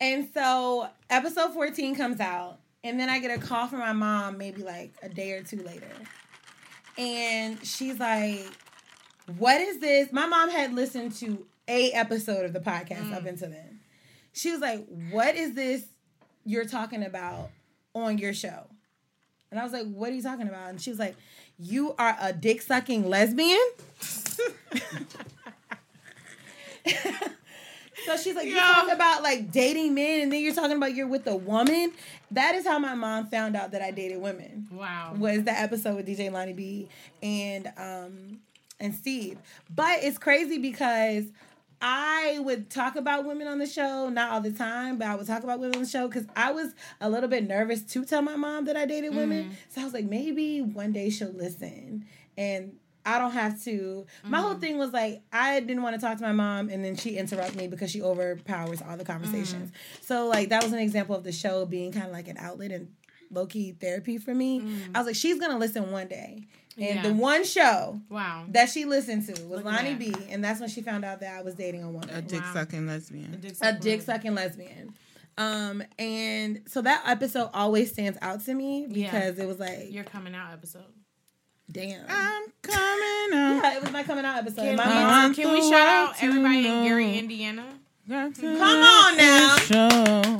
And 0.00 0.28
so 0.34 0.88
episode 1.10 1.52
14 1.54 1.94
comes 1.94 2.20
out, 2.20 2.58
And 2.82 3.00
then 3.00 3.08
I 3.08 3.18
get 3.18 3.30
a 3.36 3.40
call 3.40 3.66
from 3.66 3.78
my 3.78 3.92
mom 3.94 4.36
maybe 4.38 4.62
like 4.62 4.92
a 5.02 5.08
day 5.08 5.32
or 5.32 5.42
two 5.42 5.62
later. 5.62 5.88
And 6.98 7.64
she's 7.64 7.98
like, 7.98 8.46
What 9.38 9.60
is 9.60 9.78
this? 9.78 10.12
My 10.12 10.26
mom 10.26 10.50
had 10.50 10.74
listened 10.74 11.14
to 11.16 11.46
a 11.66 11.90
episode 11.92 12.44
of 12.44 12.52
the 12.52 12.60
podcast 12.60 13.12
up 13.12 13.22
mm. 13.24 13.28
until 13.28 13.50
then. 13.50 13.80
She 14.32 14.50
was 14.50 14.60
like, 14.60 14.86
What 15.10 15.34
is 15.34 15.54
this 15.54 15.84
you're 16.44 16.66
talking 16.66 17.02
about 17.04 17.50
on 17.94 18.18
your 18.18 18.34
show? 18.34 18.66
And 19.50 19.58
I 19.60 19.64
was 19.64 19.72
like, 19.72 19.86
What 19.86 20.10
are 20.10 20.14
you 20.14 20.22
talking 20.22 20.48
about? 20.48 20.70
And 20.70 20.80
she 20.80 20.90
was 20.90 20.98
like, 20.98 21.16
You 21.58 21.94
are 21.98 22.16
a 22.20 22.32
dick 22.32 22.62
sucking 22.62 23.08
lesbian? 23.08 23.58
So 28.04 28.16
she's 28.16 28.34
like, 28.34 28.46
you 28.46 28.54
talk 28.54 28.90
about 28.90 29.22
like 29.22 29.50
dating 29.50 29.94
men, 29.94 30.22
and 30.22 30.32
then 30.32 30.40
you're 30.42 30.54
talking 30.54 30.76
about 30.76 30.94
you're 30.94 31.06
with 31.06 31.26
a 31.26 31.36
woman. 31.36 31.92
That 32.30 32.54
is 32.54 32.66
how 32.66 32.78
my 32.78 32.94
mom 32.94 33.26
found 33.26 33.56
out 33.56 33.70
that 33.72 33.82
I 33.82 33.90
dated 33.90 34.20
women. 34.20 34.68
Wow. 34.70 35.14
Was 35.18 35.44
the 35.44 35.52
episode 35.52 35.96
with 35.96 36.06
DJ 36.06 36.30
Lonnie 36.30 36.52
B 36.52 36.88
and 37.22 37.72
um 37.76 38.40
and 38.80 38.94
Steve. 38.94 39.38
But 39.74 40.02
it's 40.02 40.18
crazy 40.18 40.58
because 40.58 41.24
I 41.80 42.38
would 42.40 42.70
talk 42.70 42.96
about 42.96 43.26
women 43.26 43.46
on 43.46 43.58
the 43.58 43.66
show, 43.66 44.08
not 44.08 44.30
all 44.32 44.40
the 44.40 44.52
time, 44.52 44.96
but 44.98 45.06
I 45.06 45.14
would 45.16 45.26
talk 45.26 45.42
about 45.42 45.60
women 45.60 45.76
on 45.76 45.82
the 45.82 45.88
show 45.88 46.08
because 46.08 46.26
I 46.34 46.50
was 46.52 46.72
a 47.00 47.10
little 47.10 47.28
bit 47.28 47.46
nervous 47.46 47.82
to 47.82 48.04
tell 48.04 48.22
my 48.22 48.36
mom 48.36 48.64
that 48.66 48.76
I 48.76 48.86
dated 48.86 49.14
women. 49.14 49.56
So 49.68 49.82
I 49.82 49.84
was 49.84 49.92
like, 49.92 50.06
maybe 50.06 50.62
one 50.62 50.92
day 50.92 51.10
she'll 51.10 51.32
listen 51.32 52.06
and 52.36 52.76
I 53.06 53.18
don't 53.18 53.32
have 53.32 53.62
to. 53.64 54.06
My 54.24 54.38
whole 54.40 54.52
mm-hmm. 54.52 54.60
thing 54.60 54.78
was 54.78 54.92
like, 54.92 55.22
I 55.32 55.60
didn't 55.60 55.82
want 55.82 55.94
to 55.94 56.00
talk 56.00 56.16
to 56.18 56.22
my 56.24 56.32
mom, 56.32 56.68
and 56.70 56.84
then 56.84 56.96
she 56.96 57.16
interrupted 57.16 57.56
me 57.56 57.68
because 57.68 57.90
she 57.90 58.02
overpowers 58.02 58.80
all 58.82 58.96
the 58.96 59.04
conversations. 59.04 59.70
Mm-hmm. 59.70 60.02
So, 60.02 60.26
like, 60.26 60.48
that 60.48 60.62
was 60.62 60.72
an 60.72 60.78
example 60.78 61.14
of 61.14 61.24
the 61.24 61.32
show 61.32 61.66
being 61.66 61.92
kind 61.92 62.06
of 62.06 62.12
like 62.12 62.28
an 62.28 62.36
outlet 62.38 62.70
and 62.72 62.88
low 63.30 63.46
key 63.46 63.72
therapy 63.72 64.18
for 64.18 64.34
me. 64.34 64.60
Mm. 64.60 64.80
I 64.94 64.98
was 64.98 65.06
like, 65.06 65.16
she's 65.16 65.40
gonna 65.40 65.58
listen 65.58 65.90
one 65.90 66.08
day. 66.08 66.44
And 66.76 66.96
Yeah. 66.96 67.02
the 67.02 67.14
one 67.14 67.44
show 67.44 68.00
Wow. 68.08 68.46
that 68.48 68.68
she 68.68 68.84
listened 68.84 69.26
to 69.26 69.32
was 69.44 69.62
Look 69.62 69.64
Lonnie. 69.64 69.94
B, 69.94 70.14
and 70.28 70.42
that's 70.42 70.60
when 70.60 70.68
she 70.68 70.82
found 70.82 71.04
out 71.04 71.20
that 71.20 71.38
I 71.38 71.42
was 71.42 71.54
dating 71.54 71.82
a 71.84 71.90
woman 71.90 72.10
A 72.10 72.22
dick 72.22 72.42
sucking 72.52 72.86
lesbian. 72.86 73.40
a 73.62 73.72
dick 73.72 74.02
sucking 74.02 74.34
lesbian. 74.34 74.94
Um, 75.36 75.82
and 75.98 76.62
so 76.68 76.82
that 76.82 77.02
episode 77.06 77.50
always 77.54 77.92
stands 77.92 78.18
out 78.22 78.44
to 78.44 78.54
me 78.54 78.86
Yeah. 78.88 79.10
because 79.10 79.38
it 79.38 79.46
was 79.46 79.58
like, 79.58 79.92
Your 79.92 80.04
coming 80.04 80.34
out 80.34 80.52
episode. 80.52 80.84
Damn. 81.70 82.04
I'm 82.08 82.44
coming 82.62 83.38
out. 83.38 83.60
Yeah, 83.62 83.76
it 83.76 83.82
was 83.82 83.92
my 83.92 84.02
coming 84.02 84.24
out 84.24 84.38
episode. 84.38 84.62
Can, 84.62 84.76
My 84.76 84.86
we, 84.86 84.94
mom- 84.94 85.34
can 85.34 85.52
we 85.52 85.60
shout 85.62 85.72
out 85.88 86.04
world 86.08 86.16
to 86.16 86.24
everybody 86.24 86.58
in 86.58 86.62
know. 86.64 86.84
Gary, 86.84 87.18
Indiana? 87.18 87.64
Come 88.08 88.32
on 88.62 89.16
now. 89.16 89.56
Show. 89.58 90.36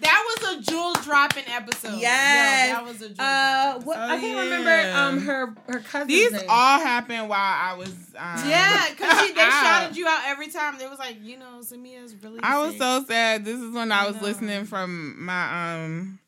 That 0.00 0.24
was 0.40 0.56
a 0.56 0.70
jewel 0.70 0.92
dropping 1.02 1.42
episode. 1.48 1.98
Yes. 1.98 2.68
Yo, 2.68 2.74
that 2.76 2.84
was 2.84 3.02
a 3.02 3.08
jewel 3.08 3.16
Uh, 3.18 3.80
what, 3.80 3.98
Oh, 3.98 4.02
I 4.02 4.20
can't 4.20 4.22
yeah. 4.36 4.42
remember 4.56 4.96
um 4.98 5.20
her 5.22 5.54
her 5.68 5.80
cousin. 5.80 6.06
These 6.06 6.32
name. 6.32 6.42
all 6.48 6.78
happened 6.78 7.28
while 7.28 7.40
I 7.40 7.74
was. 7.76 7.88
Um, 8.16 8.48
Yeah, 8.48 8.86
because 8.90 9.28
they 9.34 9.34
shouted 9.40 9.96
you 9.96 10.06
out 10.06 10.20
every 10.26 10.48
time. 10.48 10.78
They 10.78 10.86
was 10.86 11.00
like, 11.00 11.16
you 11.22 11.36
know, 11.38 11.60
Samia's 11.62 12.14
really. 12.22 12.38
I 12.42 12.64
was 12.64 12.76
so 12.78 13.04
sad. 13.08 13.44
This 13.44 13.58
is 13.60 13.72
when 13.74 13.90
I 13.90 14.06
was 14.06 14.16
know. 14.16 14.22
listening 14.22 14.64
from 14.66 15.24
my 15.24 15.82
um 15.82 16.20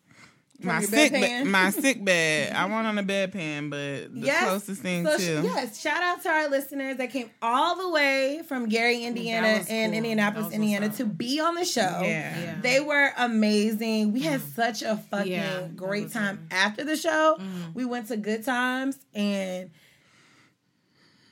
my 0.67 0.81
your 0.81 0.89
sick 0.89 1.13
bedpan? 1.13 1.45
be- 1.45 1.51
my 1.51 1.71
sick 1.71 2.05
bed. 2.05 2.53
I 2.55 2.65
went 2.67 2.87
on 2.87 2.99
a 2.99 3.03
bedpan, 3.03 3.71
but 3.71 4.15
the 4.15 4.27
Yes. 4.27 4.45
closest 4.49 4.83
thing 4.83 5.05
So 5.07 5.17
too. 5.17 5.43
yes, 5.45 5.81
shout 5.81 6.03
out 6.03 6.23
to 6.23 6.29
our 6.29 6.49
listeners 6.49 6.97
that 6.99 7.11
came 7.11 7.31
all 7.43 7.77
the 7.77 7.89
way 7.91 8.43
from 8.47 8.69
Gary, 8.69 9.05
Indiana, 9.05 9.59
was 9.59 9.69
and. 9.69 9.95
Indianapolis, 9.95 10.53
Indiana, 10.53 10.87
what's 10.87 10.99
to 10.99 11.07
be 11.07 11.41
on 11.41 11.55
the 11.55 11.65
show. 11.65 11.81
Yeah. 12.03 12.39
Yeah. 12.41 12.61
They 12.61 12.81
were 12.81 13.11
amazing. 13.17 14.13
We 14.13 14.21
had 14.21 14.41
such 14.41 14.83
a 14.83 14.97
fucking 14.97 15.33
Yeah, 15.33 15.69
great 15.75 16.11
time 16.13 16.47
it. 16.51 16.55
after 16.55 16.85
the 16.85 16.97
show. 16.97 17.37
Mm-hmm. 17.41 17.73
We 17.75 17.85
went 17.85 18.09
to 18.09 18.17
good 18.17 18.45
times, 18.45 18.99
and 19.15 19.71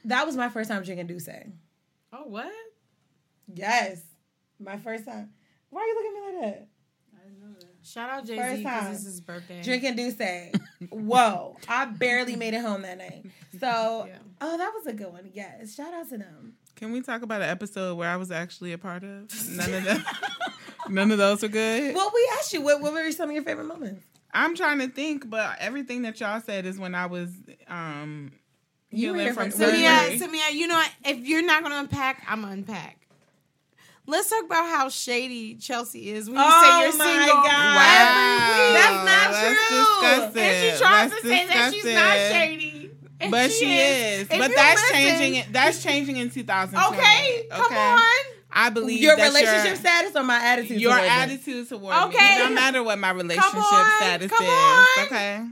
that 0.04 0.26
was 0.26 0.36
my 0.36 0.48
first 0.48 0.70
time 0.70 0.82
drinking 0.82 1.06
D'ussé. 1.08 1.52
Oh, 2.12 2.24
what? 2.26 2.52
Yes, 3.52 4.00
my 4.58 4.76
first 4.78 5.04
time. 5.04 5.30
Why 5.70 5.82
are 5.82 5.86
you 5.86 5.94
looking 5.94 6.10
at 6.10 6.32
me 6.32 6.36
like 6.46 6.54
that? 6.54 6.68
Shout 7.88 8.10
out 8.10 8.26
Jay 8.26 8.36
First 8.36 8.56
Z 8.58 8.62
time. 8.64 8.80
because 8.84 8.96
it's 8.96 9.04
his 9.04 9.20
birthday. 9.20 9.62
Drinking 9.62 9.94
D'ussé. 9.96 10.60
Whoa, 10.90 11.56
I 11.68 11.86
barely 11.86 12.36
made 12.36 12.54
it 12.54 12.60
home 12.62 12.82
that 12.82 12.98
night. 12.98 13.26
So, 13.58 14.04
Yeah. 14.08 14.18
oh, 14.40 14.56
that 14.58 14.72
was 14.74 14.86
a 14.86 14.92
good 14.92 15.12
one. 15.12 15.30
Yes, 15.32 15.74
shout 15.74 15.92
out 15.94 16.08
to 16.10 16.18
them. 16.18 16.54
Can 16.76 16.92
we 16.92 17.00
talk 17.00 17.22
about 17.22 17.42
an 17.42 17.48
episode 17.48 17.96
where 17.96 18.08
I 18.08 18.16
was 18.16 18.30
actually 18.30 18.72
a 18.72 18.78
part 18.78 19.02
of? 19.02 19.28
None 19.50 19.74
of 19.74 19.84
them. 19.84 20.04
None 20.90 21.10
of 21.10 21.18
those 21.18 21.42
were 21.42 21.48
good. 21.48 21.94
Well, 21.94 22.10
we 22.14 22.30
asked 22.38 22.52
you 22.52 22.60
what, 22.62 22.80
what 22.80 22.92
were 22.92 23.10
some 23.12 23.28
of 23.30 23.34
your 23.34 23.44
favorite 23.44 23.64
moments. 23.66 24.04
I'm 24.32 24.54
trying 24.54 24.78
to 24.78 24.88
think, 24.88 25.28
but 25.28 25.56
everything 25.58 26.02
that 26.02 26.20
y'all 26.20 26.40
said 26.40 26.66
is 26.66 26.78
when 26.78 26.94
I 26.94 27.06
was 27.06 27.30
um 27.66 28.32
You 28.90 29.08
were 29.12 29.18
healing 29.18 29.20
here 29.26 29.34
from 29.34 29.50
for- 29.50 29.56
surgery. 29.58 29.78
Samia, 29.80 30.18
Samia, 30.20 30.52
you 30.52 30.66
know, 30.68 30.74
what? 30.76 30.90
if 31.04 31.18
you're 31.26 31.44
not 31.44 31.62
going 31.62 31.72
to 31.72 31.80
unpack, 31.80 32.24
I'm 32.28 32.42
going 32.42 32.52
to 32.52 32.58
unpack. 32.72 32.97
Let's 34.08 34.30
talk 34.30 34.44
about 34.46 34.66
how 34.66 34.88
shady 34.88 35.54
Chelsea 35.56 36.10
is 36.10 36.28
when 36.30 36.38
you 36.38 36.42
Oh 36.44 36.62
say 36.62 36.88
you're 36.88 36.98
my 36.98 37.04
single. 37.04 37.42
God. 37.42 37.78
every 37.98 38.64
week. 38.64 38.74
That's 38.74 39.04
not 39.04 39.30
let's 39.30 39.68
true. 39.68 39.78
Discuss 39.78 40.36
it. 40.36 40.40
And 40.40 40.78
she 40.78 40.82
tries 40.82 41.10
Let's 41.10 41.22
to 41.22 41.28
say 41.28 41.46
that 41.46 41.74
she's 41.74 41.84
not 41.84 42.14
shady. 42.16 42.90
And 43.20 43.30
But 43.30 43.50
she, 43.52 43.76
is. 43.78 44.20
If 44.22 44.28
But 44.30 44.52
that's 44.54 44.80
listen- 44.82 44.96
changing. 44.96 45.34
It. 45.34 45.52
That's 45.52 45.82
changing 45.82 46.16
in 46.16 46.30
2020. 46.30 46.96
Okay, 46.96 47.46
come 47.50 47.72
on. 47.76 48.00
I 48.50 48.70
believe 48.70 49.00
Your 49.02 49.14
that 49.16 49.28
relationship 49.28 49.66
your, 49.66 49.76
status 49.76 50.16
or 50.16 50.22
my 50.22 50.42
attitude? 50.42 50.80
your 50.80 50.92
towards 50.92 51.04
it? 51.04 51.12
attitude 51.12 51.68
towards 51.68 51.82
me. 51.98 52.04
Okay. 52.16 52.36
It 52.36 52.38
don't 52.38 52.54
matter 52.54 52.82
what 52.82 52.98
my 52.98 53.10
relationship 53.10 53.54
on, 53.56 53.90
status 53.98 54.30
come 54.32 54.44
is. 54.46 54.50
on. 54.50 54.86
Okay. 55.06 55.46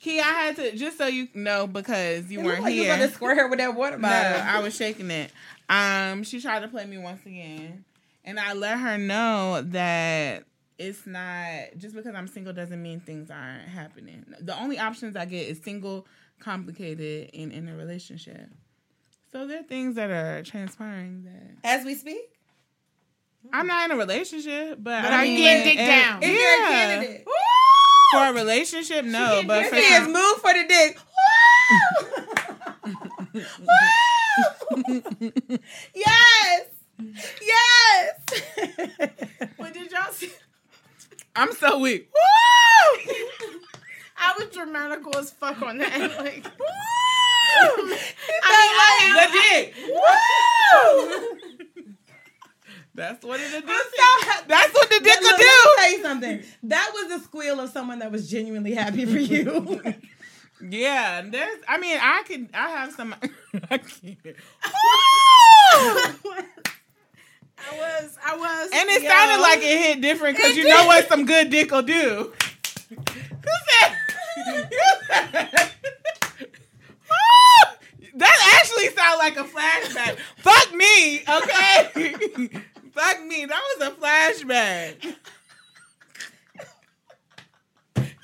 Key, 0.00 0.20
I 0.20 0.22
had 0.22 0.56
to 0.56 0.76
just 0.76 0.96
so 0.98 1.06
you 1.08 1.26
know 1.34 1.66
because 1.66 2.30
you 2.30 2.38
It 2.38 2.44
weren't 2.44 2.58
looked 2.58 2.62
like 2.66 2.74
you 2.74 2.82
here. 2.82 2.92
was 2.92 2.98
about 3.00 3.08
to 3.08 3.14
squirt 3.16 3.36
her 3.38 3.48
with 3.48 3.58
that 3.58 3.74
water 3.74 3.98
No, 3.98 4.08
bottle. 4.08 4.42
I 4.46 4.60
was 4.60 4.76
shaking 4.76 5.10
it. 5.10 5.32
Um, 5.68 6.22
she 6.22 6.40
tried 6.40 6.60
to 6.60 6.68
play 6.68 6.86
me 6.86 6.96
once 6.98 7.26
again, 7.26 7.84
and 8.28 8.38
I 8.38 8.52
let 8.52 8.78
her 8.78 8.98
know 8.98 9.62
that 9.68 10.44
it's 10.78 11.06
not 11.06 11.78
just 11.78 11.94
because 11.96 12.14
I'm 12.14 12.28
single 12.28 12.52
doesn't 12.52 12.80
mean 12.82 13.00
things 13.00 13.30
aren't 13.30 13.66
happening. 13.68 14.26
The 14.38 14.54
only 14.60 14.78
options 14.78 15.16
I 15.16 15.24
get 15.24 15.48
is 15.48 15.62
single, 15.62 16.06
complicated, 16.38 17.30
and 17.32 17.50
in 17.50 17.68
a 17.68 17.74
relationship. 17.74 18.50
So 19.32 19.46
there 19.46 19.60
are 19.60 19.62
things 19.64 19.94
that 19.94 20.10
are 20.10 20.42
transpiring 20.42 21.24
that 21.24 21.56
As 21.64 21.86
we 21.86 21.94
speak, 21.94 22.20
I'm 23.50 23.66
not 23.66 23.86
in 23.90 23.96
a 23.96 23.98
relationship, 23.98 24.76
but, 24.78 25.02
But 25.02 25.12
I 25.12 25.16
are 25.16 25.24
you 25.24 25.34
mean, 25.34 25.42
getting 25.44 25.64
dick 25.64 25.78
down? 25.78 26.22
if 26.22 26.28
yeah. 26.28 26.34
you're 26.36 26.64
a 26.64 26.68
candidate, 26.68 27.26
for 28.12 28.24
a 28.26 28.32
relationship, 28.34 29.06
no, 29.06 29.42
but 29.46 29.66
for 29.68 29.76
is 29.76 29.88
some- 29.88 30.12
move 30.12 30.36
for 30.36 30.52
the 30.52 30.64
dick. 30.68 30.98
Woo! 33.34 33.42
Woo! 35.50 35.58
yes, 35.94 36.66
yes. 36.98 38.18
What 39.56 39.72
did 39.74 39.90
y'all 39.92 40.10
see? 40.12 40.32
I'm 41.36 41.52
so 41.52 41.78
weak. 41.78 42.10
I 44.20 44.34
was 44.38 44.48
dramatical 44.52 45.16
as 45.16 45.30
fuck 45.30 45.62
on 45.62 45.78
that. 45.78 45.96
Like, 46.18 46.44
I 48.42 49.14
The 49.14 49.28
dick. 49.32 49.74
Woo! 49.86 49.94
That's 52.94 53.24
what 53.24 53.38
it. 53.40 53.46
I'm 53.54 53.62
so- 53.68 54.44
That's 54.48 54.74
what 54.74 54.88
the 54.90 54.98
dick 55.00 55.06
Let- 55.06 55.22
will 55.22 55.30
let 55.30 55.38
do. 55.38 55.44
me 55.44 55.50
tell 55.76 55.90
you 55.92 56.02
something. 56.02 56.42
That 56.64 56.90
was 56.94 57.08
the 57.10 57.20
squeal 57.24 57.60
of 57.60 57.70
someone 57.70 58.00
that 58.00 58.10
was 58.10 58.28
genuinely 58.28 58.74
happy 58.74 59.04
for 59.04 59.18
you. 59.18 59.80
Yeah, 60.60 61.22
there's. 61.22 61.60
I 61.68 61.78
mean, 61.78 61.96
I 62.02 62.24
can. 62.26 62.50
I 62.52 62.70
have 62.70 62.92
some. 62.92 63.14
I 63.70 63.78
can't. 63.78 64.18
I 67.58 67.76
was, 67.76 68.16
I 68.24 68.36
was, 68.36 68.70
And 68.72 68.88
it 68.90 69.02
yo. 69.02 69.08
sounded 69.08 69.42
like 69.42 69.58
it 69.58 69.78
hit 69.78 70.00
different 70.00 70.36
because 70.36 70.56
you 70.56 70.64
know 70.68 70.86
what 70.86 71.08
some 71.08 71.26
good 71.26 71.50
dick 71.50 71.70
will 71.70 71.82
do. 71.82 72.32
Who 72.88 72.96
said? 73.68 73.96
that 78.14 78.60
actually 78.60 78.88
sounded 78.90 79.18
like 79.18 79.36
a 79.36 79.44
flashback. 79.44 80.16
Fuck 80.38 80.74
me, 80.74 81.20
okay? 81.28 82.14
Fuck 82.92 83.24
me. 83.24 83.44
That 83.44 83.62
was 83.78 83.88
a 83.88 83.90
flashback. 83.92 85.14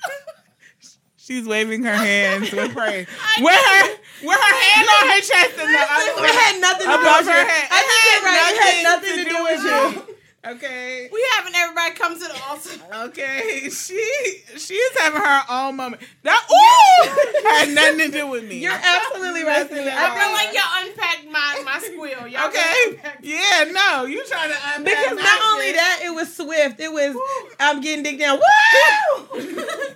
She's 1.17 1.47
waving 1.47 1.83
her 1.83 1.95
hands 1.95 2.51
with 2.51 2.73
praise. 2.73 3.07
With 3.39 3.53
her, 3.55 3.95
with 4.25 4.39
her 4.39 4.55
hand 4.59 4.87
on 4.89 5.07
her 5.09 5.21
chest 5.21 5.53
and 5.59 5.69
the 5.73 5.79
other 5.79 6.25
it 6.25 6.35
had 6.35 6.61
nothing 6.61 6.87
to 6.87 6.97
do 6.97 7.05
with 7.05 7.27
her 7.27 7.41
you. 7.41 7.47
head. 7.47 7.67
I 7.71 7.81
think 7.85 8.01
you're 8.09 8.23
right. 8.25 8.51
It 8.51 8.61
had 8.61 8.83
nothing 8.83 9.15
to 9.17 9.25
do 9.29 9.37
with 9.43 9.63
you. 9.63 10.15
Okay. 10.45 11.09
We 11.11 11.25
having 11.31 11.55
everybody 11.55 11.95
come 11.95 12.13
to 12.13 12.19
the 12.19 12.39
altar. 12.47 13.09
Okay. 13.09 13.67
She 13.71 14.43
she's 14.57 14.99
having 14.99 15.19
her 15.19 15.41
own 15.49 15.75
moment. 15.75 16.03
That 16.21 16.39
ooh 16.51 17.49
had 17.49 17.73
nothing 17.73 18.11
to 18.11 18.17
do 18.19 18.27
with 18.27 18.43
me. 18.47 18.59
You're 18.59 18.71
absolutely 18.71 19.41
right. 19.43 19.61
Nothing 19.69 19.87
at 19.87 19.97
I 19.97 20.09
all. 20.09 20.15
feel 20.15 20.31
like 20.33 20.53
y'all 20.53 20.87
unpacked 20.87 21.25
my 21.31 21.61
my 21.65 21.79
squeal. 21.79 22.27
Y'all 22.27 22.47
Okay. 22.49 22.99
Yeah, 23.23 23.71
no, 23.71 24.05
you 24.05 24.23
trying 24.27 24.51
to 24.51 24.55
unpack 24.75 24.83
Because 24.85 25.17
not 25.17 25.41
only 25.51 25.65
shit. 25.65 25.75
that, 25.77 25.99
it 26.03 26.13
was 26.13 26.35
swift. 26.35 26.79
It 26.79 26.91
was 26.93 27.15
I'm 27.59 27.81
getting 27.81 28.03
dick 28.03 28.19
down. 28.19 28.37
Woo! 28.37 29.41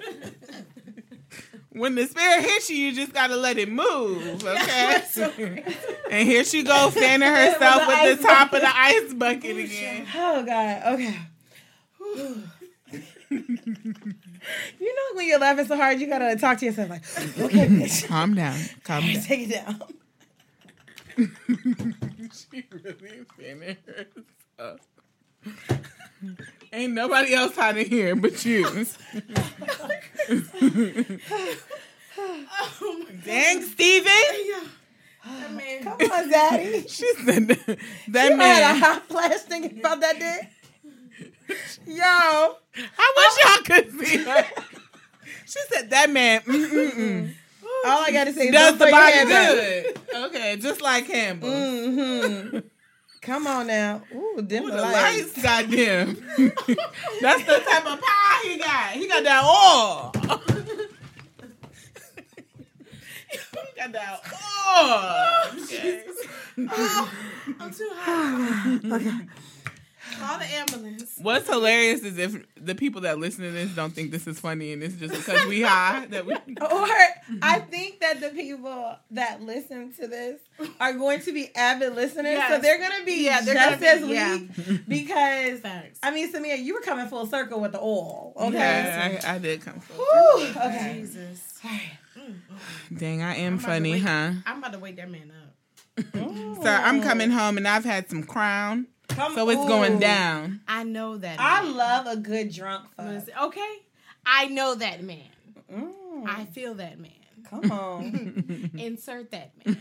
when 1.79 1.95
the 1.95 2.05
spirit 2.05 2.43
hits 2.43 2.69
you, 2.69 2.77
you 2.77 2.93
just 2.93 3.13
gotta 3.13 3.35
let 3.35 3.57
it 3.57 3.71
move, 3.71 4.43
okay? 4.45 5.01
and 6.11 6.27
here 6.27 6.43
she 6.43 6.63
goes, 6.63 6.93
fanning 6.93 7.27
herself 7.29 7.87
With 7.87 7.97
the 7.97 8.03
with 8.09 8.21
the 8.21 8.27
top 8.27 8.53
of 8.53 8.61
the 8.61 8.77
ice 8.77 9.13
bucket 9.13 9.57
again. 9.57 10.05
Oh 10.15 10.43
God. 10.45 10.93
Okay. 10.93 11.15
you 13.31 14.95
know 14.95 15.15
when 15.15 15.27
you're 15.27 15.39
laughing 15.39 15.65
so 15.65 15.75
hard, 15.75 15.99
you 15.99 16.07
gotta 16.07 16.35
talk 16.37 16.57
to 16.59 16.65
yourself 16.65 16.89
like, 16.89 17.03
okay, 17.39 17.67
bitch, 17.67 18.07
Calm 18.07 18.33
down, 18.35 18.57
calm 18.83 19.03
down. 19.05 19.21
take 19.21 19.49
it 19.49 19.65
down. 19.65 19.81
she 22.51 22.63
really 22.71 23.25
fanning 23.37 23.77
herself. 24.57 24.79
Ain't 26.71 26.93
nobody 26.93 27.33
else 27.33 27.57
out 27.57 27.77
of 27.77 27.87
here 27.87 28.15
but 28.15 28.45
you. 28.45 28.65
oh 32.19 33.05
Dang, 33.25 33.61
Steven. 33.63 34.11
Come 35.83 36.11
on, 36.11 36.29
Daddy. 36.29 36.87
She 36.87 37.11
said 37.25 37.47
that, 37.47 37.79
that 38.09 38.29
you 38.29 38.31
had 38.31 38.31
a 38.31 38.37
man. 38.37 38.79
hot 38.79 39.07
flash 39.07 39.39
thinking 39.41 39.79
about 39.79 39.99
that 40.01 40.19
dick. 40.19 40.49
Yo, 41.87 41.95
I 41.97 42.55
wish 42.75 42.85
oh. 42.85 43.39
y'all 43.43 43.63
could 43.63 43.91
see 43.99 44.17
her. 44.17 44.45
She 45.45 45.59
said 45.73 45.89
that 45.89 46.11
man 46.11 46.41
mm-mm-mm, 46.41 47.33
all 47.85 48.03
I 48.03 48.11
gotta 48.11 48.33
say 48.33 48.47
is 48.47 48.51
does 48.53 48.77
the 48.77 48.85
body 48.85 49.13
hand 49.13 49.29
back. 49.29 49.49
good. 49.49 49.99
Okay, 50.25 50.57
just 50.57 50.81
like 50.81 51.07
Campbell. 51.07 51.49
Mm-hmm. 51.49 52.59
Come 53.21 53.47
on 53.47 53.67
now. 53.67 54.01
Ooh, 54.15 54.41
dim 54.45 54.63
Ooh, 54.63 54.69
the 54.71 54.77
the 54.77 54.81
lights. 54.81 55.37
lights, 55.37 55.43
goddamn. 55.43 56.15
That's 57.21 57.43
the 57.43 57.59
type 57.67 57.85
of 57.85 57.99
pie 58.01 58.41
he 58.43 58.57
got. 58.57 58.91
He 58.93 59.07
got 59.07 59.23
that 59.23 59.43
oil. 59.43 60.11
he 63.31 63.37
got 63.75 63.91
that 63.91 64.21
oil. 64.23 65.55
Okay. 65.69 66.03
Oh, 66.71 67.11
I'm 67.59 67.71
too 67.73 67.89
hot. 67.93 69.11
Call 70.19 70.39
the 70.39 70.45
ambulance. 70.45 71.13
What's 71.21 71.47
hilarious 71.47 72.01
is 72.01 72.17
if 72.17 72.45
the 72.55 72.75
people 72.75 73.01
that 73.01 73.19
listen 73.19 73.45
to 73.45 73.51
this 73.51 73.73
don't 73.75 73.93
think 73.93 74.11
this 74.11 74.27
is 74.27 74.39
funny 74.39 74.73
and 74.73 74.83
it's 74.83 74.95
just 74.95 75.13
because 75.13 75.45
we 75.47 75.61
high 75.61 76.05
that 76.07 76.25
we. 76.25 76.33
Or 76.61 76.87
I 77.41 77.59
think 77.59 78.01
that 78.01 78.19
the 78.19 78.29
people 78.29 78.95
that 79.11 79.41
listen 79.41 79.93
to 79.93 80.07
this 80.07 80.39
are 80.79 80.93
going 80.93 81.21
to 81.21 81.31
be 81.33 81.53
avid 81.55 81.95
listeners, 81.95 82.41
so 82.49 82.59
they're 82.59 82.79
gonna 82.79 83.05
be 83.05 83.25
Yeah, 83.25 83.41
they're 83.41 83.53
just 83.55 83.79
gonna 83.79 83.91
as 83.93 84.07
be- 84.07 84.13
yeah. 84.13 84.37
weak 84.37 84.87
because 84.87 85.59
Facts. 85.59 85.99
I 86.03 86.11
mean, 86.11 86.31
Samia, 86.31 86.61
you 86.61 86.73
were 86.75 86.81
coming 86.81 87.07
full 87.07 87.25
circle 87.25 87.59
with 87.61 87.71
the 87.71 87.79
oil. 87.79 88.33
Okay. 88.37 88.57
Yeah, 88.57 89.21
I, 89.25 89.35
I 89.35 89.37
did 89.39 89.61
come. 89.61 89.79
Full. 89.79 90.05
Whew, 90.05 90.49
okay. 90.49 90.99
Jesus. 90.99 91.59
Dang, 92.95 93.21
I 93.21 93.35
am 93.35 93.53
I'm 93.53 93.53
about 93.53 93.61
to 93.61 93.67
funny, 93.67 93.91
wake- 93.93 94.01
huh? 94.01 94.31
I'm 94.45 94.57
about 94.57 94.73
to 94.73 94.79
wake 94.79 94.97
that 94.97 95.09
man 95.09 95.31
up. 95.31 95.55
So 96.61 96.67
I'm 96.69 97.01
coming 97.01 97.31
oh. 97.31 97.37
home 97.37 97.57
and 97.57 97.65
I've 97.67 97.85
had 97.85 98.09
some 98.09 98.23
crown, 98.23 98.87
Come- 99.09 99.35
so 99.35 99.49
it's 99.49 99.65
going 99.65 99.99
down. 99.99 100.61
I 100.67 100.83
know 100.83 101.17
that. 101.17 101.39
I 101.39 101.63
man. 101.63 101.75
love 101.75 102.07
a 102.07 102.15
good 102.17 102.51
drunk 102.53 102.85
fuck. 102.95 103.05
Listen, 103.07 103.33
okay, 103.43 103.75
I 104.25 104.47
know 104.47 104.75
that 104.75 105.03
man. 105.03 105.19
Mm, 105.71 106.27
I 106.27 106.45
feel 106.45 106.73
that 106.75 106.99
man. 106.99 107.11
come 107.49 107.71
on. 107.71 108.71
Insert 108.77 109.31
that 109.31 109.51
man. 109.65 109.77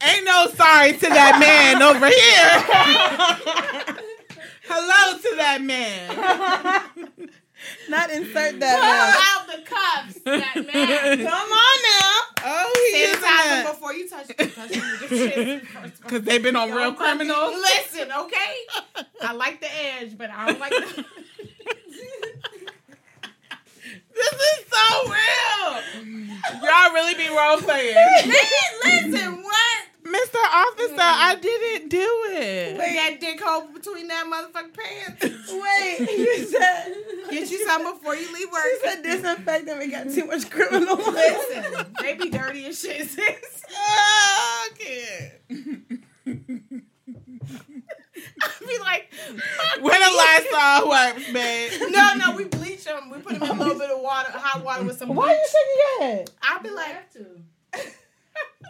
Ain't 0.00 0.24
no 0.24 0.46
sorry 0.54 0.92
to 0.92 1.00
that 1.08 1.38
man 1.40 1.82
over 1.82 2.06
here. 2.06 3.96
Hello 4.68 5.18
to 5.18 5.36
that 5.36 5.60
man. 5.62 7.28
Not 7.88 8.10
insert 8.10 8.60
that. 8.60 8.74
Pull 8.74 8.82
that. 8.82 9.34
out 9.38 9.46
the 9.46 9.62
cuffs, 9.62 10.20
that 10.24 10.54
man. 10.56 10.66
man. 10.66 11.18
Come 11.18 11.52
on 11.52 11.78
now. 11.82 12.20
Oh, 12.44 12.90
he 12.92 12.98
is 13.02 13.16
Sanitize 13.16 13.20
that. 13.20 13.62
them 13.64 13.74
before 13.74 13.92
you 13.94 14.08
touch 14.08 14.26
them. 14.28 14.50
Touch 14.50 14.70
them 14.70 14.90
with 15.00 15.10
your 15.10 15.18
shit 15.30 15.66
first. 15.66 16.02
Because 16.02 16.22
they've 16.22 16.42
been 16.42 16.56
on 16.56 16.70
real 16.70 16.92
criminals. 16.94 17.54
Listen, 17.54 18.10
okay? 18.12 18.54
I 19.22 19.32
like 19.32 19.60
the 19.60 19.68
edge, 19.74 20.16
but 20.18 20.30
I 20.30 20.46
don't 20.46 20.60
like 20.60 20.70
the. 20.70 21.04
This 24.14 24.32
is 24.32 24.64
so 24.68 25.08
real. 25.08 25.82
Y'all 26.62 26.92
really 26.92 27.14
be 27.14 27.28
role 27.28 27.58
playing. 27.58 27.94
Listen, 28.84 29.42
what? 29.42 29.78
Mr. 30.08 30.36
Officer, 30.54 30.94
mm. 30.94 30.98
I 30.98 31.36
didn't 31.40 31.88
do 31.90 32.06
it. 32.30 32.76
Put 32.76 32.84
that 32.86 33.16
dick 33.20 33.40
hole 33.42 33.68
between 33.72 34.08
that 34.08 34.24
motherfucking 34.26 34.74
pants. 34.74 35.52
Wait, 35.52 36.00
you 36.18 36.46
said 36.46 36.94
Get 37.30 37.50
you 37.50 37.66
some 37.66 37.82
before 37.94 38.14
you 38.16 38.32
leave 38.32 38.50
work. 38.50 38.62
she 38.82 38.88
said 38.88 39.02
disinfectant. 39.02 39.78
We 39.78 39.90
got 39.90 40.08
too 40.10 40.24
much 40.26 40.48
criminal. 40.50 40.96
Listen, 40.96 41.86
they 42.00 42.14
be 42.14 42.30
dirty 42.30 42.66
as 42.66 42.80
shit. 42.80 43.08
sis. 43.10 43.64
Oh, 43.70 44.68
I 44.70 44.70
can't. 44.78 46.02
Be 48.66 48.78
like, 48.80 49.10
fuck 49.12 49.82
Where 49.82 49.98
the 49.98 50.10
me. 50.10 50.16
Lysol 50.16 50.88
wipes, 50.88 51.32
babe? 51.32 51.72
No, 51.90 52.14
no, 52.14 52.36
we 52.36 52.44
bleach 52.44 52.84
them. 52.84 53.08
We 53.10 53.18
put 53.20 53.34
them 53.38 53.42
in 53.44 53.48
a 53.48 53.54
little 53.54 53.78
bit 53.78 53.90
of 53.90 54.00
water, 54.02 54.30
hot 54.32 54.62
water 54.64 54.84
with 54.84 54.98
some 54.98 55.08
Bleach. 55.08 55.16
Why 55.18 55.28
are 55.28 55.34
you 55.34 55.46
shaking 55.46 55.76
your 55.78 56.00
head? 56.18 56.30
I 56.42 56.58
be 56.58 56.68
You 56.68 56.76
like, 56.76 56.86
have 56.88 57.10
to. 57.12 57.18
like, 57.20 57.28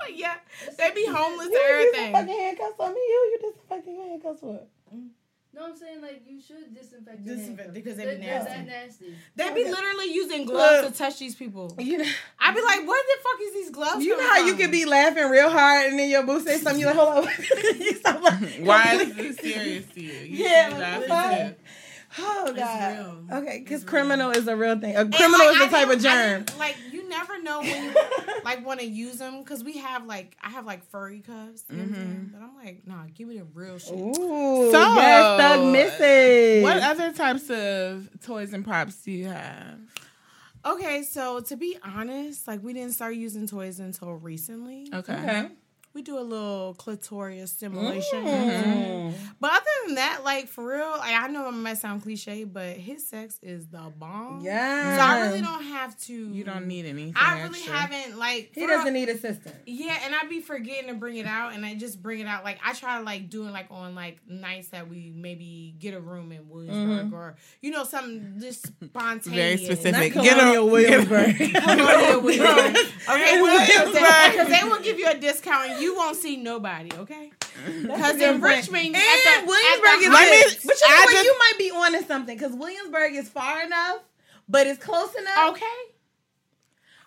yeah, 0.14 0.34
they 0.78 0.90
be 0.92 1.06
homeless 1.06 1.48
You 1.50 1.60
and 1.60 1.80
use 1.84 1.94
some 1.94 2.04
everything. 2.04 2.12
fucking 2.12 2.40
handcuffs 2.40 2.80
on 2.80 2.94
me. 2.94 3.00
You, 3.00 3.30
you 3.32 3.38
disinfecting 3.50 3.94
your 3.96 4.08
handcuffs 4.08 4.40
for? 4.40 4.60
Mm. 4.94 5.08
No, 5.54 5.64
I'm 5.64 5.76
saying 5.76 6.00
like 6.02 6.22
you 6.28 6.40
should 6.40 6.72
disinfect 6.74 7.20
your 7.24 7.34
Disinfect 7.34 7.74
handcuffs. 7.74 7.74
because 7.74 7.96
they 7.96 8.14
be 8.16 8.20
nasty. 8.26 8.48
that 8.50 8.66
nasty. 8.66 9.14
They 9.34 9.54
be 9.54 9.64
literally 9.64 10.12
using 10.12 10.44
gloves 10.44 10.84
Look. 10.84 10.92
to 10.92 10.98
touch 10.98 11.18
these 11.18 11.34
people. 11.34 11.74
You 11.78 11.98
know, 11.98 12.04
I 12.38 12.52
be 12.54 12.60
like, 12.62 12.86
what 12.86 13.04
the 13.06 13.22
fuck 13.22 13.40
is 13.42 13.54
these 13.54 13.70
gloves? 13.70 14.04
you 14.04 14.10
know 14.16 14.16
coming 14.18 14.30
how 14.30 14.38
you 14.46 14.52
from? 14.52 14.58
could 14.60 14.70
be 14.70 14.84
laughing 14.84 15.28
real 15.30 15.50
hard 15.50 15.88
and 15.90 15.98
then 15.98 16.10
your 16.10 16.22
boo 16.24 16.40
say 16.40 16.58
something. 16.58 16.78
You 16.80 16.86
like, 16.86 16.94
hold 16.96 17.26
on. 17.26 17.32
you 17.80 17.92
stop 17.94 18.22
laughing. 18.22 18.64
Why 18.66 18.92
is 19.00 19.16
this 19.16 19.36
serious 19.38 19.86
to 19.94 20.00
you? 20.00 20.12
You 20.12 20.44
Yeah, 20.44 20.68
like, 20.70 21.08
laughing. 21.08 21.54
Oh 22.20 22.52
god. 22.56 22.96
real. 23.28 23.38
Okay, 23.38 23.58
because 23.58 23.84
criminal 23.84 24.30
is 24.30 24.46
a 24.48 24.56
real 24.56 24.78
thing. 24.78 24.96
A 24.96 25.08
criminal 25.08 25.46
like, 25.46 25.56
is 25.56 25.62
I 25.62 25.66
a 25.66 25.70
type 25.70 25.88
of 25.90 26.00
didn't- 26.00 26.06
I 26.06 26.14
germ. 26.28 26.44
didn't- 26.44 26.58
Like 26.58 26.76
you 26.92 26.97
never 27.08 27.42
know 27.42 27.60
when 27.60 27.84
you 27.84 27.94
like 28.44 28.64
want 28.64 28.80
to 28.80 28.86
use 28.86 29.16
them 29.16 29.40
because 29.40 29.64
we 29.64 29.78
have 29.78 30.06
like 30.06 30.36
I 30.42 30.50
have 30.50 30.66
like 30.66 30.88
furry 30.90 31.20
cuffs, 31.20 31.64
you 31.70 31.76
know 31.76 31.82
what 31.84 32.32
but 32.32 32.42
I'm 32.42 32.56
like, 32.56 32.86
nah, 32.86 33.04
give 33.14 33.28
me 33.28 33.38
the 33.38 33.44
real 33.44 33.78
shit. 33.78 33.94
Ooh, 33.94 34.70
So, 34.70 34.94
yes, 34.94 35.40
Thug 35.40 35.72
Missy. 35.72 36.62
What 36.62 36.78
other 36.82 37.12
types 37.12 37.50
of 37.50 38.08
toys 38.22 38.52
and 38.52 38.64
props 38.64 39.02
do 39.02 39.12
you 39.12 39.26
have? 39.26 39.78
Okay, 40.64 41.02
so 41.02 41.40
to 41.40 41.56
be 41.56 41.78
honest, 41.82 42.46
like 42.46 42.62
we 42.62 42.72
didn't 42.72 42.92
start 42.92 43.14
using 43.14 43.46
toys 43.46 43.80
until 43.80 44.12
recently. 44.14 44.88
Okay. 44.92 45.14
Okay. 45.14 45.48
We 45.94 46.02
do 46.02 46.18
a 46.18 46.20
little 46.20 46.74
clitoris 46.74 47.52
stimulation. 47.52 48.24
Mm. 48.24 49.14
But 49.40 49.52
other 49.52 49.77
than 49.88 49.96
that, 49.96 50.22
like 50.24 50.46
for 50.46 50.64
real, 50.64 50.90
like, 50.98 51.14
I 51.14 51.26
know 51.28 51.48
it 51.48 51.52
might 51.52 51.78
sound 51.78 52.02
cliche, 52.02 52.44
but 52.44 52.76
his 52.76 53.06
sex 53.06 53.38
is 53.42 53.66
the 53.66 53.92
bomb. 53.98 54.40
Yeah. 54.42 54.96
So 54.96 55.02
I 55.02 55.20
really 55.26 55.40
don't 55.40 55.64
have 55.64 55.98
to. 56.02 56.12
You 56.12 56.44
don't 56.44 56.66
need 56.66 56.86
anything. 56.86 57.14
I 57.16 57.42
really 57.42 57.58
extra. 57.58 57.74
haven't 57.74 58.18
like. 58.18 58.52
He 58.54 58.66
doesn't 58.66 58.92
need 58.92 59.08
assistance. 59.08 59.56
Yeah, 59.66 59.98
and 60.04 60.14
I 60.14 60.24
be 60.28 60.40
forgetting 60.40 60.88
to 60.88 60.94
bring 60.94 61.16
it 61.16 61.26
out, 61.26 61.54
and 61.54 61.64
I 61.64 61.74
just 61.74 62.02
bring 62.02 62.20
it 62.20 62.26
out. 62.26 62.44
Like 62.44 62.58
I 62.64 62.72
try 62.74 62.98
to 62.98 63.04
like 63.04 63.30
do 63.30 63.46
it 63.46 63.50
like 63.50 63.66
on 63.70 63.94
like 63.94 64.18
nights 64.28 64.68
that 64.68 64.88
we 64.88 65.12
maybe 65.14 65.74
get 65.78 65.94
a 65.94 66.00
room 66.00 66.32
in 66.32 66.48
Williamsburg 66.48 67.06
mm-hmm. 67.06 67.14
or 67.14 67.36
you 67.60 67.70
know 67.70 67.84
something 67.84 68.36
just 68.40 68.66
spontaneous. 68.84 69.26
Very 69.26 69.56
specific. 69.56 70.14
Not 70.14 70.24
Get 70.24 70.38
Colonial 70.38 70.68
a 70.68 70.70
Williamsburg. 70.70 71.36
Colonial 71.36 72.20
Williamsburg. 72.20 72.76
Okay, 73.08 73.40
Williamsburg. 73.40 74.32
because 74.32 74.48
they 74.48 74.68
will 74.68 74.80
give 74.80 74.98
you 74.98 75.08
a 75.08 75.16
discount 75.16 75.70
and 75.70 75.82
you 75.82 75.96
won't 75.96 76.16
see 76.16 76.36
nobody. 76.36 76.90
Okay, 76.92 77.32
because 77.82 78.20
in. 78.20 78.40
Richmond, 78.40 78.86
And 78.86 78.96
at 78.96 79.40
the, 79.40 79.46
Williamsburg 79.46 79.77
at 79.77 79.77
the 79.82 79.88
is 79.88 80.12
Let 80.12 80.30
me- 80.30 80.58
But 80.64 80.80
you 80.80 80.88
know 80.88 80.94
I 80.94 81.00
what? 81.04 81.12
just- 81.12 81.24
you 81.24 81.38
might 81.38 81.58
be 81.58 81.70
on 81.70 81.94
onto 81.94 82.06
something 82.06 82.36
because 82.36 82.52
Williamsburg 82.54 83.14
is 83.14 83.28
far 83.28 83.62
enough, 83.62 83.98
but 84.48 84.66
it's 84.66 84.82
close 84.82 85.14
enough. 85.14 85.50
okay. 85.50 85.66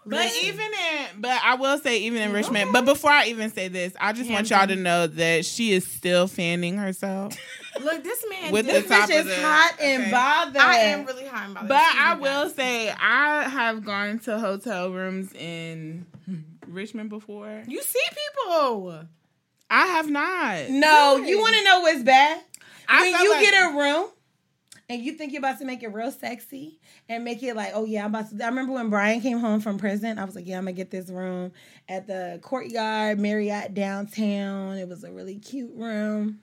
But 0.03 0.31
even 0.43 0.65
in, 0.65 1.21
but 1.21 1.39
I 1.43 1.55
will 1.55 1.77
say 1.77 1.99
even 1.99 2.19
in 2.21 2.29
mm-hmm. 2.29 2.37
Richmond. 2.37 2.73
But 2.73 2.85
before 2.85 3.11
I 3.11 3.27
even 3.27 3.51
say 3.51 3.67
this, 3.67 3.93
I 4.01 4.13
just 4.13 4.31
want 4.31 4.49
y'all 4.49 4.65
to 4.65 4.75
know 4.75 5.05
that 5.05 5.45
she 5.45 5.73
is 5.73 5.85
still 5.85 6.27
fanning 6.27 6.77
herself. 6.77 7.35
Look, 7.79 8.03
this 8.03 8.25
man. 8.27 8.51
With 8.51 8.65
did- 8.65 8.77
the 8.77 8.87
This 8.87 8.89
top 8.89 9.09
bitch 9.09 9.19
of 9.19 9.27
is 9.27 9.35
the- 9.35 9.41
hot 9.41 9.75
and 9.79 10.01
okay. 10.01 10.11
bothered. 10.11 10.57
I 10.57 10.75
am 10.77 11.05
really 11.05 11.27
hot 11.27 11.51
about 11.51 11.67
But 11.67 11.77
I 11.77 12.15
will 12.15 12.49
say 12.49 12.89
I 12.89 13.47
have 13.47 13.85
gone 13.85 14.17
to 14.19 14.39
hotel 14.39 14.91
rooms 14.91 15.31
in 15.33 16.07
Richmond 16.67 17.09
before. 17.09 17.63
You 17.67 17.81
see 17.83 17.99
people. 18.09 19.05
I 19.69 19.85
have 19.87 20.09
not. 20.09 20.69
No, 20.69 21.17
you 21.17 21.39
want 21.39 21.55
to 21.55 21.63
know 21.63 21.81
what's 21.81 22.03
bad? 22.03 22.41
I 22.91 23.01
when 23.11 23.21
you 23.23 23.31
like- 23.31 23.41
get 23.41 23.53
a 23.73 23.77
room 23.77 24.09
and 24.89 25.01
you 25.01 25.13
think 25.13 25.31
you're 25.31 25.39
about 25.39 25.59
to 25.59 25.65
make 25.65 25.83
it 25.83 25.93
real 25.93 26.11
sexy 26.11 26.79
and 27.07 27.23
make 27.23 27.41
it 27.43 27.55
like, 27.55 27.71
oh 27.73 27.85
yeah, 27.85 28.03
I'm 28.03 28.13
about 28.13 28.29
to. 28.29 28.43
I 28.43 28.47
remember 28.49 28.73
when 28.73 28.89
Brian 28.89 29.21
came 29.21 29.39
home 29.39 29.61
from 29.61 29.77
prison, 29.77 30.19
I 30.19 30.25
was 30.25 30.35
like, 30.35 30.45
yeah, 30.47 30.57
I'm 30.57 30.63
gonna 30.65 30.73
get 30.73 30.91
this 30.91 31.09
room 31.09 31.51
at 31.87 32.07
the 32.07 32.39
Courtyard 32.41 33.19
Marriott 33.19 33.73
downtown. 33.73 34.77
It 34.77 34.87
was 34.89 35.03
a 35.03 35.11
really 35.11 35.37
cute 35.37 35.71
room. 35.75 36.39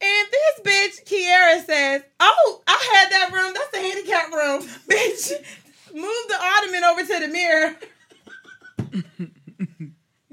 And 0.00 0.28
this 0.30 0.60
bitch 0.64 1.04
Kiera 1.06 1.64
says, 1.64 2.02
"Oh, 2.20 2.62
I 2.66 2.88
had 2.92 3.10
that 3.12 3.30
room. 3.32 3.54
That's 3.54 3.70
the 3.70 3.78
handicap 3.78 4.32
room, 4.32 4.62
bitch. 4.90 5.32
Move 5.94 6.28
the 6.28 6.36
ottoman 6.40 6.84
over 6.84 7.02
to 7.02 7.20
the 7.20 7.28
mirror." 7.28 7.76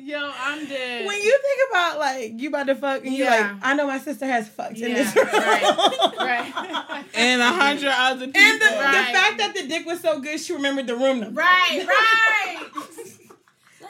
Yo, 0.04 0.32
I'm 0.40 0.66
dead. 0.68 1.06
When 1.06 1.18
you 1.22 1.32
think 1.42 1.70
about 1.72 2.00
like 2.00 2.40
you 2.40 2.50
about 2.50 2.68
to 2.68 2.76
fuck, 2.76 3.06
and 3.06 3.14
you 3.14 3.24
Yeah. 3.26 3.30
like, 3.54 3.64
I 3.64 3.74
know 3.76 3.88
my 3.88 4.00
sister 4.00 4.26
has 4.26 4.50
fucked 4.50 4.78
in 4.80 4.94
this 4.94 5.16
room. 5.16 5.26
right, 5.32 6.14
right. 6.20 7.06
and 7.14 7.42
a 7.42 7.46
hundred 7.52 7.92
other 7.96 8.26
people. 8.26 8.42
And 8.42 8.62
the, 8.62 8.66
the 8.66 8.72
fact 8.72 9.38
that 9.38 9.54
the 9.56 9.68
dick 9.68 9.86
was 9.86 10.00
so 10.02 10.20
good, 10.20 10.40
she 10.40 10.54
remembered 10.54 10.88
the 10.88 10.96
room 10.96 11.20
number. 11.20 11.40
Right, 11.40 11.86
right. 11.88 12.68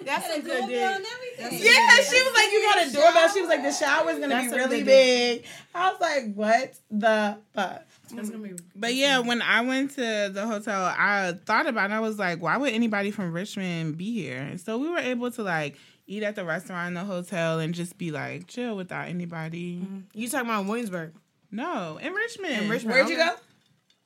That's 0.04 0.36
a 0.36 0.42
good 0.42 0.62
doorbell 0.62 0.68
dick. 0.68 0.78
and 0.80 1.06
everything. 1.46 1.60
Yeah, 1.64 1.96
she 1.98 2.22
was 2.24 2.34
like, 2.34 2.52
you 2.52 2.62
got 2.74 2.88
a 2.88 2.92
doorbell. 2.92 3.30
She 3.30 3.42
was 3.42 3.50
like, 3.50 3.62
the 3.62 3.72
shower's 3.72 4.16
gonna 4.20 4.30
That's 4.30 4.52
be 4.52 4.58
really 4.58 4.84
big. 4.84 5.44
I 5.76 5.92
was 5.92 6.02
like, 6.02 6.34
what 6.34 6.74
the 6.90 7.38
fuck? 7.54 7.84
Be. 8.12 8.54
But 8.76 8.94
yeah, 8.96 9.20
when 9.20 9.42
I 9.42 9.62
went 9.62 9.92
to 9.92 10.30
the 10.34 10.46
hotel, 10.46 10.84
I 10.98 11.34
thought 11.46 11.68
about 11.68 11.92
it. 11.92 11.94
I 11.94 12.00
was 12.02 12.20
like, 12.20 12.42
why 12.42 12.58
would 12.58 12.74
anybody 12.74 13.10
from 13.12 13.32
Richmond 13.32 13.98
be 13.98 14.12
here? 14.12 14.40
And 14.40 14.60
so 14.60 14.78
we 14.78 14.90
were 14.90 14.98
able 14.98 15.32
to 15.32 15.44
like 15.44 15.78
eat 16.12 16.24
at 16.24 16.36
the 16.36 16.44
restaurant 16.44 16.90
in 16.90 16.94
the 16.96 17.04
hotel 17.06 17.60
and 17.60 17.74
just 17.74 17.98
be 17.98 18.12
like 18.12 18.48
chill 18.48 18.76
without 18.76 19.08
anybody. 19.08 19.82
You 20.14 20.28
talking 20.28 20.50
about 20.50 20.66
Williamsburg? 20.66 21.14
No, 21.52 21.98
in 21.98 22.14
Richmond. 22.14 22.64
In 22.64 22.70
Richmond. 22.70 22.96
Where'd 22.96 23.10
you 23.10 23.18
go? 23.18 23.30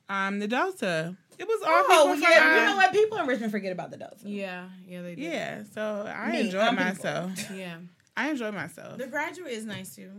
Um, 0.08 0.38
the 0.38 0.46
Delta. 0.48 1.16
It 1.38 1.46
was 1.46 1.60
all 1.66 1.84
Oh, 1.88 2.14
people 2.14 2.30
yeah. 2.30 2.40
from 2.40 2.54
You 2.60 2.64
know 2.70 2.76
what? 2.76 2.92
People 2.92 3.18
in 3.18 3.26
Richmond 3.26 3.50
forget 3.52 3.72
about 3.72 3.90
the 3.90 3.96
Delta. 3.96 4.16
Yeah, 4.24 4.68
yeah, 4.86 5.02
they 5.02 5.14
do. 5.16 5.22
Yeah, 5.22 5.62
so 5.74 6.10
I 6.16 6.30
Me, 6.32 6.40
enjoyed 6.40 6.74
myself. 6.74 7.50
yeah. 7.54 7.76
I 8.16 8.30
enjoyed 8.30 8.54
myself. 8.54 8.96
The 8.98 9.08
graduate 9.08 9.52
is 9.52 9.64
nice 9.66 9.94
too. 9.94 10.10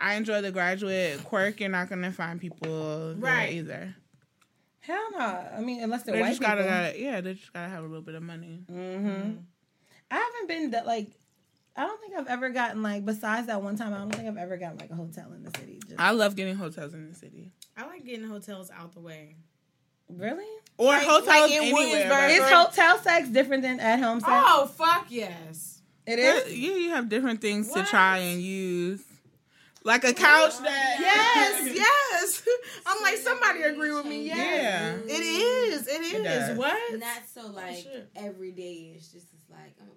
I 0.00 0.14
enjoy 0.14 0.40
the 0.40 0.50
graduate 0.52 1.22
quirk. 1.24 1.60
You're 1.60 1.68
not 1.68 1.88
gonna 1.88 2.12
find 2.12 2.40
people 2.40 3.14
there 3.14 3.16
Right. 3.18 3.52
either. 3.54 3.94
Hell 4.80 5.10
no. 5.12 5.18
I 5.56 5.60
mean, 5.60 5.82
unless 5.82 6.02
they're 6.04 6.14
They 6.14 6.20
white 6.20 6.28
just 6.30 6.40
gotta, 6.40 6.62
people. 6.62 6.70
gotta, 6.76 7.00
yeah, 7.00 7.20
they 7.20 7.34
just 7.34 7.52
gotta 7.52 7.68
have 7.68 7.84
a 7.84 7.86
little 7.86 8.02
bit 8.02 8.14
of 8.14 8.22
money. 8.22 8.60
Mm-hmm. 8.70 9.30
I 10.10 10.14
haven't 10.14 10.48
been 10.48 10.70
that 10.72 10.86
like. 10.86 11.10
I 11.76 11.86
don't 11.86 12.00
think 12.00 12.14
I've 12.16 12.28
ever 12.28 12.50
gotten 12.50 12.82
like. 12.82 13.04
Besides 13.04 13.46
that 13.48 13.62
one 13.62 13.76
time, 13.76 13.92
I 13.92 13.98
don't 13.98 14.14
think 14.14 14.28
I've 14.28 14.36
ever 14.36 14.56
gotten 14.56 14.78
like 14.78 14.90
a 14.90 14.94
hotel 14.94 15.32
in 15.32 15.42
the 15.42 15.50
city. 15.58 15.80
Just, 15.88 16.00
I 16.00 16.10
love 16.12 16.36
getting 16.36 16.54
hotels 16.54 16.94
in 16.94 17.08
the 17.08 17.14
city 17.14 17.50
I 17.76 17.86
like 17.86 18.04
getting 18.04 18.26
hotels 18.28 18.70
out 18.70 18.92
the 18.94 19.00
way. 19.00 19.36
really? 20.08 20.44
or 20.76 20.86
Like- 20.92 21.02
hotels 21.06 21.26
like 21.26 21.50
in 21.52 21.56
anywhere. 21.62 21.82
Williamsburg. 21.84 22.30
Is 22.30 22.42
hotel 22.50 22.98
sex 22.98 23.28
different 23.28 23.62
than 23.62 23.80
at 23.80 24.00
home 24.00 24.20
sex? 24.20 24.32
Oh 24.32 24.66
fuck 24.66 25.06
yes. 25.08 25.80
It 26.06 26.18
is. 26.18 26.52
Yeah, 26.56 26.70
yeah, 26.72 26.76
you 26.76 26.90
have 26.90 27.08
different 27.08 27.40
things 27.40 27.68
What? 27.70 27.84
to 27.84 27.90
try 27.90 28.18
and 28.18 28.40
use, 28.42 29.02
like 29.84 30.04
a 30.04 30.12
couch 30.12 30.58
that. 30.58 30.96
Yes, 31.00 31.74
yes. 31.74 32.42
I'm 32.86 33.02
like 33.02 33.16
somebody 33.16 33.62
agree 33.62 33.92
with 33.92 34.04
me. 34.04 34.26
Yes. 34.26 34.36
Yeah. 35.08 35.14
It 35.14 35.20
is. 35.20 35.86
It 35.88 36.00
is. 36.02 36.22
does. 36.24 36.58
what? 36.58 36.98
Not 37.00 37.22
so 37.34 37.46
like 37.48 37.76
shit. 37.78 38.10
every 38.16 38.50
day. 38.52 38.92
It's 38.94 39.08
just 39.08 39.26
it's 39.32 39.48
like 39.50 39.74
I'm 39.80 39.88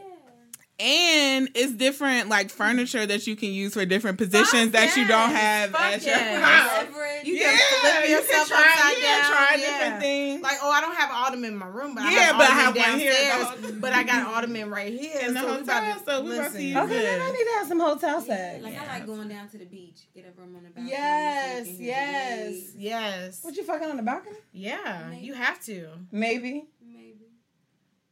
And 0.82 1.50
it's 1.56 1.74
different, 1.74 2.30
like 2.30 2.50
furniture 2.50 3.06
that 3.06 3.28
you 3.28 3.36
can 3.36 3.50
use 3.52 3.74
for 3.74 3.84
different 3.84 4.18
positions 4.18 4.72
that 4.72 4.96
you 4.96 5.06
don't 5.06 5.32
have 5.32 5.72
Fuck 5.72 5.82
at 5.82 6.06
your 6.06 6.16
house. 6.16 6.86
Leverage. 6.86 7.26
You 7.26 7.34
Yeah, 7.36 7.50
can 7.52 7.60
flip 7.60 7.94
you 7.96 8.02
can 8.02 8.10
yourself 8.24 8.48
try, 8.48 8.60
upside 8.62 8.98
yeah, 9.04 9.22
down. 9.22 9.32
try 9.32 9.56
yeah. 9.56 9.58
different 9.68 10.02
things. 10.02 10.42
Like, 10.42 10.58
oh, 10.64 10.72
I 10.72 10.80
don't 10.80 10.96
have 10.96 11.10
an 11.10 11.16
ottoman 11.18 11.52
in 11.52 11.58
my 11.58 11.68
room, 11.68 11.96
but 11.96 12.06
I 12.06 12.12
Yeah, 12.14 12.20
have 12.20 12.38
but 12.38 12.50
I 12.50 12.54
have 12.54 12.76
one 12.78 12.98
here 12.98 13.12
at 13.12 13.18
the 13.18 13.28
downstairs. 13.44 13.72
ho- 13.74 13.78
But 13.82 13.92
I 13.92 14.04
got 14.04 14.16
an 14.20 14.26
ottoman 14.34 14.70
right 14.70 14.94
here. 14.94 15.20
In 15.20 15.34
the 15.34 15.42
so 15.42 15.48
we 15.56 15.60
about 15.64 15.84
hotel, 15.84 16.00
to, 16.00 16.06
so 16.06 16.22
we 16.24 16.32
about 16.38 16.38
to 16.38 16.44
listen. 16.54 16.62
use 16.62 16.78
Okay, 16.78 17.02
then 17.02 17.22
I 17.24 17.32
need 17.32 17.44
to 17.44 17.52
have 17.60 17.68
some 17.68 17.80
hotel 17.82 18.22
sex. 18.22 18.64
Like 18.64 18.80
I 18.80 18.88
like 18.88 19.06
going 19.06 19.28
down 19.28 19.50
to 19.50 19.58
the 19.58 19.66
beach, 19.66 20.00
get 20.16 20.34
a 20.34 20.42
room 20.42 20.56
on 20.56 20.64
the 20.64 20.70
balcony. 20.70 20.92
Yes, 20.92 21.66
so 21.66 21.72
you 21.72 21.78
can 21.78 21.84
hear 21.84 22.46
the 22.46 22.52
yes, 22.54 22.72
yes. 22.78 23.40
What 23.44 23.58
you 23.58 23.66
fucking 23.66 23.90
on 23.90 23.98
the 23.98 24.04
balcony? 24.04 24.38
Yeah, 24.54 25.08
Maybe. 25.10 25.26
you 25.26 25.34
have 25.34 25.60
to. 25.66 25.90
Maybe. 26.14 26.68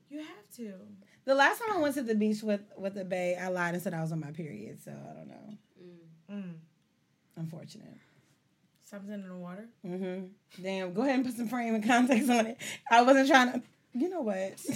You 0.09 0.19
have 0.19 0.49
to. 0.57 0.73
The 1.25 1.35
last 1.35 1.59
time 1.59 1.75
I 1.77 1.81
went 1.81 1.95
to 1.95 2.01
the 2.03 2.15
beach 2.15 2.41
with 2.41 2.61
with 2.77 2.93
the 2.95 3.03
bay, 3.05 3.35
I 3.35 3.49
lied 3.49 3.73
and 3.73 3.83
said 3.83 3.93
I 3.93 4.01
was 4.01 4.11
on 4.11 4.19
my 4.21 4.31
period. 4.31 4.79
So 4.83 4.91
I 4.91 5.13
don't 5.13 5.27
know. 5.27 5.57
Mm. 6.31 6.53
Unfortunate. 7.35 7.97
Something 8.89 9.13
in 9.15 9.27
the 9.27 9.35
water. 9.35 9.67
Mm-hmm. 9.85 10.27
Damn. 10.63 10.93
Go 10.93 11.01
ahead 11.01 11.15
and 11.15 11.25
put 11.25 11.35
some 11.35 11.49
frame 11.49 11.75
and 11.75 11.83
context 11.85 12.29
on 12.29 12.47
it. 12.47 12.57
I 12.89 13.01
wasn't 13.01 13.27
trying 13.27 13.51
to. 13.53 13.61
You 13.93 14.09
know 14.09 14.21
what? 14.21 14.59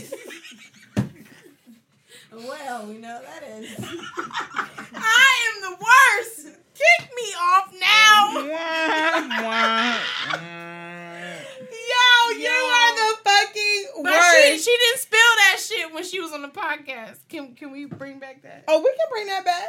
Well, 2.34 2.86
we 2.88 2.98
know 2.98 3.20
that 3.22 3.44
is. 3.44 3.68
I 4.96 5.32
am 5.48 5.62
the 5.64 5.76
worst. 5.76 6.46
Kick 6.74 7.10
me 7.14 7.34
off 7.36 7.74
now. 7.78 8.32
Yo, 11.92 12.40
you 12.40 12.50
are 12.50 12.96
the 12.96 13.18
fucking 13.24 13.84
But 14.04 14.14
worst. 14.14 14.44
she- 14.44 14.58
She, 14.60 14.78
didn't 14.78 15.00
spill 15.00 15.20
that 15.52 15.60
shit 15.60 15.94
when 15.94 16.04
she 16.04 16.20
was 16.20 16.32
on 16.34 16.42
the 16.42 16.48
podcast. 16.50 17.18
Can 17.30 17.56
can 17.56 17.72
we 17.72 17.86
bring 17.86 18.20
back 18.20 18.42
that? 18.44 18.66
Oh, 18.68 18.80
we 18.80 18.90
can 18.90 19.08
bring 19.12 19.28
that 19.28 19.46
back. 19.46 19.68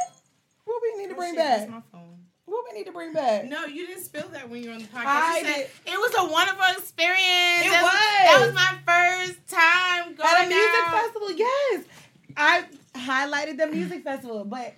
What 0.65 0.81
we 0.83 1.03
need 1.03 1.09
to 1.09 1.15
Oh, 1.15 1.19
bring 1.19 1.35
back? 1.35 1.69
my 1.69 1.83
phone. 1.93 2.19
What 2.45 2.65
we 2.71 2.79
need 2.79 2.85
to 2.87 2.93
bring 2.93 3.13
back? 3.13 3.45
No, 3.47 3.65
you 3.67 3.87
didn't 3.87 4.03
spill 4.05 4.29
that 4.33 4.49
when 4.49 4.63
you 4.63 4.69
were 4.71 4.75
on 4.75 4.83
the 4.83 4.89
podcast. 4.89 5.05
I 5.07 5.39
You 5.39 5.45
said, 5.47 5.55
did. 5.85 5.93
It 5.95 5.97
was 5.99 6.13
a 6.19 6.31
wonderful 6.31 6.65
experience. 6.77 7.67
It 7.67 7.71
that 7.71 7.83
was. 7.83 8.41
That 8.41 8.47
was 8.47 8.55
my 8.55 8.79
first 8.87 9.49
time 9.49 10.15
going 10.15 10.29
At 10.29 10.45
a 10.45 10.49
music 10.49 10.83
out. 10.85 11.03
festival, 11.05 11.33
yes. 11.33 11.85
I 12.37 12.65
highlighted 12.95 13.59
the 13.59 13.67
music 13.69 14.03
festival, 14.05 14.45
but 14.45 14.75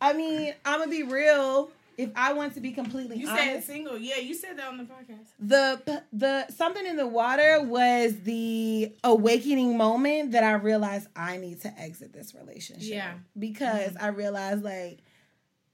I 0.00 0.12
mean, 0.12 0.54
I'm 0.64 0.78
gonna 0.80 0.90
be 0.90 1.02
real. 1.04 1.70
If 1.96 2.10
I 2.14 2.34
want 2.34 2.54
to 2.54 2.60
be 2.60 2.72
completely 2.72 3.16
You 3.16 3.28
honest, 3.28 3.44
said 3.44 3.64
single. 3.64 3.96
Yeah, 3.96 4.18
you 4.18 4.34
said 4.34 4.58
that 4.58 4.68
on 4.68 4.76
the 4.78 4.84
podcast. 4.84 5.26
the 5.38 6.02
the 6.12 6.46
something 6.52 6.84
in 6.86 6.96
the 6.96 7.06
water 7.06 7.62
was 7.62 8.20
the 8.20 8.92
awakening 9.02 9.76
moment 9.78 10.32
that 10.32 10.44
I 10.44 10.52
realized 10.54 11.08
I 11.16 11.38
need 11.38 11.62
to 11.62 11.80
exit 11.80 12.12
this 12.12 12.34
relationship. 12.34 12.88
Yeah. 12.88 13.14
Because 13.38 13.96
I 13.98 14.08
realized 14.08 14.62
like 14.62 14.98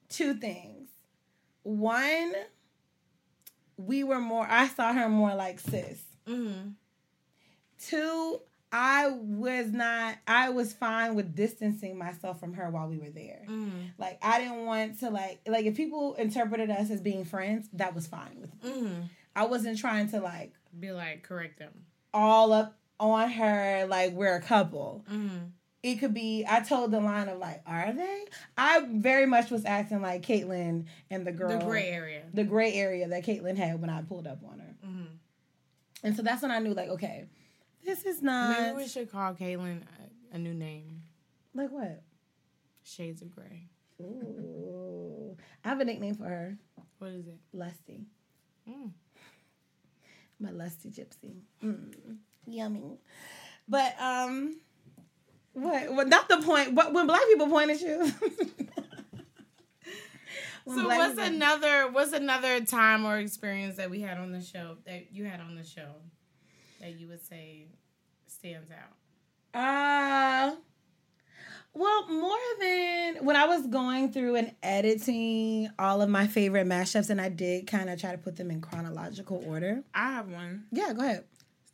two 0.08 0.34
things. 0.34 0.88
One, 1.64 2.32
we 3.76 4.04
were 4.04 4.20
more 4.20 4.46
I 4.48 4.68
saw 4.68 4.92
her 4.92 5.08
more 5.08 5.34
like 5.34 5.58
sis. 5.60 6.00
Mm-hmm. 6.28 6.70
Two, 7.78 8.40
I 8.74 9.08
was 9.10 9.70
not 9.70 10.16
I 10.26 10.48
was 10.50 10.72
fine 10.72 11.14
with 11.14 11.34
distancing 11.36 11.98
myself 11.98 12.40
from 12.40 12.54
her 12.54 12.70
while 12.70 12.88
we 12.88 12.96
were 12.98 13.10
there. 13.10 13.42
Mm-hmm. 13.48 13.70
Like 13.98 14.18
I 14.22 14.38
didn't 14.40 14.64
want 14.64 14.98
to 15.00 15.10
like 15.10 15.40
like 15.46 15.66
if 15.66 15.76
people 15.76 16.14
interpreted 16.14 16.70
us 16.70 16.90
as 16.90 17.00
being 17.00 17.24
friends, 17.26 17.68
that 17.74 17.94
was 17.94 18.06
fine 18.06 18.38
with 18.40 18.50
me. 18.64 18.70
Mm-hmm. 18.70 19.00
I 19.36 19.44
wasn't 19.46 19.78
trying 19.78 20.08
to 20.10 20.20
like 20.20 20.54
Be 20.78 20.92
like, 20.92 21.22
correct 21.22 21.58
them. 21.58 21.72
all 22.14 22.52
up 22.52 22.78
on 22.98 23.30
her 23.30 23.86
like 23.88 24.12
we're 24.12 24.36
a 24.36 24.40
couple. 24.42 25.04
Mm-hmm. 25.10 25.36
It 25.82 25.96
could 25.96 26.14
be 26.14 26.46
I 26.48 26.60
told 26.60 26.92
the 26.92 27.00
line 27.00 27.28
of 27.28 27.38
like, 27.38 27.60
are 27.66 27.92
they? 27.92 28.24
I 28.56 28.86
very 28.88 29.26
much 29.26 29.50
was 29.50 29.64
acting 29.66 30.00
like 30.00 30.22
Caitlyn 30.22 30.86
and 31.10 31.26
the 31.26 31.32
girl 31.32 31.58
The 31.58 31.64
gray 31.64 31.88
area. 31.88 32.22
the 32.32 32.44
gray 32.44 32.72
area 32.72 33.06
that 33.08 33.24
Caitlyn 33.24 33.56
had 33.58 33.80
when 33.82 33.90
I 33.90 34.00
pulled 34.02 34.26
up 34.26 34.38
on 34.50 34.60
her. 34.60 34.74
Mm-hmm. 34.86 35.04
And 36.04 36.16
so 36.16 36.22
that's 36.22 36.40
when 36.42 36.50
I 36.50 36.58
knew 36.60 36.72
like, 36.74 36.88
okay, 36.88 37.26
this 37.84 38.04
is 38.04 38.22
not 38.22 38.58
Maybe 38.60 38.76
we 38.76 38.88
should 38.88 39.10
call 39.10 39.34
Caitlyn 39.34 39.82
a, 40.32 40.36
a 40.36 40.38
new 40.38 40.54
name. 40.54 41.02
like 41.54 41.70
what? 41.70 42.02
Shades 42.84 43.22
of 43.22 43.34
Gray. 43.34 43.68
Ooh. 44.00 45.36
I 45.64 45.68
have 45.68 45.80
a 45.80 45.84
nickname 45.84 46.14
for 46.14 46.24
her. 46.24 46.56
What 46.98 47.10
is 47.12 47.26
it? 47.26 47.38
Lusty. 47.52 48.06
Mm. 48.68 48.90
My 50.40 50.50
lusty 50.50 50.88
gypsy. 50.90 51.36
Mm. 51.62 52.16
Yummy. 52.46 52.98
But 53.68 53.94
um 54.00 54.56
what 55.52 55.92
well 55.94 56.06
not 56.06 56.28
the 56.28 56.38
point 56.38 56.74
but 56.74 56.92
when 56.92 57.06
black 57.06 57.22
people 57.28 57.46
point 57.48 57.70
at 57.70 57.80
you. 57.80 58.10
So 60.64 60.86
what's 60.86 61.14
people- 61.14 61.24
another 61.24 61.90
what's 61.90 62.12
another 62.12 62.60
time 62.64 63.04
or 63.04 63.18
experience 63.18 63.76
that 63.78 63.90
we 63.90 64.00
had 64.00 64.16
on 64.18 64.30
the 64.30 64.40
show 64.40 64.76
that 64.86 65.12
you 65.12 65.24
had 65.24 65.40
on 65.40 65.56
the 65.56 65.64
show 65.64 65.88
that 66.82 66.98
you 66.98 67.08
would 67.08 67.24
say 67.26 67.68
stands 68.26 68.70
out? 68.70 69.58
Uh 69.58 70.56
well, 71.74 72.06
more 72.08 72.36
than 72.60 73.24
when 73.24 73.34
I 73.34 73.46
was 73.46 73.66
going 73.66 74.12
through 74.12 74.36
and 74.36 74.52
editing 74.62 75.70
all 75.78 76.02
of 76.02 76.10
my 76.10 76.26
favorite 76.26 76.66
mashups, 76.66 77.08
and 77.08 77.18
I 77.18 77.30
did 77.30 77.66
kind 77.66 77.88
of 77.88 77.98
try 77.98 78.12
to 78.12 78.18
put 78.18 78.36
them 78.36 78.50
in 78.50 78.60
chronological 78.60 79.42
order. 79.46 79.82
I 79.94 80.12
have 80.12 80.28
one. 80.28 80.64
Yeah, 80.70 80.92
go 80.92 81.00
ahead. 81.02 81.24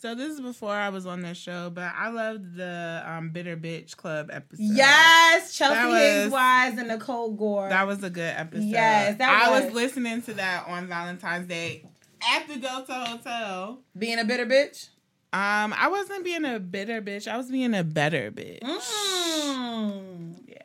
So 0.01 0.15
this 0.15 0.33
is 0.33 0.41
before 0.41 0.71
I 0.73 0.91
was 0.91 1.05
on 1.07 1.23
this 1.23 1.37
show, 1.37 1.71
but 1.71 1.93
I 1.97 2.11
loved 2.11 2.55
the 2.55 3.03
um, 3.05 3.31
Bitter 3.31 3.57
Bitch 3.57 3.97
Club 3.97 4.31
episode. 4.33 4.63
Yes, 4.63 5.57
Chelsea 5.59 5.89
was- 5.89 6.01
Higgs 6.01 6.33
Wise 6.33 6.79
and 6.79 6.87
Nicole 6.87 7.33
Gore. 7.33 7.69
That 7.69 7.89
was 7.89 8.05
a 8.05 8.11
good 8.11 8.35
episode. 8.37 8.67
Yes, 8.67 9.19
that 9.19 9.49
I 9.49 9.51
was. 9.51 9.65
was 9.65 9.75
listening 9.75 10.23
to 10.23 10.35
that 10.35 10.69
on 10.69 10.87
Valentine's 10.87 11.49
Day 11.49 11.85
at 12.23 12.47
the 12.47 12.59
Delta 12.59 12.93
Hotel. 12.95 13.81
Being 13.99 14.21
a 14.21 14.25
bitter 14.25 14.47
bitch. 14.47 14.91
Um, 15.33 15.75
I 15.77 15.89
wasn't 15.89 16.25
being 16.25 16.45
a 16.47 16.59
bitter 16.59 17.03
bitch. 17.03 17.29
I 17.29 17.37
was 17.37 17.51
being 17.51 17.75
a 17.75 17.85
better 17.85 18.31
bitch. 18.31 18.61
Mm. 18.63 20.35
Yeah. 20.47 20.57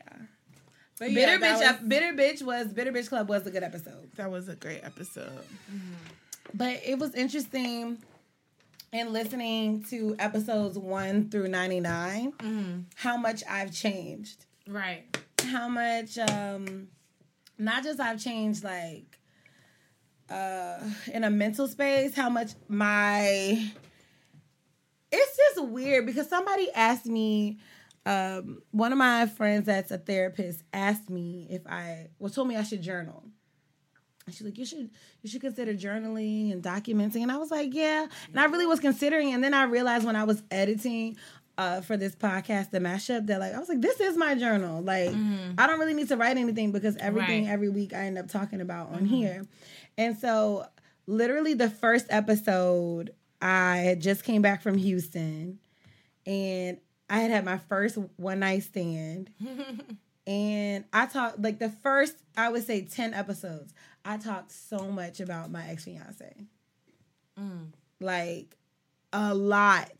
But 0.99 1.13
Bitter 1.13 1.37
that 1.37 1.59
bitch, 1.61 1.71
was- 1.81 1.87
bitter 1.89 2.13
bitch 2.13 2.43
was 2.43 2.67
bitter 2.67 2.91
bitch 2.91 3.09
club 3.09 3.27
was 3.27 3.45
a 3.45 3.51
good 3.51 3.63
episode. 3.63 4.09
That 4.15 4.31
was 4.31 4.47
a 4.47 4.55
great 4.55 4.81
episode. 4.83 5.43
But 6.53 6.79
it 6.85 6.97
was 6.99 7.13
interesting 7.15 7.97
in 8.93 9.11
listening 9.11 9.83
to 9.89 10.15
episodes 10.19 10.77
one 10.77 11.29
through 11.29 11.47
ninety 11.49 11.81
how 12.95 13.17
much 13.17 13.43
I've 13.49 13.73
changed. 13.73 14.45
Right. 14.67 15.03
How 15.43 15.67
much 15.67 16.17
um 16.17 16.87
not 17.57 17.83
just 17.83 17.99
I've 17.99 18.21
changed 18.23 18.63
like 18.63 19.17
uh 20.29 20.79
in 21.13 21.23
a 21.25 21.29
mental 21.29 21.67
space, 21.67 22.15
how 22.15 22.29
much 22.29 22.51
my 22.69 23.71
it's 25.13 25.37
just 25.37 25.67
weird 25.69 26.05
because 26.05 26.27
somebody 26.27 26.69
asked 26.73 27.05
me 27.05 27.59
um 28.05 28.61
one 28.71 28.91
of 28.91 28.97
my 28.97 29.25
friends 29.27 29.65
that's 29.67 29.91
a 29.91 29.97
therapist 29.97 30.61
asked 30.73 31.09
me 31.09 31.47
if 31.49 31.65
I 31.67 32.07
well 32.19 32.29
told 32.29 32.47
me 32.49 32.57
I 32.57 32.63
should 32.63 32.81
journal. 32.81 33.23
And 34.25 34.33
she's 34.33 34.45
like, 34.45 34.57
you 34.57 34.65
should 34.65 34.89
you 35.21 35.29
should 35.29 35.41
consider 35.41 35.73
journaling 35.73 36.51
and 36.51 36.61
documenting. 36.63 37.21
And 37.23 37.31
I 37.31 37.37
was 37.37 37.51
like, 37.51 37.73
yeah. 37.73 38.05
And 38.29 38.39
I 38.39 38.45
really 38.45 38.65
was 38.65 38.79
considering. 38.79 39.33
And 39.33 39.43
then 39.43 39.53
I 39.53 39.63
realized 39.63 40.05
when 40.05 40.15
I 40.15 40.23
was 40.23 40.41
editing 40.49 41.17
uh, 41.57 41.81
for 41.81 41.97
this 41.97 42.15
podcast, 42.15 42.71
the 42.71 42.79
mashup, 42.79 43.27
that 43.27 43.39
like 43.39 43.53
I 43.53 43.59
was 43.59 43.67
like, 43.69 43.81
this 43.81 43.99
is 43.99 44.15
my 44.17 44.33
journal. 44.35 44.81
Like 44.81 45.13
I 45.57 45.67
don't 45.67 45.77
really 45.79 45.93
need 45.93 46.07
to 46.07 46.17
write 46.17 46.37
anything 46.37 46.71
because 46.71 46.95
everything 46.97 47.45
Right. 47.45 47.51
every 47.53 47.69
week 47.69 47.93
I 47.93 48.05
end 48.05 48.17
up 48.17 48.27
talking 48.29 48.59
about 48.61 48.91
on 48.93 49.05
here. 49.05 49.45
And 49.97 50.17
so 50.17 50.65
literally 51.05 51.53
the 51.53 51.69
first 51.69 52.07
episode, 52.09 53.11
I 53.43 53.77
had 53.77 54.01
just 54.01 54.23
came 54.23 54.41
back 54.41 54.61
from 54.61 54.77
Houston 54.77 55.59
and 56.25 56.77
I 57.09 57.19
had 57.19 57.29
had 57.29 57.43
my 57.43 57.57
first 57.57 57.97
one 58.15 58.39
night 58.39 58.63
stand. 58.63 59.29
and 60.27 60.85
I 60.93 61.05
talked 61.07 61.41
like 61.41 61.59
the 61.59 61.69
first, 61.69 62.15
I 62.37 62.47
would 62.47 62.65
say 62.65 62.85
10 62.85 63.13
episodes, 63.13 63.73
I 64.05 64.15
talked 64.15 64.53
so 64.53 64.87
much 64.87 65.19
about 65.19 65.51
my 65.51 65.67
ex 65.67 65.83
fiance. 65.83 66.33
Mm. 67.37 67.73
Like 67.99 68.55
a 69.11 69.33
lot. 69.33 69.91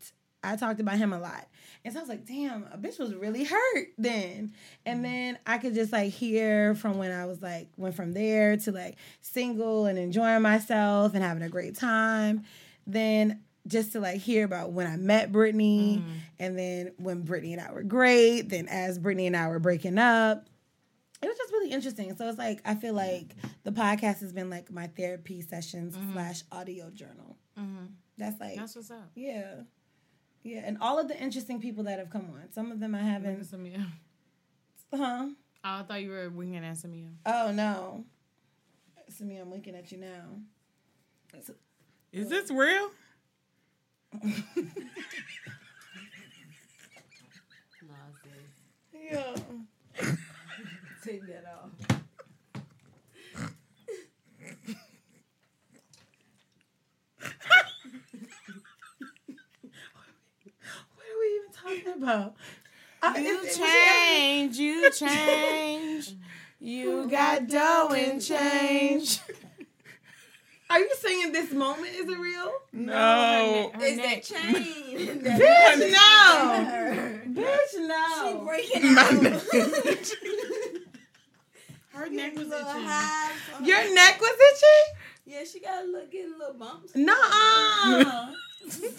I 0.42 0.56
talked 0.56 0.80
about 0.80 0.96
him 0.96 1.12
a 1.12 1.18
lot. 1.18 1.46
And 1.84 1.92
so 1.92 2.00
I 2.00 2.02
was 2.02 2.08
like, 2.08 2.26
damn, 2.26 2.66
a 2.72 2.78
bitch 2.78 2.98
was 2.98 3.14
really 3.14 3.44
hurt 3.44 3.88
then. 3.98 4.54
And 4.86 5.00
mm. 5.00 5.02
then 5.02 5.38
I 5.46 5.58
could 5.58 5.74
just 5.74 5.92
like 5.92 6.12
hear 6.12 6.74
from 6.74 6.96
when 6.96 7.12
I 7.12 7.26
was 7.26 7.42
like, 7.42 7.68
went 7.76 7.94
from 7.94 8.14
there 8.14 8.56
to 8.56 8.72
like 8.72 8.96
single 9.20 9.84
and 9.84 9.98
enjoying 9.98 10.40
myself 10.40 11.12
and 11.12 11.22
having 11.22 11.42
a 11.42 11.50
great 11.50 11.76
time. 11.76 12.44
Then 12.86 13.42
just 13.66 13.92
to 13.92 14.00
like 14.00 14.20
hear 14.20 14.44
about 14.44 14.72
when 14.72 14.86
I 14.86 14.96
met 14.96 15.32
Brittany 15.32 15.98
mm-hmm. 15.98 16.18
and 16.38 16.58
then 16.58 16.92
when 16.98 17.22
Brittany 17.22 17.54
and 17.54 17.62
I 17.62 17.72
were 17.72 17.82
great, 17.82 18.42
then 18.50 18.68
as 18.68 18.98
Brittany 18.98 19.26
and 19.26 19.36
I 19.36 19.48
were 19.48 19.58
breaking 19.58 19.98
up. 19.98 20.46
It 21.22 21.26
was 21.26 21.38
just 21.38 21.52
really 21.52 21.70
interesting. 21.70 22.14
So 22.16 22.28
it's 22.28 22.38
like 22.38 22.60
I 22.64 22.74
feel 22.74 22.94
mm-hmm. 22.94 23.14
like 23.14 23.36
the 23.62 23.72
podcast 23.72 24.20
has 24.20 24.32
been 24.32 24.50
like 24.50 24.70
my 24.70 24.88
therapy 24.88 25.40
sessions 25.40 25.96
mm-hmm. 25.96 26.12
slash 26.12 26.42
audio 26.52 26.90
journal. 26.90 27.38
That's 28.18 28.38
like 28.40 28.56
That's 28.56 28.76
what's 28.76 28.90
up. 28.90 29.10
yeah. 29.14 29.62
Yeah, 30.42 30.60
and 30.62 30.76
all 30.82 30.98
of 30.98 31.08
the 31.08 31.18
interesting 31.18 31.58
people 31.58 31.84
that 31.84 31.98
have 31.98 32.10
come 32.10 32.28
on. 32.34 32.52
Some 32.52 32.70
of 32.70 32.78
them 32.78 32.94
I 32.94 33.02
haven't. 33.02 33.40
Samia. 33.50 33.86
Huh? 34.92 35.28
Oh, 35.28 35.34
I 35.62 35.82
thought 35.82 36.02
you 36.02 36.10
were 36.10 36.28
winging 36.28 36.62
at 36.64 36.76
Samia. 36.76 37.14
Oh 37.24 37.50
no. 37.50 38.04
Simi, 39.08 39.36
I'm 39.36 39.50
looking 39.50 39.74
at 39.74 39.90
you 39.90 39.98
now. 39.98 40.38
Is 42.14 42.28
this 42.28 42.48
real? 42.48 42.92
Yeah. 48.94 49.34
Take 51.04 51.26
that 51.26 51.44
off. 51.44 51.70
What 60.94 61.06
are 61.10 61.18
we 61.18 61.26
even 61.34 61.52
talking 61.52 62.00
about? 62.00 62.36
You 63.20 63.44
change, 63.50 64.56
you 64.56 64.90
change. 64.92 66.14
You 66.60 67.10
got 67.10 67.46
dough 67.46 67.90
and 67.94 68.22
change. 68.22 69.20
Are 70.74 70.80
you 70.80 70.90
saying 70.96 71.30
this 71.30 71.52
moment 71.52 71.94
is 71.94 72.08
it 72.08 72.18
real? 72.18 72.52
No. 72.72 73.70
Her 73.74 73.80
Is 73.84 73.96
neck. 73.96 74.24
that 74.28 74.52
chain? 74.52 75.20
Bitch, 75.22 75.78
no. 75.92 77.42
Bitch, 77.42 77.74
no. 77.78 78.04
She 78.26 78.44
breaking 78.44 78.92
My 78.92 79.02
out. 79.02 79.12
Her 81.92 82.08
neck 82.10 82.34
was 82.34 82.48
little 82.48 82.68
itching. 82.70 82.82
hives 82.84 83.40
Your 83.62 83.78
her- 83.78 83.94
neck 83.94 84.20
was 84.20 84.36
itchy? 84.52 85.06
Yeah, 85.26 85.44
she 85.44 85.60
got 85.60 85.84
a 85.84 85.86
little, 85.86 86.08
getting 86.10 86.36
little 86.36 86.54
bumps. 86.54 86.96
Nuh-uh. 86.96 88.32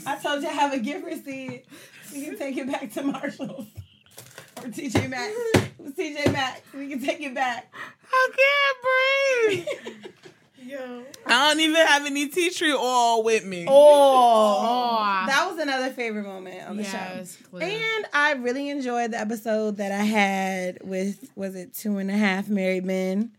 I 0.08 0.18
told 0.24 0.44
you 0.44 0.48
I 0.48 0.54
have 0.54 0.72
a 0.72 0.80
gift 0.80 1.04
receipt. 1.06 1.66
You 2.14 2.24
can 2.24 2.38
take 2.38 2.56
it 2.56 2.72
back 2.72 2.90
to 2.94 3.04
Marshall's. 3.04 3.66
Or 4.60 4.70
TJ 4.70 5.10
Maxx. 5.10 5.34
It 5.56 5.72
was 5.80 5.92
TJ 5.94 6.32
Maxx. 6.32 6.62
We 6.74 6.88
can 6.88 7.02
take 7.02 7.20
it 7.20 7.36
back. 7.36 7.70
I 8.10 8.30
can't 8.38 9.76
breathe. 9.84 10.14
Yo. 10.66 11.04
I 11.26 11.50
don't 11.50 11.60
even 11.60 11.76
have 11.86 12.06
any 12.06 12.28
tea 12.28 12.50
tree 12.50 12.74
oil 12.74 13.24
with 13.24 13.46
me. 13.46 13.66
Oh. 13.68 13.72
oh. 14.62 15.24
That 15.28 15.48
was 15.50 15.60
another 15.60 15.92
favorite 15.92 16.24
moment 16.24 16.68
on 16.68 16.78
the 16.78 16.84
Yes, 16.84 17.38
show. 17.38 17.50
clear. 17.50 17.70
And 17.70 18.06
I 18.14 18.34
really 18.34 18.70
enjoyed 18.70 19.12
the 19.12 19.20
episode 19.20 19.78
that 19.78 19.92
I 19.92 20.04
had 20.04 20.80
with, 20.84 21.30
was 21.36 21.56
it 21.56 21.74
two 21.74 21.98
and 21.98 22.10
a 22.10 22.18
half 22.18 22.48
married 22.50 22.86
men? 22.86 23.32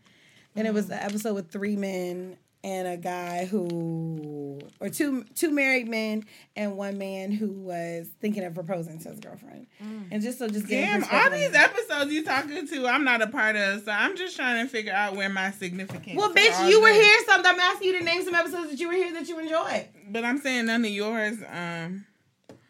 And 0.55 0.65
it 0.67 0.73
was 0.73 0.87
the 0.87 1.01
episode 1.03 1.35
with 1.35 1.51
three 1.51 1.75
men 1.75 2.37
and 2.63 2.87
a 2.87 2.97
guy 2.97 3.45
who, 3.45 4.59
or 4.79 4.89
two 4.89 5.23
two 5.35 5.51
married 5.51 5.87
men 5.87 6.23
and 6.55 6.75
one 6.75 6.97
man 6.97 7.31
who 7.31 7.47
was 7.51 8.09
thinking 8.19 8.43
of 8.43 8.53
proposing 8.55 8.99
to 8.99 9.09
his 9.09 9.19
girlfriend. 9.19 9.67
And 10.11 10.21
just 10.21 10.39
so 10.39 10.47
just 10.47 10.67
Damn, 10.67 11.03
all 11.03 11.29
these 11.29 11.53
episodes 11.53 12.11
you 12.11 12.23
talking 12.23 12.67
to, 12.67 12.87
I'm 12.87 13.03
not 13.03 13.21
a 13.21 13.27
part 13.27 13.55
of, 13.55 13.83
so 13.83 13.91
I'm 13.91 14.17
just 14.17 14.35
trying 14.35 14.65
to 14.65 14.69
figure 14.71 14.93
out 14.93 15.15
where 15.15 15.29
my 15.29 15.51
significance. 15.51 16.17
Well, 16.17 16.33
bitch, 16.33 16.69
you 16.69 16.81
were 16.81 16.91
here. 16.91 17.15
So 17.27 17.33
I'm 17.35 17.59
asking 17.59 17.87
you 17.89 17.99
to 17.99 18.03
name 18.03 18.23
some 18.23 18.35
episodes 18.35 18.71
that 18.71 18.79
you 18.79 18.87
were 18.87 18.93
here 18.95 19.13
that 19.13 19.27
you 19.27 19.37
enjoyed. 19.39 19.85
but 20.09 20.23
I'm 20.25 20.39
saying 20.39 20.65
none 20.65 20.83
of 20.83 20.91
yours. 20.91 21.37
Um, 21.51 22.05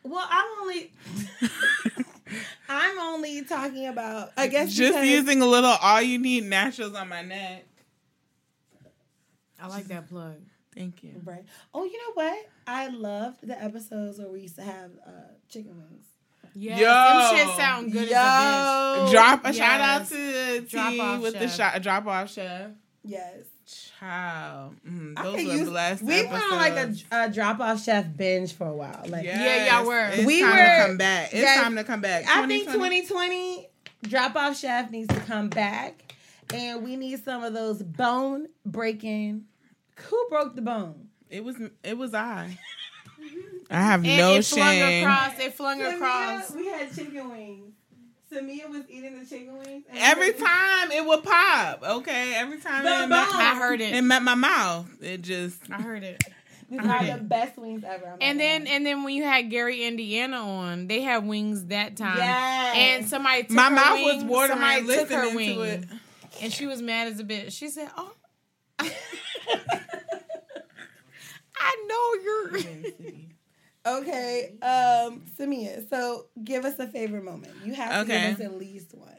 Well, 0.04 0.28
I'm 0.30 0.46
only, 0.62 0.92
I'm 2.70 3.00
only 3.00 3.44
talking 3.44 3.88
about. 3.88 4.32
I 4.38 4.48
guess 4.48 4.74
just 4.74 4.94
because- 4.94 5.08
using 5.08 5.42
a 5.42 5.46
little 5.46 5.76
all 5.82 6.02
you 6.02 6.18
need 6.20 6.44
naturals 6.44 6.94
on 6.96 7.08
my 7.10 7.22
neck. 7.22 7.66
I 9.62 9.68
like 9.68 9.86
that 9.88 10.08
plug. 10.10 10.36
Thank 10.76 11.04
you. 11.04 11.20
Right. 11.24 11.44
Oh, 11.74 11.86
you 11.86 11.94
know 11.98 12.14
what? 12.14 12.38
I 12.68 12.88
loved 12.90 13.48
the 13.48 13.62
episodes 13.62 14.20
where 14.20 14.28
we 14.30 14.42
used 14.42 14.56
to 14.58 14.64
have 14.64 14.92
uh, 15.06 15.12
chicken 15.50 15.76
wings. 15.78 16.06
Yeah, 16.54 16.78
Yo. 16.78 17.30
them 17.36 17.48
shit 17.48 17.56
sound 17.58 17.92
good 17.92 18.10
Yo. 18.10 18.16
as 18.18 19.12
Drop 19.12 19.44
a 19.46 19.48
Yes. 19.48 19.56
shout 19.58 19.82
out 19.82 20.08
to 20.10 20.62
Drop 20.70 20.92
T 20.92 21.00
off 21.00 21.22
with 21.22 21.34
the 21.40 21.48
shot 21.48 21.82
drop 21.82 22.08
off 22.08 22.32
chef. 22.32 22.72
Yes. 23.04 23.44
Child, 24.00 24.76
mm, 24.88 25.14
I 25.18 25.24
those 25.24 25.34
were 25.36 25.40
use- 25.42 25.70
blessed. 25.70 26.02
We 26.04 26.24
went 26.26 26.34
on 26.34 26.52
like 26.58 26.74
a, 26.74 26.94
a 27.12 27.30
drop 27.30 27.60
off 27.60 27.84
chef 27.84 28.06
binge 28.16 28.54
for 28.54 28.68
a 28.68 28.74
while. 28.74 29.04
Like 29.08 29.26
Yes, 29.26 29.72
y'all 29.72 29.86
were. 29.86 30.08
It's 30.14 30.26
We 30.26 30.42
time 30.42 30.52
were- 30.52 30.64
to 30.84 30.88
come 30.88 30.98
back. 30.98 31.30
It's 31.34 31.44
guys, 31.44 31.58
time 31.64 31.76
to 31.76 31.84
come 31.84 32.02
back. 32.02 32.26
I 32.28 32.48
think 32.48 32.66
2020? 32.72 33.02
2020 33.02 33.70
drop 34.10 34.36
off 34.36 34.58
chef 34.58 34.90
needs 34.90 35.10
to 35.14 35.20
come 35.22 35.50
back, 35.50 36.07
and 36.54 36.84
we 36.84 36.96
need 36.96 37.24
some 37.24 37.44
of 37.44 37.54
those 37.54 37.82
bone 37.84 38.48
breaking. 38.66 39.46
Who 40.10 40.28
broke 40.30 40.56
the 40.56 40.62
bone? 40.62 41.08
It 41.30 41.44
was 41.44 41.56
it 41.84 41.98
was 41.98 42.14
I. 42.14 42.58
I 43.70 43.82
have 43.82 44.06
And 44.06 44.18
no 44.18 44.34
it 44.36 44.46
flung 44.46 44.68
shame. 44.74 45.04
across. 45.08 45.40
It 45.40 45.54
flung 45.54 45.80
Samia, 45.80 45.96
across. 45.96 46.52
we 46.52 46.68
had 46.68 46.94
chicken 46.96 47.30
wings. 47.30 47.74
Samia 48.32 48.70
was 48.70 48.84
eating 48.90 49.20
the 49.20 49.26
chicken 49.26 49.58
wings. 49.58 49.86
and 49.90 49.98
Every 50.00 50.32
we- 50.32 50.38
time 50.40 50.92
it 50.92 51.06
would 51.06 51.24
pop. 51.24 51.84
Okay, 51.84 52.34
every 52.36 52.60
time 52.60 52.84
The 52.86 53.04
it 53.04 53.08
met. 53.08 53.28
I 53.34 53.56
heard 53.58 53.82
it 53.82 53.94
it. 53.96 54.02
met 54.04 54.22
my 54.24 54.36
mouth. 54.36 54.88
It 55.02 55.22
just 55.22 55.60
I 55.72 55.82
heard 55.82 56.04
it. 56.04 56.24
These 56.70 56.82
are 56.82 57.18
the 57.18 57.24
best 57.24 57.58
wings 57.58 57.84
ever. 57.86 58.06
I'm 58.08 58.18
And 58.20 58.40
then 58.40 58.66
lying. 58.66 58.76
and 58.76 58.86
then 58.86 59.04
when 59.04 59.14
you 59.16 59.24
had 59.24 59.50
Gary 59.50 59.86
Indiana 59.86 60.38
on, 60.38 60.88
they 60.88 61.02
had 61.02 61.26
wings 61.26 61.66
that 61.66 61.96
time. 61.96 62.18
Yes. 62.18 62.76
And 62.78 63.08
somebody 63.10 63.44
took 63.44 63.52
my 63.52 63.64
her 63.64 63.70
mouth 63.76 63.96
wing, 63.96 64.16
was 64.18 64.24
watering 64.52 64.60
Somebody 64.60 64.86
took 64.98 65.10
her 65.10 65.24
listening 65.26 65.36
wing, 65.36 65.56
to 65.56 65.62
it. 65.64 65.84
And 66.42 66.52
she 66.54 66.66
was 66.66 66.82
mad 66.82 67.08
as 67.08 67.20
a 67.20 67.24
bitch. 67.24 67.52
She 67.54 67.70
said, 67.70 67.90
"Oh, 67.98 68.14
I 68.80 68.88
know 71.88 72.14
you're." 72.24 72.60
Okay, 73.86 74.52
um, 74.62 75.22
Samia. 75.40 75.88
So 75.90 76.26
give 76.44 76.66
us 76.66 76.78
a 76.80 76.88
favorite 76.88 77.24
moment. 77.24 77.54
You 77.62 77.74
have 77.74 77.92
to 77.92 78.00
Okay. 78.02 78.32
give 78.32 78.40
us 78.40 78.46
at 78.46 78.58
least 78.58 78.94
one. 78.94 79.16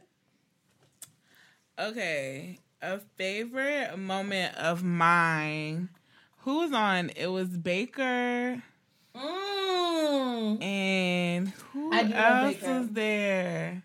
Okay, 1.79 2.59
a 2.83 2.99
favorite 3.17 3.97
moment 3.99 4.55
of 4.57 4.83
mine. 4.83 5.89
Who 6.39 6.59
was 6.59 6.73
on? 6.73 7.11
It 7.11 7.29
was 7.29 7.49
Baker 7.49 8.63
Mm. 9.17 10.63
and 10.63 11.49
who 11.73 11.93
I 11.93 12.03
do 12.05 12.15
love 12.15 12.43
else 12.45 12.63
was 12.63 12.89
there? 12.91 13.83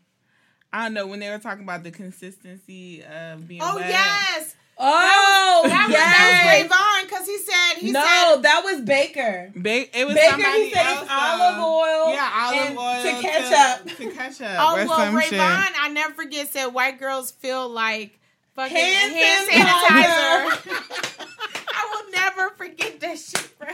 I 0.74 0.84
don't 0.84 0.94
know 0.96 1.06
when 1.08 1.20
they 1.20 1.30
were 1.30 1.38
talking 1.40 1.64
about 1.64 1.84
the 1.84 1.92
consistency 1.92 3.04
of 3.04 3.48
being. 3.48 3.62
Oh 3.64 3.76
wet. 3.78 3.90
yes. 3.90 4.56
Oh, 4.76 5.62
That 5.68 5.84
was, 5.88 5.94
yes. 5.94 6.10
that 6.18 6.68
was 6.68 6.72
Rayvon 6.72 7.10
because 7.10 7.28
he 7.28 7.38
said 7.38 7.74
he 7.78 7.92
no, 7.92 8.02
said 8.02 8.42
that 8.42 8.62
was 8.66 8.82
Baker. 8.82 9.52
Ba- 9.56 9.98
it 10.00 10.06
was 10.06 10.16
Baker, 10.16 10.32
somebody 10.32 10.64
he 10.66 10.74
said 10.74 10.86
else. 10.88 11.02
it's 11.04 11.12
olive 11.12 11.60
oil. 11.64 12.14
Yeah, 12.14 12.32
olive 12.36 12.78
oil 12.78 13.04
to 13.04 13.22
ketchup. 13.22 13.98
To 13.98 14.12
ketchup. 14.12 14.48
Oh 14.60 14.74
or 14.82 14.88
well, 14.88 14.98
some 14.98 15.16
Rayvon, 15.16 15.30
shit. 15.30 15.40
I 15.40 15.90
never 15.94 16.14
forget 16.16 16.48
said 16.52 16.66
white 16.68 16.98
girls 17.00 17.30
feel 17.30 17.70
like 17.70 18.20
fucking 18.56 18.76
Hand 18.76 19.14
hand, 19.14 19.50
sanitizer. 19.52 20.50
sanitizer. 20.50 21.28
I 21.76 21.90
will 21.94 22.12
never 22.12 22.50
forget 22.56 23.00
that 23.00 23.20
shit, 23.20 23.48
bro. 23.60 23.68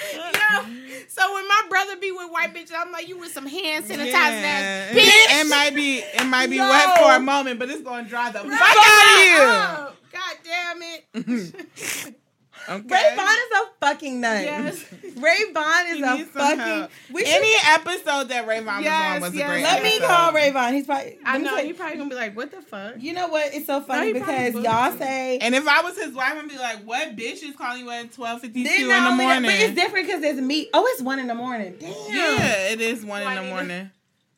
Yo, 0.14 0.64
so 1.08 1.34
when 1.34 1.46
my 1.48 1.62
brother 1.68 1.96
be 1.96 2.10
with 2.12 2.30
white 2.30 2.54
bitches, 2.54 2.72
I'm 2.76 2.90
like, 2.92 3.08
you 3.08 3.18
with 3.18 3.32
some 3.32 3.46
hand 3.46 3.84
sanitizer 3.84 4.10
Yeah. 4.10 4.88
ass 4.90 4.96
It, 4.96 4.98
bitch. 4.98 5.40
it 5.40 5.48
might 5.48 5.74
be 5.74 5.98
it 5.98 6.24
might 6.26 6.48
be 6.50 6.56
Yo. 6.56 6.68
wet 6.68 6.98
for 6.98 7.12
a 7.14 7.20
moment, 7.20 7.58
but 7.58 7.68
it's 7.70 7.82
gonna 7.82 8.08
dry 8.08 8.30
the 8.30 8.40
fuck 8.40 8.50
out 8.50 8.56
Oh, 8.82 9.92
God 10.12 10.36
damn 10.44 10.82
it. 10.82 12.14
of. 12.68 12.80
Okay. 12.86 12.94
Ray 12.94 13.16
Vaughn 13.16 13.28
is 13.28 13.58
a 13.58 13.86
fucking 13.86 14.20
nut. 14.20 14.42
Yes. 14.44 14.84
Ray 15.16 15.52
Vaughn 15.52 15.86
is 15.88 16.00
a 16.02 16.24
fucking. 16.26 16.58
help. 16.58 16.90
We 17.12 17.24
should, 17.24 17.34
Any 17.36 17.52
episode 17.66 18.28
that 18.28 18.46
Ray 18.46 18.60
Vaughn 18.60 18.82
Yes, 18.82 19.20
was 19.20 19.28
on 19.28 19.30
was 19.30 19.34
yes. 19.34 19.44
a 19.44 19.48
great 19.48 19.62
let 19.62 19.82
me 19.82 19.98
call 20.00 20.32
Ray 20.32 20.50
Vaughn. 20.50 20.74
He's 20.74 20.86
probably. 20.86 21.18
I 21.24 21.32
let 21.34 21.42
know, 21.42 21.56
tell 21.56 21.64
you 21.64 21.74
probably 21.74 21.96
gonna 21.98 22.10
be 22.10 22.16
like, 22.16 22.36
what 22.36 22.50
the 22.50 22.62
fuck? 22.62 22.94
You 22.98 23.12
know 23.12 23.28
what? 23.28 23.54
It's 23.54 23.66
so 23.66 23.80
funny 23.80 24.12
he 24.12 24.20
probably 24.20 24.50
because 24.50 24.62
y'all 24.64 24.92
it. 24.94 24.98
say 24.98 25.38
And 25.38 25.54
if 25.54 25.66
I 25.66 25.82
was 25.82 25.96
his 25.96 26.14
wife, 26.14 26.34
I'd 26.34 26.48
be 26.48 26.58
like, 26.58 26.84
"What 26.84 27.16
bitch 27.16 27.42
is 27.42 27.56
calling 27.56 27.80
you 27.84 27.90
at 27.90 28.12
twelve 28.12 28.40
fifty 28.40 28.62
Then 28.64 28.76
two 28.76 28.82
in 28.84 28.88
the 28.88 28.94
only 28.94 29.24
that- 29.24 29.42
morning?" 29.42 29.50
but 29.50 29.54
it's 29.60 29.74
different 29.74 30.06
because 30.06 30.22
it's 30.22 30.40
me. 30.40 30.68
Oh, 30.74 30.84
it's 30.92 31.02
one 31.02 31.18
in 31.18 31.26
the 31.26 31.34
morning. 31.34 31.76
Damn. 31.78 31.90
yeah, 32.08 32.68
it 32.72 32.80
is 32.80 33.04
one 33.04 33.22
in 33.22 33.28
the 33.28 33.34
Juanita. 33.34 33.54
morning. 33.54 33.90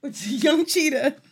With 0.03 0.27
young 0.45 0.65
cheetah. 0.67 1.17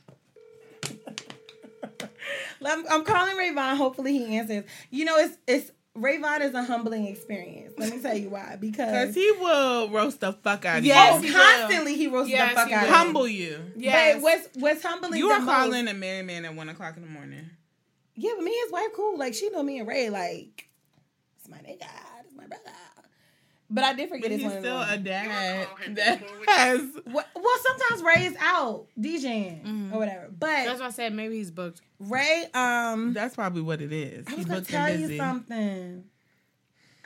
I'm, 2.64 2.84
I'm 2.90 3.04
calling 3.04 3.36
Rayvon. 3.36 3.76
Hopefully 3.76 4.12
he 4.12 4.36
answers. 4.36 4.64
You 4.90 5.04
know, 5.06 5.16
it's 5.16 5.36
it's 5.46 5.70
Rayvon 5.96 6.40
is 6.42 6.54
a 6.54 6.62
humbling 6.62 7.06
experience. 7.06 7.74
Let 7.76 7.92
me 7.94 8.00
tell 8.00 8.16
you 8.16 8.30
why. 8.30 8.56
Because 8.60 9.12
he 9.14 9.30
will 9.32 9.90
roast 9.90 10.20
the 10.20 10.32
fuck 10.32 10.64
out 10.64 10.78
of 10.78 10.84
Yes, 10.84 11.14
oh, 11.14 11.22
you. 11.22 11.32
will. 11.34 11.40
constantly 11.40 11.96
he 11.96 12.06
roasts 12.06 12.30
Yes, 12.30 12.50
the 12.50 12.54
fuck 12.60 12.70
out 12.72 12.82
of 12.84 12.88
will. 12.88 12.96
Humble 12.96 13.28
you. 13.28 13.58
Yes. 13.76 14.14
But 14.16 14.22
what's 14.22 14.48
what's 14.54 14.82
humbling? 14.84 15.18
You 15.18 15.30
are 15.30 15.40
most- 15.40 15.52
calling 15.54 15.88
a 15.88 15.94
married 15.94 16.26
man 16.26 16.44
at 16.44 16.54
one 16.54 16.68
o'clock 16.68 16.96
in 16.96 17.02
the 17.02 17.08
morning. 17.08 17.50
Yeah, 18.14 18.32
but 18.36 18.44
me 18.44 18.52
and 18.52 18.66
his 18.66 18.72
wife 18.72 18.88
cool. 18.94 19.18
Like 19.18 19.34
she 19.34 19.50
know 19.50 19.62
me 19.62 19.78
and 19.80 19.88
Ray. 19.88 20.10
Like 20.10 20.68
it's 21.38 21.48
my 21.48 21.58
nigga. 21.58 21.88
It's 22.24 22.36
my 22.36 22.46
brother. 22.46 22.70
But 23.72 23.84
I 23.84 23.94
did 23.94 24.08
forget 24.08 24.22
But 24.24 24.30
his 24.32 24.40
he's 24.42 24.50
one. 24.50 24.60
still 24.60 24.80
a 24.82 24.98
dad 24.98 25.68
that 25.94 26.20
has. 26.48 26.80
Well, 27.06 27.24
well, 27.36 27.56
sometimes 27.62 28.02
Ray 28.02 28.24
is 28.26 28.36
out 28.40 28.86
DJing 28.98 29.92
or 29.92 29.98
whatever. 29.98 30.28
But 30.36 30.64
That's 30.64 30.80
why 30.80 30.86
I 30.86 30.90
said 30.90 31.14
maybe 31.14 31.36
he's 31.36 31.50
booked. 31.52 31.80
Ray, 32.00 32.46
um, 32.52 33.12
That's 33.12 33.34
probably 33.36 33.62
what 33.62 33.80
it 33.80 33.92
is. 33.92 34.26
I 34.26 34.30
He 34.32 34.36
was 34.38 34.46
gonna 34.46 34.60
tell 34.62 34.90
you 34.90 35.16
something. 35.16 36.04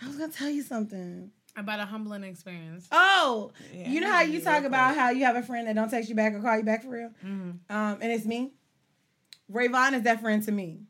I 0.02 0.06
was 0.06 0.16
gonna 0.16 0.32
tell 0.32 0.48
you 0.48 0.62
something. 0.62 1.30
About 1.56 1.78
a 1.80 1.84
humbling 1.84 2.24
experience. 2.24 2.88
Oh, 2.90 3.52
Yeah, 3.72 3.88
you 3.90 4.00
know 4.00 4.10
how 4.10 4.22
you 4.22 4.40
talk 4.40 4.64
about 4.64 4.96
how 4.96 5.10
you 5.10 5.24
have 5.24 5.36
a 5.36 5.42
friend 5.42 5.68
that 5.68 5.74
don't 5.76 5.88
text 5.90 6.08
you 6.08 6.14
back 6.16 6.32
or 6.32 6.40
call 6.40 6.56
you 6.56 6.64
back 6.64 6.82
for 6.82 6.88
real, 6.88 7.10
Mhm. 7.24 7.58
um, 7.70 7.98
and 8.00 8.04
it's 8.10 8.24
me. 8.24 8.54
Rayvon 9.52 9.92
is 9.92 10.02
that 10.02 10.20
friend 10.20 10.42
to 10.44 10.50
me. 10.52 10.80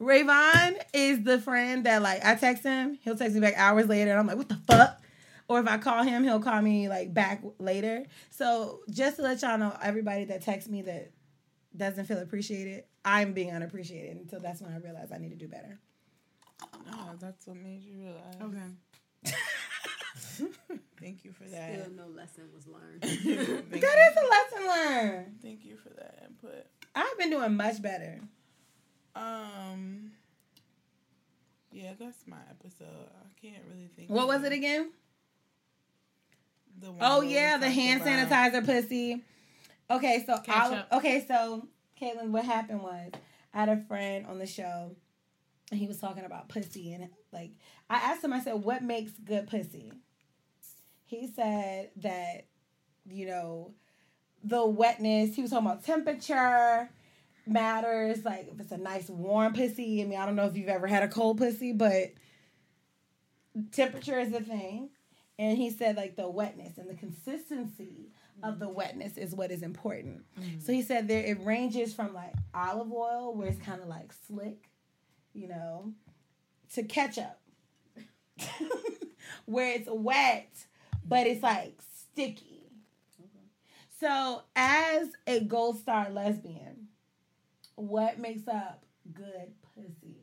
Rayvon 0.00 0.78
is 0.92 1.22
the 1.24 1.40
friend 1.40 1.84
that 1.86 2.02
like 2.02 2.24
I 2.24 2.34
text 2.34 2.62
him, 2.64 2.98
he'll 3.02 3.16
text 3.16 3.34
me 3.34 3.40
back 3.40 3.54
hours 3.56 3.86
later, 3.86 4.10
and 4.10 4.20
I'm 4.20 4.26
like, 4.26 4.36
what 4.36 4.48
the 4.48 4.60
fuck? 4.66 5.00
Or 5.48 5.60
if 5.60 5.68
I 5.68 5.78
call 5.78 6.02
him, 6.02 6.24
he'll 6.24 6.40
call 6.40 6.60
me 6.60 6.88
like 6.88 7.14
back 7.14 7.42
later. 7.58 8.04
So 8.30 8.80
just 8.90 9.16
to 9.16 9.22
let 9.22 9.40
y'all 9.42 9.56
know, 9.58 9.76
everybody 9.82 10.24
that 10.26 10.42
texts 10.42 10.68
me 10.70 10.82
that 10.82 11.12
doesn't 11.76 12.06
feel 12.06 12.18
appreciated, 12.18 12.84
I'm 13.04 13.32
being 13.32 13.52
unappreciated 13.52 14.16
until 14.16 14.40
that's 14.40 14.60
when 14.60 14.72
I 14.72 14.78
realize 14.78 15.12
I 15.12 15.18
need 15.18 15.30
to 15.30 15.36
do 15.36 15.48
better. 15.48 15.78
No, 16.90 16.96
that's 17.20 17.46
what 17.46 17.56
made 17.56 17.82
you 17.84 17.94
realize. 17.98 18.34
Okay. 19.22 19.34
Thank 21.00 21.24
you 21.24 21.32
for 21.32 21.44
that. 21.44 21.72
Still 21.80 21.92
no 21.94 22.06
lesson 22.08 22.44
was 22.54 22.66
learned. 22.66 23.02
Thank, 23.02 23.22
That 23.24 23.70
you. 23.72 23.78
is 23.80 24.16
a 24.16 24.26
lesson 24.28 24.68
learned. 24.68 25.36
Thank 25.42 25.64
you 25.64 25.76
for 25.76 25.90
that 25.90 26.24
input. 26.28 26.66
I've 26.94 27.18
been 27.18 27.30
doing 27.30 27.56
much 27.56 27.80
better. 27.80 28.20
Um. 29.16 30.12
Yeah, 31.72 31.92
that's 31.98 32.26
my 32.26 32.38
episode. 32.50 32.86
I 32.86 33.40
can't 33.40 33.62
really 33.70 33.88
think. 33.96 34.10
What 34.10 34.22
of 34.22 34.28
was 34.28 34.44
it 34.44 34.52
again? 34.52 34.92
The 36.80 36.90
one 36.90 36.98
Oh 37.00 37.20
yeah, 37.22 37.56
the 37.58 37.70
hand 37.70 38.02
about- 38.02 38.28
sanitizer 38.30 38.64
pussy. 38.64 39.22
Okay, 39.90 40.24
so 40.26 40.38
Catch 40.38 40.72
I'll- 40.72 40.98
okay, 40.98 41.24
so 41.26 41.68
Caitlin, 42.00 42.30
what 42.30 42.44
happened 42.44 42.82
was 42.82 43.12
I 43.54 43.58
had 43.60 43.68
a 43.68 43.76
friend 43.88 44.26
on 44.26 44.38
the 44.38 44.46
show, 44.46 44.94
and 45.70 45.80
he 45.80 45.86
was 45.86 45.98
talking 45.98 46.24
about 46.24 46.48
pussy, 46.48 46.92
and 46.92 47.08
like 47.32 47.52
I 47.88 47.96
asked 47.96 48.24
him, 48.24 48.32
I 48.32 48.40
said, 48.40 48.54
"What 48.64 48.82
makes 48.82 49.12
good 49.12 49.46
pussy?" 49.46 49.92
He 51.04 51.28
said 51.28 51.90
that 51.96 52.46
you 53.08 53.26
know 53.26 53.74
the 54.42 54.66
wetness. 54.66 55.34
He 55.36 55.42
was 55.42 55.50
talking 55.50 55.66
about 55.66 55.84
temperature 55.84 56.90
matters. 57.46 58.24
Like 58.24 58.48
if 58.52 58.60
it's 58.60 58.72
a 58.72 58.78
nice 58.78 59.08
warm 59.08 59.52
pussy. 59.52 60.02
I 60.02 60.04
mean, 60.04 60.18
I 60.18 60.26
don't 60.26 60.36
know 60.36 60.46
if 60.46 60.56
you've 60.56 60.68
ever 60.68 60.86
had 60.86 61.02
a 61.02 61.08
cold 61.08 61.38
pussy, 61.38 61.72
but 61.72 62.12
temperature 63.72 64.18
is 64.18 64.32
a 64.32 64.40
thing. 64.40 64.90
And 65.38 65.56
he 65.56 65.70
said 65.70 65.96
like 65.96 66.16
the 66.16 66.28
wetness 66.28 66.78
and 66.78 66.88
the 66.88 66.94
consistency 66.94 68.10
of 68.42 68.58
the 68.58 68.66
mm-hmm. 68.66 68.74
wetness 68.74 69.16
is 69.16 69.34
what 69.34 69.50
is 69.50 69.62
important. 69.62 70.24
Mm-hmm. 70.40 70.60
So 70.60 70.72
he 70.72 70.82
said 70.82 71.08
there 71.08 71.24
it 71.24 71.44
ranges 71.44 71.94
from 71.94 72.14
like 72.14 72.32
olive 72.54 72.92
oil 72.92 73.34
where 73.34 73.48
it's 73.48 73.60
kind 73.60 73.82
of 73.82 73.88
like 73.88 74.12
slick, 74.26 74.70
you 75.34 75.48
know, 75.48 75.92
to 76.74 76.82
ketchup 76.82 77.38
where 79.46 79.72
it's 79.72 79.88
wet 79.90 80.66
but 81.08 81.26
it's 81.26 81.42
like 81.42 81.80
sticky. 82.00 82.64
So 83.98 84.42
as 84.54 85.08
a 85.26 85.40
gold 85.40 85.78
star 85.78 86.10
lesbian, 86.10 86.85
what 87.76 88.18
makes 88.18 88.46
up 88.48 88.84
good 89.12 89.52
pussy? 89.74 90.16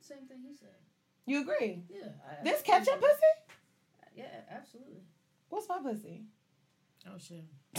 Same 0.00 0.26
thing 0.28 0.38
you 0.44 0.54
said. 0.58 0.68
You 1.26 1.40
agree? 1.40 1.82
Yeah. 1.90 2.08
I, 2.28 2.44
This 2.44 2.62
ketchup 2.62 3.00
pussy? 3.00 3.16
Yeah, 4.16 4.26
absolutely. 4.50 5.02
What's 5.48 5.68
my 5.68 5.78
pussy? 5.82 6.24
Oh 7.06 7.18
shit. 7.18 7.44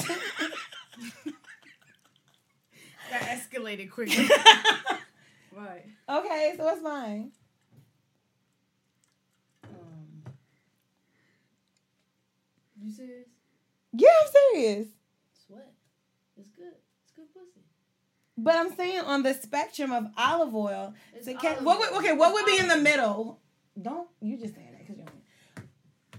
that 3.09 3.21
escalated 3.21 3.89
quickly. 3.89 4.27
Right. 5.55 5.85
Okay, 6.09 6.53
so 6.57 6.65
what's 6.65 6.81
mine? 6.81 7.31
Um. 9.63 10.33
You 12.83 12.91
serious? 12.91 13.29
Yeah, 13.93 14.09
I'm 14.21 14.27
serious. 14.53 14.87
Sweat. 15.47 15.71
It's 16.35 16.49
good. 16.49 16.73
It's 17.03 17.13
good 17.15 17.33
pussy. 17.33 17.61
But 18.37 18.55
I'm 18.55 18.75
saying 18.75 18.99
on 18.99 19.23
the 19.23 19.33
spectrum 19.33 19.91
of 19.93 20.07
olive 20.17 20.53
oil, 20.53 20.93
It's 21.13 21.25
to 21.25 21.33
ca- 21.35 21.49
olive 21.53 21.63
what 21.63 21.79
would, 21.79 21.93
okay, 21.99 22.13
what 22.13 22.33
would 22.33 22.45
be 22.45 22.57
in 22.57 22.67
the 22.67 22.77
middle? 22.77 23.39
Don't 23.81 24.07
you 24.21 24.37
just 24.37 24.55
saying 24.55 24.71
that 24.71 24.87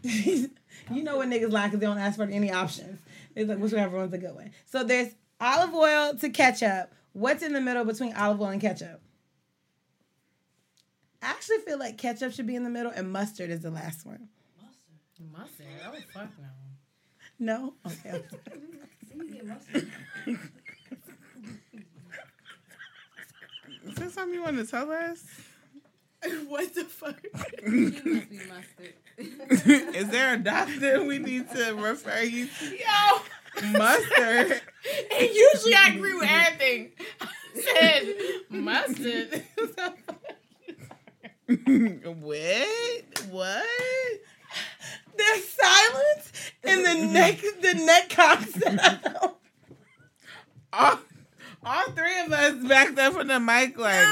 because 0.02 0.40
you 0.40 0.50
you 0.92 1.02
know 1.02 1.16
what 1.18 1.28
niggas 1.28 1.50
like 1.52 1.70
because 1.70 1.80
they 1.80 1.86
don't 1.86 1.98
ask 1.98 2.16
for 2.16 2.24
any 2.24 2.52
options. 2.52 3.00
It's 3.34 3.48
like 3.48 3.58
whichever 3.58 3.96
one's 3.98 4.12
a 4.12 4.18
good 4.18 4.34
one. 4.34 4.50
So 4.66 4.82
there's 4.84 5.14
olive 5.40 5.74
oil 5.74 6.14
to 6.16 6.28
ketchup. 6.30 6.92
What's 7.12 7.42
in 7.42 7.52
the 7.52 7.60
middle 7.60 7.84
between 7.84 8.14
olive 8.14 8.40
oil 8.40 8.48
and 8.48 8.60
ketchup? 8.60 9.00
I 11.22 11.30
actually 11.30 11.58
feel 11.58 11.78
like 11.78 11.98
ketchup 11.98 12.32
should 12.32 12.46
be 12.46 12.54
in 12.56 12.64
the 12.64 12.70
middle 12.70 12.92
and 12.94 13.10
mustard 13.12 13.50
is 13.50 13.60
the 13.60 13.70
last 13.70 14.06
one. 14.06 14.28
Mustard. 15.32 15.32
Mustard. 15.32 15.66
Oh 15.86 15.94
fuck 16.12 16.28
no. 16.38 16.44
No? 17.38 17.74
Okay. 17.86 18.22
You 19.14 19.22
can 19.24 19.32
get 19.32 19.46
mustard. 19.46 19.90
Is 23.96 24.02
that 24.02 24.12
something 24.12 24.34
you 24.34 24.42
want 24.42 24.58
to 24.58 24.66
tell 24.66 24.90
us? 24.90 25.24
what 26.48 26.74
the 26.74 26.84
fuck? 26.84 27.16
She 27.66 28.40
mustard. 28.46 29.96
Is 29.96 30.08
there 30.10 30.34
a 30.34 30.36
doctor 30.36 31.02
we 31.02 31.18
need 31.18 31.50
to 31.52 31.72
refer 31.74 32.20
you 32.20 32.46
to? 32.46 32.76
Yo. 32.76 33.78
Mustard. 33.78 34.60
And 35.18 35.28
usually 35.34 35.74
I 35.74 35.94
agree 35.96 36.14
with 36.14 36.28
everything. 36.30 36.92
I 37.20 37.28
said 37.54 38.14
mustard. 38.50 39.42
what? 42.20 43.26
What? 43.30 43.66
There's 45.16 45.48
silence 45.48 46.32
and 46.62 46.84
the 46.84 46.94
neck 47.12 47.40
the 47.62 47.74
neck 47.74 48.10
cocks 48.10 48.62
out. 48.66 49.38
All, 50.72 51.00
all 51.66 51.84
three 51.90 52.20
of 52.20 52.32
us 52.32 52.54
backed 52.68 52.98
up 52.98 53.14
from 53.14 53.26
the 53.28 53.40
mic 53.40 53.76
like 53.78 54.06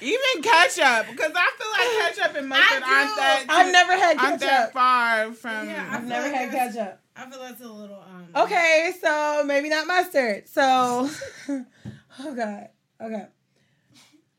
even 0.00 0.42
ketchup 0.42 1.06
because 1.10 1.32
I 1.34 1.50
feel 1.58 1.70
like 1.70 2.16
ketchup 2.16 2.36
and 2.36 2.48
mustard 2.48 2.82
I 2.84 3.02
aren't 3.02 3.16
that 3.16 3.44
I've 3.48 3.72
never 3.72 3.92
had 3.92 4.18
aren't 4.18 4.40
that 4.40 4.48
ketchup. 4.48 4.72
far 4.72 5.32
from 5.32 5.68
Yeah, 5.68 5.88
I 5.90 5.96
I've 5.96 6.06
never 6.06 6.28
feel 6.28 6.36
had 6.36 6.50
ketchup. 6.50 7.00
I 7.14 7.30
feel 7.30 7.40
that's 7.40 7.60
a 7.60 7.68
little 7.68 8.02
um. 8.08 8.26
Okay, 8.44 8.92
so 9.00 9.42
maybe 9.44 9.68
not 9.68 9.86
mustard. 9.86 10.48
So, 10.48 11.08
oh 11.48 12.34
god, 12.34 12.68
okay, 13.00 13.26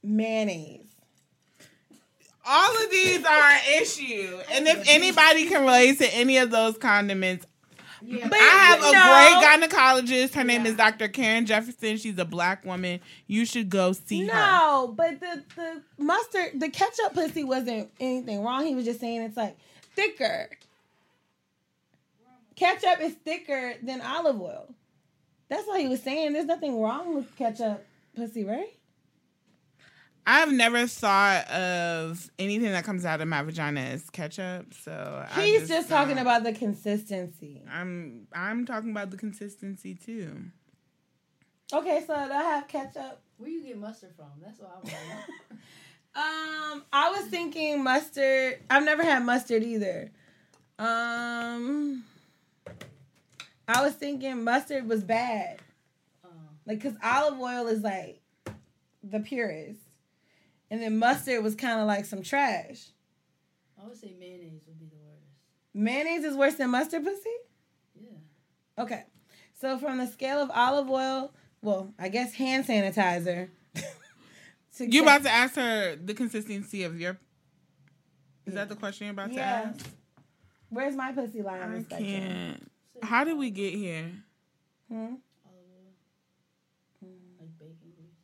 mayonnaise. 0.02 0.80
All 2.46 2.84
of 2.84 2.92
these 2.92 3.24
are 3.24 3.52
an 3.52 3.82
issue. 3.82 4.38
And 4.52 4.68
if 4.68 4.90
anybody 4.90 5.48
can 5.48 5.62
relate 5.62 6.00
to 6.00 6.14
any 6.14 6.40
of 6.40 6.52
those 6.52 6.78
condiments, 6.78 7.46
But 8.06 8.34
I 8.34 8.38
have 8.38 8.80
a 8.80 8.92
no, 8.92 9.70
great 9.70 9.70
gynecologist. 9.72 10.34
Her 10.34 10.44
name 10.44 10.66
is 10.66 10.76
Dr. 10.76 11.08
Karen 11.08 11.46
Jefferson. 11.46 11.98
She's 11.98 12.18
a 12.18 12.26
black 12.26 12.66
woman. 12.66 13.00
You 13.28 13.46
should 13.46 13.70
go 13.70 13.94
see 13.94 14.28
her. 14.28 14.34
No, 14.34 14.94
but 14.96 15.20
the 15.20 15.44
the 15.56 15.82
mustard, 15.98 16.60
the 16.60 16.70
ketchup 16.70 17.14
pussy 17.14 17.44
wasn't 17.44 17.90
anything 18.00 18.44
wrong. 18.44 18.66
He 18.66 18.76
was 18.76 18.86
just 18.86 19.00
saying 19.00 19.22
it's 19.22 19.38
like 19.38 19.58
thicker. 19.96 20.50
Ketchup 22.56 23.02
is 23.02 23.14
thicker 23.14 23.76
than 23.82 24.02
olive 24.02 24.40
oil. 24.40 24.74
That's 25.50 25.66
what 25.68 25.80
he 25.80 25.88
was 25.88 26.02
saying. 26.02 26.34
There's 26.34 26.46
nothing 26.46 26.82
wrong 26.82 27.16
with 27.16 27.36
ketchup 27.36 27.86
pussy, 28.16 28.44
right? 28.44 28.74
I've 30.26 30.52
never 30.52 30.88
thought 30.88 31.50
of 31.50 32.30
anything 32.40 32.72
that 32.72 32.84
comes 32.86 33.04
out 33.06 33.20
of 33.22 33.28
my 33.28 33.42
vagina 33.44 33.82
as 33.82 34.10
ketchup. 34.10 34.74
So 34.74 35.26
He's 35.36 35.68
just, 35.68 35.90
talking 35.90 36.16
don't- 36.16 36.22
about 36.22 36.44
the 36.44 36.54
consistency. 36.54 37.62
I'm 37.72 38.28
I'm 38.34 38.66
talking 38.66 38.92
about 38.92 39.12
the 39.12 39.18
consistency 39.18 39.96
too. 39.96 40.36
Okay, 41.74 42.04
so 42.06 42.14
do 42.14 42.32
I 42.32 42.44
have 42.44 42.68
ketchup. 42.68 43.20
Where 43.38 43.50
you 43.50 43.64
get 43.66 43.78
mustard 43.78 44.12
from? 44.16 44.28
That's 44.42 44.60
what 44.60 44.70
I 44.70 44.74
want 44.76 44.86
to 44.88 44.92
know. 44.92 45.60
Um, 46.16 46.84
I 46.94 47.10
was 47.10 47.26
thinking 47.26 47.84
mustard. 47.84 48.60
I've 48.70 48.86
never 48.86 49.02
had 49.02 49.24
mustard 49.26 49.64
either. 49.64 50.12
Um, 50.78 52.04
I 53.68 53.84
was 53.84 53.94
thinking 53.96 54.44
mustard 54.44 54.88
was 54.88 55.04
bad. 55.04 55.58
Uh, 56.24 56.28
Like, 56.68 56.84
cause 56.84 56.94
olive 57.04 57.40
oil 57.40 57.66
is 57.68 57.82
like 57.82 58.22
the 59.04 59.20
purest, 59.22 59.80
and 60.74 60.82
then 60.82 60.98
mustard 60.98 61.44
was 61.44 61.54
kind 61.54 61.80
of 61.80 61.86
like 61.86 62.04
some 62.04 62.24
trash. 62.24 62.88
I 63.80 63.86
would 63.88 63.96
say 63.96 64.12
mayonnaise 64.20 64.64
would 64.66 64.80
be 64.80 64.86
the 64.88 64.96
worst. 64.96 65.22
Mayonnaise 65.72 66.24
is 66.24 66.36
worse 66.36 66.56
than 66.56 66.72
mustard 66.72 67.04
pussy. 67.04 67.30
Yeah. 67.96 68.84
Okay, 68.84 69.04
so 69.62 69.78
from 69.78 70.00
the 70.00 70.08
scale 70.08 70.40
of 70.40 70.50
olive 70.50 70.90
oil, 70.90 71.32
well, 71.62 71.94
I 72.00 72.10
guess 72.10 72.34
hand 72.34 72.66
sanitizer. 72.66 73.50
to 74.78 74.92
You 74.92 75.02
ke- 75.02 75.04
about 75.04 75.22
to 75.24 75.30
ask 75.30 75.54
her 75.58 75.96
the 75.96 76.16
consistency 76.16 76.82
of 76.82 77.00
your 77.00 77.20
Is 78.48 78.56
that 78.56 78.68
the 78.68 78.76
question 78.76 79.06
you're 79.06 79.12
about 79.14 79.30
to 79.30 79.36
Yeah. 79.36 79.72
ask? 79.76 79.86
Where's 80.70 80.96
my 80.96 81.12
pussy 81.12 81.44
line? 81.44 81.86
I 81.92 82.02
can't. 82.02 82.72
How 83.04 83.24
did 83.26 83.38
we 83.38 83.52
get 83.52 83.76
here? 83.76 84.12
Hmm? 84.92 85.16
Like 87.00 87.60
bacon 87.60 87.92
grease. 87.96 88.18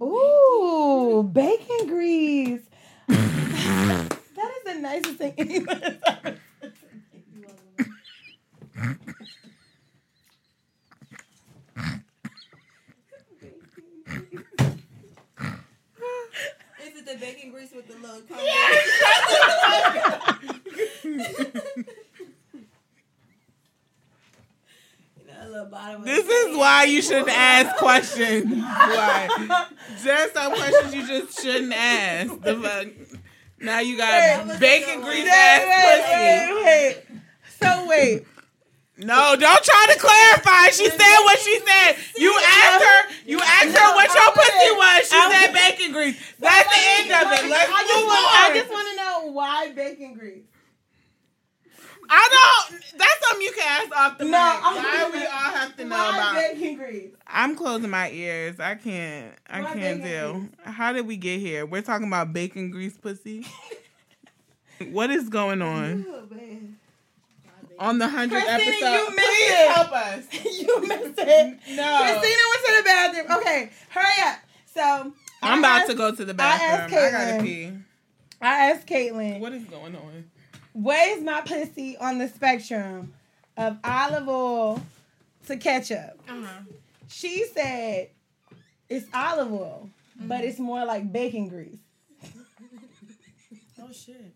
Ooh, 0.00 1.28
bacon 1.32 1.86
grease. 1.88 2.60
that 3.08 4.52
is 4.56 4.64
the 4.64 4.74
nicest 4.80 5.16
thing 5.16 5.34
anyone 5.36 5.80
has 5.80 5.96
ever 6.06 6.38
Is 16.80 16.96
it 16.96 17.06
the 17.06 17.16
bacon 17.18 17.50
grease 17.50 17.72
with 17.74 17.88
the 17.88 17.94
little 17.94 18.20
combo? 18.28 18.44
you 21.04 21.16
know, 25.26 25.26
a 25.26 25.26
little 25.26 25.26
bottom 25.26 25.26
of 25.26 25.32
This 25.52 26.24
the 26.24 26.32
is 26.32 26.56
why 26.56 26.84
you 26.84 27.00
shouldn't 27.02 27.28
ask 27.30 27.76
questions. 27.76 28.52
Why? 28.62 29.66
Just 30.04 30.34
some 30.34 30.54
questions 30.54 30.94
you 30.94 31.06
just 31.06 31.40
shouldn't 31.40 31.72
ask. 31.72 32.40
The 32.42 32.56
fuck? 32.56 32.86
Now 33.60 33.80
you 33.80 33.96
got 33.96 34.46
Wait, 34.48 34.60
bacon 34.60 35.00
grease 35.02 35.24
wait, 35.24 35.30
ass 35.32 36.04
pussy. 36.06 36.54
wait, 36.54 36.64
wait. 36.64 37.20
So 37.60 37.86
wait. 37.88 38.24
No, 38.98 39.36
don't 39.38 39.64
try 39.64 39.86
to 39.94 39.98
clarify. 39.98 40.70
She 40.70 40.88
said 40.90 41.18
what 41.24 41.38
she 41.38 41.58
said. 41.60 41.96
You 42.16 42.38
asked 42.44 42.84
her. 42.84 43.08
You 43.26 43.38
asked 43.40 43.76
her 43.76 43.94
what 43.94 44.12
your 44.14 44.32
pussy 44.32 44.70
was. 44.76 45.08
She 45.08 45.16
I 45.16 45.40
said 45.46 45.54
bacon 45.54 45.92
grease. 45.92 46.20
That's 46.38 46.68
the 46.68 46.82
end 46.98 47.12
of 47.26 47.32
it. 47.32 47.50
Let's 47.50 47.72
I 47.72 47.82
just 47.82 47.96
move 47.96 48.06
want, 48.06 48.42
I 48.42 48.50
just 48.54 48.70
want 48.70 48.88
to 48.90 48.96
know 48.96 49.32
why 49.32 49.72
bacon 49.72 50.14
grease. 50.14 50.42
I 52.10 52.64
don't. 52.70 52.80
That's 52.96 53.28
something 53.28 53.42
you 53.44 53.52
can 53.52 53.82
ask 53.82 53.96
off 53.96 54.18
the 54.18 54.24
No, 54.24 54.30
mic. 54.30 54.64
I'm- 54.64 54.74
Why 54.76 55.10
we 55.12 55.26
all 55.26 55.30
have 55.30 55.76
to 55.76 55.84
know 55.84 55.96
Why 55.96 56.16
about? 56.16 56.34
bacon 56.54 56.76
grease? 56.76 57.10
I'm 57.38 57.54
closing 57.54 57.90
my 57.90 58.10
ears. 58.10 58.58
I 58.58 58.74
can't. 58.74 59.32
I 59.48 59.60
Why 59.60 59.72
can't 59.74 60.02
bacon 60.02 60.40
deal. 60.42 60.48
How 60.72 60.92
did 60.92 61.06
we 61.06 61.16
get 61.16 61.38
here? 61.38 61.64
We're 61.66 61.82
talking 61.82 62.08
about 62.08 62.32
bacon 62.32 62.70
grease 62.72 62.96
pussy. 62.96 63.46
what 64.90 65.10
is 65.10 65.28
going 65.28 65.62
on 65.62 66.04
Oh, 66.08 66.24
on 67.78 67.98
the 67.98 68.08
hundredth 68.08 68.44
episode? 68.48 68.70
you 68.72 69.06
missed 69.14 69.28
Please 69.28 69.50
it. 69.50 69.70
help 69.70 69.92
us. 69.92 70.24
you 70.32 70.80
missed 70.88 71.18
it. 71.18 71.58
No. 71.76 71.98
Christina 72.00 72.42
went 72.50 72.64
to 72.66 72.74
the 72.76 72.82
bathroom. 72.84 73.38
Okay, 73.38 73.70
hurry 73.90 74.28
up. 74.32 74.38
So 74.74 75.12
I'm 75.40 75.56
I 75.56 75.58
about 75.60 75.80
asked- 75.82 75.90
to 75.90 75.94
go 75.96 76.12
to 76.14 76.24
the 76.24 76.42
I 76.42 76.46
asked 76.46 76.90
bathroom. 76.92 77.04
I, 77.04 77.10
gotta 77.30 77.42
pee. 77.44 77.72
I 78.40 78.70
asked 78.70 78.86
Caitlin, 78.88 79.38
What 79.40 79.52
is 79.52 79.64
going 79.64 79.94
on? 79.94 80.24
where's 80.72 81.22
my 81.22 81.40
pussy 81.42 81.96
on 81.98 82.18
the 82.18 82.26
spectrum 82.28 83.12
of 83.56 83.78
olive 83.84 84.28
oil 84.28 84.82
to 85.46 85.56
ketchup? 85.56 86.18
Uh-huh. 86.28 86.46
She 87.08 87.44
said 87.46 88.10
it's 88.88 89.06
olive 89.12 89.52
oil, 89.52 89.90
but 90.20 90.44
it's 90.44 90.58
more 90.58 90.84
like 90.84 91.12
bacon 91.12 91.48
grease. 91.48 91.78
Oh 93.80 93.92
shit. 93.92 94.34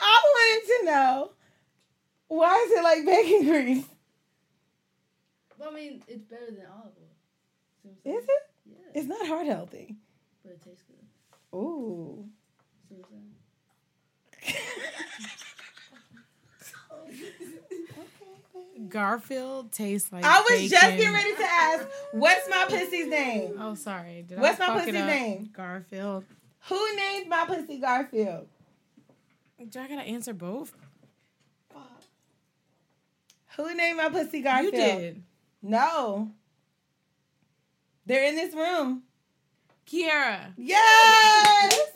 I 0.00 0.22
wanted 0.34 0.66
to 0.66 0.84
know 0.86 1.30
why 2.28 2.66
is 2.66 2.78
it 2.78 2.82
like 2.84 3.06
bacon 3.06 3.46
grease? 3.48 3.84
Well, 5.58 5.70
I 5.70 5.74
mean, 5.74 6.02
it's 6.06 6.22
better 6.24 6.46
than 6.46 6.66
olive 6.70 6.92
oil. 7.00 8.16
Is 8.18 8.24
it? 8.24 8.30
Yeah, 8.66 8.76
It's 9.00 9.08
not 9.08 9.26
heart 9.26 9.46
healthy. 9.46 9.96
but 10.42 10.52
it 10.52 10.62
tastes 10.62 10.82
good. 10.82 11.58
Ooh 11.58 12.28
what 12.88 12.98
I'm 12.98 13.04
saying? 13.10 13.32
Garfield 18.88 19.72
tastes 19.72 20.12
like. 20.12 20.24
I 20.24 20.40
was 20.40 20.70
just 20.70 20.82
getting 20.82 21.12
ready 21.12 21.34
to 21.34 21.44
ask, 21.44 21.88
what's 22.12 22.48
my 22.48 22.66
pussy's 22.68 23.08
name? 23.08 23.54
Oh, 23.58 23.74
sorry. 23.74 24.24
Did 24.28 24.38
What's 24.38 24.60
I 24.60 24.66
my 24.68 24.74
fuck 24.74 24.84
pussy's 24.86 25.04
name? 25.04 25.50
Garfield. 25.52 26.24
Who 26.68 26.96
named 26.96 27.28
my 27.28 27.44
pussy 27.46 27.78
Garfield? 27.78 28.48
Do 29.68 29.80
I 29.80 29.88
gotta 29.88 30.02
answer 30.02 30.34
both? 30.34 30.74
Who 33.56 33.74
named 33.74 33.96
my 33.96 34.10
pussy 34.10 34.42
Garfield? 34.42 34.74
You 34.74 34.78
did. 34.78 35.22
No. 35.62 36.30
They're 38.04 38.28
in 38.28 38.36
this 38.36 38.54
room. 38.54 39.02
Kiera. 39.86 40.52
Yes! 40.58 41.88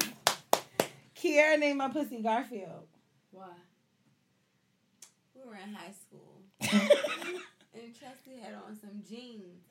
Kiera 1.15 1.59
named 1.59 1.79
my 1.79 1.89
pussy 1.89 2.23
Garfield. 2.23 2.87
Why? 3.31 3.49
We 5.35 5.43
were 5.47 5.57
in 5.57 5.75
high 5.75 5.91
school. 5.93 6.00
and 6.71 7.95
Chelsea 7.99 8.39
had 8.43 8.55
on 8.55 8.77
some 8.81 9.03
jeans. 9.09 9.63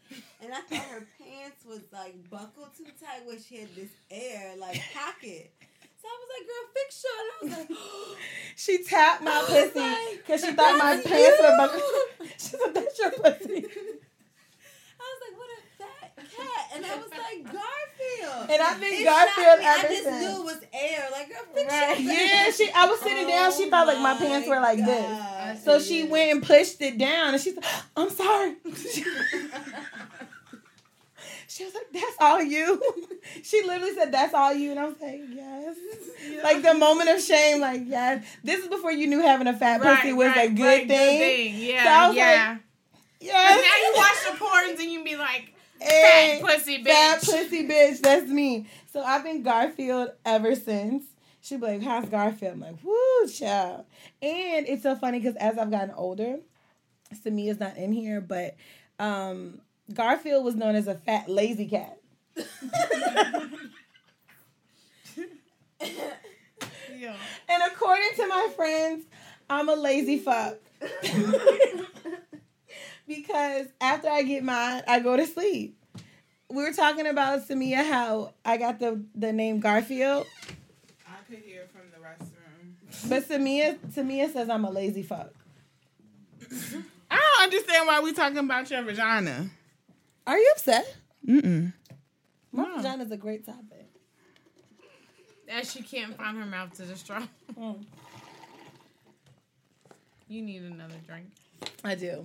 And 0.42 0.54
I 0.54 0.62
thought 0.62 0.86
her 0.90 1.08
pants 1.20 1.66
was 1.66 1.82
like 1.92 2.16
buckled 2.30 2.70
too 2.78 2.86
tight 3.00 3.26
where 3.26 3.38
she 3.40 3.58
had 3.58 3.76
this 3.76 3.92
air 4.10 4.56
like 4.60 4.82
pocket. 4.94 5.52
So 6.02 6.08
I 6.08 6.16
was 6.18 6.30
like, 6.34 6.46
girl, 6.48 6.66
fix 6.74 7.04
your. 7.04 7.20
And 7.20 7.54
I 7.54 7.60
was 7.60 7.70
like, 7.70 7.78
She 8.56 8.84
tapped 8.84 9.24
my 9.24 9.44
pussy 9.46 9.80
like, 9.80 10.18
because 10.18 10.42
she 10.42 10.52
thought 10.54 10.78
my 10.78 10.96
"That's 10.96 11.08
pants 11.08 11.40
were 11.42 11.58
buckled. 11.58 12.30
She 12.38 12.56
said, 12.58 12.74
that's 12.74 13.00
your 13.00 13.12
pussy. 13.12 13.66
I 15.00 15.06
was 15.10 15.20
like, 15.24 15.36
what 15.38 15.50
a 15.56 15.62
fat 15.78 16.16
cat. 16.18 16.59
And 16.74 16.86
I 16.86 16.96
was 16.98 17.10
like, 17.10 17.44
Garfield. 17.44 18.50
And 18.50 18.62
I 18.62 18.74
think 18.76 19.02
It 19.02 19.06
Garfield 19.06 19.36
shocked 19.36 19.60
me. 19.60 19.66
I 19.66 19.82
just 19.82 20.06
knew 20.06 20.42
it 20.42 20.46
was 20.46 20.62
air. 20.74 21.08
Like, 21.12 21.30
girl, 21.30 21.42
fix 21.54 21.72
Right. 21.72 22.00
Yeah, 22.00 22.52
she. 22.52 22.72
I 22.74 22.86
was 22.86 23.00
sitting 23.00 23.28
down. 23.28 23.52
She 23.52 23.66
oh 23.66 23.70
felt 23.70 23.88
like 23.88 24.00
my 24.00 24.16
pants 24.16 24.48
were 24.48 24.60
like 24.60 24.78
this. 24.86 25.64
So 25.64 25.80
she 25.80 26.04
went 26.04 26.32
and 26.32 26.44
pushed 26.44 26.82
it 26.82 26.98
down, 26.98 27.34
and 27.34 27.42
she 27.42 27.54
said, 27.54 27.64
"I'm 27.96 28.10
sorry." 28.10 28.56
she 31.48 31.64
was 31.66 31.74
like, 31.74 31.92
"That's 31.92 32.16
all 32.20 32.42
you." 32.42 32.82
she 33.44 33.64
literally 33.64 33.96
said, 33.96 34.12
"That's 34.12 34.34
all 34.34 34.54
you," 34.54 34.72
and 34.72 34.80
I 34.80 34.86
was 34.86 34.96
like, 35.02 35.22
"Yes." 35.30 35.76
Like 36.44 36.62
the 36.62 36.76
moment 36.76 37.10
of 37.10 37.22
shame, 37.22 37.62
like 37.62 37.82
yes. 37.86 38.24
This 38.44 38.62
is 38.62 38.68
before 38.68 38.92
you 38.92 39.08
knew 39.08 39.22
having 39.22 39.48
a 39.48 39.58
fat 39.58 39.82
pussy 39.82 40.14
was 40.14 40.36
a 40.38 40.50
good 40.50 40.64
right, 40.64 40.88
thing. 40.88 41.56
Yeah, 41.58 41.84
So 41.84 41.90
I 41.90 42.08
was 42.08 42.16
yeah. 42.16 42.50
like, 42.52 42.60
Cause 43.20 43.28
Yes. 43.28 43.66
now 43.68 43.78
you 43.86 43.94
watch 43.98 44.40
the 44.40 44.46
porns 44.46 44.80
and 44.82 44.94
you 44.94 45.04
be 45.04 45.18
like, 45.18 45.54
Hey, 45.80 46.40
fat 46.42 46.48
pussy 46.48 46.84
bitch. 46.84 46.88
Fat 46.88 47.22
pussy 47.22 47.68
bitch. 47.68 48.02
That's 48.02 48.30
me. 48.30 48.68
So 48.92 49.02
I've 49.02 49.24
been 49.24 49.44
Garfield 49.44 50.12
ever 50.26 50.56
since. 50.56 51.06
She'd 51.42 51.62
be 51.62 51.68
like, 51.68 51.84
"How's 51.84 52.10
Garfield?" 52.10 52.54
I'm 52.54 52.60
like, 52.60 52.84
"Woo, 52.84 53.28
child." 53.28 53.86
And 54.22 54.68
it's 54.68 54.84
so 54.84 54.96
funny 54.96 55.20
because 55.20 55.36
as 55.38 55.58
I've 55.58 55.72
gotten 55.72 55.92
older, 55.96 56.40
Samia's 57.24 57.60
not 57.60 57.78
in 57.78 57.94
here, 57.94 58.22
but 58.22 58.56
um, 59.00 59.62
Garfield 59.94 60.44
was 60.44 60.56
known 60.56 60.76
as 60.76 60.88
a 60.88 60.96
fat, 60.96 61.30
lazy 61.30 61.68
cat. 61.68 61.98
And 67.48 67.64
according 67.72 68.12
to 68.18 68.28
my 68.28 68.50
friends, 68.56 69.06
I'm 69.50 69.70
a 69.70 69.76
lazy 69.76 70.20
fuck. 70.20 70.58
because 73.10 73.66
after 73.82 74.08
I 74.08 74.22
get 74.22 74.44
mine, 74.46 74.84
I 74.88 75.00
go 75.02 75.18
to 75.18 75.26
sleep. 75.28 75.76
We 76.50 76.64
were 76.64 76.72
talking 76.72 77.06
about 77.08 77.46
Samia 77.48 77.86
how 77.86 78.34
I 78.46 78.56
got 78.58 78.80
the 78.80 79.04
the 79.14 79.34
name 79.34 79.60
Garfield, 79.60 80.26
I 81.06 81.12
could 81.30 81.40
hear 81.40 81.68
from 81.74 81.82
the 81.92 81.98
restroom. 82.00 83.10
but 83.10 83.28
Samia 83.28 83.78
Samia 83.90 84.32
says 84.32 84.50
I'm 84.50 84.64
a 84.64 84.72
lazy 84.72 85.04
fuck. 85.04 85.34
I 87.12 87.18
don't 87.18 87.44
understand 87.44 87.88
why 87.88 88.00
we 88.02 88.14
talking 88.14 88.38
about 88.38 88.70
your 88.72 88.84
vagina. 88.84 89.50
Are 90.26 90.38
you 90.38 90.52
upset? 90.56 90.96
Mm-mm. 91.28 91.74
My 92.52 92.64
No. 92.64 92.76
vagina's 92.78 93.12
a 93.12 93.18
great 93.18 93.46
topic. 93.46 93.88
That 95.48 95.66
she 95.68 95.82
can't 95.82 96.16
find 96.16 96.38
her 96.38 96.46
mouth 96.46 96.74
to 96.78 96.84
the 96.84 96.96
straw. 96.96 97.24
Mm. 97.60 97.84
You 100.28 100.42
need 100.44 100.62
another 100.64 100.96
drink. 101.08 101.26
I 101.84 101.96
do. 101.96 102.24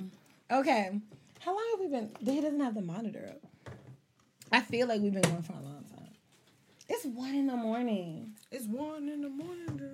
Okay. 0.51 1.01
How 1.41 1.51
long 1.53 1.65
have 1.73 1.81
we 1.81 1.89
been? 1.89 2.11
He 2.21 2.41
doesn't 2.41 2.61
have 2.61 2.75
the 2.75 2.81
monitor 2.83 3.31
up. 3.31 3.73
I 4.53 4.61
feel 4.61 4.87
like 4.87 5.01
we've 5.01 5.13
been 5.13 5.23
going 5.23 5.43
for 5.43 5.53
a 5.53 5.57
long 5.57 5.85
time. 5.97 6.09
It's 6.89 7.05
one 7.07 7.35
in 7.35 7.47
the 7.47 7.57
morning. 7.57 8.35
It's 8.51 8.67
one 8.67 9.09
in 9.09 9.23
the 9.23 9.29
morning, 9.29 9.77
girl. 9.77 9.91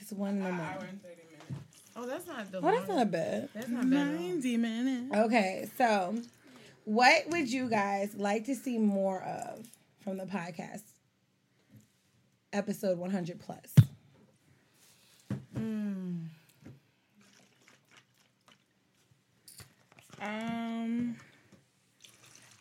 It's 0.00 0.12
one 0.12 0.30
in 0.38 0.44
the 0.44 0.50
morning. 0.52 0.60
Hour 0.66 0.84
and 0.88 1.02
30 1.02 1.14
minutes. 1.30 1.66
Oh, 1.96 2.06
that's 2.06 2.26
not 2.26 2.50
the 2.50 2.58
Oh, 2.58 2.70
that's 2.70 2.88
not 2.88 3.10
bad. 3.10 3.48
That's 3.54 3.68
not 3.68 3.88
bad. 3.88 4.00
at 4.00 4.06
all. 4.16 4.20
90 4.22 4.56
minutes. 4.56 5.14
Okay, 5.16 5.68
so 5.78 6.16
what 6.84 7.28
would 7.28 7.50
you 7.50 7.68
guys 7.68 8.14
like 8.16 8.46
to 8.46 8.54
see 8.54 8.78
more 8.78 9.22
of 9.22 9.66
from 10.02 10.16
the 10.18 10.24
podcast? 10.24 10.82
Episode 12.52 12.98
100 12.98 13.40
plus. 13.40 13.74
Um, 20.20 21.16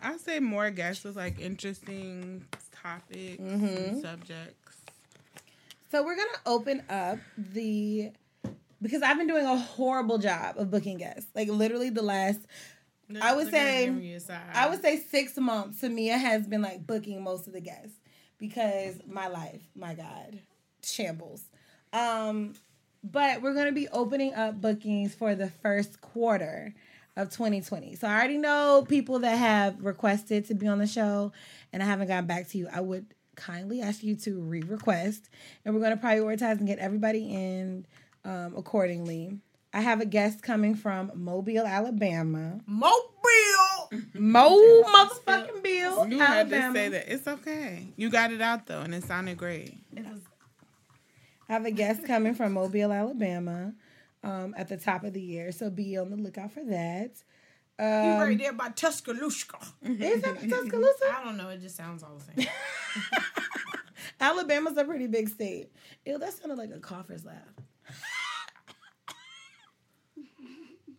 I'd 0.02 0.13
say 0.24 0.40
more 0.40 0.70
guests 0.70 1.04
with 1.04 1.16
like 1.16 1.40
interesting 1.40 2.46
topics 2.82 3.42
Mm-hmm. 3.42 3.66
and 3.66 4.02
subjects. 4.02 4.78
So 5.92 6.04
we're 6.04 6.16
gonna 6.16 6.30
open 6.46 6.84
up 6.90 7.20
the 7.38 8.12
because 8.82 9.02
I've 9.02 9.18
been 9.18 9.28
doing 9.28 9.46
a 9.46 9.58
horrible 9.58 10.18
job 10.18 10.58
of 10.58 10.70
booking 10.72 10.98
guests. 10.98 11.30
Like 11.36 11.48
literally 11.50 11.90
the 11.90 12.02
last 12.02 12.40
I 13.22 13.36
would 13.36 13.50
say- 13.52 13.86
give 13.86 14.02
you 14.04 14.16
a 14.18 14.20
side. 14.20 14.42
I 14.54 14.70
would 14.70 14.82
say 14.82 14.98
six 14.98 15.38
months 15.38 15.82
Samia 15.82 16.18
has 16.20 16.48
been 16.48 16.62
like 16.62 16.86
booking 16.88 17.22
most 17.24 17.48
of 17.48 17.54
the 17.54 17.62
guests 17.62 17.96
because 18.40 18.96
my 19.08 19.28
life, 19.28 19.62
my 19.76 19.94
God, 19.94 20.40
shambles. 20.84 21.44
Um, 21.94 22.54
but 23.04 23.42
we're 23.42 23.54
gonna 23.54 23.72
be 23.72 23.88
opening 23.90 24.34
up 24.34 24.60
bookings 24.60 25.14
for 25.14 25.36
the 25.36 25.50
first 25.62 26.02
quarter 26.02 26.74
of 27.16 27.30
2020. 27.30 27.96
So 27.96 28.08
I 28.08 28.14
already 28.16 28.38
know 28.38 28.86
people 28.88 29.20
that 29.20 29.36
have 29.38 29.84
requested 29.84 30.46
to 30.48 30.54
be 30.56 30.68
on 30.68 30.80
the 30.80 30.88
show 30.88 31.32
and 31.72 31.84
I 31.84 31.86
haven't 31.86 32.08
gotten 32.08 32.26
back 32.26 32.48
to 32.50 32.58
you. 32.58 32.68
I 32.74 32.82
would 32.82 33.06
kindly 33.36 33.82
ask 33.82 34.04
you 34.04 34.16
to 34.16 34.40
re-request 34.42 35.30
and 35.66 35.74
we're 35.76 35.82
gonna 35.82 35.98
prioritize 35.98 36.58
and 36.60 36.68
get 36.68 36.80
everybody 36.80 37.34
in 37.34 37.86
um, 38.26 38.54
accordingly. 38.58 39.38
I 39.76 39.82
have 39.82 40.02
a 40.02 40.06
guest 40.06 40.44
coming 40.44 40.76
from 40.76 41.12
Mobile, 41.16 41.66
Alabama. 41.66 42.60
Mobile. 42.68 44.04
Mo 44.14 44.84
motherfucking 44.84 45.64
Bill. 45.64 46.08
You 46.08 46.20
had 46.20 46.50
to 46.50 46.72
say 46.74 46.90
that. 46.90 47.12
It's 47.12 47.28
okay. 47.28 47.88
You 47.96 48.10
got 48.10 48.32
it 48.32 48.42
out 48.42 48.68
though, 48.68 48.82
and 48.82 48.94
it 48.94 49.04
sounded 49.04 49.38
great. 49.38 49.76
It 49.96 50.06
was- 50.06 50.20
I 51.50 51.54
have 51.54 51.66
a 51.66 51.72
guest 51.72 52.06
coming 52.06 52.34
from 52.36 52.54
Mobile, 52.54 52.92
Alabama, 52.92 53.74
um, 54.24 54.54
at 54.58 54.68
the 54.70 54.78
top 54.78 55.04
of 55.04 55.14
the 55.14 55.22
year. 55.22 55.52
So 55.52 55.70
be 55.70 55.98
on 55.98 56.10
the 56.10 56.18
lookout 56.18 56.52
for 56.52 56.64
that. 56.66 57.12
You 57.80 57.86
Um, 57.86 58.20
right 58.20 58.38
there 58.38 58.54
by 58.54 58.70
Tuscaloosa. 58.70 59.48
is 59.84 60.22
that 60.22 60.40
Tuscaloosa? 60.50 61.16
I 61.20 61.24
don't 61.24 61.38
know. 61.38 61.50
It 61.50 61.62
just 61.62 61.76
sounds 61.76 62.04
all 62.04 62.18
the 62.18 62.42
same. 62.42 62.48
Alabama's 64.20 64.78
a 64.78 64.86
pretty 64.86 65.08
big 65.08 65.28
state. 65.30 65.72
Ew, 66.06 66.18
that 66.20 66.34
sounded 66.34 66.58
like 66.58 66.72
a 66.72 66.80
cougher's 66.80 67.26
laugh. 67.26 67.36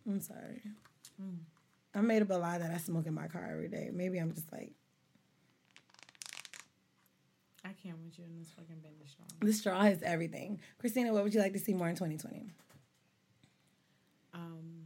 I'm 0.07 0.19
sorry. 0.19 0.61
I 1.95 2.01
made 2.01 2.21
up 2.21 2.29
a 2.29 2.33
lie 2.33 2.57
that 2.57 2.71
I 2.71 2.77
smoke 2.77 3.07
in 3.07 3.13
my 3.13 3.27
car 3.27 3.47
every 3.51 3.69
day. 3.69 3.89
Maybe 3.91 4.17
I'm 4.19 4.33
just 4.33 4.51
like 4.51 4.73
I 7.63 7.69
can't 7.81 7.97
with 8.03 8.19
you 8.19 8.25
in 8.25 8.37
this 8.37 8.51
fucking 8.51 8.75
bender 8.83 9.05
strong. 9.07 9.27
the 9.41 9.53
straw 9.53 9.81
is 9.85 10.03
everything. 10.03 10.59
Christina, 10.77 11.11
what 11.13 11.23
would 11.23 11.33
you 11.33 11.39
like 11.39 11.53
to 11.53 11.59
see 11.59 11.73
more 11.73 11.89
in 11.89 11.95
2020? 11.95 12.51
Um, 14.35 14.85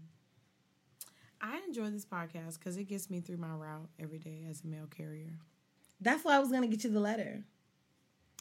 I 1.41 1.59
enjoy 1.67 1.89
this 1.89 2.05
podcast 2.05 2.59
because 2.59 2.77
it 2.77 2.85
gets 2.85 3.09
me 3.09 3.19
through 3.21 3.37
my 3.37 3.51
route 3.53 3.89
every 3.99 4.19
day 4.19 4.45
as 4.49 4.61
a 4.63 4.67
mail 4.67 4.85
carrier. 4.95 5.31
That's 6.01 6.23
why 6.23 6.35
I 6.35 6.39
was 6.39 6.51
gonna 6.51 6.67
get 6.67 6.83
you 6.83 6.91
the 6.91 6.99
letter. 6.99 7.43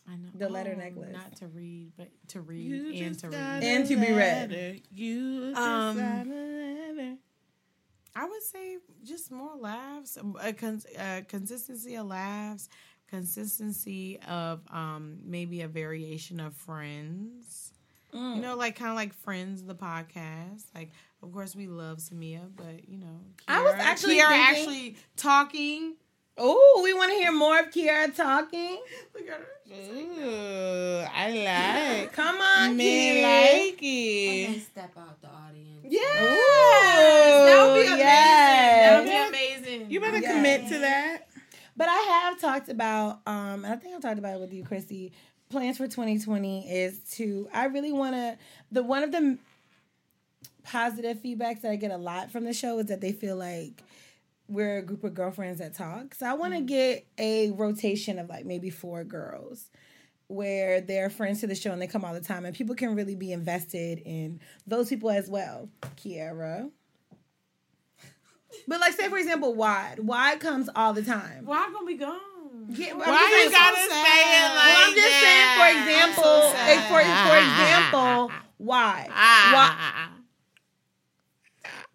I 0.08 0.16
know 0.16 0.28
The 0.34 0.48
letter 0.48 0.72
Oh, 0.74 0.78
necklace. 0.78 1.12
not 1.12 1.36
to 1.36 1.48
read, 1.48 1.92
but 1.96 2.08
to 2.28 2.40
read 2.40 2.66
You 2.70 3.04
and 3.06 3.18
to 3.18 3.28
read. 3.30 3.62
And 3.62 3.86
to 3.88 3.96
be 3.96 4.12
read. 4.12 4.50
letter. 4.50 4.76
You 4.94 5.50
just 5.54 5.60
Um, 5.60 5.96
got 5.98 6.26
a 6.26 6.30
letter. 6.30 7.16
I 8.16 8.24
would 8.26 8.42
say 8.42 8.78
just 9.04 9.30
more 9.30 9.54
laughs, 9.56 10.16
a, 10.42 10.52
cons- 10.52 10.86
a 10.98 11.22
consistency 11.28 11.94
of 11.96 12.06
laughs, 12.06 12.68
consistency 13.06 14.18
of 14.20 14.60
um 14.70 15.20
maybe 15.24 15.60
a 15.60 15.68
variation 15.68 16.40
of 16.40 16.54
friends. 16.56 17.72
Mm. 18.14 18.36
You 18.36 18.42
know, 18.42 18.56
like 18.56 18.76
kind 18.76 18.90
of 18.90 18.96
like 18.96 19.12
Friends, 19.14 19.62
the 19.62 19.74
podcast. 19.74 20.64
Like, 20.74 20.90
of 21.22 21.32
course, 21.32 21.54
we 21.54 21.66
love 21.66 21.98
Samia, 21.98 22.48
but 22.56 22.88
you 22.88 22.98
know, 22.98 23.20
I 23.46 23.62
was 23.62 23.74
actually 23.76 24.16
Kiera 24.16 24.28
thinking- 24.28 24.46
actually 24.58 24.96
talking. 25.16 25.94
Oh, 26.40 26.80
we 26.84 26.94
want 26.94 27.10
to 27.10 27.16
hear 27.16 27.32
more 27.32 27.58
of 27.58 27.66
Kiera 27.70 28.14
talking. 28.14 28.80
Look 29.14 29.26
at 29.28 29.40
her. 29.40 29.46
Ooh, 29.70 31.04
I 31.12 31.30
like. 32.00 32.12
Come 32.18 32.36
on, 32.40 32.76
Me 32.76 32.84
kid. 32.84 33.22
like 33.22 33.82
And 33.82 34.56
it. 34.56 34.62
step 34.62 34.92
out 34.96 35.20
the 35.20 35.28
audience. 35.28 35.86
Yes, 35.88 36.38
That 37.46 37.66
would 37.72 37.80
be 37.82 37.86
amazing. 37.86 37.98
That 37.98 39.00
would 39.00 39.10
be 39.10 39.36
amazing. 39.38 39.90
You 39.90 40.00
better 40.00 40.18
Yes. 40.18 40.32
commit 40.32 40.68
to 40.68 40.78
that. 40.78 41.18
But 41.76 41.88
I 41.88 41.96
have 42.22 42.40
talked 42.40 42.68
about, 42.68 43.20
um, 43.26 43.64
and 43.64 43.66
I 43.66 43.76
think 43.76 43.94
I've 43.94 44.02
talked 44.02 44.18
about 44.18 44.34
it 44.36 44.40
with 44.40 44.52
you, 44.52 44.64
Chrissy. 44.64 45.12
Plans 45.48 45.78
for 45.78 45.86
2020 45.86 46.70
is 46.70 46.98
to. 47.12 47.48
I 47.52 47.66
really 47.66 47.92
want 47.92 48.14
to. 48.14 48.36
The 48.70 48.82
one 48.82 49.02
of 49.02 49.12
the 49.12 49.38
positive 50.62 51.18
feedbacks 51.18 51.62
that 51.62 51.70
I 51.70 51.76
get 51.76 51.90
a 51.90 51.96
lot 51.96 52.30
from 52.30 52.44
the 52.44 52.52
show 52.52 52.78
is 52.78 52.86
that 52.86 53.00
they 53.00 53.12
feel 53.12 53.36
like 53.36 53.82
we're 54.48 54.78
a 54.78 54.82
group 54.82 55.04
of 55.04 55.14
girlfriends 55.14 55.58
that 55.58 55.74
talk. 55.74 56.14
So 56.14 56.26
I 56.26 56.34
want 56.34 56.54
to 56.54 56.60
mm. 56.60 56.66
get 56.66 57.06
a 57.18 57.50
rotation 57.52 58.18
of 58.18 58.28
like 58.28 58.44
maybe 58.44 58.70
four 58.70 59.04
girls 59.04 59.70
where 60.26 60.80
they're 60.80 61.08
friends 61.08 61.40
to 61.40 61.46
the 61.46 61.54
show 61.54 61.72
and 61.72 61.80
they 61.80 61.86
come 61.86 62.04
all 62.04 62.12
the 62.12 62.20
time 62.20 62.44
and 62.44 62.54
people 62.54 62.74
can 62.74 62.94
really 62.94 63.14
be 63.14 63.32
invested 63.32 64.02
in 64.04 64.40
those 64.66 64.88
people 64.88 65.10
as 65.10 65.28
well. 65.28 65.68
Kiera. 65.96 66.70
But 68.66 68.80
like 68.80 68.92
say 68.92 69.08
for 69.08 69.18
example, 69.18 69.54
Wide. 69.54 70.00
Wide 70.00 70.40
comes 70.40 70.68
all 70.74 70.92
the 70.92 71.02
time. 71.02 71.44
Why 71.44 71.64
I'm 71.64 71.72
gonna 71.72 71.86
be 71.86 71.96
gone? 71.96 72.20
Yeah, 72.70 72.92
I'm 72.92 72.98
Why 72.98 73.42
you 73.44 73.50
gotta 73.50 73.76
so 73.76 73.88
say 73.88 74.20
it 74.28 74.54
like 74.54 74.64
well, 74.68 74.88
I'm 74.88 74.94
just 74.94 75.16
saying, 75.24 75.48
for 75.56 75.68
that? 75.68 75.80
example, 75.88 76.24
so 76.24 76.56
eh, 76.68 76.80
for, 76.88 77.00
for 77.28 77.36
example, 77.40 78.32
why? 78.58 79.06
Why? 79.08 80.04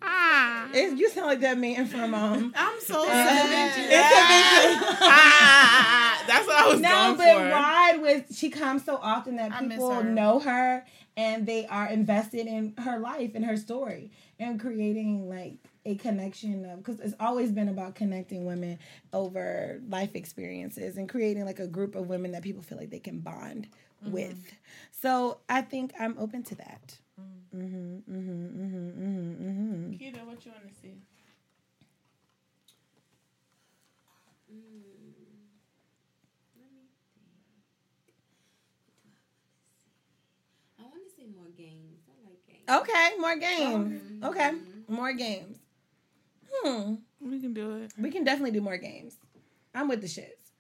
Ah. 0.01 0.67
It, 0.73 0.97
you 0.97 1.09
sound 1.09 1.27
like 1.27 1.39
that 1.41 1.57
man 1.57 1.85
from 1.85 2.13
um. 2.13 2.53
I'm 2.55 2.79
so 2.81 3.03
Uh, 3.03 3.11
sad. 3.11 3.71
it's 3.77 4.97
Ah, 5.01 6.23
That's 6.27 6.47
what 6.47 6.55
I 6.57 6.67
was 6.67 6.79
no, 6.81 6.89
going 6.89 7.17
but 7.17 7.51
why 7.51 7.97
with 8.01 8.35
she 8.35 8.49
comes 8.49 8.83
so 8.83 8.97
often 9.01 9.35
that 9.37 9.57
people 9.59 9.93
her. 9.93 10.03
know 10.03 10.39
her 10.39 10.85
and 11.15 11.45
they 11.45 11.65
are 11.67 11.87
invested 11.87 12.47
in 12.47 12.73
her 12.79 12.97
life 12.99 13.31
and 13.35 13.45
her 13.45 13.55
story 13.57 14.11
and 14.39 14.59
creating 14.59 15.29
like 15.29 15.57
a 15.85 15.95
connection 15.95 16.65
of 16.65 16.77
because 16.83 16.99
it's 16.99 17.15
always 17.19 17.51
been 17.51 17.69
about 17.69 17.95
connecting 17.95 18.45
women 18.45 18.79
over 19.11 19.81
life 19.89 20.15
experiences 20.15 20.97
and 20.97 21.09
creating 21.09 21.45
like 21.45 21.59
a 21.59 21.67
group 21.67 21.95
of 21.95 22.07
women 22.07 22.31
that 22.31 22.41
people 22.43 22.61
feel 22.61 22.77
like 22.77 22.89
they 22.89 22.99
can 22.99 23.19
bond 23.19 23.67
Mm-hmm. 24.03 24.11
with. 24.11 24.53
So 24.91 25.37
I 25.47 25.61
think 25.61 25.93
I'm 25.97 26.17
open 26.19 26.43
to 26.43 26.55
that. 26.55 26.97
Mm-hmm, 27.55 27.67
mm-hmm, 28.11 28.11
mm-hmm, 28.11 29.03
mm-hmm, 29.03 29.47
mm-hmm. 29.47 29.91
Kita, 29.93 30.25
what 30.25 30.45
you 30.45 30.51
want 30.51 30.67
to 30.67 30.73
see? 30.81 30.95
say 41.15 41.29
more 41.35 41.49
games. 41.57 41.99
I 42.09 42.27
like 42.27 42.45
games. 42.47 42.63
Okay, 42.69 43.17
more 43.19 43.35
games. 43.37 44.01
Okay, 44.23 44.51
more 44.87 45.13
games. 45.13 45.57
Hmm. 46.53 46.95
We 47.21 47.39
can 47.39 47.53
do 47.53 47.77
it. 47.77 47.93
We 47.97 48.11
can 48.11 48.23
definitely 48.23 48.51
do 48.51 48.61
more 48.61 48.77
games. 48.77 49.17
I'm 49.73 49.87
with 49.87 50.01
the 50.01 50.07
shits. 50.07 50.51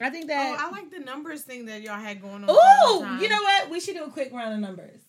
I 0.00 0.10
think 0.10 0.28
that. 0.28 0.56
Oh, 0.58 0.66
I 0.66 0.70
like 0.70 0.90
the 0.90 1.00
numbers 1.00 1.42
thing 1.42 1.66
that 1.66 1.82
y'all 1.82 1.98
had 2.00 2.20
going 2.22 2.44
on. 2.44 2.46
for 2.46 2.52
a 2.52 3.16
Ooh, 3.18 3.22
you 3.22 3.28
know 3.28 3.42
what? 3.42 3.70
We 3.70 3.80
should 3.80 3.94
do 3.96 4.04
a 4.04 4.10
quick 4.10 4.32
round 4.32 4.54
of 4.54 4.60
numbers. 4.60 5.00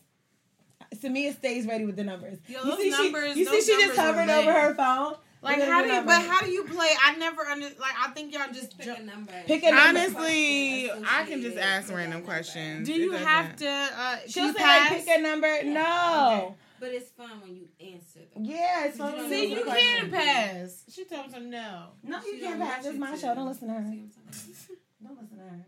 Samia 0.96 1.34
stays 1.34 1.66
ready 1.66 1.86
with 1.86 1.96
the 1.96 2.04
numbers. 2.04 2.38
Yo, 2.48 2.60
you 2.60 2.66
those 2.66 2.80
see, 2.80 2.90
numbers- 2.90 3.34
she, 3.34 3.40
you 3.40 3.46
see, 3.46 3.62
she 3.62 3.82
just 3.82 3.96
numbers 3.98 3.98
hovered 3.98 4.30
over 4.30 4.52
her 4.52 4.76
phone. 4.76 5.16
Like 5.42 5.62
how 5.62 5.82
do 5.82 5.92
you? 5.92 6.02
But 6.04 6.22
how 6.22 6.42
do 6.42 6.52
you 6.52 6.66
play? 6.66 6.90
I 7.04 7.16
never 7.16 7.42
under. 7.44 7.66
Like 7.66 7.96
I 8.00 8.10
think 8.12 8.34
y'all 8.34 8.52
just. 8.54 8.78
Pick 8.78 8.86
Jump. 8.86 9.00
a 9.00 9.04
number. 9.04 9.34
Pick 9.48 9.64
a 9.64 9.72
number. 9.72 10.00
Honestly, 10.00 10.92
I 10.92 11.24
can 11.26 11.42
just 11.42 11.58
ask 11.58 11.92
random 11.92 12.22
questions. 12.24 12.88
Do 12.88 12.94
you 12.94 13.14
have 13.14 13.56
to? 13.56 13.68
Uh, 13.68 14.18
She'll 14.28 14.48
you 14.48 14.54
say 14.54 14.62
like, 14.64 14.90
pick 14.90 15.08
a 15.08 15.22
number. 15.22 15.64
No. 15.64 16.56
But 16.82 16.90
it's 16.94 17.12
fun 17.12 17.40
when 17.42 17.56
you 17.56 17.68
answer 17.80 18.20
them. 18.34 18.44
Yeah, 18.44 18.86
it's 18.86 18.98
You 18.98 19.04
fun. 19.06 19.16
don't 19.16 19.30
See, 19.30 19.44
you 19.44 19.50
you 19.60 19.64
can 19.64 19.66
questions. 19.66 20.12
pass. 20.12 20.84
She 20.92 21.06
told 21.06 21.32
me 21.32 21.40
no. 21.42 21.84
No, 22.04 22.18
you 22.18 22.24
She 22.34 22.40
can't 22.42 22.60
pass. 22.60 22.84
want 22.84 22.88
It's 22.96 23.00
my 23.00 23.12
to. 23.12 23.18
show. 23.18 23.36
Don't 23.36 23.48
listen 23.48 23.68
to 23.68 23.74
her. 23.76 23.82
See 23.88 24.00
what 24.00 24.12
I'm? 24.18 25.06
Don't 25.08 25.22
listen 25.22 25.38
to 25.38 25.44
her. 25.44 25.66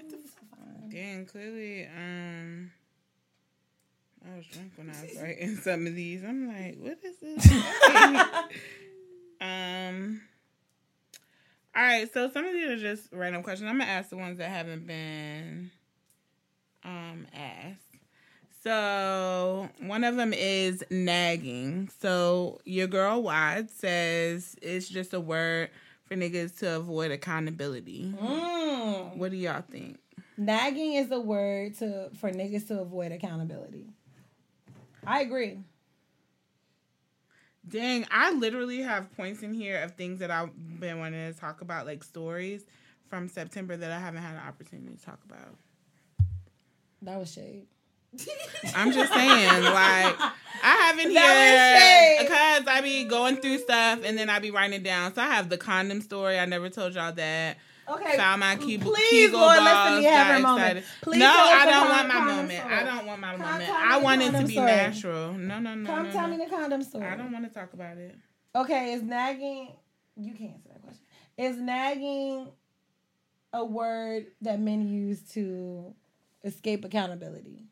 It's 0.00 0.30
so 0.34 0.40
fine. 0.50 0.90
Dang, 0.90 1.26
clearly, 1.26 1.86
um, 1.86 2.70
I 4.30 4.36
was 4.36 4.46
drunk 4.46 4.72
when 4.76 4.90
I 4.90 5.00
was 5.00 5.16
writing 5.22 5.56
some 5.62 5.86
of 5.86 5.94
these. 5.94 6.24
I'm 6.24 6.48
like, 6.48 6.76
what 6.80 6.98
is 7.04 7.18
this? 7.18 7.52
um, 9.40 10.20
all 11.76 11.82
right, 11.84 12.12
so 12.12 12.28
some 12.30 12.44
of 12.44 12.52
these 12.52 12.68
are 12.68 12.76
just 12.78 13.08
random 13.12 13.44
questions. 13.44 13.70
I'm 13.70 13.78
gonna 13.78 13.90
ask 13.90 14.10
the 14.10 14.16
ones 14.16 14.38
that 14.38 14.50
haven't 14.50 14.86
been 14.88 15.70
um 16.84 17.26
asked. 17.32 17.87
So 18.62 19.68
one 19.80 20.04
of 20.04 20.16
them 20.16 20.32
is 20.32 20.84
nagging. 20.90 21.90
So 22.00 22.60
your 22.64 22.86
girl 22.86 23.22
Wad 23.22 23.70
says 23.70 24.56
it's 24.60 24.88
just 24.88 25.14
a 25.14 25.20
word 25.20 25.70
for 26.04 26.16
niggas 26.16 26.58
to 26.58 26.76
avoid 26.76 27.10
accountability. 27.10 28.12
Mm. 28.20 29.16
What 29.16 29.30
do 29.30 29.36
y'all 29.36 29.62
think? 29.62 29.98
Nagging 30.36 30.94
is 30.94 31.10
a 31.10 31.20
word 31.20 31.76
to 31.78 32.10
for 32.18 32.30
niggas 32.30 32.68
to 32.68 32.80
avoid 32.80 33.12
accountability. 33.12 33.86
I 35.06 35.20
agree. 35.20 35.58
Dang, 37.66 38.06
I 38.10 38.32
literally 38.32 38.80
have 38.80 39.14
points 39.16 39.42
in 39.42 39.52
here 39.52 39.82
of 39.82 39.94
things 39.94 40.20
that 40.20 40.30
I've 40.30 40.50
been 40.80 40.98
wanting 40.98 41.32
to 41.32 41.38
talk 41.38 41.60
about, 41.60 41.86
like 41.86 42.02
stories 42.02 42.64
from 43.10 43.28
September 43.28 43.76
that 43.76 43.90
I 43.90 43.98
haven't 43.98 44.22
had 44.22 44.34
an 44.34 44.46
opportunity 44.46 44.94
to 44.96 45.04
talk 45.04 45.18
about. 45.26 45.54
That 47.02 47.18
was 47.18 47.32
shade. 47.32 47.66
I'm 48.74 48.92
just 48.92 49.12
saying, 49.12 49.62
like, 49.64 50.16
I 50.62 50.76
haven't 50.86 51.10
here 51.10 52.22
because 52.22 52.66
I 52.66 52.80
be 52.82 53.04
going 53.04 53.36
through 53.36 53.58
stuff 53.58 54.00
and 54.04 54.18
then 54.18 54.28
I 54.30 54.38
be 54.38 54.50
writing 54.50 54.80
it 54.80 54.82
down. 54.82 55.14
So 55.14 55.22
I 55.22 55.26
have 55.26 55.48
the 55.48 55.58
condom 55.58 56.00
story. 56.00 56.38
I 56.38 56.44
never 56.46 56.68
told 56.70 56.94
y'all 56.94 57.12
that. 57.12 57.58
Okay. 57.88 58.16
Found 58.18 58.40
my 58.40 58.56
Kegel, 58.56 58.92
Please, 58.92 59.28
Kegel 59.28 59.40
Lord, 59.40 59.56
let 59.56 59.72
balls, 59.72 59.98
me 59.98 60.04
have 60.04 60.26
her 60.26 60.38
moment. 60.40 60.60
excited. 60.60 60.84
Please 61.00 61.20
no, 61.20 61.32
I 61.32 61.64
don't 61.64 61.88
want 61.88 62.08
my 62.08 62.20
moment. 62.20 62.60
story. 62.60 62.74
I 62.74 62.84
don't 62.84 63.06
want 63.06 63.20
my 63.20 63.30
Come 63.30 63.40
moment. 63.40 63.70
I 63.70 63.98
want 63.98 64.22
it 64.22 64.32
to 64.32 64.46
be 64.46 64.52
story. 64.52 64.66
natural. 64.66 65.32
No, 65.32 65.58
no, 65.58 65.74
no. 65.74 65.88
Come 65.88 66.02
no, 66.04 66.12
tell 66.12 66.28
no. 66.28 66.36
me 66.36 66.44
the 66.44 66.50
condom 66.50 66.82
story. 66.82 67.06
I 67.06 67.16
don't 67.16 67.32
want 67.32 67.48
to 67.48 67.58
talk 67.58 67.72
about 67.72 67.96
it. 67.96 68.14
Okay, 68.54 68.92
is 68.92 69.02
nagging 69.02 69.72
you 70.18 70.34
can't 70.34 70.54
answer 70.54 70.68
that 70.70 70.82
question. 70.82 71.04
Is 71.36 71.56
nagging 71.56 72.48
a 73.52 73.64
word 73.64 74.26
that 74.42 74.60
men 74.60 74.88
use 74.88 75.22
to 75.32 75.94
escape 76.44 76.84
accountability? 76.84 77.67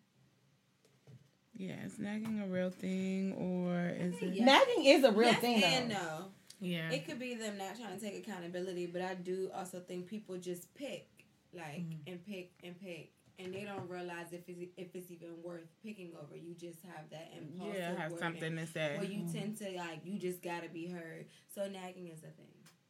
Yeah, 1.56 1.84
is 1.84 1.98
nagging 1.98 2.40
a 2.40 2.46
real 2.46 2.70
thing 2.70 3.32
or 3.34 3.88
is 3.98 4.14
it? 4.20 4.34
Yes. 4.34 4.44
Nagging 4.46 4.84
is 4.84 5.04
a 5.04 5.10
real 5.12 5.28
yes 5.30 5.40
thing 5.40 5.60
though. 5.60 5.66
and 5.66 5.88
no. 5.88 6.24
Yeah. 6.60 6.90
It 6.90 7.06
could 7.06 7.18
be 7.18 7.34
them 7.34 7.58
not 7.58 7.76
trying 7.78 7.98
to 7.98 8.04
take 8.04 8.18
accountability, 8.26 8.86
but 8.86 9.02
I 9.02 9.14
do 9.14 9.50
also 9.54 9.80
think 9.80 10.06
people 10.06 10.36
just 10.38 10.72
pick, 10.74 11.06
like, 11.54 11.64
Mm-hmm. 11.80 12.08
and 12.12 12.26
pick 12.26 12.50
and 12.64 12.78
pick, 12.80 13.12
and 13.38 13.52
they 13.54 13.64
don't 13.64 13.88
realize 13.88 14.32
if 14.32 14.40
it's 14.48 14.70
if 14.76 14.94
it's 14.94 15.10
even 15.10 15.28
worth 15.42 15.66
picking 15.82 16.12
over. 16.22 16.36
You 16.36 16.54
just 16.54 16.82
have 16.84 17.08
that 17.10 17.32
impulsive. 17.36 17.76
Yeah, 17.78 17.94
have 17.96 18.12
wording 18.12 18.18
something 18.18 18.56
to 18.56 18.66
say. 18.66 18.94
Where 18.98 19.06
you 19.06 19.24
tend 19.32 19.56
to 19.58 19.70
like, 19.76 20.00
you 20.04 20.18
just 20.18 20.42
gotta 20.42 20.68
be 20.68 20.86
heard. 20.88 21.26
So 21.54 21.68
nagging 21.68 22.08
is 22.08 22.18
a 22.20 22.30
thing. 22.30 22.46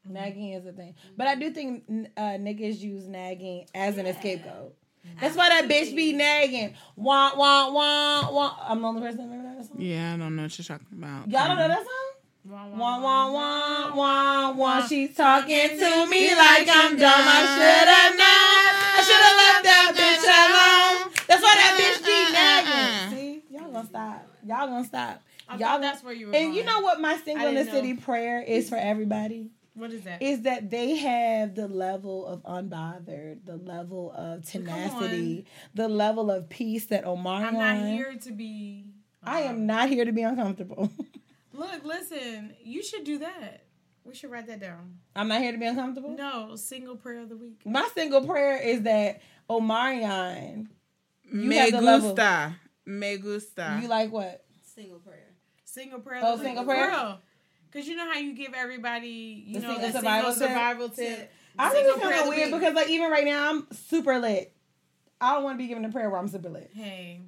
Nagging 0.08 0.50
is 0.52 0.64
a 0.66 0.72
thing, 0.72 0.94
but 1.16 1.26
I 1.26 1.34
do 1.34 1.50
think 1.50 1.84
uh, 2.16 2.20
niggas 2.38 2.78
use 2.78 3.06
nagging 3.08 3.66
as 3.74 3.98
an 3.98 4.06
Yeah. 4.06 4.16
scapegoat. 4.18 4.74
That's 5.20 5.36
why 5.36 5.48
that 5.48 5.68
bitch 5.68 5.94
be 5.96 6.12
nagging. 6.12 6.74
Wah 6.96 7.34
wah 7.36 7.70
wah 7.72 8.30
wah. 8.30 8.56
I'm 8.68 8.82
the 8.82 8.88
only 8.88 9.00
person 9.02 9.18
that 9.18 9.24
remember 9.24 9.58
that 9.58 9.66
song. 9.66 9.76
Yeah, 9.80 10.14
I 10.14 10.16
don't 10.16 10.36
know 10.36 10.42
what 10.42 10.58
you're 10.58 10.64
talking 10.64 10.86
about. 10.92 11.28
Y'all 11.30 11.46
don't 11.48 11.56
know 11.56 11.68
that 11.68 11.78
song? 11.78 12.12
Wah 12.48 12.66
wah 13.00 13.32
wah 13.32 13.94
wah 13.96 14.52
wah. 14.52 14.86
She's 14.86 15.16
talking 15.16 15.68
to 15.70 16.06
me 16.06 16.34
like 16.34 16.68
I'm 16.70 16.96
dumb. 16.96 17.24
I 17.26 17.42
should 17.56 17.88
have 17.88 18.14
known. 18.14 18.72
I 18.94 19.02
should 19.02 19.22
have 19.26 19.36
left 19.42 19.64
that 19.64 19.92
bitch 19.96 20.26
alone. 20.26 21.12
That's 21.26 21.42
why 21.42 21.54
that 21.56 21.72
bitch 21.80 22.06
be 22.06 22.32
nagging. 22.32 23.16
See, 23.16 23.42
y'all 23.50 23.72
gonna 23.72 23.86
stop. 23.86 24.28
Y'all 24.46 24.66
gonna 24.68 24.84
stop. 24.84 25.22
I 25.48 25.56
Y'all 25.56 25.80
that's 25.80 26.02
where 26.02 26.12
you 26.12 26.28
were 26.28 26.34
And 26.34 26.54
you 26.54 26.64
know 26.64 26.80
what 26.80 27.00
my 27.00 27.16
single 27.18 27.48
in 27.48 27.54
the 27.54 27.60
didn't 27.64 27.74
know. 27.74 27.80
city 27.80 27.94
prayer 27.94 28.42
is 28.42 28.68
for 28.68 28.76
everybody? 28.76 29.50
What 29.76 29.92
is 29.92 30.02
that? 30.02 30.22
Is 30.22 30.42
that 30.42 30.70
they 30.70 30.96
have 30.96 31.54
the 31.54 31.68
level 31.68 32.26
of 32.26 32.42
unbothered, 32.44 33.44
the 33.44 33.56
level 33.56 34.10
of 34.16 34.48
tenacity, 34.50 35.44
the 35.74 35.86
level 35.86 36.30
of 36.30 36.48
peace 36.48 36.86
that 36.86 37.04
Omar 37.04 37.44
I'm 37.44 37.54
not 37.54 37.86
here 37.86 38.14
to 38.22 38.32
be. 38.32 38.86
I 39.22 39.40
am 39.42 39.66
not 39.66 39.88
here 39.90 40.04
to 40.06 40.12
be 40.12 40.22
uncomfortable. 40.22 40.90
Look, 41.52 41.84
listen. 41.84 42.54
You 42.64 42.82
should 42.82 43.04
do 43.04 43.18
that. 43.18 43.64
We 44.04 44.14
should 44.14 44.30
write 44.30 44.46
that 44.46 44.60
down. 44.60 44.98
I'm 45.14 45.28
not 45.28 45.40
here 45.40 45.52
to 45.52 45.58
be 45.58 45.66
uncomfortable. 45.66 46.10
No, 46.10 46.54
single 46.56 46.96
prayer 46.96 47.20
of 47.22 47.28
the 47.28 47.36
week. 47.36 47.60
My 47.66 47.86
single 47.94 48.24
prayer 48.24 48.56
is 48.60 48.82
that 48.82 49.20
Omarion, 49.50 50.68
you 51.24 51.40
Me 51.48 51.56
have 51.56 51.72
the 51.72 51.80
level- 51.80 52.10
gusta. 52.14 52.56
Me 52.86 53.16
gusta. 53.18 53.78
you 53.82 53.88
like 53.88 54.12
what? 54.12 54.44
Single 54.74 55.00
prayer. 55.00 55.34
Single 55.64 55.98
prayer. 56.00 56.20
Oh, 56.24 56.34
of 56.34 56.38
the 56.38 56.44
single 56.44 56.64
week. 56.64 56.76
prayer? 56.76 56.90
Girl. 56.90 57.20
Cause 57.72 57.86
you 57.86 57.96
know 57.96 58.10
how 58.10 58.18
you 58.18 58.34
give 58.34 58.54
everybody, 58.54 59.44
you 59.46 59.54
The 59.54 59.60
know, 59.60 59.68
single 59.74 59.86
the 59.88 59.92
survival 59.98 60.32
single 60.32 60.48
tip? 60.48 60.56
survival 60.56 60.88
tip. 60.88 61.32
I 61.58 61.72
Single 61.72 61.92
think 61.92 61.96
it's 61.96 62.04
kind 62.08 62.20
of 62.20 62.28
of 62.28 62.34
weird 62.36 62.50
because 62.52 62.74
like 62.74 62.88
even 62.90 63.10
right 63.10 63.24
now 63.24 63.50
I'm 63.50 63.66
super 63.72 64.18
lit. 64.18 64.52
I 65.20 65.34
don't 65.34 65.44
want 65.44 65.54
to 65.58 65.62
be 65.62 65.66
given 65.68 65.84
a 65.84 65.88
prayer 65.90 66.10
where 66.10 66.18
I'm 66.20 66.28
super 66.28 66.48
lit. 66.50 66.70
Hey, 66.74 67.20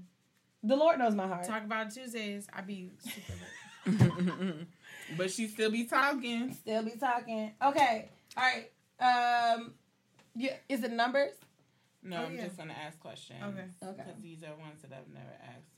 The 0.62 0.76
Lord 0.76 0.98
knows 0.98 1.14
my 1.14 1.26
heart. 1.26 1.44
talk 1.46 1.64
about 1.64 1.90
Tuesdays. 1.92 2.46
I 2.52 2.60
be 2.60 2.90
super 2.98 3.32
lit. 3.32 4.66
but 5.16 5.30
she 5.30 5.46
still 5.48 5.70
be 5.70 5.84
talking. 5.84 6.52
Still 6.54 6.82
be 6.82 6.90
talking. 6.92 7.52
Okay. 7.62 8.08
All 8.36 8.44
right. 8.44 8.70
Um. 9.56 9.72
Yeah. 10.36 10.54
Is 10.68 10.82
it 10.84 10.92
numbers? 10.92 11.32
No, 12.02 12.18
Oh, 12.18 12.26
I'm 12.26 12.36
yeah. 12.36 12.44
just 12.44 12.56
gonna 12.58 12.74
ask 12.86 12.98
questions. 13.00 13.42
Okay. 13.42 13.64
Okay. 13.82 14.02
Because 14.06 14.20
these 14.22 14.42
are 14.44 14.54
ones 14.60 14.82
that 14.82 14.92
I've 14.92 15.08
never 15.12 15.34
asked 15.42 15.70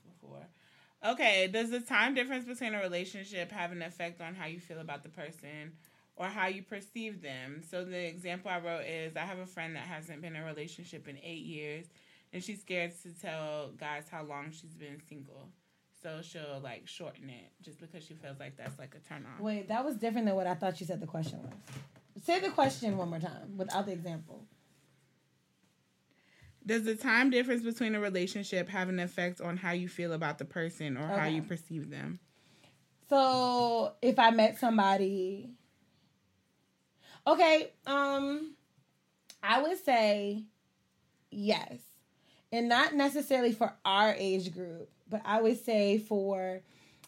Okay, 1.03 1.47
does 1.47 1.71
the 1.71 1.79
time 1.79 2.13
difference 2.13 2.45
between 2.45 2.75
a 2.75 2.79
relationship 2.79 3.51
have 3.51 3.71
an 3.71 3.81
effect 3.81 4.21
on 4.21 4.35
how 4.35 4.45
you 4.45 4.59
feel 4.59 4.79
about 4.79 5.01
the 5.01 5.09
person 5.09 5.73
or 6.15 6.27
how 6.27 6.47
you 6.47 6.61
perceive 6.61 7.21
them? 7.21 7.63
So 7.67 7.83
the 7.83 8.07
example 8.07 8.51
I 8.51 8.59
wrote 8.59 8.85
is 8.85 9.15
I 9.15 9.21
have 9.21 9.39
a 9.39 9.47
friend 9.47 9.75
that 9.75 9.83
hasn't 9.87 10.21
been 10.21 10.35
in 10.35 10.43
a 10.43 10.45
relationship 10.45 11.07
in 11.07 11.17
eight 11.23 11.43
years 11.43 11.85
and 12.33 12.43
she's 12.43 12.61
scared 12.61 12.93
to 13.01 13.09
tell 13.19 13.71
guys 13.79 14.03
how 14.11 14.23
long 14.23 14.51
she's 14.51 14.75
been 14.75 15.01
single. 15.09 15.49
So 16.03 16.21
she'll 16.21 16.59
like 16.63 16.87
shorten 16.87 17.29
it 17.29 17.51
just 17.63 17.79
because 17.79 18.03
she 18.03 18.13
feels 18.13 18.39
like 18.39 18.57
that's 18.57 18.77
like 18.77 18.95
a 18.95 19.07
turn 19.07 19.25
off. 19.25 19.41
Wait, 19.41 19.67
that 19.69 19.83
was 19.83 19.95
different 19.95 20.27
than 20.27 20.35
what 20.35 20.47
I 20.47 20.53
thought 20.53 20.79
you 20.79 20.85
said 20.85 20.99
the 20.99 21.07
question 21.07 21.39
was. 21.43 22.23
Say 22.23 22.39
the 22.39 22.49
question 22.49 22.97
one 22.97 23.09
more 23.09 23.19
time 23.19 23.57
without 23.57 23.85
the 23.85 23.91
example. 23.91 24.45
Does 26.65 26.83
the 26.83 26.95
time 26.95 27.29
difference 27.29 27.63
between 27.63 27.95
a 27.95 27.99
relationship 27.99 28.69
have 28.69 28.89
an 28.89 28.99
effect 28.99 29.41
on 29.41 29.57
how 29.57 29.71
you 29.71 29.87
feel 29.87 30.13
about 30.13 30.37
the 30.37 30.45
person 30.45 30.95
or 30.95 31.07
how 31.07 31.25
you 31.25 31.41
perceive 31.41 31.89
them? 31.89 32.19
So 33.09 33.93
if 34.01 34.19
I 34.19 34.29
met 34.29 34.57
somebody, 34.59 35.49
okay, 37.25 37.71
um, 37.85 38.55
I 39.43 39.61
would 39.61 39.83
say 39.83 40.45
yes, 41.31 41.79
and 42.51 42.69
not 42.69 42.93
necessarily 42.93 43.53
for 43.53 43.73
our 43.83 44.13
age 44.17 44.53
group, 44.53 44.89
but 45.09 45.21
I 45.25 45.41
would 45.41 45.63
say 45.63 45.97
for 45.97 46.61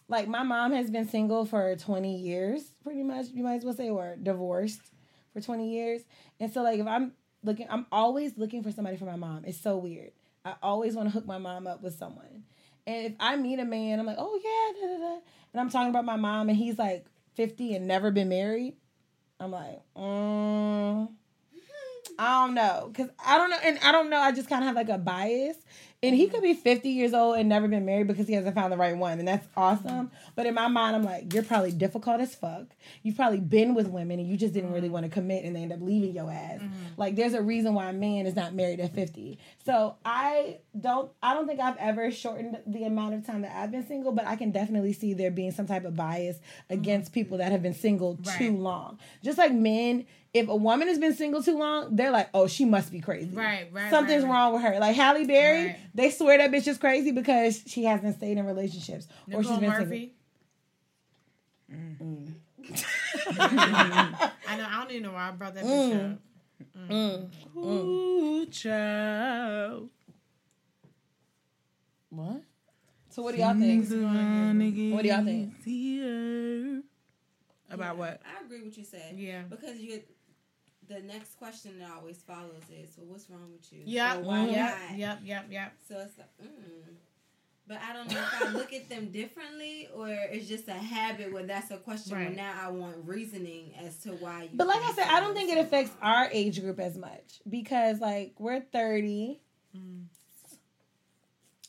like 0.08 0.28
my 0.28 0.44
mom 0.44 0.74
has 0.74 0.90
been 0.90 1.08
single 1.08 1.46
for 1.46 1.76
20 1.76 2.18
years 2.18 2.64
pretty 2.84 3.04
much 3.04 3.28
you 3.34 3.44
might 3.44 3.56
as 3.56 3.66
well 3.66 3.74
say 3.74 3.90
or 3.90 4.18
divorced 4.22 4.82
for 5.32 5.42
20 5.42 5.72
years. 5.72 6.02
And 6.40 6.52
so 6.52 6.62
like 6.62 6.80
if 6.80 6.88
i'm 6.88 7.14
looking 7.44 7.68
i'm 7.70 7.86
always 7.92 8.38
looking 8.38 8.64
for 8.64 8.72
somebody 8.72 8.98
for 8.98 9.06
my 9.06 9.16
mom. 9.16 9.44
It's 9.46 9.60
so 9.60 9.78
weird. 9.78 10.12
I 10.46 10.56
always 10.62 10.96
want 10.96 11.08
to 11.08 11.14
hook 11.14 11.26
my 11.26 11.38
mom 11.38 11.68
up 11.68 11.82
with 11.82 11.98
someone. 11.98 12.44
And 12.86 13.06
if 13.06 13.14
i 13.20 13.36
meet 13.36 13.60
a 13.60 13.66
man 13.66 14.00
i'm 14.00 14.06
like 14.06 14.18
oh 14.20 14.40
yeah 14.44 14.82
da, 14.82 14.94
da, 14.94 15.00
da, 15.00 15.20
and 15.54 15.62
i'm 15.62 15.70
talking 15.70 15.90
about 15.90 16.06
my 16.06 16.16
mom 16.18 16.50
and 16.50 16.58
he's 16.58 16.78
like 16.78 17.06
50 17.36 17.76
and 17.76 17.88
never 17.88 18.12
been 18.12 18.30
married. 18.30 18.76
I'm 19.40 19.52
like 19.52 19.82
mm, 19.96 21.10
i 22.20 22.46
don't 22.46 22.54
know. 22.54 22.90
Because 22.92 23.10
i 23.26 23.38
don't 23.38 23.50
know 23.50 23.60
and 23.64 23.80
i 23.84 23.92
don't 23.92 24.10
know 24.10 24.20
i 24.20 24.32
just 24.32 24.50
kind 24.50 24.64
of 24.64 24.68
have 24.68 24.76
like 24.76 24.90
a 24.90 24.98
bias 24.98 25.58
And 26.04 26.14
he 26.14 26.28
could 26.28 26.42
be 26.42 26.54
50 26.54 26.90
years 26.90 27.14
old 27.14 27.38
and 27.38 27.48
never 27.48 27.68
been 27.68 27.86
married 27.86 28.08
because 28.08 28.28
he 28.28 28.34
hasn't 28.34 28.54
found 28.54 28.74
the 28.74 28.78
right 28.78 28.96
one. 28.96 29.20
And 29.20 29.28
that's 29.28 29.48
awesome. 29.56 30.12
But 30.36 30.46
in 30.46 30.54
my 30.54 30.68
mind, 30.68 30.98
I'm 30.98 31.04
like, 31.04 31.34
you're 31.34 31.44
probably 31.44 31.72
difficult 31.72 32.20
as 32.20 32.36
fuck. 32.36 32.66
You've 33.04 33.16
probably 33.16 33.40
been 33.40 33.74
with 33.74 33.88
women 33.88 34.20
and 34.20 34.28
you 34.28 34.36
just 34.36 34.54
didn't 34.54 34.74
really 34.74 34.88
mm-hmm. 34.88 34.94
want 34.94 35.06
to 35.06 35.12
commit 35.12 35.46
and 35.46 35.56
they 35.56 35.62
end 35.62 35.72
up 35.72 35.80
leaving 35.82 36.14
your 36.14 36.30
ass. 36.30 36.60
Mm-hmm. 36.60 36.74
Like 36.98 37.16
there's 37.16 37.34
a 37.34 37.42
reason 37.42 37.74
why 37.74 37.90
a 37.90 37.94
man 37.94 38.26
is 38.26 38.36
not 38.36 38.54
married 38.54 38.82
at 38.82 38.94
50. 38.94 39.40
So 39.66 39.96
I 40.04 40.58
don't 40.80 41.10
I 41.22 41.34
don't 41.34 41.48
think 41.48 41.62
I've 41.62 41.78
ever 41.78 42.12
shortened 42.12 42.58
the 42.68 42.84
amount 42.84 43.16
of 43.16 43.26
time 43.26 43.42
that 43.44 43.56
I've 43.56 43.72
been 43.72 43.88
single, 43.88 44.12
but 44.12 44.28
I 44.28 44.36
can 44.36 44.52
definitely 44.52 44.92
see 44.92 45.14
there 45.14 45.32
being 45.32 45.52
some 45.52 45.68
type 45.68 45.86
of 45.86 45.96
bias 45.96 46.38
against 46.70 47.14
people 47.14 47.38
that 47.38 47.52
have 47.52 47.62
been 47.64 47.74
single 47.74 48.18
too 48.38 48.58
long. 48.58 49.00
Just 49.24 49.38
like 49.38 49.54
men, 49.54 50.06
if 50.34 50.48
a 50.48 50.56
woman 50.56 50.88
has 50.88 50.98
been 50.98 51.14
single 51.16 51.44
too 51.44 51.58
long, 51.58 51.96
they're 51.96 52.10
like, 52.12 52.30
oh, 52.34 52.48
she 52.48 52.66
must 52.66 52.92
be 52.92 53.00
crazy. 53.00 53.30
Right, 53.36 53.68
right. 53.72 53.90
Something's 53.92 54.24
right, 54.24 54.30
right. 54.30 54.36
wrong 54.36 54.54
with 54.54 54.64
her. 54.64 54.80
Like 54.80 54.96
Halle 54.96 55.26
Berry, 55.26 55.66
Right. 55.68 55.80
they 55.94 56.10
swear 56.10 56.38
that 56.40 56.52
bitch 56.52 56.68
is 56.68 56.78
crazy 56.78 57.12
because 57.12 57.62
she 57.68 57.84
hasn't 57.84 58.16
stayed 58.18 58.38
in 58.38 58.46
relationships 58.46 59.08
or 59.32 59.44
she's 59.44 59.52
Nicole 59.52 59.60
been 59.60 59.70
Murphy. 59.70 60.14
Mm. 61.72 62.34
I 63.40 64.58
know. 64.58 64.66
I 64.70 64.78
don't 64.82 64.92
even 64.92 65.04
know 65.04 65.12
why 65.12 65.28
I 65.30 65.32
brought 65.32 65.54
that 65.56 65.64
bitch 65.66 65.92
Mm. 65.94 66.14
up. 66.14 66.20
single. 66.90 67.30
Ooh, 67.64 68.46
child. 68.48 69.90
What? 72.10 72.42
So 73.10 73.22
what 73.22 73.36
do 73.36 73.42
y'all 73.42 73.54
think? 73.54 73.90
What 73.90 74.96
What 74.96 75.02
do 75.04 75.10
y'all 75.10 75.24
think? 75.24 76.84
About 77.70 77.98
what? 77.98 78.22
I 78.26 78.46
agree 78.46 78.62
with 78.64 78.78
you 78.78 78.84
said. 78.84 79.16
Yeah. 79.18 79.42
Because 79.50 79.80
you 79.80 80.02
the 80.94 81.02
next 81.02 81.38
question 81.38 81.80
that 81.80 81.90
always 81.98 82.18
follows 82.18 82.64
is, 82.72 82.90
well, 82.98 83.08
what's 83.08 83.30
wrong 83.30 83.52
with 83.52 83.72
you? 83.74 83.82
Yeah, 83.86 84.18
Or 84.18 84.22
why 84.24 84.46
Yep. 84.48 84.58
not? 84.90 84.98
Yep. 84.98 85.20
Yep. 85.24 85.46
Yep. 85.50 85.74
So 85.90 86.00
it's 86.00 86.18
like, 86.18 86.28
mm. 86.42 86.94
But 87.66 87.78
I 87.82 87.94
don't 87.94 88.12
know 88.12 88.20
if 88.20 88.44
I 88.44 88.50
look 88.52 88.74
at 88.74 88.90
them 88.90 89.10
differently 89.12 89.88
or 89.96 90.10
it's 90.10 90.50
just 90.50 90.68
a 90.68 90.74
habit 90.74 91.32
where 91.32 91.44
that's 91.44 91.72
a 91.72 91.78
question 91.78 92.18
where 92.18 92.30
now 92.30 92.54
I 92.62 92.68
want 92.70 92.98
reasoning 93.06 93.74
as 93.82 93.98
to 94.00 94.10
why 94.10 94.44
you 94.44 94.50
But 94.54 94.68
like 94.68 94.82
I 94.84 94.92
said, 94.94 95.08
I 95.10 95.22
don't 95.22 95.34
think 95.34 95.50
it 95.50 95.58
affects 95.60 95.94
on. 96.02 96.14
our 96.14 96.30
age 96.34 96.60
group 96.60 96.78
as 96.80 96.98
much 96.98 97.42
because 97.50 98.02
like 98.02 98.34
we're 98.38 98.60
30, 98.60 99.40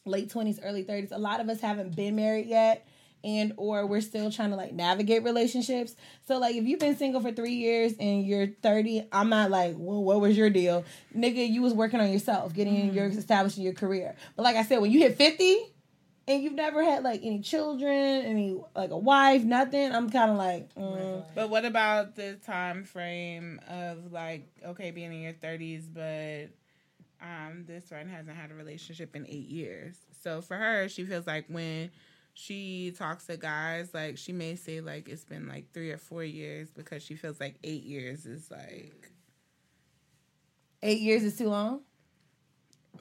late 0.05 0.29
20s, 0.29 0.59
early 0.65 0.83
30s. 0.85 1.13
A 1.13 1.19
lot 1.19 1.41
of 1.41 1.49
us 1.49 1.61
haven't 1.61 1.95
been 1.95 2.17
married 2.17 2.47
yet 2.47 2.87
and 3.25 3.55
or 3.57 3.87
we're 3.87 4.03
still 4.03 4.31
trying 4.31 4.51
to 4.51 4.57
like 4.57 4.73
navigate 4.73 5.25
relationships. 5.25 5.97
So 6.29 6.39
like 6.39 6.55
if 6.55 6.65
you've 6.65 6.79
been 6.79 6.97
single 6.97 7.21
for 7.21 7.33
3 7.33 7.51
years 7.51 7.95
and 7.99 8.25
you're 8.25 8.49
30, 8.63 9.09
I'm 9.11 9.31
not 9.31 9.51
like, 9.51 9.75
"Well, 9.79 10.05
what 10.05 10.21
was 10.21 10.37
your 10.37 10.51
deal?" 10.51 10.85
Nigga, 11.17 11.49
you 11.49 11.63
was 11.63 11.73
working 11.73 12.01
on 12.01 12.13
yourself, 12.13 12.53
getting 12.53 12.77
in 12.77 12.95
your 12.95 13.07
establishing 13.07 13.65
your 13.65 13.73
career. 13.73 14.15
But 14.37 14.43
like 14.43 14.57
I 14.57 14.63
said, 14.63 14.79
when 14.79 14.91
you 14.91 15.01
hit 15.01 15.17
50 15.17 15.57
and 16.29 16.43
you've 16.43 16.55
never 16.55 16.85
had 16.85 17.03
like 17.03 17.21
any 17.23 17.41
children, 17.41 17.93
any 17.93 18.61
like 18.77 18.91
a 18.91 18.99
wife, 18.99 19.43
nothing, 19.43 19.93
I'm 19.93 20.11
kind 20.11 20.31
of 20.31 20.37
like, 20.37 20.75
mm. 20.75 21.25
But 21.35 21.49
what 21.49 21.65
about 21.65 22.17
the 22.17 22.35
time 22.35 22.85
frame 22.85 23.61
of 23.69 24.13
like 24.13 24.49
okay 24.67 24.91
being 24.91 25.13
in 25.13 25.21
your 25.21 25.33
thirties, 25.33 25.89
but 25.89 26.51
um 27.23 27.65
this 27.67 27.89
friend 27.89 28.11
hasn't 28.11 28.37
had 28.37 28.51
a 28.51 28.55
relationship 28.55 29.17
in 29.17 29.27
eight 29.27 29.49
years. 29.49 29.97
So 30.23 30.43
for 30.43 30.57
her, 30.57 30.89
she 30.89 31.05
feels 31.05 31.27
like 31.27 31.47
when 31.49 31.91
she 32.37 32.93
talks 32.99 33.27
to 33.27 33.37
guys, 33.37 33.95
like 33.95 34.19
she 34.19 34.33
may 34.33 34.57
say 34.57 34.81
like 34.81 35.09
it's 35.09 35.25
been 35.25 35.47
like 35.49 35.73
three 35.73 35.91
or 35.93 35.99
four 35.99 36.25
years 36.25 36.69
because 36.71 37.03
she 37.03 37.15
feels 37.15 37.39
like 37.41 37.55
eight 37.65 37.85
years 37.85 38.27
is 38.27 38.51
like 38.51 39.11
8 40.83 41.01
years 41.01 41.23
is 41.23 41.37
too 41.39 41.49
long. 41.49 41.81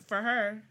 for 0.08 0.22
her. 0.22 0.62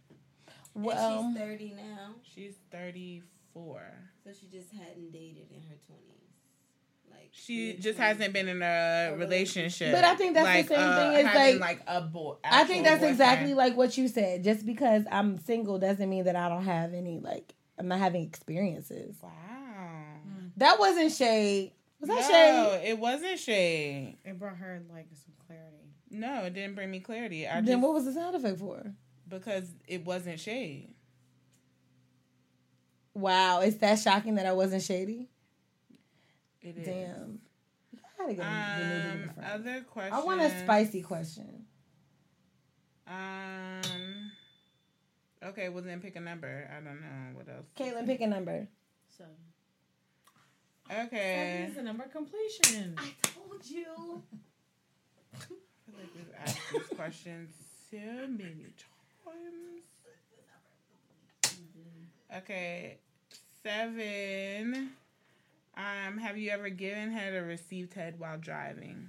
And 0.75 0.85
Well, 0.85 1.31
she's 1.35 1.39
30 1.43 1.75
now, 1.77 2.15
She's 2.23 2.55
thirty 2.71 3.23
four. 3.53 3.83
so 4.25 4.31
she 4.33 4.47
just 4.47 4.73
hadn't 4.73 5.13
dated 5.13 5.49
in 5.51 5.61
her 5.69 5.75
20s. 5.91 7.11
Like 7.11 7.29
She 7.33 7.67
mid- 7.73 7.83
just 7.83 7.99
hasn't 7.99 8.33
been 8.33 8.49
in 8.49 8.63
a 8.63 9.11
A 9.13 9.17
relationship. 9.19 9.93
But 9.93 10.05
I 10.05 10.15
think 10.15 10.33
that's 10.35 10.69
the 10.69 10.75
same 10.75 10.89
uh, 10.89 10.97
thing 10.97 11.27
as, 11.27 11.35
like- 11.35 11.61
like 11.61 11.83
a 11.87 12.01
boy. 12.01 12.37
I 12.45 12.65
think 12.65 12.87
actual 12.87 12.99
that's 13.01 13.11
exactly 13.13 13.53
like 13.55 13.77
what 13.77 13.99
you 13.99 14.09
said. 14.09 14.43
Just 14.43 14.65
because 14.65 15.05
I'm 15.11 15.39
single 15.41 15.79
doesn't 15.79 16.09
mean 16.09 16.25
that 16.25 16.37
I 16.37 16.49
don't 16.49 16.65
have 16.65 16.95
any 16.95 17.19
like 17.19 17.55
I'm 17.83 17.89
not 17.89 17.99
having 17.99 18.23
experiences. 18.23 19.17
Wow. 19.21 19.31
That 20.57 20.79
wasn't 20.79 21.11
shade. 21.13 21.73
Was 22.01 22.09
that 22.09 22.23
shade? 22.31 22.53
no, 22.55 22.71
shade? 22.81 22.89
it 22.91 22.99
wasn't 22.99 23.39
shade. 23.41 24.17
It 24.25 24.39
brought 24.39 24.57
her 24.57 24.83
like 24.93 25.09
some 25.15 25.35
clarity. 25.47 25.95
No, 26.11 26.45
it 26.45 26.55
didn't 26.55 26.77
bring 26.77 26.91
me 26.93 27.01
clarity. 27.01 27.47
I 27.49 27.55
Then 27.57 27.67
just 27.67 27.81
what 27.81 27.95
was 27.95 28.05
the 28.05 28.13
sound 28.13 28.37
effect 28.37 28.59
for? 28.61 28.93
because 29.29 29.69
it 29.89 30.05
wasn't 30.05 30.39
shade. 30.39 30.95
Wow, 33.15 33.61
it's 33.61 33.77
that 33.79 33.99
shocking 33.99 34.37
that 34.37 34.47
I 34.47 34.53
wasn't 34.53 34.83
shady. 34.83 35.29
It 36.61 36.77
is. 36.79 36.87
Damn. 36.87 37.41
You 37.93 37.99
gotta 38.19 38.35
get 38.35 38.45
a- 38.47 38.79
the 38.79 39.17
new 39.17 39.23
Um, 39.25 39.31
other 39.45 39.81
question. 39.83 40.13
I 40.15 40.21
want 40.23 40.41
a 40.41 40.51
spicy 40.61 41.03
question. 41.03 41.67
Um. 43.09 43.82
Okay, 45.45 45.69
well 45.69 45.83
then 45.83 46.01
pick 46.01 46.17
a 46.17 46.21
number. 46.21 46.69
I 46.71 46.75
don't 46.77 47.01
know 47.01 47.35
what 47.35 47.49
else. 47.49 47.67
Caitlin, 47.77 48.07
pick 48.07 48.21
a 48.21 48.27
number. 48.27 48.69
So 49.19 49.25
Okay. 50.91 51.67
It's 51.69 51.79
a 51.79 51.83
number 51.83 52.05
completion. 52.05 52.95
I 52.99 53.13
told 53.23 53.65
you. 53.65 54.23
I 55.35 55.39
feel 55.39 55.57
like 55.99 56.15
we've 56.15 56.35
asked 56.45 56.59
these 56.73 56.97
questions 56.97 57.55
so 57.91 57.97
many 58.29 58.67
times. 59.25 59.83
Okay, 62.35 62.99
seven. 63.63 64.91
Um, 65.77 66.19
have 66.19 66.37
you 66.39 66.51
ever 66.51 66.69
given 66.71 67.11
head 67.11 67.35
or 67.35 67.45
received 67.45 67.95
head 67.95 68.19
while 68.19 68.39
driving? 68.39 69.09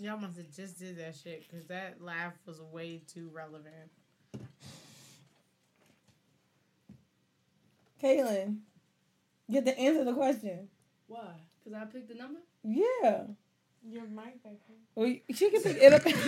Y'all 0.00 0.18
must 0.18 0.36
have 0.38 0.50
just 0.54 0.78
did 0.78 0.96
that 0.98 1.14
shit 1.14 1.46
because 1.48 1.66
that 1.66 2.00
laugh 2.00 2.32
was 2.46 2.60
way 2.72 3.02
too 3.06 3.30
relevant. 3.34 3.90
Kaylin, 8.02 8.58
get 9.50 9.66
to 9.66 9.78
answer 9.78 10.04
the 10.04 10.14
question. 10.14 10.68
why? 11.06 11.34
Because 11.58 11.74
I 11.78 11.84
picked 11.84 12.08
the 12.08 12.14
number. 12.14 12.40
Yeah. 12.64 13.24
Your 13.86 14.04
mic 14.04 14.42
back 14.42 14.54
here. 14.66 14.76
Well, 14.94 15.06
you- 15.06 15.20
she 15.34 15.50
can 15.50 15.62
pick 15.62 15.76
it 15.80 15.92
up. 15.92 16.02
I 16.06 16.12
thought 16.12 16.24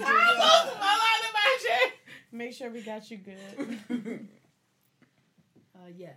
I 0.00 0.34
love 0.38 1.22
her 1.22 1.32
bitch. 1.34 1.90
Make 2.32 2.52
sure 2.52 2.70
we 2.70 2.82
got 2.82 3.10
you 3.10 3.18
good. 3.18 4.28
Uh, 5.78 5.90
yes. 5.96 6.16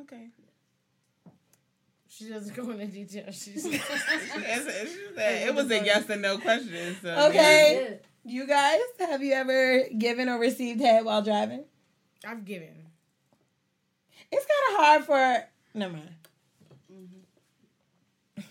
Okay. 0.00 0.28
She 2.12 2.28
doesn't 2.28 2.54
go 2.56 2.68
into 2.70 2.86
detail. 2.86 3.30
She's 3.30 3.64
It's- 3.66 4.66
it's 4.66 4.94
just 4.94 5.14
that 5.16 5.42
it 5.46 5.54
was 5.54 5.70
a 5.70 5.84
yes 5.84 6.10
or 6.10 6.16
no 6.16 6.38
question. 6.38 6.96
So 7.00 7.08
Okay. 7.28 7.98
Yeah. 8.24 8.32
you 8.32 8.46
guys, 8.46 8.80
have 8.98 9.22
you 9.22 9.32
ever 9.32 9.84
given 9.96 10.28
or 10.28 10.38
received 10.38 10.80
head 10.80 11.04
while 11.04 11.22
driving? 11.22 11.64
I've 12.26 12.44
given. 12.44 12.74
It's 14.32 14.44
kind 14.46 14.74
of 14.80 14.84
hard 14.84 15.04
for. 15.04 15.48
Never 15.72 15.92
mind. 15.94 16.14
Mm-hmm. 16.92 18.40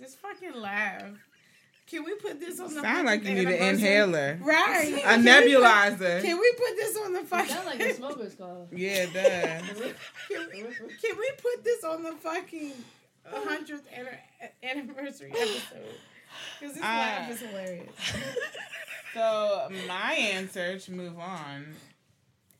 Just 0.00 0.18
fucking 0.18 0.54
laugh. 0.54 1.02
Can 1.90 2.04
we 2.04 2.14
put 2.14 2.38
this 2.38 2.60
on 2.60 2.72
the 2.72 2.80
Sound 2.82 3.06
like 3.06 3.24
you 3.24 3.34
need 3.34 3.48
an 3.48 3.74
inhaler, 3.74 4.38
Right. 4.40 4.94
a 4.94 5.00
Can 5.00 5.24
we 5.24 5.26
nebulizer. 5.30 5.98
put- 6.20 6.22
Can 6.24 6.38
we 6.38 6.52
put 6.52 6.76
this 6.76 6.96
on 6.96 7.12
the 7.12 7.20
fucking? 7.22 7.48
sounds 7.54 7.66
like 7.66 7.80
a 7.80 7.94
smoker's 7.94 8.34
car. 8.36 8.56
Yeah, 8.72 9.06
it 9.08 9.12
does. 9.12 9.68
Can 10.28 10.46
we, 10.50 10.60
can 10.62 11.18
we 11.18 11.30
put 11.38 11.64
this 11.64 11.82
on 11.84 12.02
the 12.04 12.12
fucking 12.12 12.72
hundredth 13.26 13.88
anniversary 14.62 15.30
episode? 15.32 15.94
Because 16.60 16.74
this 16.76 16.82
Uh, 16.82 16.86
laugh 16.86 17.30
is 17.30 17.40
hilarious. 17.40 17.92
So 19.12 19.68
my 19.88 20.12
answer 20.12 20.78
to 20.78 20.92
move 20.92 21.18
on. 21.18 21.74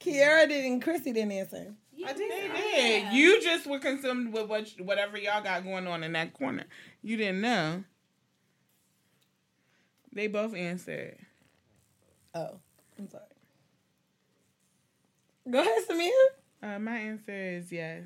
Kiera 0.00 0.48
didn't. 0.48 0.80
Chrissy 0.80 1.12
didn't 1.12 1.30
answer. 1.30 1.74
I 2.04 2.12
did. 2.12 2.28
They 2.28 2.48
did. 3.04 3.12
You 3.12 3.40
just 3.40 3.68
were 3.68 3.78
consumed 3.78 4.32
with 4.32 4.48
what 4.48 4.68
whatever 4.80 5.16
y'all 5.16 5.44
got 5.44 5.62
going 5.62 5.86
on 5.86 6.02
in 6.02 6.10
that 6.14 6.32
corner. 6.34 6.64
You 7.02 7.16
didn't 7.16 7.40
know. 7.42 7.84
They 10.12 10.26
both 10.26 10.54
answered. 10.54 11.16
Oh, 12.34 12.58
I'm 12.98 13.08
sorry. 13.08 13.24
Go 15.50 15.60
ahead, 15.60 15.82
Samia. 15.88 16.10
Uh, 16.62 16.78
my 16.78 16.96
answer 16.96 17.32
is 17.32 17.72
yes 17.72 18.02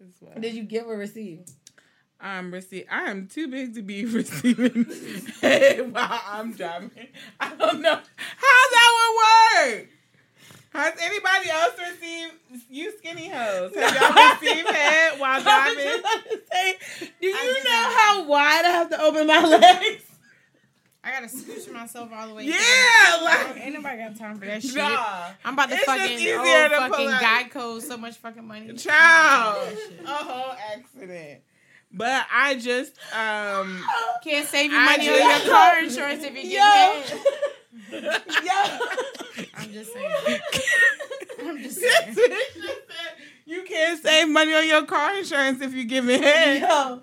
as 0.00 0.12
well. 0.20 0.38
Did 0.38 0.54
you 0.54 0.62
give 0.62 0.86
or 0.86 0.96
receive? 0.96 1.40
Um, 2.20 2.52
receive. 2.52 2.84
I 2.90 3.10
am 3.10 3.26
too 3.26 3.48
big 3.48 3.74
to 3.74 3.82
be 3.82 4.04
receiving 4.06 4.86
head 5.40 5.92
while 5.92 6.20
I'm 6.26 6.52
driving. 6.52 6.90
I 7.40 7.54
don't 7.54 7.80
know 7.80 7.94
how 7.94 8.60
that 8.72 9.14
would 9.64 9.70
work. 9.78 9.88
Has 10.72 10.94
anybody 11.02 11.50
else 11.50 11.72
received 11.78 12.34
you 12.70 12.96
skinny 12.98 13.28
hoes? 13.28 13.74
Have 13.74 13.94
y'all 13.94 14.38
received 14.40 14.68
head 14.68 15.18
while 15.18 15.32
I 15.32 15.34
was 15.36 15.44
driving? 15.44 15.84
just 15.84 16.00
about 16.00 16.24
to 16.30 16.40
say, 16.52 16.76
do 17.20 17.26
you 17.26 17.34
just 17.34 17.64
know 17.64 17.94
how 17.96 18.24
wide 18.26 18.64
I 18.64 18.68
have 18.68 18.90
to 18.90 19.02
open 19.02 19.26
my 19.26 19.44
legs? 19.46 20.02
I 21.02 21.12
gotta 21.12 21.26
scooch 21.26 21.72
myself 21.72 22.10
all 22.14 22.28
the 22.28 22.34
way. 22.34 22.44
Yeah, 22.44 22.56
down. 22.56 23.24
like- 23.24 23.56
ain't 23.56 23.74
nobody 23.74 23.98
got 23.98 24.16
time 24.16 24.38
for 24.38 24.44
that 24.44 24.62
shit. 24.62 24.74
Nah. 24.76 25.30
I'm 25.44 25.54
about 25.54 25.70
to 25.70 25.78
fucking 25.78 26.18
easier 26.18 26.38
owe 26.38 26.68
to 26.68 26.76
fucking. 26.76 27.08
Geico 27.08 27.80
so 27.80 27.96
much 27.96 28.16
fucking 28.18 28.46
money. 28.46 28.72
Child, 28.74 29.78
a 30.04 30.08
whole 30.08 30.54
accident. 30.74 31.40
But 31.92 32.26
I 32.32 32.54
just 32.56 32.92
um 33.14 33.82
Can't 34.22 34.46
save 34.46 34.70
you 34.70 34.78
I 34.78 34.84
money 34.84 35.08
on 35.08 35.30
your 35.30 35.50
car 35.50 35.78
insurance 35.82 36.22
if 36.22 36.34
you 36.36 36.50
Yo. 36.50 36.58
get 36.58 37.08
head. 37.08 38.22
Yo. 38.44 39.44
I'm 39.54 39.72
just 39.72 39.92
saying. 39.92 40.40
I'm 41.42 41.58
just 41.62 41.80
saying. 41.80 42.16
you 43.46 43.62
can't 43.64 44.00
save 44.00 44.28
money 44.28 44.54
on 44.54 44.68
your 44.68 44.84
car 44.86 45.16
insurance 45.16 45.60
if 45.62 45.74
you 45.74 45.84
give 45.84 46.08
it 46.08 46.20
head. 46.22 46.60
Yo. 46.60 47.00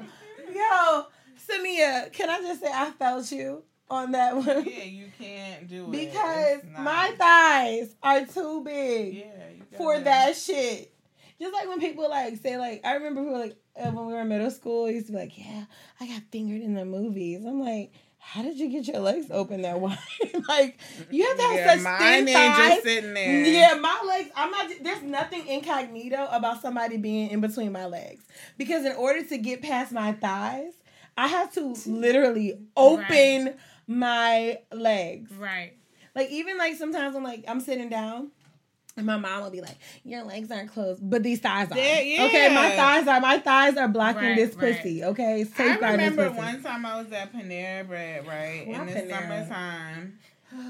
Yo. 0.53 1.05
Samia, 1.49 2.11
can 2.13 2.29
I 2.29 2.39
just 2.41 2.61
say 2.61 2.69
I 2.73 2.91
felt 2.91 3.29
you 3.31 3.63
on 3.89 4.11
that 4.11 4.35
one? 4.35 4.65
Yeah, 4.65 4.83
you 4.83 5.07
can't 5.17 5.67
do 5.67 5.85
it 5.85 5.91
Because 5.91 6.61
my 6.77 7.11
thighs 7.17 7.95
are 8.03 8.25
too 8.25 8.63
big 8.63 9.15
yeah 9.15 9.77
for 9.77 9.99
that 9.99 10.35
shit. 10.35 10.93
Just 11.39 11.53
like 11.53 11.67
when 11.67 11.79
people 11.79 12.09
like 12.09 12.37
say 12.37 12.57
like 12.57 12.81
I 12.83 12.93
remember 12.95 13.21
people 13.23 13.39
like 13.39 13.57
uh, 13.79 13.91
when 13.91 14.07
we 14.07 14.13
were 14.13 14.21
in 14.21 14.27
middle 14.27 14.49
school, 14.51 14.89
used 14.89 15.05
to 15.07 15.11
be 15.13 15.19
like, 15.19 15.37
yeah, 15.37 15.65
I 15.99 16.07
got 16.07 16.23
fingered 16.31 16.61
in 16.61 16.73
the 16.73 16.83
movies. 16.83 17.45
I'm 17.45 17.59
like, 17.61 17.91
how 18.17 18.41
did 18.41 18.57
you 18.57 18.69
get 18.69 18.87
your 18.87 18.99
legs 18.99 19.27
open 19.29 19.61
that 19.61 19.79
wide? 19.79 19.97
like 20.49 20.79
you 21.11 21.25
have 21.27 21.37
to 21.37 21.43
have 21.43 21.55
Yeah, 21.57 21.75
such 21.75 21.83
mine 21.83 22.25
thin 22.25 22.33
thighs. 22.33 22.57
just 22.73 22.83
sitting 22.83 23.13
there. 23.13 23.45
Yeah, 23.45 23.73
my 23.75 24.01
legs. 24.07 24.29
I'm 24.35 24.49
not. 24.49 24.71
There's 24.81 25.03
nothing 25.03 25.45
incognito 25.47 26.27
about 26.31 26.59
somebody 26.61 26.97
being 26.97 27.29
in 27.29 27.39
between 27.39 27.71
my 27.71 27.85
legs 27.85 28.23
because 28.57 28.83
in 28.85 28.93
order 28.95 29.23
to 29.23 29.37
get 29.37 29.61
past 29.61 29.91
my 29.91 30.13
thighs, 30.13 30.73
I 31.15 31.27
have 31.27 31.53
to 31.53 31.75
literally 31.85 32.59
open 32.75 33.53
my 33.87 34.59
legs. 34.71 35.31
Right. 35.33 35.73
Like 36.15 36.29
even 36.31 36.57
like 36.57 36.75
sometimes 36.75 37.15
I'm 37.15 37.23
like 37.23 37.45
I'm 37.47 37.59
sitting 37.61 37.89
down. 37.89 38.31
And 38.95 39.05
my 39.05 39.15
mom 39.17 39.43
will 39.43 39.51
be 39.51 39.61
like, 39.61 39.77
"Your 40.03 40.23
legs 40.23 40.49
aren't 40.49 40.71
closed, 40.71 41.07
but 41.07 41.21
these 41.21 41.39
thighs 41.39 41.69
are." 41.71 41.75
They- 41.75 42.17
Okay, 42.19 42.49
my 42.49 42.71
thighs 42.75 43.07
are. 43.07 43.21
My 43.21 43.37
thighs 43.37 43.77
are 43.77 43.87
blocking 43.87 44.23
Right, 44.23 44.35
this 44.35 44.55
right. 44.55 44.75
pussy. 44.75 45.03
Okay, 45.03 45.41
I 45.41 45.43
safeguarding 45.43 45.99
this 45.99 46.17
remember 46.17 46.35
one 46.35 46.63
time 46.63 46.83
I 46.83 46.99
was 47.03 47.11
at 47.11 47.31
Panera 47.31 47.87
Bread, 47.87 48.25
right, 48.25 48.65
in 48.67 48.85
the 48.87 48.93
Panera? 48.93 49.09
summertime, 49.47 50.17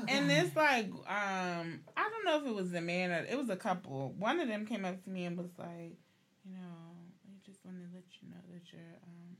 and 0.10 0.30
this 0.30 0.54
like, 0.58 0.88
um, 1.08 1.80
I 1.96 2.10
don't 2.10 2.26
know 2.26 2.38
if 2.42 2.46
it 2.48 2.54
was 2.54 2.74
a 2.74 2.82
man 2.82 3.12
or 3.12 3.26
it 3.32 3.38
was 3.38 3.50
a 3.50 3.56
couple. 3.56 4.14
One 4.20 4.42
of 4.42 4.50
them 4.50 4.66
came 4.66 4.84
up 4.84 5.02
to 5.06 5.10
me 5.10 5.24
and 5.24 5.38
was 5.38 5.52
like, 5.58 5.96
you 6.44 6.52
know, 6.52 6.76
I 7.30 7.32
just 7.46 7.64
want 7.64 7.78
to 7.78 7.84
let 7.96 8.04
you 8.22 8.28
know 8.30 8.42
that 8.52 8.74
you're, 8.74 8.82
um, 9.04 9.38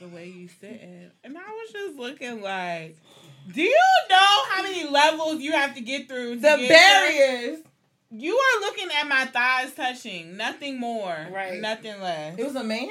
the 0.00 0.08
way 0.08 0.28
you 0.28 0.48
sit, 0.60 0.80
in. 0.80 1.10
and 1.22 1.36
I 1.38 1.40
was 1.40 1.72
just 1.72 1.98
looking 1.98 2.42
like, 2.42 2.96
do 3.52 3.62
you 3.62 3.78
know 4.10 4.44
how 4.50 4.62
many 4.62 4.88
levels 4.88 5.40
you 5.40 5.52
have 5.52 5.74
to 5.74 5.80
get 5.80 6.08
through? 6.08 6.36
To 6.36 6.40
The 6.40 6.56
get 6.56 6.68
barriers. 6.68 7.58
there? 7.62 7.70
You 8.20 8.36
are 8.36 8.60
looking 8.60 8.88
at 9.00 9.08
my 9.08 9.24
thighs 9.26 9.72
touching, 9.74 10.36
nothing 10.36 10.78
more, 10.78 11.26
Right. 11.32 11.60
Nothing 11.60 12.00
less. 12.00 12.38
It 12.38 12.44
was 12.44 12.54
a 12.56 12.62
man. 12.64 12.88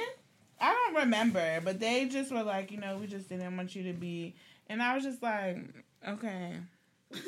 I 0.60 0.72
don't 0.72 1.02
remember, 1.02 1.60
but 1.64 1.80
they 1.80 2.06
just 2.06 2.30
were 2.30 2.42
like, 2.42 2.70
you 2.70 2.78
know, 2.78 2.98
we 2.98 3.06
just 3.06 3.28
didn't 3.28 3.56
want 3.56 3.74
you 3.74 3.84
to 3.84 3.92
be, 3.92 4.34
and 4.68 4.82
I 4.82 4.94
was 4.94 5.02
just 5.04 5.22
like, 5.22 5.58
okay, 6.06 6.54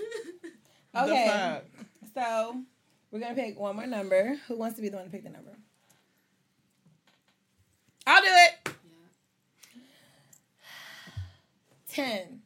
Okay. 0.94 1.60
So 2.14 2.62
we're 3.10 3.20
gonna 3.20 3.34
pick 3.34 3.58
one 3.58 3.76
more 3.76 3.86
number. 3.86 4.36
Who 4.48 4.56
wants 4.56 4.76
to 4.76 4.82
be 4.82 4.88
the 4.88 4.96
one 4.96 5.04
to 5.06 5.10
pick 5.10 5.24
the 5.24 5.30
number? 5.30 5.50
I'll 8.06 8.22
do 8.22 8.28
it. 8.30 8.55
Ten. 11.96 12.42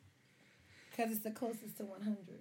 Cause 0.96 1.10
it's 1.10 1.20
the 1.20 1.32
closest 1.32 1.76
to 1.78 1.84
one 1.84 2.02
hundred. 2.02 2.38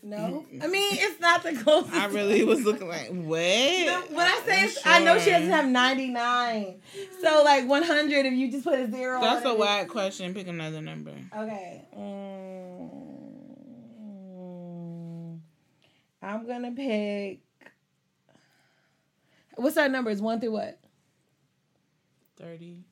No, 0.00 0.46
I 0.62 0.68
mean 0.68 0.92
it's 0.92 1.20
not 1.20 1.42
the 1.42 1.54
closest. 1.54 1.94
I 1.94 2.06
really 2.06 2.44
was 2.44 2.64
looking 2.64 2.86
like, 2.86 3.08
what? 3.08 3.36
The- 3.38 4.04
when 4.14 4.20
I 4.20 4.40
say 4.46 4.64
it's, 4.66 4.86
I 4.86 5.02
know 5.02 5.18
she 5.18 5.30
doesn't 5.30 5.50
have 5.50 5.66
ninety 5.66 6.08
nine. 6.08 6.80
So 7.20 7.42
like 7.44 7.66
one 7.66 7.82
hundred, 7.82 8.24
if 8.24 8.34
you 8.34 8.52
just 8.52 8.62
put 8.62 8.78
a 8.78 8.88
zero. 8.88 9.20
That's 9.20 9.44
a 9.44 9.50
it, 9.50 9.58
whack 9.58 9.88
question. 9.88 10.32
Pick 10.32 10.46
another 10.46 10.80
number. 10.80 11.14
Okay. 11.36 11.84
Mm, 11.98 12.20
I'm 16.22 16.46
gonna 16.46 16.70
pick. 16.70 17.40
What's 19.56 19.76
our 19.76 19.88
numbers? 19.88 20.22
One 20.22 20.38
through 20.40 20.52
what? 20.52 20.78
Thirty. 22.36 22.84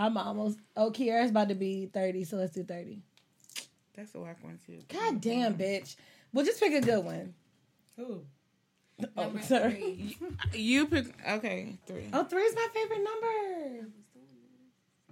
I'm 0.00 0.16
almost. 0.16 0.58
Oh, 0.76 0.90
Kiera's 0.90 1.30
about 1.30 1.50
to 1.50 1.54
be 1.54 1.86
thirty, 1.86 2.24
so 2.24 2.36
let's 2.38 2.52
do 2.54 2.64
thirty. 2.64 3.02
That's 3.94 4.14
a 4.14 4.20
whack 4.20 4.38
one 4.42 4.58
too. 4.66 4.78
God 4.88 5.20
damn, 5.20 5.54
bitch. 5.54 5.96
Well, 6.32 6.44
just 6.44 6.58
pick 6.60 6.72
a 6.72 6.80
good 6.80 7.04
one. 7.04 7.34
Who? 7.96 8.22
Oh, 9.16 9.22
Number 9.24 9.40
sorry. 9.40 10.14
You 10.52 10.86
pick. 10.86 11.06
Okay, 11.26 11.78
three. 11.86 12.08
Oh, 12.12 12.22
three 12.24 12.42
is 12.42 12.54
my 12.54 12.66
favorite 12.74 13.02
number. 13.02 13.88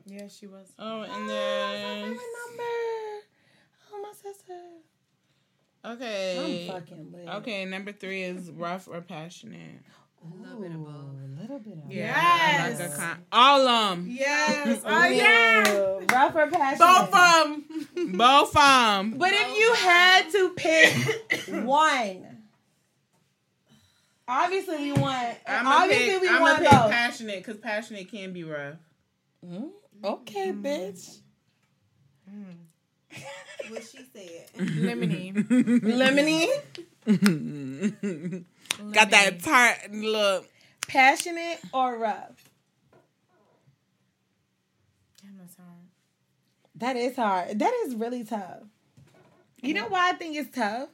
Yeah, 0.05 0.29
she 0.29 0.47
was. 0.47 0.71
Oh, 0.79 1.03
and 1.03 1.11
Oh, 1.13 1.19
my 1.21 1.27
then 1.27 2.03
favorite 2.03 2.21
number. 2.49 2.63
Oh, 3.93 4.03
my 4.03 4.13
sister. 4.13 4.61
okay. 5.87 6.69
I'm 6.69 6.81
fucking 6.81 7.13
lit. 7.13 7.29
Okay, 7.37 7.65
number 7.65 7.93
three 7.93 8.23
is 8.25 8.51
rough 8.51 8.89
or 8.89 9.01
passionate. 9.01 9.81
A 10.25 10.43
little 10.43 10.61
bit 10.61 10.71
of 10.73 10.85
both. 10.85 10.95
A 10.95 11.41
little 11.41 11.59
bit 11.61 11.73
of 11.85 11.91
Yeah, 11.93 12.67
like 12.69 12.79
Yes. 12.79 12.97
con- 12.97 13.25
all 13.33 13.67
of 13.69 13.97
them. 13.97 14.07
Yes. 14.11 14.83
Oh 14.87 15.05
yeah. 15.07 15.63
Rough 16.13 16.35
or 16.35 16.47
passionate. 16.51 16.79
Both 16.79 17.15
of 17.15 17.45
them. 17.45 17.65
Both 18.19 18.57
of 18.57 18.63
them. 18.63 19.19
But 19.19 19.31
if 19.33 19.59
you 19.59 19.75
had 19.75 20.31
to 20.33 20.51
pick 20.57 20.93
one, 21.65 22.27
obviously 24.27 24.77
we 24.79 24.93
want. 24.93 25.37
I'm 25.47 25.67
obviously 25.67 26.11
pick, 26.11 26.23
we 26.23 26.29
I'm 26.29 26.41
want 26.41 26.63
gonna 26.65 26.71
both. 26.83 26.91
passionate 26.91 27.39
because 27.45 27.57
passionate 27.59 28.11
can 28.11 28.33
be 28.33 28.45
rough. 28.45 28.77
Mm, 29.47 29.71
Okay, 30.05 30.53
bitch. 30.53 31.19
What 33.71 33.83
she 33.83 33.99
said. 34.15 34.47
Lemony. 34.57 35.33
Lemony, 35.83 36.49
Got 38.93 39.11
that 39.11 39.43
tart 39.43 39.93
look. 39.93 40.49
passionate 40.87 41.59
or 41.73 41.99
rough? 41.99 42.49
Damn, 45.23 45.37
that's 45.39 45.57
hard. 45.57 45.69
That 46.77 46.97
is 46.97 47.17
hard. 47.17 47.59
That 47.59 47.73
is 47.87 47.95
really 47.95 48.25
tough. 48.25 48.63
You 49.63 49.75
know 49.75 49.89
why 49.89 50.11
I 50.11 50.13
think 50.13 50.37
it's 50.37 50.55
tough? 50.55 50.89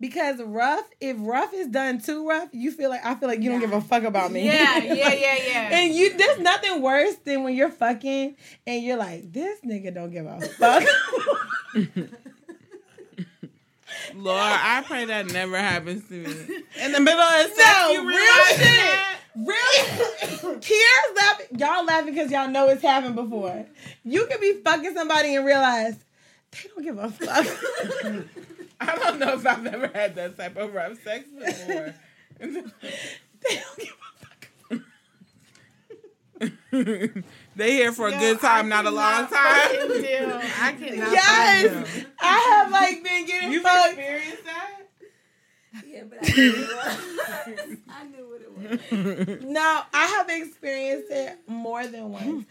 Because 0.00 0.40
rough, 0.40 0.88
if 1.00 1.16
rough 1.18 1.52
is 1.52 1.66
done 1.66 2.00
too 2.00 2.28
rough, 2.28 2.50
you 2.52 2.70
feel 2.70 2.88
like 2.88 3.04
I 3.04 3.16
feel 3.16 3.28
like 3.28 3.42
you 3.42 3.50
don't 3.50 3.58
give 3.58 3.72
a 3.72 3.80
fuck 3.80 4.04
about 4.04 4.30
me. 4.30 4.42
Yeah, 4.46 4.78
yeah, 4.78 4.94
yeah, 5.12 5.36
yeah. 5.48 5.68
And 5.72 5.92
you 5.92 6.16
there's 6.16 6.38
nothing 6.38 6.80
worse 6.82 7.16
than 7.24 7.42
when 7.42 7.56
you're 7.56 7.68
fucking 7.72 8.36
and 8.64 8.82
you're 8.84 8.96
like, 8.96 9.32
this 9.32 9.58
nigga 9.62 9.92
don't 9.92 10.10
give 10.12 10.24
a 10.26 10.40
fuck. 10.58 10.84
Lord, 14.14 14.38
I 14.40 14.82
pray 14.86 15.04
that 15.06 15.32
never 15.32 15.56
happens 15.56 16.06
to 16.08 16.14
me. 16.14 16.24
In 16.82 16.92
the 16.92 17.00
middle 17.00 17.20
of 17.20 17.46
sex, 17.52 17.58
No, 17.58 17.90
you 17.92 18.08
real 18.08 18.18
shit. 18.48 18.58
that? 18.60 19.18
Really? 19.36 20.58
Kiera's 20.58 21.16
laughing. 21.16 21.58
Y'all 21.58 21.84
laughing 21.84 22.14
because 22.14 22.30
y'all 22.30 22.48
know 22.48 22.68
it's 22.68 22.82
happened 22.82 23.14
before. 23.14 23.66
You 24.04 24.26
could 24.26 24.40
be 24.40 24.54
fucking 24.64 24.94
somebody 24.94 25.36
and 25.36 25.46
realize 25.46 25.96
they 26.52 26.68
don't 26.74 26.82
give 26.84 26.98
a 26.98 27.08
fuck. 27.10 27.46
I 28.80 28.96
don't 28.96 29.18
know 29.18 29.34
if 29.34 29.46
I've 29.46 29.66
ever 29.66 29.88
had 29.94 30.14
that 30.16 30.36
type 30.36 30.56
of 30.56 30.72
rough 30.74 31.02
sex 31.02 31.28
before. 31.28 31.94
they 32.40 32.46
don't 32.46 32.72
give 33.78 33.96
a 34.70 34.80
fuck. 36.40 37.24
They 37.58 37.72
here 37.72 37.92
for 37.92 38.06
a 38.08 38.12
Yo, 38.12 38.18
good 38.18 38.40
time, 38.40 38.68
not 38.68 38.86
a 38.86 38.90
long 38.90 39.26
time. 39.26 39.30
I 39.30 40.74
cannot. 40.78 41.12
Yes, 41.12 42.04
I 42.20 42.38
have 42.62 42.70
like 42.72 43.02
been 43.02 43.26
getting 43.26 43.50
You 43.52 43.62
fucked. 43.62 43.88
experienced 43.98 44.44
that? 44.44 44.74
Yeah, 45.86 46.04
but 46.08 46.18
I 46.22 46.32
knew 46.36 46.54
it 46.54 46.68
was. 46.68 47.78
I 47.88 48.04
knew 48.04 48.26
what 48.28 48.40
it 48.40 48.50
was. 49.36 49.44
No, 49.44 49.80
I 49.92 50.06
have 50.06 50.28
experienced 50.30 51.10
it 51.10 51.38
more 51.46 51.86
than 51.86 52.10
once. 52.10 52.46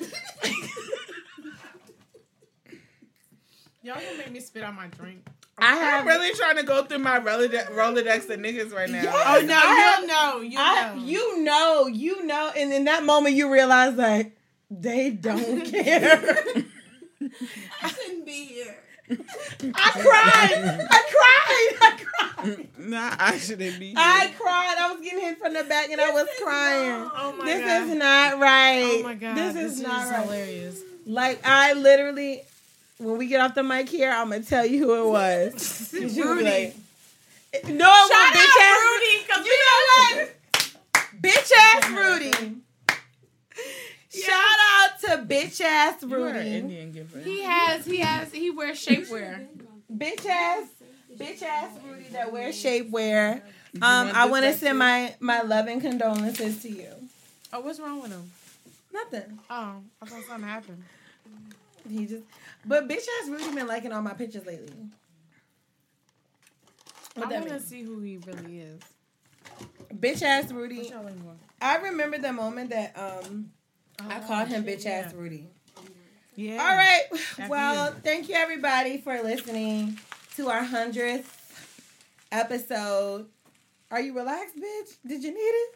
Y'all 3.81 3.95
gonna 3.95 4.17
make 4.17 4.31
me 4.31 4.39
spit 4.41 4.63
out 4.63 4.75
my 4.75 4.87
drink. 4.87 5.25
I 5.57 5.75
have 5.75 6.01
I'm 6.01 6.07
really 6.07 6.33
trying 6.35 6.57
to 6.57 6.63
go 6.63 6.83
through 6.83 6.99
my 6.99 7.19
Rolodex, 7.19 7.69
Rolodex 7.71 8.29
of 8.29 8.39
niggas 8.39 8.73
right 8.73 8.89
now. 8.89 9.01
Yes. 9.01 9.15
Oh 9.15 9.45
no, 9.45 9.55
I 9.55 9.97
you 10.01 10.07
know, 10.07 10.41
you 10.41 10.57
I, 10.59 10.95
know. 10.95 11.03
you 11.03 11.43
know, 11.43 11.87
you 11.87 12.25
know, 12.25 12.51
and 12.55 12.71
in 12.73 12.83
that 12.85 13.03
moment 13.03 13.35
you 13.35 13.51
realize 13.51 13.95
like 13.95 14.36
they 14.69 15.11
don't 15.11 15.61
care. 15.71 16.35
I 17.83 17.87
shouldn't 17.89 18.25
be 18.25 18.45
here. 18.45 18.75
I 19.09 19.91
cried. 19.91 20.87
I 20.91 21.03
cried. 21.15 21.77
I 21.81 21.97
cried. 22.03 22.67
Nah, 22.77 23.15
I 23.19 23.37
shouldn't 23.37 23.79
be. 23.79 23.87
Here. 23.87 23.95
I 23.97 24.31
cried. 24.37 24.75
I 24.79 24.91
was 24.93 25.01
getting 25.03 25.19
hit 25.21 25.39
from 25.39 25.53
the 25.53 25.63
back 25.63 25.89
and 25.89 25.99
I 25.99 26.11
was 26.11 26.27
crying. 26.41 27.09
Oh 27.15 27.33
my 27.37 27.45
this 27.45 27.59
god. 27.61 27.87
is 27.89 27.95
not 27.95 28.39
right. 28.39 28.99
Oh 28.99 29.03
my 29.03 29.13
god. 29.15 29.35
This 29.35 29.55
is 29.55 29.81
not 29.81 30.09
right. 30.11 30.23
hilarious. 30.23 30.81
Like 31.05 31.41
I 31.45 31.73
literally, 31.73 32.43
when 32.99 33.17
we 33.17 33.27
get 33.27 33.41
off 33.41 33.55
the 33.55 33.63
mic 33.63 33.89
here, 33.89 34.11
I'm 34.11 34.29
gonna 34.29 34.43
tell 34.43 34.65
you 34.65 34.85
who 34.85 35.07
it 35.07 35.09
was. 35.11 35.53
'Cause 35.91 36.15
you 36.15 36.25
like, 36.43 36.75
no, 37.53 37.59
it 37.59 37.63
Shout 37.65 37.71
was 37.71 38.31
bitch 38.35 38.61
ass 38.61 38.83
Rudy, 38.85 39.23
'cause 39.27 39.45
You 39.45 39.57
know 39.65 39.79
what? 40.13 40.29
bitch 41.21 41.51
ass 41.57 41.89
Rudy. 41.89 42.55
Shout 44.13 44.59
out 44.71 44.99
to 45.01 45.25
bitch 45.37 45.61
ass 45.61 46.01
You 46.01 46.13
are 46.23 46.27
an 46.29 46.35
Rudy. 46.35 46.49
Indian 46.57 46.91
giver. 46.91 47.19
He 47.19 47.43
has, 47.43 47.85
he 47.85 47.97
has, 47.99 48.31
he 48.31 48.49
wears 48.49 48.83
shapewear. 48.83 49.47
Bitch 49.95 50.25
ass, 50.25 50.67
bitch 51.15 51.41
ass 51.41 51.71
Rudy 51.85 52.09
that 52.11 52.31
wears 52.31 52.61
shapewear. 52.61 53.41
Um, 53.81 54.09
I 54.13 54.25
want 54.25 54.45
to 54.45 54.53
send 54.53 54.75
too? 54.75 54.79
my 54.79 55.15
my 55.19 55.41
loving 55.41 55.79
condolences 55.79 56.61
to 56.63 56.69
you. 56.69 56.91
Oh, 57.53 57.59
what's 57.61 57.79
wrong 57.79 58.01
with 58.01 58.11
him? 58.11 58.29
Nothing. 58.93 59.39
Oh, 59.49 59.75
I 60.01 60.05
thought 60.05 60.23
something 60.23 60.47
happened. 60.47 60.83
He 61.89 62.05
just, 62.05 62.23
but 62.65 62.87
bitch 62.89 63.05
ass 63.21 63.29
Rudy 63.29 63.53
been 63.55 63.67
liking 63.67 63.93
all 63.93 64.01
my 64.01 64.13
pictures 64.13 64.45
lately. 64.45 64.73
What 67.15 67.27
I 67.27 67.29
that 67.29 67.47
want 67.47 67.53
to 67.53 67.65
see 67.65 67.83
who 67.83 67.99
he 68.01 68.17
really 68.17 68.59
is. 68.59 68.81
Bitch 69.93 70.21
ass 70.21 70.51
Rudy. 70.51 70.79
What 70.79 70.89
y'all 70.89 71.03
looking 71.03 71.21
for? 71.21 71.35
I 71.61 71.77
remember 71.77 72.17
the 72.17 72.33
moment 72.33 72.69
that 72.71 72.97
um 72.97 73.51
I 73.99 74.19
Oh, 74.19 74.27
called 74.27 74.47
him 74.47 74.63
bitch 74.63 74.85
ass 74.85 75.11
yeah. 75.13 75.19
Rudy. 75.19 75.47
Yeah. 76.35 76.61
All 76.61 76.75
right. 76.75 77.49
Well, 77.49 77.93
you. 77.93 77.99
thank 78.03 78.29
you 78.29 78.35
everybody 78.35 78.99
for 78.99 79.21
listening 79.23 79.99
to 80.35 80.49
our 80.49 80.63
hundredth 80.63 81.33
episode. 82.31 83.25
Are 83.89 83.99
you 84.01 84.15
relaxed, 84.15 84.55
bitch? 84.55 84.97
Did 85.05 85.23
you 85.23 85.31
need 85.31 85.39
it? 85.39 85.75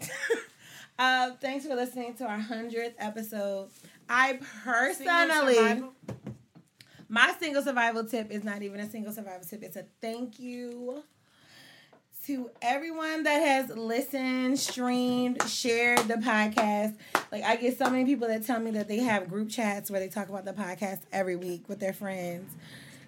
uh, 0.98 1.32
thanks 1.40 1.66
for 1.66 1.74
listening 1.74 2.14
to 2.14 2.24
our 2.24 2.38
hundredth 2.38 2.94
episode. 2.98 3.68
I 4.08 4.38
personally, 4.64 5.82
my 7.08 7.34
single 7.38 7.62
survival 7.62 8.04
tip 8.04 8.30
is 8.30 8.42
not 8.44 8.62
even 8.62 8.80
a 8.80 8.88
single 8.88 9.12
survival 9.12 9.46
tip. 9.46 9.62
It's 9.62 9.76
a 9.76 9.84
thank 10.00 10.38
you 10.40 11.02
to 12.30 12.48
everyone 12.62 13.24
that 13.24 13.40
has 13.40 13.76
listened, 13.76 14.56
streamed, 14.56 15.42
shared 15.48 15.98
the 16.06 16.14
podcast. 16.14 16.94
Like 17.32 17.42
I 17.42 17.56
get 17.56 17.76
so 17.76 17.90
many 17.90 18.04
people 18.04 18.28
that 18.28 18.46
tell 18.46 18.60
me 18.60 18.70
that 18.72 18.86
they 18.86 18.98
have 18.98 19.28
group 19.28 19.48
chats 19.48 19.90
where 19.90 19.98
they 19.98 20.06
talk 20.06 20.28
about 20.28 20.44
the 20.44 20.52
podcast 20.52 21.00
every 21.10 21.34
week 21.34 21.68
with 21.68 21.80
their 21.80 21.92
friends. 21.92 22.54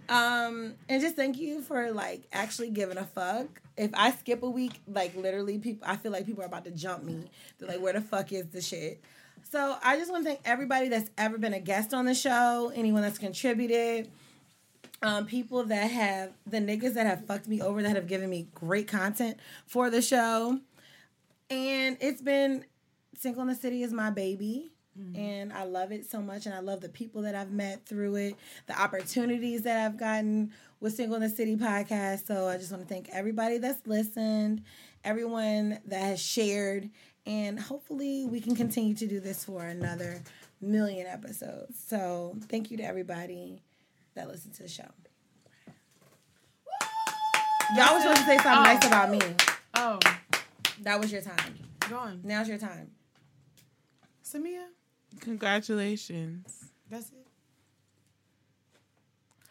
Um, 0.09 0.75
and 0.89 1.01
just 1.01 1.15
thank 1.15 1.39
you 1.39 1.63
for 1.63 1.93
like 1.93 2.25
actually 2.33 2.71
giving 2.71 2.99
a 2.99 3.05
fuck. 3.05 3.47
If 3.77 3.93
I 3.95 4.11
skip 4.11 4.43
a 4.43 4.51
week, 4.51 4.81
like 4.89 5.15
literally 5.15 5.57
people 5.59 5.87
I 5.89 5.95
feel 5.95 6.11
like 6.11 6.27
people 6.27 6.43
are 6.43 6.47
about 6.47 6.65
to 6.65 6.73
jump 6.73 7.05
me. 7.05 7.31
They're 7.59 7.69
like, 7.69 7.81
where 7.81 7.93
the 7.93 8.01
fuck 8.01 8.33
is 8.33 8.47
the 8.49 8.61
shit? 8.61 9.01
So 9.53 9.77
I 9.85 9.99
just 9.99 10.11
want 10.11 10.25
to 10.25 10.31
thank 10.31 10.41
everybody 10.45 10.89
that's 10.89 11.11
ever 11.17 11.39
been 11.39 11.55
a 11.55 11.61
guest 11.61 11.95
on 11.95 12.07
the 12.07 12.15
show, 12.15 12.73
anyone 12.75 13.03
that's 13.03 13.19
contributed 13.19 14.11
um, 15.03 15.27
people 15.27 15.65
that 15.65 15.91
have 15.91 16.33
the 16.47 16.59
niggas 16.59 16.95
that 16.95 17.07
have 17.07 17.27
fucked 17.27 17.49
me 17.49 17.61
over 17.61 17.83
that 17.83 17.97
have 17.97 18.07
given 18.07 18.31
me 18.31 18.49
great 18.55 18.89
content 18.89 19.39
for 19.67 19.91
the 19.91 20.01
show. 20.01 20.61
And 21.51 21.97
it's 22.01 22.23
been 22.23 22.65
Single 23.19 23.43
in 23.43 23.49
the 23.49 23.55
City 23.55 23.83
is 23.83 23.93
my 23.93 24.11
baby. 24.11 24.71
And 25.15 25.53
I 25.55 25.65
love 25.65 25.91
it 25.91 26.11
so 26.11 26.21
much. 26.21 26.45
And 26.45 26.55
I 26.55 26.61
love 26.61 26.83
the 26.83 26.89
people 26.89 27.23
that 27.23 27.35
I've 27.35 27.51
met 27.51 27.87
through 27.87 28.17
it, 28.17 28.37
the 28.67 28.79
opportunities 28.79 29.63
that 29.63 29.87
I've 29.87 29.97
gotten 29.97 30.53
with 30.81 30.95
Single 30.95 31.17
in 31.17 31.23
the 31.23 31.31
City 31.31 31.57
podcast. 31.57 32.27
So 32.27 32.47
I 32.47 32.59
just 32.59 32.71
want 32.71 32.87
to 32.87 32.89
thank 32.89 33.09
everybody 33.11 33.57
that's 33.59 33.87
listened, 33.87 34.63
everyone 35.03 35.79
that 35.87 36.03
has 36.03 36.21
shared. 36.21 36.91
And 37.25 37.59
hopefully 37.59 38.27
we 38.27 38.41
can 38.41 38.55
continue 38.55 38.95
to 38.95 39.07
do 39.07 39.19
this 39.19 39.45
for 39.45 39.65
another 39.65 40.23
million 40.61 41.07
episodes. 41.07 41.83
So 41.87 42.37
thank 42.49 42.71
you 42.71 42.77
to 42.77 42.83
everybody 42.83 43.63
that 44.15 44.29
listen 44.29 44.51
to 44.53 44.63
the 44.63 44.69
show. 44.69 44.85
Y'all 47.77 47.95
was 47.95 48.03
supposed 48.03 48.21
to 48.21 48.27
say 48.27 48.37
something 48.37 48.53
Oh. 48.53 48.63
nice 48.63 48.87
about 48.87 49.11
me. 49.11 49.21
Oh, 49.75 49.99
That 50.83 51.01
was 51.01 51.11
your 51.13 51.23
time. 51.23 51.59
go 51.89 51.97
on. 51.97 52.21
Now's 52.25 52.49
your 52.49 52.59
time. 52.59 52.91
Samia, 54.25 54.65
Congratulations. 55.21 56.65
that's 56.91 57.09
it. 57.11 57.27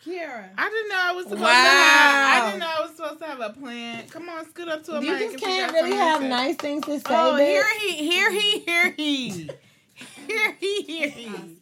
Kiera. 0.05 0.49
I 0.57 0.69
didn't 0.69 0.89
know 0.89 0.95
I 0.99 1.11
was 1.13 1.23
supposed 1.25 1.41
Wow. 1.43 1.47
to 1.51 1.69
have. 1.69 2.43
I 2.43 2.45
didn't 2.47 2.59
know 2.59 2.65
I 2.67 2.81
was 2.81 2.95
supposed 2.95 3.19
to 3.19 3.25
have 3.27 3.39
a 3.39 3.49
plan. 3.51 4.07
Come 4.09 4.29
on, 4.29 4.45
scoot 4.49 4.67
up 4.67 4.83
to 4.85 4.93
a 4.97 5.01
You 5.01 5.11
mic. 5.11 5.19
just 5.31 5.43
can't 5.43 5.71
really 5.73 5.91
something 5.91 5.97
to 5.99 6.03
have 6.05 6.23
nice 6.23 6.55
things 6.55 6.85
to 6.85 6.99
say. 6.99 7.05
Oh, 7.09 7.37
babe. 7.37 7.47
here 7.49 7.79
he, 7.79 8.09
here 8.09 8.31
he, 8.31 8.59
here 8.59 8.91
he, 8.97 9.29
here 10.27 10.57
he, 10.59 10.81
here 10.83 11.09
he. 11.09 11.57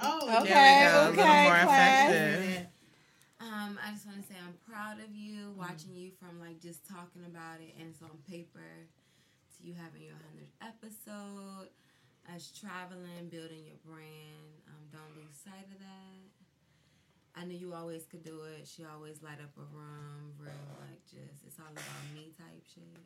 Oh, 0.00 0.42
Okay, 0.42 0.52
There 0.54 1.10
we 1.10 1.16
go. 1.16 1.22
A 1.22 1.24
little 1.24 1.24
okay, 1.24 1.42
more 1.44 1.62
class. 1.66 2.10
effective. 2.10 2.66
Um, 3.40 3.78
I 3.84 3.92
just 3.92 4.06
want 4.06 4.20
to 4.20 4.26
say 4.26 4.34
I'm 4.38 4.54
proud 4.68 4.98
of 5.00 5.14
you, 5.14 5.54
watching 5.56 5.94
you 5.94 6.10
from 6.18 6.40
like 6.40 6.60
just 6.60 6.86
talking 6.86 7.22
about 7.26 7.60
it 7.60 7.74
and 7.78 7.88
it's 7.90 8.02
on 8.02 8.10
paper 8.28 8.66
to 9.56 9.66
you 9.66 9.74
having 9.74 10.02
your 10.02 10.14
100th 10.14 10.54
episode, 10.62 11.68
us 12.34 12.50
traveling, 12.52 13.28
building 13.30 13.62
your 13.66 13.78
brand. 13.86 14.62
Um, 14.68 14.82
don't 14.92 15.14
lose 15.16 15.34
sight 15.44 15.66
of 15.72 15.78
that. 15.78 17.40
I 17.40 17.44
knew 17.44 17.56
you 17.56 17.74
always 17.74 18.04
could 18.06 18.24
do 18.24 18.42
it. 18.58 18.66
She 18.66 18.82
always 18.84 19.22
light 19.22 19.38
up 19.42 19.54
a 19.56 19.66
room, 19.76 20.34
real 20.38 20.50
like 20.82 21.02
just 21.06 21.44
it's 21.46 21.58
all 21.60 21.70
about 21.70 21.84
me 22.14 22.32
type 22.36 22.62
shit. 22.74 23.02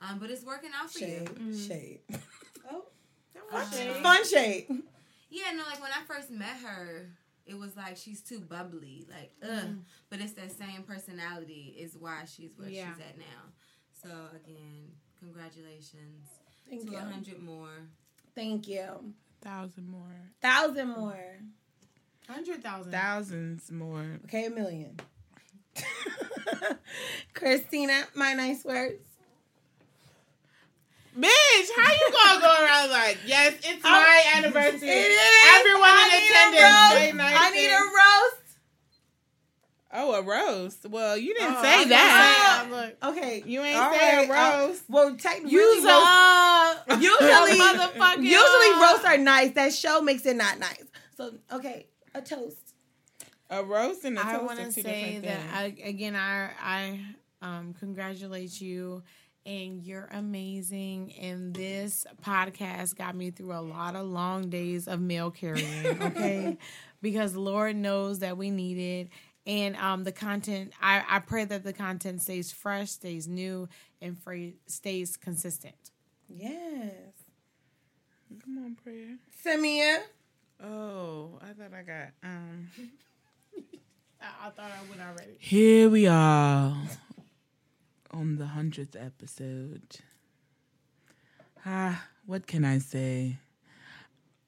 Um, 0.00 0.18
but 0.20 0.30
it's 0.30 0.44
working 0.44 0.70
out 0.80 0.90
for 0.90 0.98
Shade, 1.00 1.28
you. 1.40 1.56
shade. 1.58 2.00
Oh, 2.70 2.84
Um, 3.52 4.02
fun 4.02 4.24
shade. 4.24 4.66
Yeah, 5.30 5.52
no, 5.56 5.62
like 5.64 5.80
when 5.80 5.90
I 5.92 6.02
first 6.06 6.30
met 6.30 6.56
her, 6.64 7.08
it 7.46 7.56
was 7.58 7.76
like 7.76 7.96
she's 7.96 8.20
too 8.20 8.40
bubbly, 8.40 9.06
like 9.10 9.32
ugh. 9.42 9.64
Mm. 9.68 9.78
But 10.08 10.20
it's 10.20 10.32
that 10.32 10.50
same 10.52 10.82
personality 10.86 11.74
is 11.78 11.96
why 11.98 12.24
she's 12.26 12.50
where 12.56 12.68
Yeah. 12.68 12.92
she's 12.94 13.00
at 13.04 13.18
now. 13.18 13.24
So 14.02 14.08
again, 14.34 14.90
congratulations 15.18 16.26
Thank 16.68 16.88
to 16.90 16.96
a 16.96 17.00
hundred 17.00 17.42
more. 17.42 17.88
Thank 18.34 18.68
you. 18.68 19.14
Thousand 19.42 19.88
more. 19.88 20.14
Thousand 20.42 20.88
more. 20.88 21.38
hundred 22.28 22.62
thousand. 22.62 22.92
Thousands 22.92 23.70
more. 23.72 24.20
Okay, 24.24 24.46
a 24.46 24.50
million. 24.50 24.98
Christina, 27.34 28.02
my 28.14 28.32
nice 28.34 28.64
words. 28.64 29.02
Bitch, 31.18 31.68
how 31.76 31.92
you 31.92 32.12
gonna 32.12 32.40
go 32.40 32.64
around 32.64 32.90
like, 32.90 33.18
yes, 33.26 33.54
it's 33.64 33.84
I'm- 33.84 34.02
my 34.02 34.24
anniversary. 34.36 34.88
It 34.88 35.10
is. 35.10 35.58
Everyone 35.58 35.82
I 35.84 36.04
in 36.04 36.20
need 36.20 36.30
a 36.30 36.38
attendance. 36.38 37.20
roast. 37.20 37.42
I 37.42 37.50
need 37.50 37.66
a 37.66 37.80
roast. 37.80 38.36
Oh, 39.92 40.14
a 40.14 40.22
roast. 40.22 40.86
Well, 40.88 41.16
you 41.16 41.34
didn't 41.34 41.54
Oh, 41.54 41.58
I 41.58 41.62
say 41.82 41.88
that. 41.88 42.66
gonna 42.70 42.92
say, 43.02 43.08
Okay. 43.08 43.42
You 43.44 43.62
ain't 43.62 43.76
all 43.76 43.92
say 43.92 44.24
a 44.24 44.28
right, 44.28 44.54
uh, 44.54 44.66
roast. 44.68 44.84
well, 44.88 45.16
technically, 45.16 45.50
use 45.50 45.84
roast- 45.84 46.88
a 46.88 46.94
usually, 47.00 47.58
motherfucking 47.58 48.22
usually 48.22 48.70
uh, 48.76 48.80
roasts 48.80 49.04
are 49.04 49.18
nice. 49.18 49.50
That 49.54 49.72
show 49.74 50.00
makes 50.00 50.24
it 50.26 50.36
not 50.36 50.60
nice. 50.60 50.84
So, 51.16 51.32
okay, 51.52 51.86
a 52.14 52.22
toast. 52.22 52.56
A 53.50 53.64
roast 53.64 54.04
and 54.04 54.16
a 54.16 54.24
I 54.24 54.32
toast 54.34 54.44
want 54.46 54.60
are 54.60 54.66
to 54.66 54.72
two 54.72 54.82
say 54.82 55.16
different 55.16 55.24
that 55.24 55.64
things. 55.66 55.80
I, 55.82 55.88
again, 55.88 56.14
I 56.14 56.50
I 56.62 57.00
um, 57.42 57.74
congratulate 57.80 58.60
you, 58.60 59.02
and 59.46 59.82
you're 59.82 60.08
amazing. 60.12 61.12
And 61.20 61.54
this 61.54 62.06
podcast 62.24 62.96
got 62.96 63.14
me 63.14 63.30
through 63.30 63.52
a 63.52 63.60
lot 63.60 63.96
of 63.96 64.06
long 64.06 64.50
days 64.50 64.86
of 64.88 65.00
mail 65.00 65.30
carrying. 65.30 65.86
Okay, 66.00 66.58
because 67.02 67.34
Lord 67.36 67.76
knows 67.76 68.20
that 68.20 68.36
we 68.36 68.50
need 68.50 68.78
it. 68.78 69.08
And 69.46 69.76
um, 69.76 70.04
the 70.04 70.12
content, 70.12 70.72
I, 70.80 71.02
I 71.08 71.18
pray 71.20 71.44
that 71.44 71.64
the 71.64 71.72
content 71.72 72.22
stays 72.22 72.52
fresh, 72.52 72.90
stays 72.90 73.26
new, 73.26 73.68
and 74.00 74.18
free, 74.22 74.56
stays 74.66 75.16
consistent. 75.16 75.74
Yes. 76.28 76.92
Come 78.44 78.58
on, 78.58 78.76
prayer. 78.76 79.16
Samia. 79.44 80.00
Oh, 80.62 81.38
I 81.40 81.52
thought 81.52 81.74
I 81.74 81.82
got 81.82 82.08
um. 82.22 82.68
I, 84.22 84.46
I 84.46 84.50
thought 84.50 84.70
I 84.70 84.88
went 84.90 85.00
already. 85.00 85.36
Here 85.38 85.88
we 85.88 86.06
are 86.06 86.76
on 88.12 88.36
the 88.36 88.46
hundredth 88.46 88.96
episode. 88.96 89.82
Ah, 91.64 92.06
what 92.26 92.46
can 92.46 92.64
I 92.64 92.78
say? 92.78 93.36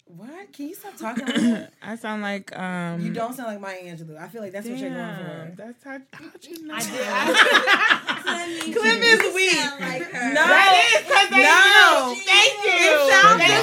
What? 0.06 0.52
Can 0.52 0.68
you 0.68 0.74
stop 0.74 0.96
talking 0.96 1.24
like? 1.54 1.68
I 1.82 1.96
sound 1.96 2.22
like 2.22 2.56
um. 2.58 3.00
You 3.00 3.12
don't 3.12 3.34
sound 3.34 3.48
like 3.48 3.60
Maya 3.60 3.80
Angelou. 3.84 4.18
I 4.18 4.28
feel 4.28 4.42
like 4.42 4.52
that's 4.52 4.66
what 4.68 4.78
you're 4.78 4.90
going 4.90 5.16
for. 5.16 5.52
That's 5.56 5.84
how. 5.84 5.98
How'd 6.12 6.44
you 6.44 6.66
know? 6.66 6.74
I 6.74 6.80
did. 6.80 6.90
that? 6.92 8.22
I, 8.26 8.60
Clip 8.60 9.00
is 9.02 9.34
weak. 9.34 9.56
No, 9.56 10.44
That 10.44 10.72
is 10.84 11.00
'cause 11.08 11.28
they 11.32 11.44
no. 11.48 12.12
knew. 12.12 12.20
Thank 12.28 12.54
you. 12.60 12.92
It 12.92 13.12
sounds 13.12 13.40
Thank 13.40 13.62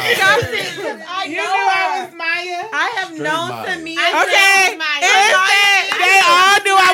you. 0.79 1.05
I 1.05 1.23
You 1.25 1.37
know 1.37 1.43
knew 1.43 1.69
I 1.69 1.81
her. 1.85 2.05
was 2.05 2.13
Maya. 2.17 2.61
I 2.73 2.87
have 2.97 3.09
Straight 3.13 3.21
known 3.29 3.49
Maya. 3.49 3.67
Samia. 3.69 4.09
Okay, 4.25 4.77
Maya. 4.77 5.29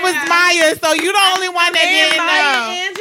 it's 0.05 0.29
Maya 0.29 0.75
so 0.77 0.93
you 0.93 1.11
the 1.11 1.25
only 1.35 1.49
one 1.49 1.71
that 1.73 1.85
didn't 1.89 2.21
Maya 2.21 2.53
know. 2.53 2.94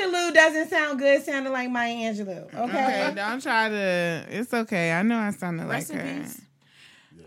Angelou 0.49 0.55
doesn't 0.55 0.71
sound 0.71 0.99
good 0.99 1.25
sounding 1.25 1.53
like 1.53 1.71
Maya 1.71 1.95
Angelou. 1.95 2.45
Okay. 2.55 2.63
Okay, 2.63 3.13
don't 3.15 3.43
try 3.43 3.69
to. 3.69 4.27
It's 4.31 4.53
okay. 4.55 4.93
I 4.93 5.03
know 5.03 5.19
I 5.19 5.31
sounded 5.31 5.67
Rest 5.67 5.91
like 5.91 6.01
in 6.01 6.07
her. 6.07 6.23
peace. 6.23 6.41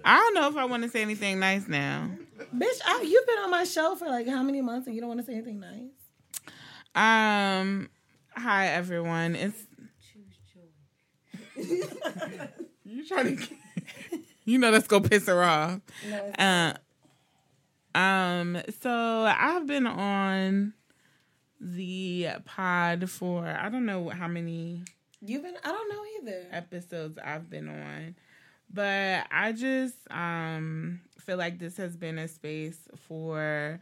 I 0.06 0.18
don't 0.18 0.34
know 0.36 0.48
if 0.50 0.56
I 0.58 0.66
want 0.66 0.84
to 0.84 0.90
say 0.90 1.02
anything 1.02 1.40
nice 1.40 1.68
now. 1.68 2.10
Bitch, 2.56 2.80
I, 2.86 3.02
you've 3.02 3.26
been 3.28 3.40
on 3.40 3.52
my 3.52 3.64
show 3.64 3.96
for 3.96 4.08
like 4.08 4.28
how 4.28 4.44
many 4.44 4.62
months 4.62 4.88
and 4.88 4.96
you 4.96 5.02
don't 5.02 5.08
want 5.10 5.20
to 5.20 5.26
say 5.26 5.34
anything 5.34 5.60
nice? 5.60 5.82
Um, 6.96 7.90
hi 8.32 8.68
everyone. 8.68 9.36
It's 9.36 9.64
you 12.86 13.06
trying 13.08 13.38
to. 13.38 13.48
You 14.46 14.58
know 14.60 14.72
that's 14.72 14.88
gonna 14.88 15.10
piss 15.10 15.28
her 15.28 15.44
off. 15.44 15.82
No, 16.10 16.34
Uh, 16.40 17.98
um. 17.98 18.58
So 18.82 18.90
I've 18.90 19.68
been 19.68 19.86
on 19.86 20.74
the 21.60 22.28
pod 22.46 23.10
for 23.10 23.46
I 23.46 23.70
don't 23.70 23.86
know 23.86 24.10
how 24.10 24.28
many 24.28 24.82
You've 25.20 25.42
been, 25.42 25.56
I 25.64 25.72
don't 25.72 25.90
know 25.90 26.04
either. 26.22 26.46
episodes 26.52 27.18
I've 27.18 27.50
been 27.50 27.68
on. 27.70 28.16
But 28.72 29.26
I 29.32 29.52
just 29.54 29.96
um 30.12 31.02
feel 31.20 31.38
like 31.38 31.58
this 31.60 31.78
has 31.78 31.96
been 31.98 32.20
a 32.20 32.28
space 32.28 32.78
for 33.08 33.80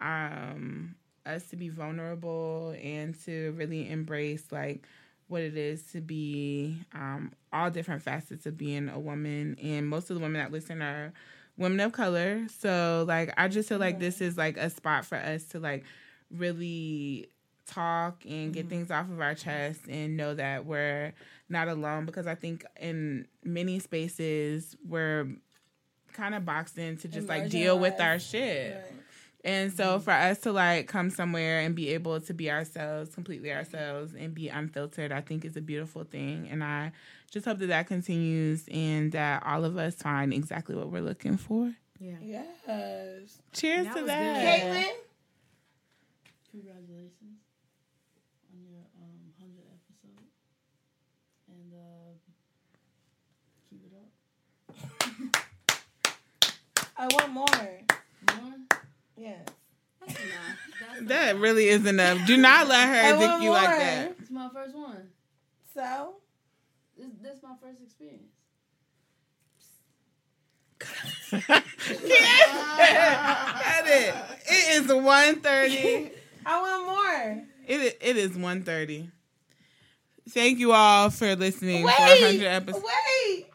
um 0.00 0.94
us 1.24 1.46
to 1.48 1.56
be 1.56 1.68
vulnerable 1.68 2.74
and 2.82 3.18
to 3.24 3.52
really 3.56 3.88
embrace 3.88 4.44
like 4.50 4.84
what 5.28 5.40
it 5.42 5.56
is 5.56 5.82
to 5.92 6.00
be 6.00 6.76
um 6.94 7.32
all 7.52 7.70
different 7.70 8.02
facets 8.02 8.44
of 8.44 8.58
being 8.58 8.88
a 8.88 8.98
woman 8.98 9.56
and 9.62 9.88
most 9.88 10.10
of 10.10 10.16
the 10.16 10.22
women 10.22 10.40
that 10.40 10.50
listen 10.50 10.82
are 10.82 11.12
women 11.56 11.78
of 11.80 11.92
color. 11.92 12.46
So 12.58 13.04
like 13.06 13.32
I 13.36 13.46
just 13.48 13.68
feel 13.68 13.78
like 13.78 14.00
this 14.00 14.20
is 14.20 14.36
like 14.36 14.56
a 14.56 14.70
spot 14.70 15.04
for 15.04 15.16
us 15.16 15.44
to 15.50 15.60
like 15.60 15.84
really 16.36 17.28
talk 17.66 18.24
and 18.24 18.52
get 18.52 18.62
mm-hmm. 18.62 18.70
things 18.70 18.90
off 18.90 19.08
of 19.10 19.20
our 19.20 19.34
chest 19.34 19.80
and 19.88 20.16
know 20.16 20.34
that 20.34 20.66
we're 20.66 21.12
not 21.48 21.68
alone 21.68 22.06
because 22.06 22.26
I 22.26 22.34
think 22.34 22.64
in 22.80 23.26
many 23.44 23.78
spaces 23.78 24.76
we're 24.86 25.28
kind 26.12 26.34
of 26.34 26.44
boxed 26.44 26.78
in 26.78 26.96
to 26.98 27.08
just 27.08 27.28
like 27.28 27.48
deal 27.48 27.78
with 27.78 28.00
our 28.00 28.18
shit. 28.18 28.74
Right. 28.74 29.02
And 29.44 29.72
so 29.72 29.94
mm-hmm. 29.96 30.04
for 30.04 30.12
us 30.12 30.38
to 30.40 30.52
like 30.52 30.86
come 30.86 31.10
somewhere 31.10 31.60
and 31.60 31.74
be 31.74 31.90
able 31.90 32.20
to 32.20 32.34
be 32.34 32.50
ourselves, 32.50 33.14
completely 33.14 33.52
ourselves, 33.52 34.14
and 34.14 34.34
be 34.34 34.48
unfiltered, 34.48 35.10
I 35.10 35.20
think 35.20 35.44
is 35.44 35.56
a 35.56 35.60
beautiful 35.60 36.04
thing. 36.04 36.48
And 36.50 36.62
I 36.62 36.92
just 37.30 37.46
hope 37.46 37.58
that 37.58 37.66
that 37.66 37.86
continues 37.88 38.64
and 38.70 39.10
that 39.12 39.42
all 39.44 39.64
of 39.64 39.76
us 39.76 39.96
find 39.96 40.32
exactly 40.32 40.76
what 40.76 40.90
we're 40.90 41.02
looking 41.02 41.36
for. 41.36 41.72
Yeah. 41.98 42.14
Yes. 42.20 43.38
Cheers 43.52 43.86
That 43.86 43.94
to 43.94 44.00
was 44.00 44.08
that. 44.08 44.60
Caitlin? 44.60 44.92
Congratulations 46.52 47.40
on 48.52 48.60
your 48.62 48.84
um 49.00 49.32
hundred 49.40 49.64
episode, 49.72 50.20
and 51.48 51.72
uh, 51.72 52.12
keep 53.70 53.80
it 53.88 53.94
up. 53.96 54.10
I 56.98 57.06
want 57.06 57.32
more. 57.32 57.46
More? 58.36 58.54
Yes. 59.16 59.48
That's 59.98 60.14
enough. 60.20 60.58
That's 60.78 61.08
That 61.08 61.36
really 61.38 61.68
is 61.68 61.86
enough. 61.86 62.26
Do 62.26 62.36
not 62.36 62.68
let 62.68 62.86
her 62.86 63.16
want 63.16 63.18
think 63.18 63.42
you 63.44 63.50
like 63.50 63.68
that. 63.68 64.16
It's 64.20 64.30
my 64.30 64.50
first 64.52 64.74
one. 64.74 65.08
So? 65.74 66.16
This 66.98 67.08
this 67.22 67.42
my 67.42 67.54
first 67.62 67.80
experience. 67.80 68.28
Cut 71.30 71.64
it. 73.86 74.14
It 74.46 74.82
is 74.82 74.86
1.30. 74.90 76.12
I 76.44 76.60
want 76.60 76.86
more. 76.86 77.44
It, 77.66 77.98
it 78.00 78.16
is 78.16 78.32
1.30. 78.32 79.08
Thank 80.30 80.58
you 80.58 80.72
all 80.72 81.10
for 81.10 81.34
listening 81.36 81.84
Wait. 81.84 81.94
for 81.94 82.02
100 82.02 82.46
episodes. 82.46 82.84
Wait. 82.84 83.46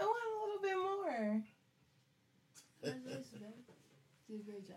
I 0.00 0.04
want 0.04 0.22
a 0.26 0.44
little 0.44 0.62
bit 0.62 0.76
more. 0.76 1.42
Congratulations, 2.82 3.26
babe. 3.40 3.50
Did 4.28 4.40
a 4.40 4.50
great 4.50 4.68
job. 4.68 4.76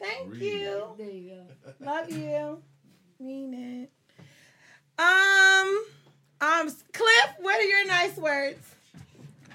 Thank 0.00 0.32
Read. 0.32 0.42
you. 0.42 0.84
There 0.98 1.10
you 1.10 1.30
go. 1.30 1.84
Love 1.84 2.10
you. 2.10 2.62
Mean 3.20 3.54
it. 3.54 3.90
Um, 5.00 5.84
um, 6.40 6.68
Cliff, 6.92 7.34
what 7.40 7.58
are 7.60 7.64
your 7.64 7.86
nice 7.86 8.16
words? 8.16 8.58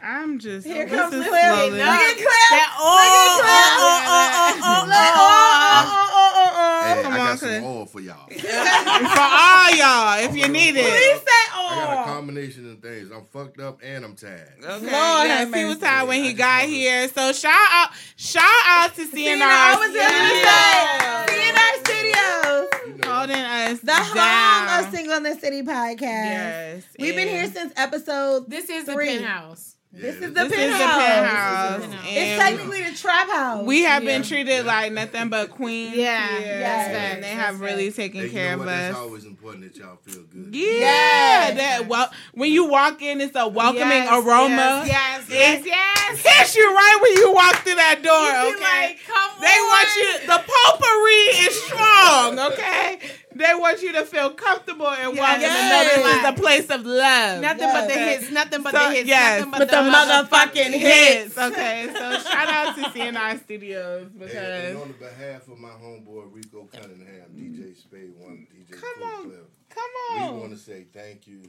I'm 0.02 0.40
just. 0.40 0.68
Here 0.68 0.86
this 0.86 1.00
comes 1.00 1.14
Cliff. 1.14 1.28
slowly- 1.28 1.72
Look 1.72 1.88
at 1.88 2.16
Cliff. 2.16 2.50
That 2.50 2.76
Look 2.78 3.00
at 3.00 3.14
oh, 3.16 3.40
Cliff. 3.40 4.60
Look, 4.60 4.66
oh, 4.66 4.88
oh, 4.88 4.88
oh, 5.16 5.90
oh, 5.90 6.13
Uh, 6.44 6.96
hey, 6.96 7.02
Come 7.04 7.14
I 7.14 7.20
on, 7.20 7.26
got 7.28 7.40
Cliff. 7.40 7.56
some 7.56 7.64
oil 7.66 7.86
for 7.86 8.00
y'all. 8.00 8.28
for 8.30 8.48
all 9.22 9.72
y'all, 9.76 10.20
if 10.30 10.36
you 10.36 10.48
need 10.48 10.74
Please 10.76 10.86
it. 10.86 11.18
say 11.20 11.30
I 11.56 11.86
got 11.86 12.08
a 12.08 12.12
combination 12.12 12.72
of 12.72 12.80
things. 12.82 13.10
I'm 13.12 13.24
fucked 13.26 13.60
up 13.60 13.80
and 13.84 14.04
I'm 14.06 14.16
tired. 14.16 14.54
Okay. 14.64 14.70
Lord 14.72 15.28
yes, 15.28 15.54
he 15.54 15.66
was 15.66 15.78
tired 15.80 16.08
when 16.08 16.22
he 16.24 16.30
just 16.30 16.38
got 16.38 16.62
wanted- 16.64 16.74
here. 16.76 17.08
So 17.10 17.32
shout 17.34 17.54
out, 17.72 17.90
shout 18.16 18.44
out 18.66 18.96
to 18.96 19.06
CNR. 19.06 19.42
I 19.42 19.76
was 19.80 19.94
just 19.94 20.16
Studios. 20.16 21.04
gonna 21.04 21.54
CNR 21.54 21.74
Studios, 21.86 22.68
You 22.88 22.98
know, 23.02 23.14
holding 23.14 23.36
us 23.38 23.80
the 23.80 23.94
home 23.96 24.16
down. 24.16 24.84
of 24.86 24.92
Single 24.94 25.18
in 25.18 25.24
the 25.24 25.36
City 25.36 25.62
podcast. 25.62 26.02
Yes, 26.02 26.84
We've 27.00 27.16
been 27.16 27.28
here 27.28 27.48
since 27.48 27.74
episode. 27.76 28.50
This 28.50 28.70
is 28.70 28.86
the 28.86 28.96
penthouse. 28.96 29.76
This 29.96 30.20
yeah, 30.20 30.28
is 30.28 30.34
the 30.34 30.44
This 30.46 30.54
is 30.54 30.72
the 30.74 30.78
penthouse. 30.80 31.82
penthouse. 31.86 32.02
It's 32.08 32.42
technically 32.42 32.82
the 32.84 32.98
trap 32.98 33.30
house. 33.30 33.64
we 33.64 33.84
have 33.84 34.04
Yeah. 34.04 34.10
been 34.10 34.24
treated 34.24 34.66
like 34.66 34.92
nothing 34.92 35.30
but 35.30 35.52
queens. 35.52 35.96
Yeah. 35.96 36.28
here, 36.40 36.60
Yes. 36.60 36.88
and 37.14 37.24
they 37.24 37.28
have 37.30 37.60
That's 37.60 37.72
really 37.72 37.86
right. 37.86 37.96
taken 37.96 38.20
Hey, 38.22 38.26
you 38.26 38.32
care 38.32 38.48
know 38.48 38.54
of 38.54 38.60
what? 38.62 38.66
That's 38.66 38.96
us. 38.96 39.02
always 39.02 39.26
important 39.26 39.72
that 39.72 39.80
y'all 39.80 40.00
feel 40.04 40.24
good. 40.24 40.50
Yeah, 40.52 40.80
Yes. 40.80 41.58
that 41.58 41.88
well, 41.88 42.12
when 42.34 42.52
you 42.52 42.66
walk 42.66 43.04
in, 43.04 43.22
it's 43.22 43.36
a 43.36 43.48
welcoming 43.48 44.04
Yes, 44.04 44.12
aroma. 44.26 44.84
Yes, 44.88 45.22
yes, 45.30 45.62
yes. 45.64 45.66
yes. 45.68 46.40
Hits 46.40 46.56
you 46.56 46.74
right 46.74 46.98
when 47.02 47.14
you 47.14 47.32
walk 47.32 47.56
through 47.64 47.76
that 47.76 48.02
door. 48.02 48.20
You 48.50 48.56
be 48.58 48.64
Okay, 48.64 48.88
like, 48.88 49.00
come 49.08 49.32
they 49.42 49.48
on. 49.48 49.68
want 49.68 49.90
you. 49.96 50.28
The 50.28 50.44
potpourri 50.50 51.22
is 51.46 51.64
strong. 51.64 52.40
Okay, 52.52 53.00
they 53.36 53.54
want 53.56 53.82
you 53.82 53.92
to 53.94 54.06
feel 54.06 54.32
comfortable 54.32 54.88
and 54.88 55.18
welcome 55.18 55.42
Yes. 55.42 55.62
and 55.62 55.70
know 55.70 56.04
this 56.14 56.18
is 56.18 56.30
a 56.30 56.42
place 56.42 56.70
of 56.70 56.86
love. 56.86 57.42
Nothing 57.42 57.68
but 57.68 57.88
the 57.88 57.94
hits. 57.94 58.32
Nothing 58.32 58.64
but 58.64 58.72
So, 58.74 58.80
the 58.90 58.96
hits. 58.96 59.08
yes, 59.08 59.40
nothing 59.46 59.52
but, 59.52 59.60
but 59.60 59.70
the 59.70 59.76
motherfucking 59.92 60.72
hits. 60.74 61.38
Okay, 61.38 61.90
so 61.94 62.20
shout 62.20 62.48
out 62.50 62.76
to 62.76 62.82
CNR 62.84 63.40
Studios 63.44 64.10
because 64.18 64.34
and 64.36 64.78
on 64.78 64.88
the 64.90 64.94
behalf 64.96 65.48
of 65.48 65.58
my 65.60 65.70
homeboy 65.70 66.34
Rico 66.34 66.68
Cunningham, 66.72 67.30
DJ 67.36 67.76
Spade 67.78 68.14
One, 68.18 68.48
DJ 68.54 68.72
Come 68.72 68.94
Cool 69.00 69.08
on. 69.08 69.24
Cliff, 69.24 69.40
come 69.70 70.34
we 70.34 70.40
want 70.40 70.52
to 70.52 70.58
say 70.58 70.86
thank 70.94 71.28
you 71.28 71.42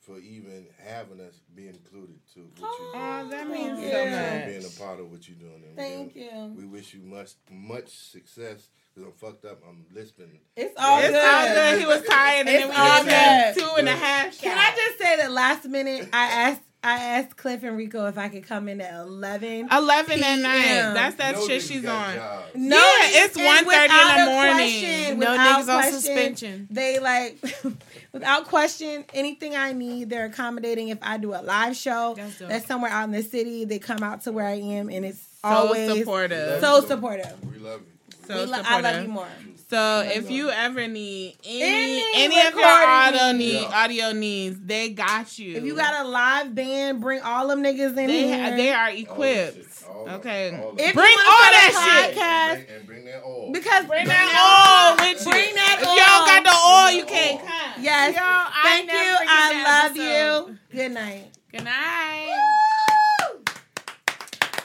for 0.00 0.18
even 0.20 0.66
having 0.82 1.20
us 1.20 1.40
be 1.54 1.68
included 1.68 2.18
to 2.32 2.40
what 2.58 2.70
Oh, 2.72 2.90
you're 2.94 3.02
oh, 3.02 3.28
that 3.30 3.46
doing. 3.46 3.62
means 3.66 3.80
you. 3.80 3.90
so 3.90 3.96
And 3.98 4.46
being 4.50 4.64
a 4.64 4.80
part 4.80 5.00
of 5.00 5.10
what 5.10 5.28
you're 5.28 5.36
doing. 5.36 5.62
And 5.66 5.76
Thank 5.76 6.14
we, 6.14 6.22
you. 6.22 6.54
We 6.56 6.64
wish 6.64 6.94
you 6.94 7.02
much 7.02 7.32
much 7.50 7.88
success 7.90 8.68
because 8.98 9.12
I'm 9.22 9.30
fucked 9.32 9.44
up. 9.44 9.62
I'm 9.68 9.84
lisping. 9.94 10.40
It's 10.56 10.74
all 10.78 10.98
It's 10.98 11.08
good. 11.08 11.24
all 11.24 11.54
good. 11.54 11.80
He 11.80 11.86
was 11.86 12.02
tired, 12.04 12.46
and 12.46 12.48
It's 12.48 12.58
then 12.66 12.68
we 12.68 12.74
all 12.74 12.98
just 13.04 13.08
had 13.08 13.54
good. 13.54 13.62
two 13.64 13.70
and 13.78 13.88
a 13.88 13.92
half. 13.92 14.38
Can 14.40 14.56
I 14.58 14.74
just 14.76 14.98
say 14.98 15.16
that 15.16 15.30
last 15.32 15.64
minute 15.66 16.08
I 16.12 16.24
asked 16.26 16.62
I 16.80 17.00
asked 17.18 17.36
Cliff 17.36 17.64
and 17.64 17.76
Rico 17.76 18.06
if 18.06 18.16
I 18.16 18.28
could 18.28 18.46
come 18.46 18.68
in 18.68 18.80
at 18.80 18.94
eleven. 19.00 19.68
Eleven 19.70 20.22
at 20.22 20.36
night. 20.38 20.94
That's 20.94 21.16
that 21.16 21.34
No 21.34 21.44
shit 21.46 21.62
she's 21.62 21.84
on. 21.84 22.14
jobs. 22.14 22.44
No, 22.54 22.76
Yeah, 22.76 23.24
it's 23.24 23.36
and 23.36 23.66
1:30 23.66 23.84
in 23.84 24.24
the 24.24 24.30
morning. 24.30 24.54
question, 24.54 25.18
No 25.18 25.30
without 25.32 25.38
niggas 25.46 25.60
on 25.60 25.64
question, 25.80 25.92
suspension. 26.00 26.68
They 26.70 27.00
like, 27.00 27.38
without 28.12 28.44
question, 28.46 29.04
anything 29.12 29.56
I 29.56 29.72
need, 29.72 30.08
they're 30.08 30.26
accommodating. 30.26 30.88
If 30.88 30.98
I 31.02 31.18
do 31.18 31.34
a 31.34 31.42
live 31.42 31.74
show 31.76 32.14
That's 32.16 32.38
that's 32.38 32.66
somewhere 32.66 32.92
out 32.92 33.04
in 33.04 33.10
the 33.10 33.24
city, 33.24 33.64
they 33.64 33.80
come 33.80 34.04
out 34.04 34.22
to 34.22 34.32
where 34.32 34.46
I 34.46 34.54
am, 34.60 34.88
and 34.88 35.04
it's 35.04 35.18
So 35.42 35.48
always 35.48 35.98
supportive. 35.98 36.60
so 36.60 36.80
supportive. 36.86 37.34
We 37.52 37.58
love 37.58 37.80
you. 37.80 37.97
So 38.28 38.34
We 38.44 38.44
lo- 38.52 38.60
I 38.62 38.80
love 38.82 39.02
you 39.02 39.08
more. 39.08 39.26
So 39.70 40.02
if 40.06 40.30
you 40.30 40.50
ever 40.50 40.86
need 40.86 41.36
any 41.44 42.02
Any 42.14 42.24
any, 42.36 42.46
of 42.46 42.54
your 42.54 42.64
audio 42.66 43.32
needs. 43.32 43.60
need 43.62 43.66
audio 43.72 44.12
needs, 44.12 44.58
they 44.64 44.90
got 44.90 45.38
you. 45.38 45.56
If 45.56 45.64
you 45.64 45.74
got 45.74 46.04
a 46.06 46.08
live 46.08 46.54
band, 46.54 47.00
bring 47.00 47.20
all 47.22 47.48
them 47.48 47.62
niggas 47.62 47.88
in 47.96 48.06
they 48.06 48.28
here. 48.28 48.56
they 48.56 48.72
are 48.72 48.90
equipped. 48.90 49.56
Oh, 49.58 49.62
shit. 49.62 49.88
All 49.88 50.08
Okay. 50.16 50.50
all 50.62 50.74
If. 50.78 50.94
Bring 50.94 51.10
you 51.10 51.24
all 51.26 51.48
a 51.48 51.52
that 51.52 51.72
shit. 51.72 52.16
podcast, 52.18 52.54
And 52.54 52.66
bring, 52.66 52.76
and 52.76 52.86
bring 52.86 53.04
that 53.06 53.22
oil. 53.24 53.50
because 53.52 53.84
Bring 53.86 54.06
that 54.06 54.96
all 55.00 55.06
with 55.06 55.24
you. 55.26 55.32
Bring 55.32 55.54
that 55.54 55.78
if 55.80 55.88
you 55.88 56.04
don't 56.04 56.26
got 56.28 56.44
the 56.44 56.52
oil, 56.52 56.90
you 56.98 57.04
can't 57.06 57.40
come. 57.40 57.82
Yes. 57.82 58.14
Yo, 58.14 58.20
I 58.22 58.62
Thank 58.64 58.86
never 58.86 59.04
you. 59.04 59.16
I 59.28 59.62
love 59.64 59.96
episode. 59.96 60.58
you. 60.72 60.78
Good 60.78 60.92
night. 60.92 61.24
Good 61.52 61.64
night. 61.64 62.34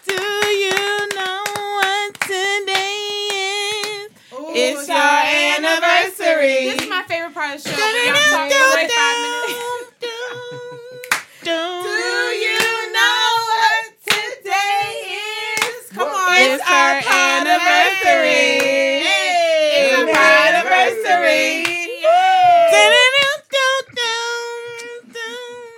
Do 0.05 0.13
you 0.13 1.09
know 1.15 1.43
what 1.55 2.13
today 2.21 2.31
is? 2.31 2.69
Ooh, 2.69 2.72
it's 4.55 4.87
our 4.87 5.23
anniversary. 5.25 6.69
This 6.69 6.83
is 6.83 6.87
my 6.89 7.01
favorite 7.07 7.33
part 7.33 7.55
of 7.55 7.63
the 7.63 7.69
show. 7.69 7.75
Y'all 7.75 8.13
talk 8.13 8.51
wait 8.75 8.91
five 8.91 9.17
minutes. 9.17 9.53
Do 11.43 11.49
you 11.49 12.59
know 12.93 13.25
what 13.49 13.97
today 14.05 14.93
is? 15.57 15.89
Come 15.89 16.05
on, 16.07 16.37
it's, 16.37 16.53
it's 16.53 16.61
our, 16.69 16.69
our 16.69 17.01
anniversary. 17.01 18.61
Hey. 19.01 19.89
It's 19.89 20.13
our 20.15 20.21
anniversary. 20.21 21.65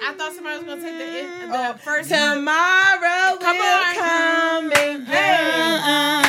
I 0.03 0.11
thought 0.17 0.33
somebody 0.35 0.57
was 0.57 0.65
gonna 0.67 0.81
take 0.81 0.97
the, 0.99 1.05
the 1.47 1.55
oh, 1.55 1.73
first 1.81 2.09
tomorrow. 2.09 3.37
Will 3.39 3.39
on. 3.39 3.95
come 3.95 4.67
and 4.73 5.07
go. 5.07 5.13
Uh-uh 5.13 6.24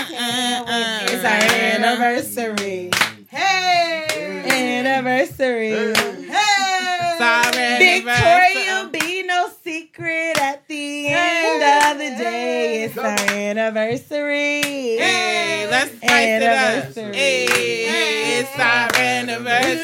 anniversary. 1.29 2.91
Hey, 3.29 4.79
Anniversary. 4.79 5.71
hey, 5.95 7.15
Sorry, 7.19 8.03
Victoria 8.03 8.89
be 8.93 9.23
no 9.25 9.51
secret 9.65 10.39
at 10.41 10.67
the 10.69 11.09
end 11.09 11.63
of 11.93 11.99
the 11.99 12.23
day. 12.23 12.85
It's 12.85 12.97
our 12.99 13.19
anniversary. 13.31 14.63
Hey, 14.99 15.67
let's 15.71 15.91
spice 15.97 16.11
it 16.11 16.43
up. 16.43 16.49
Anniversary. 16.51 17.13
Hey, 17.15 18.41
it's 18.41 18.59
our 18.59 18.95
anniversary. 18.97 19.77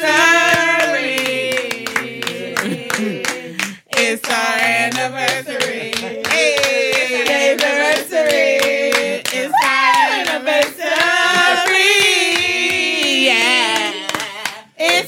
It's 3.95 4.29
our 4.29 4.57
anniversary. 4.59 5.93
Hey, 6.27 6.57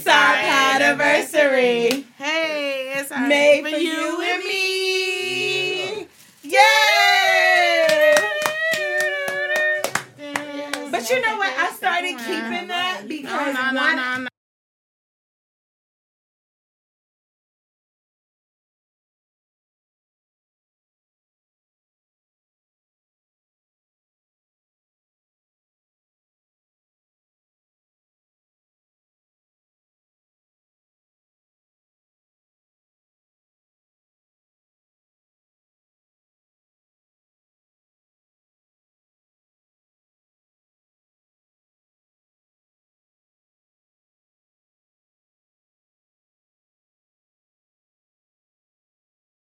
It's 0.08 0.14
our 0.14 0.36
anniversary. 0.36 2.06
Hey, 2.16 2.94
it's 2.96 3.12
our 3.12 3.28
Made 3.28 3.64
for 3.64 3.70
you 3.70 4.22
and 4.22 4.44
me. 4.44 6.08
Yay! 6.44 8.16
But 10.92 11.10
you 11.10 11.22
know 11.22 11.38
what? 11.38 11.52
I 11.58 11.72
started 11.76 12.20
keeping 12.20 12.68
that 12.68 13.02
oh, 13.04 13.08
because 13.08 13.56
No, 13.56 13.72
no, 13.72 13.96
no, 13.96 14.22
one. 14.22 14.28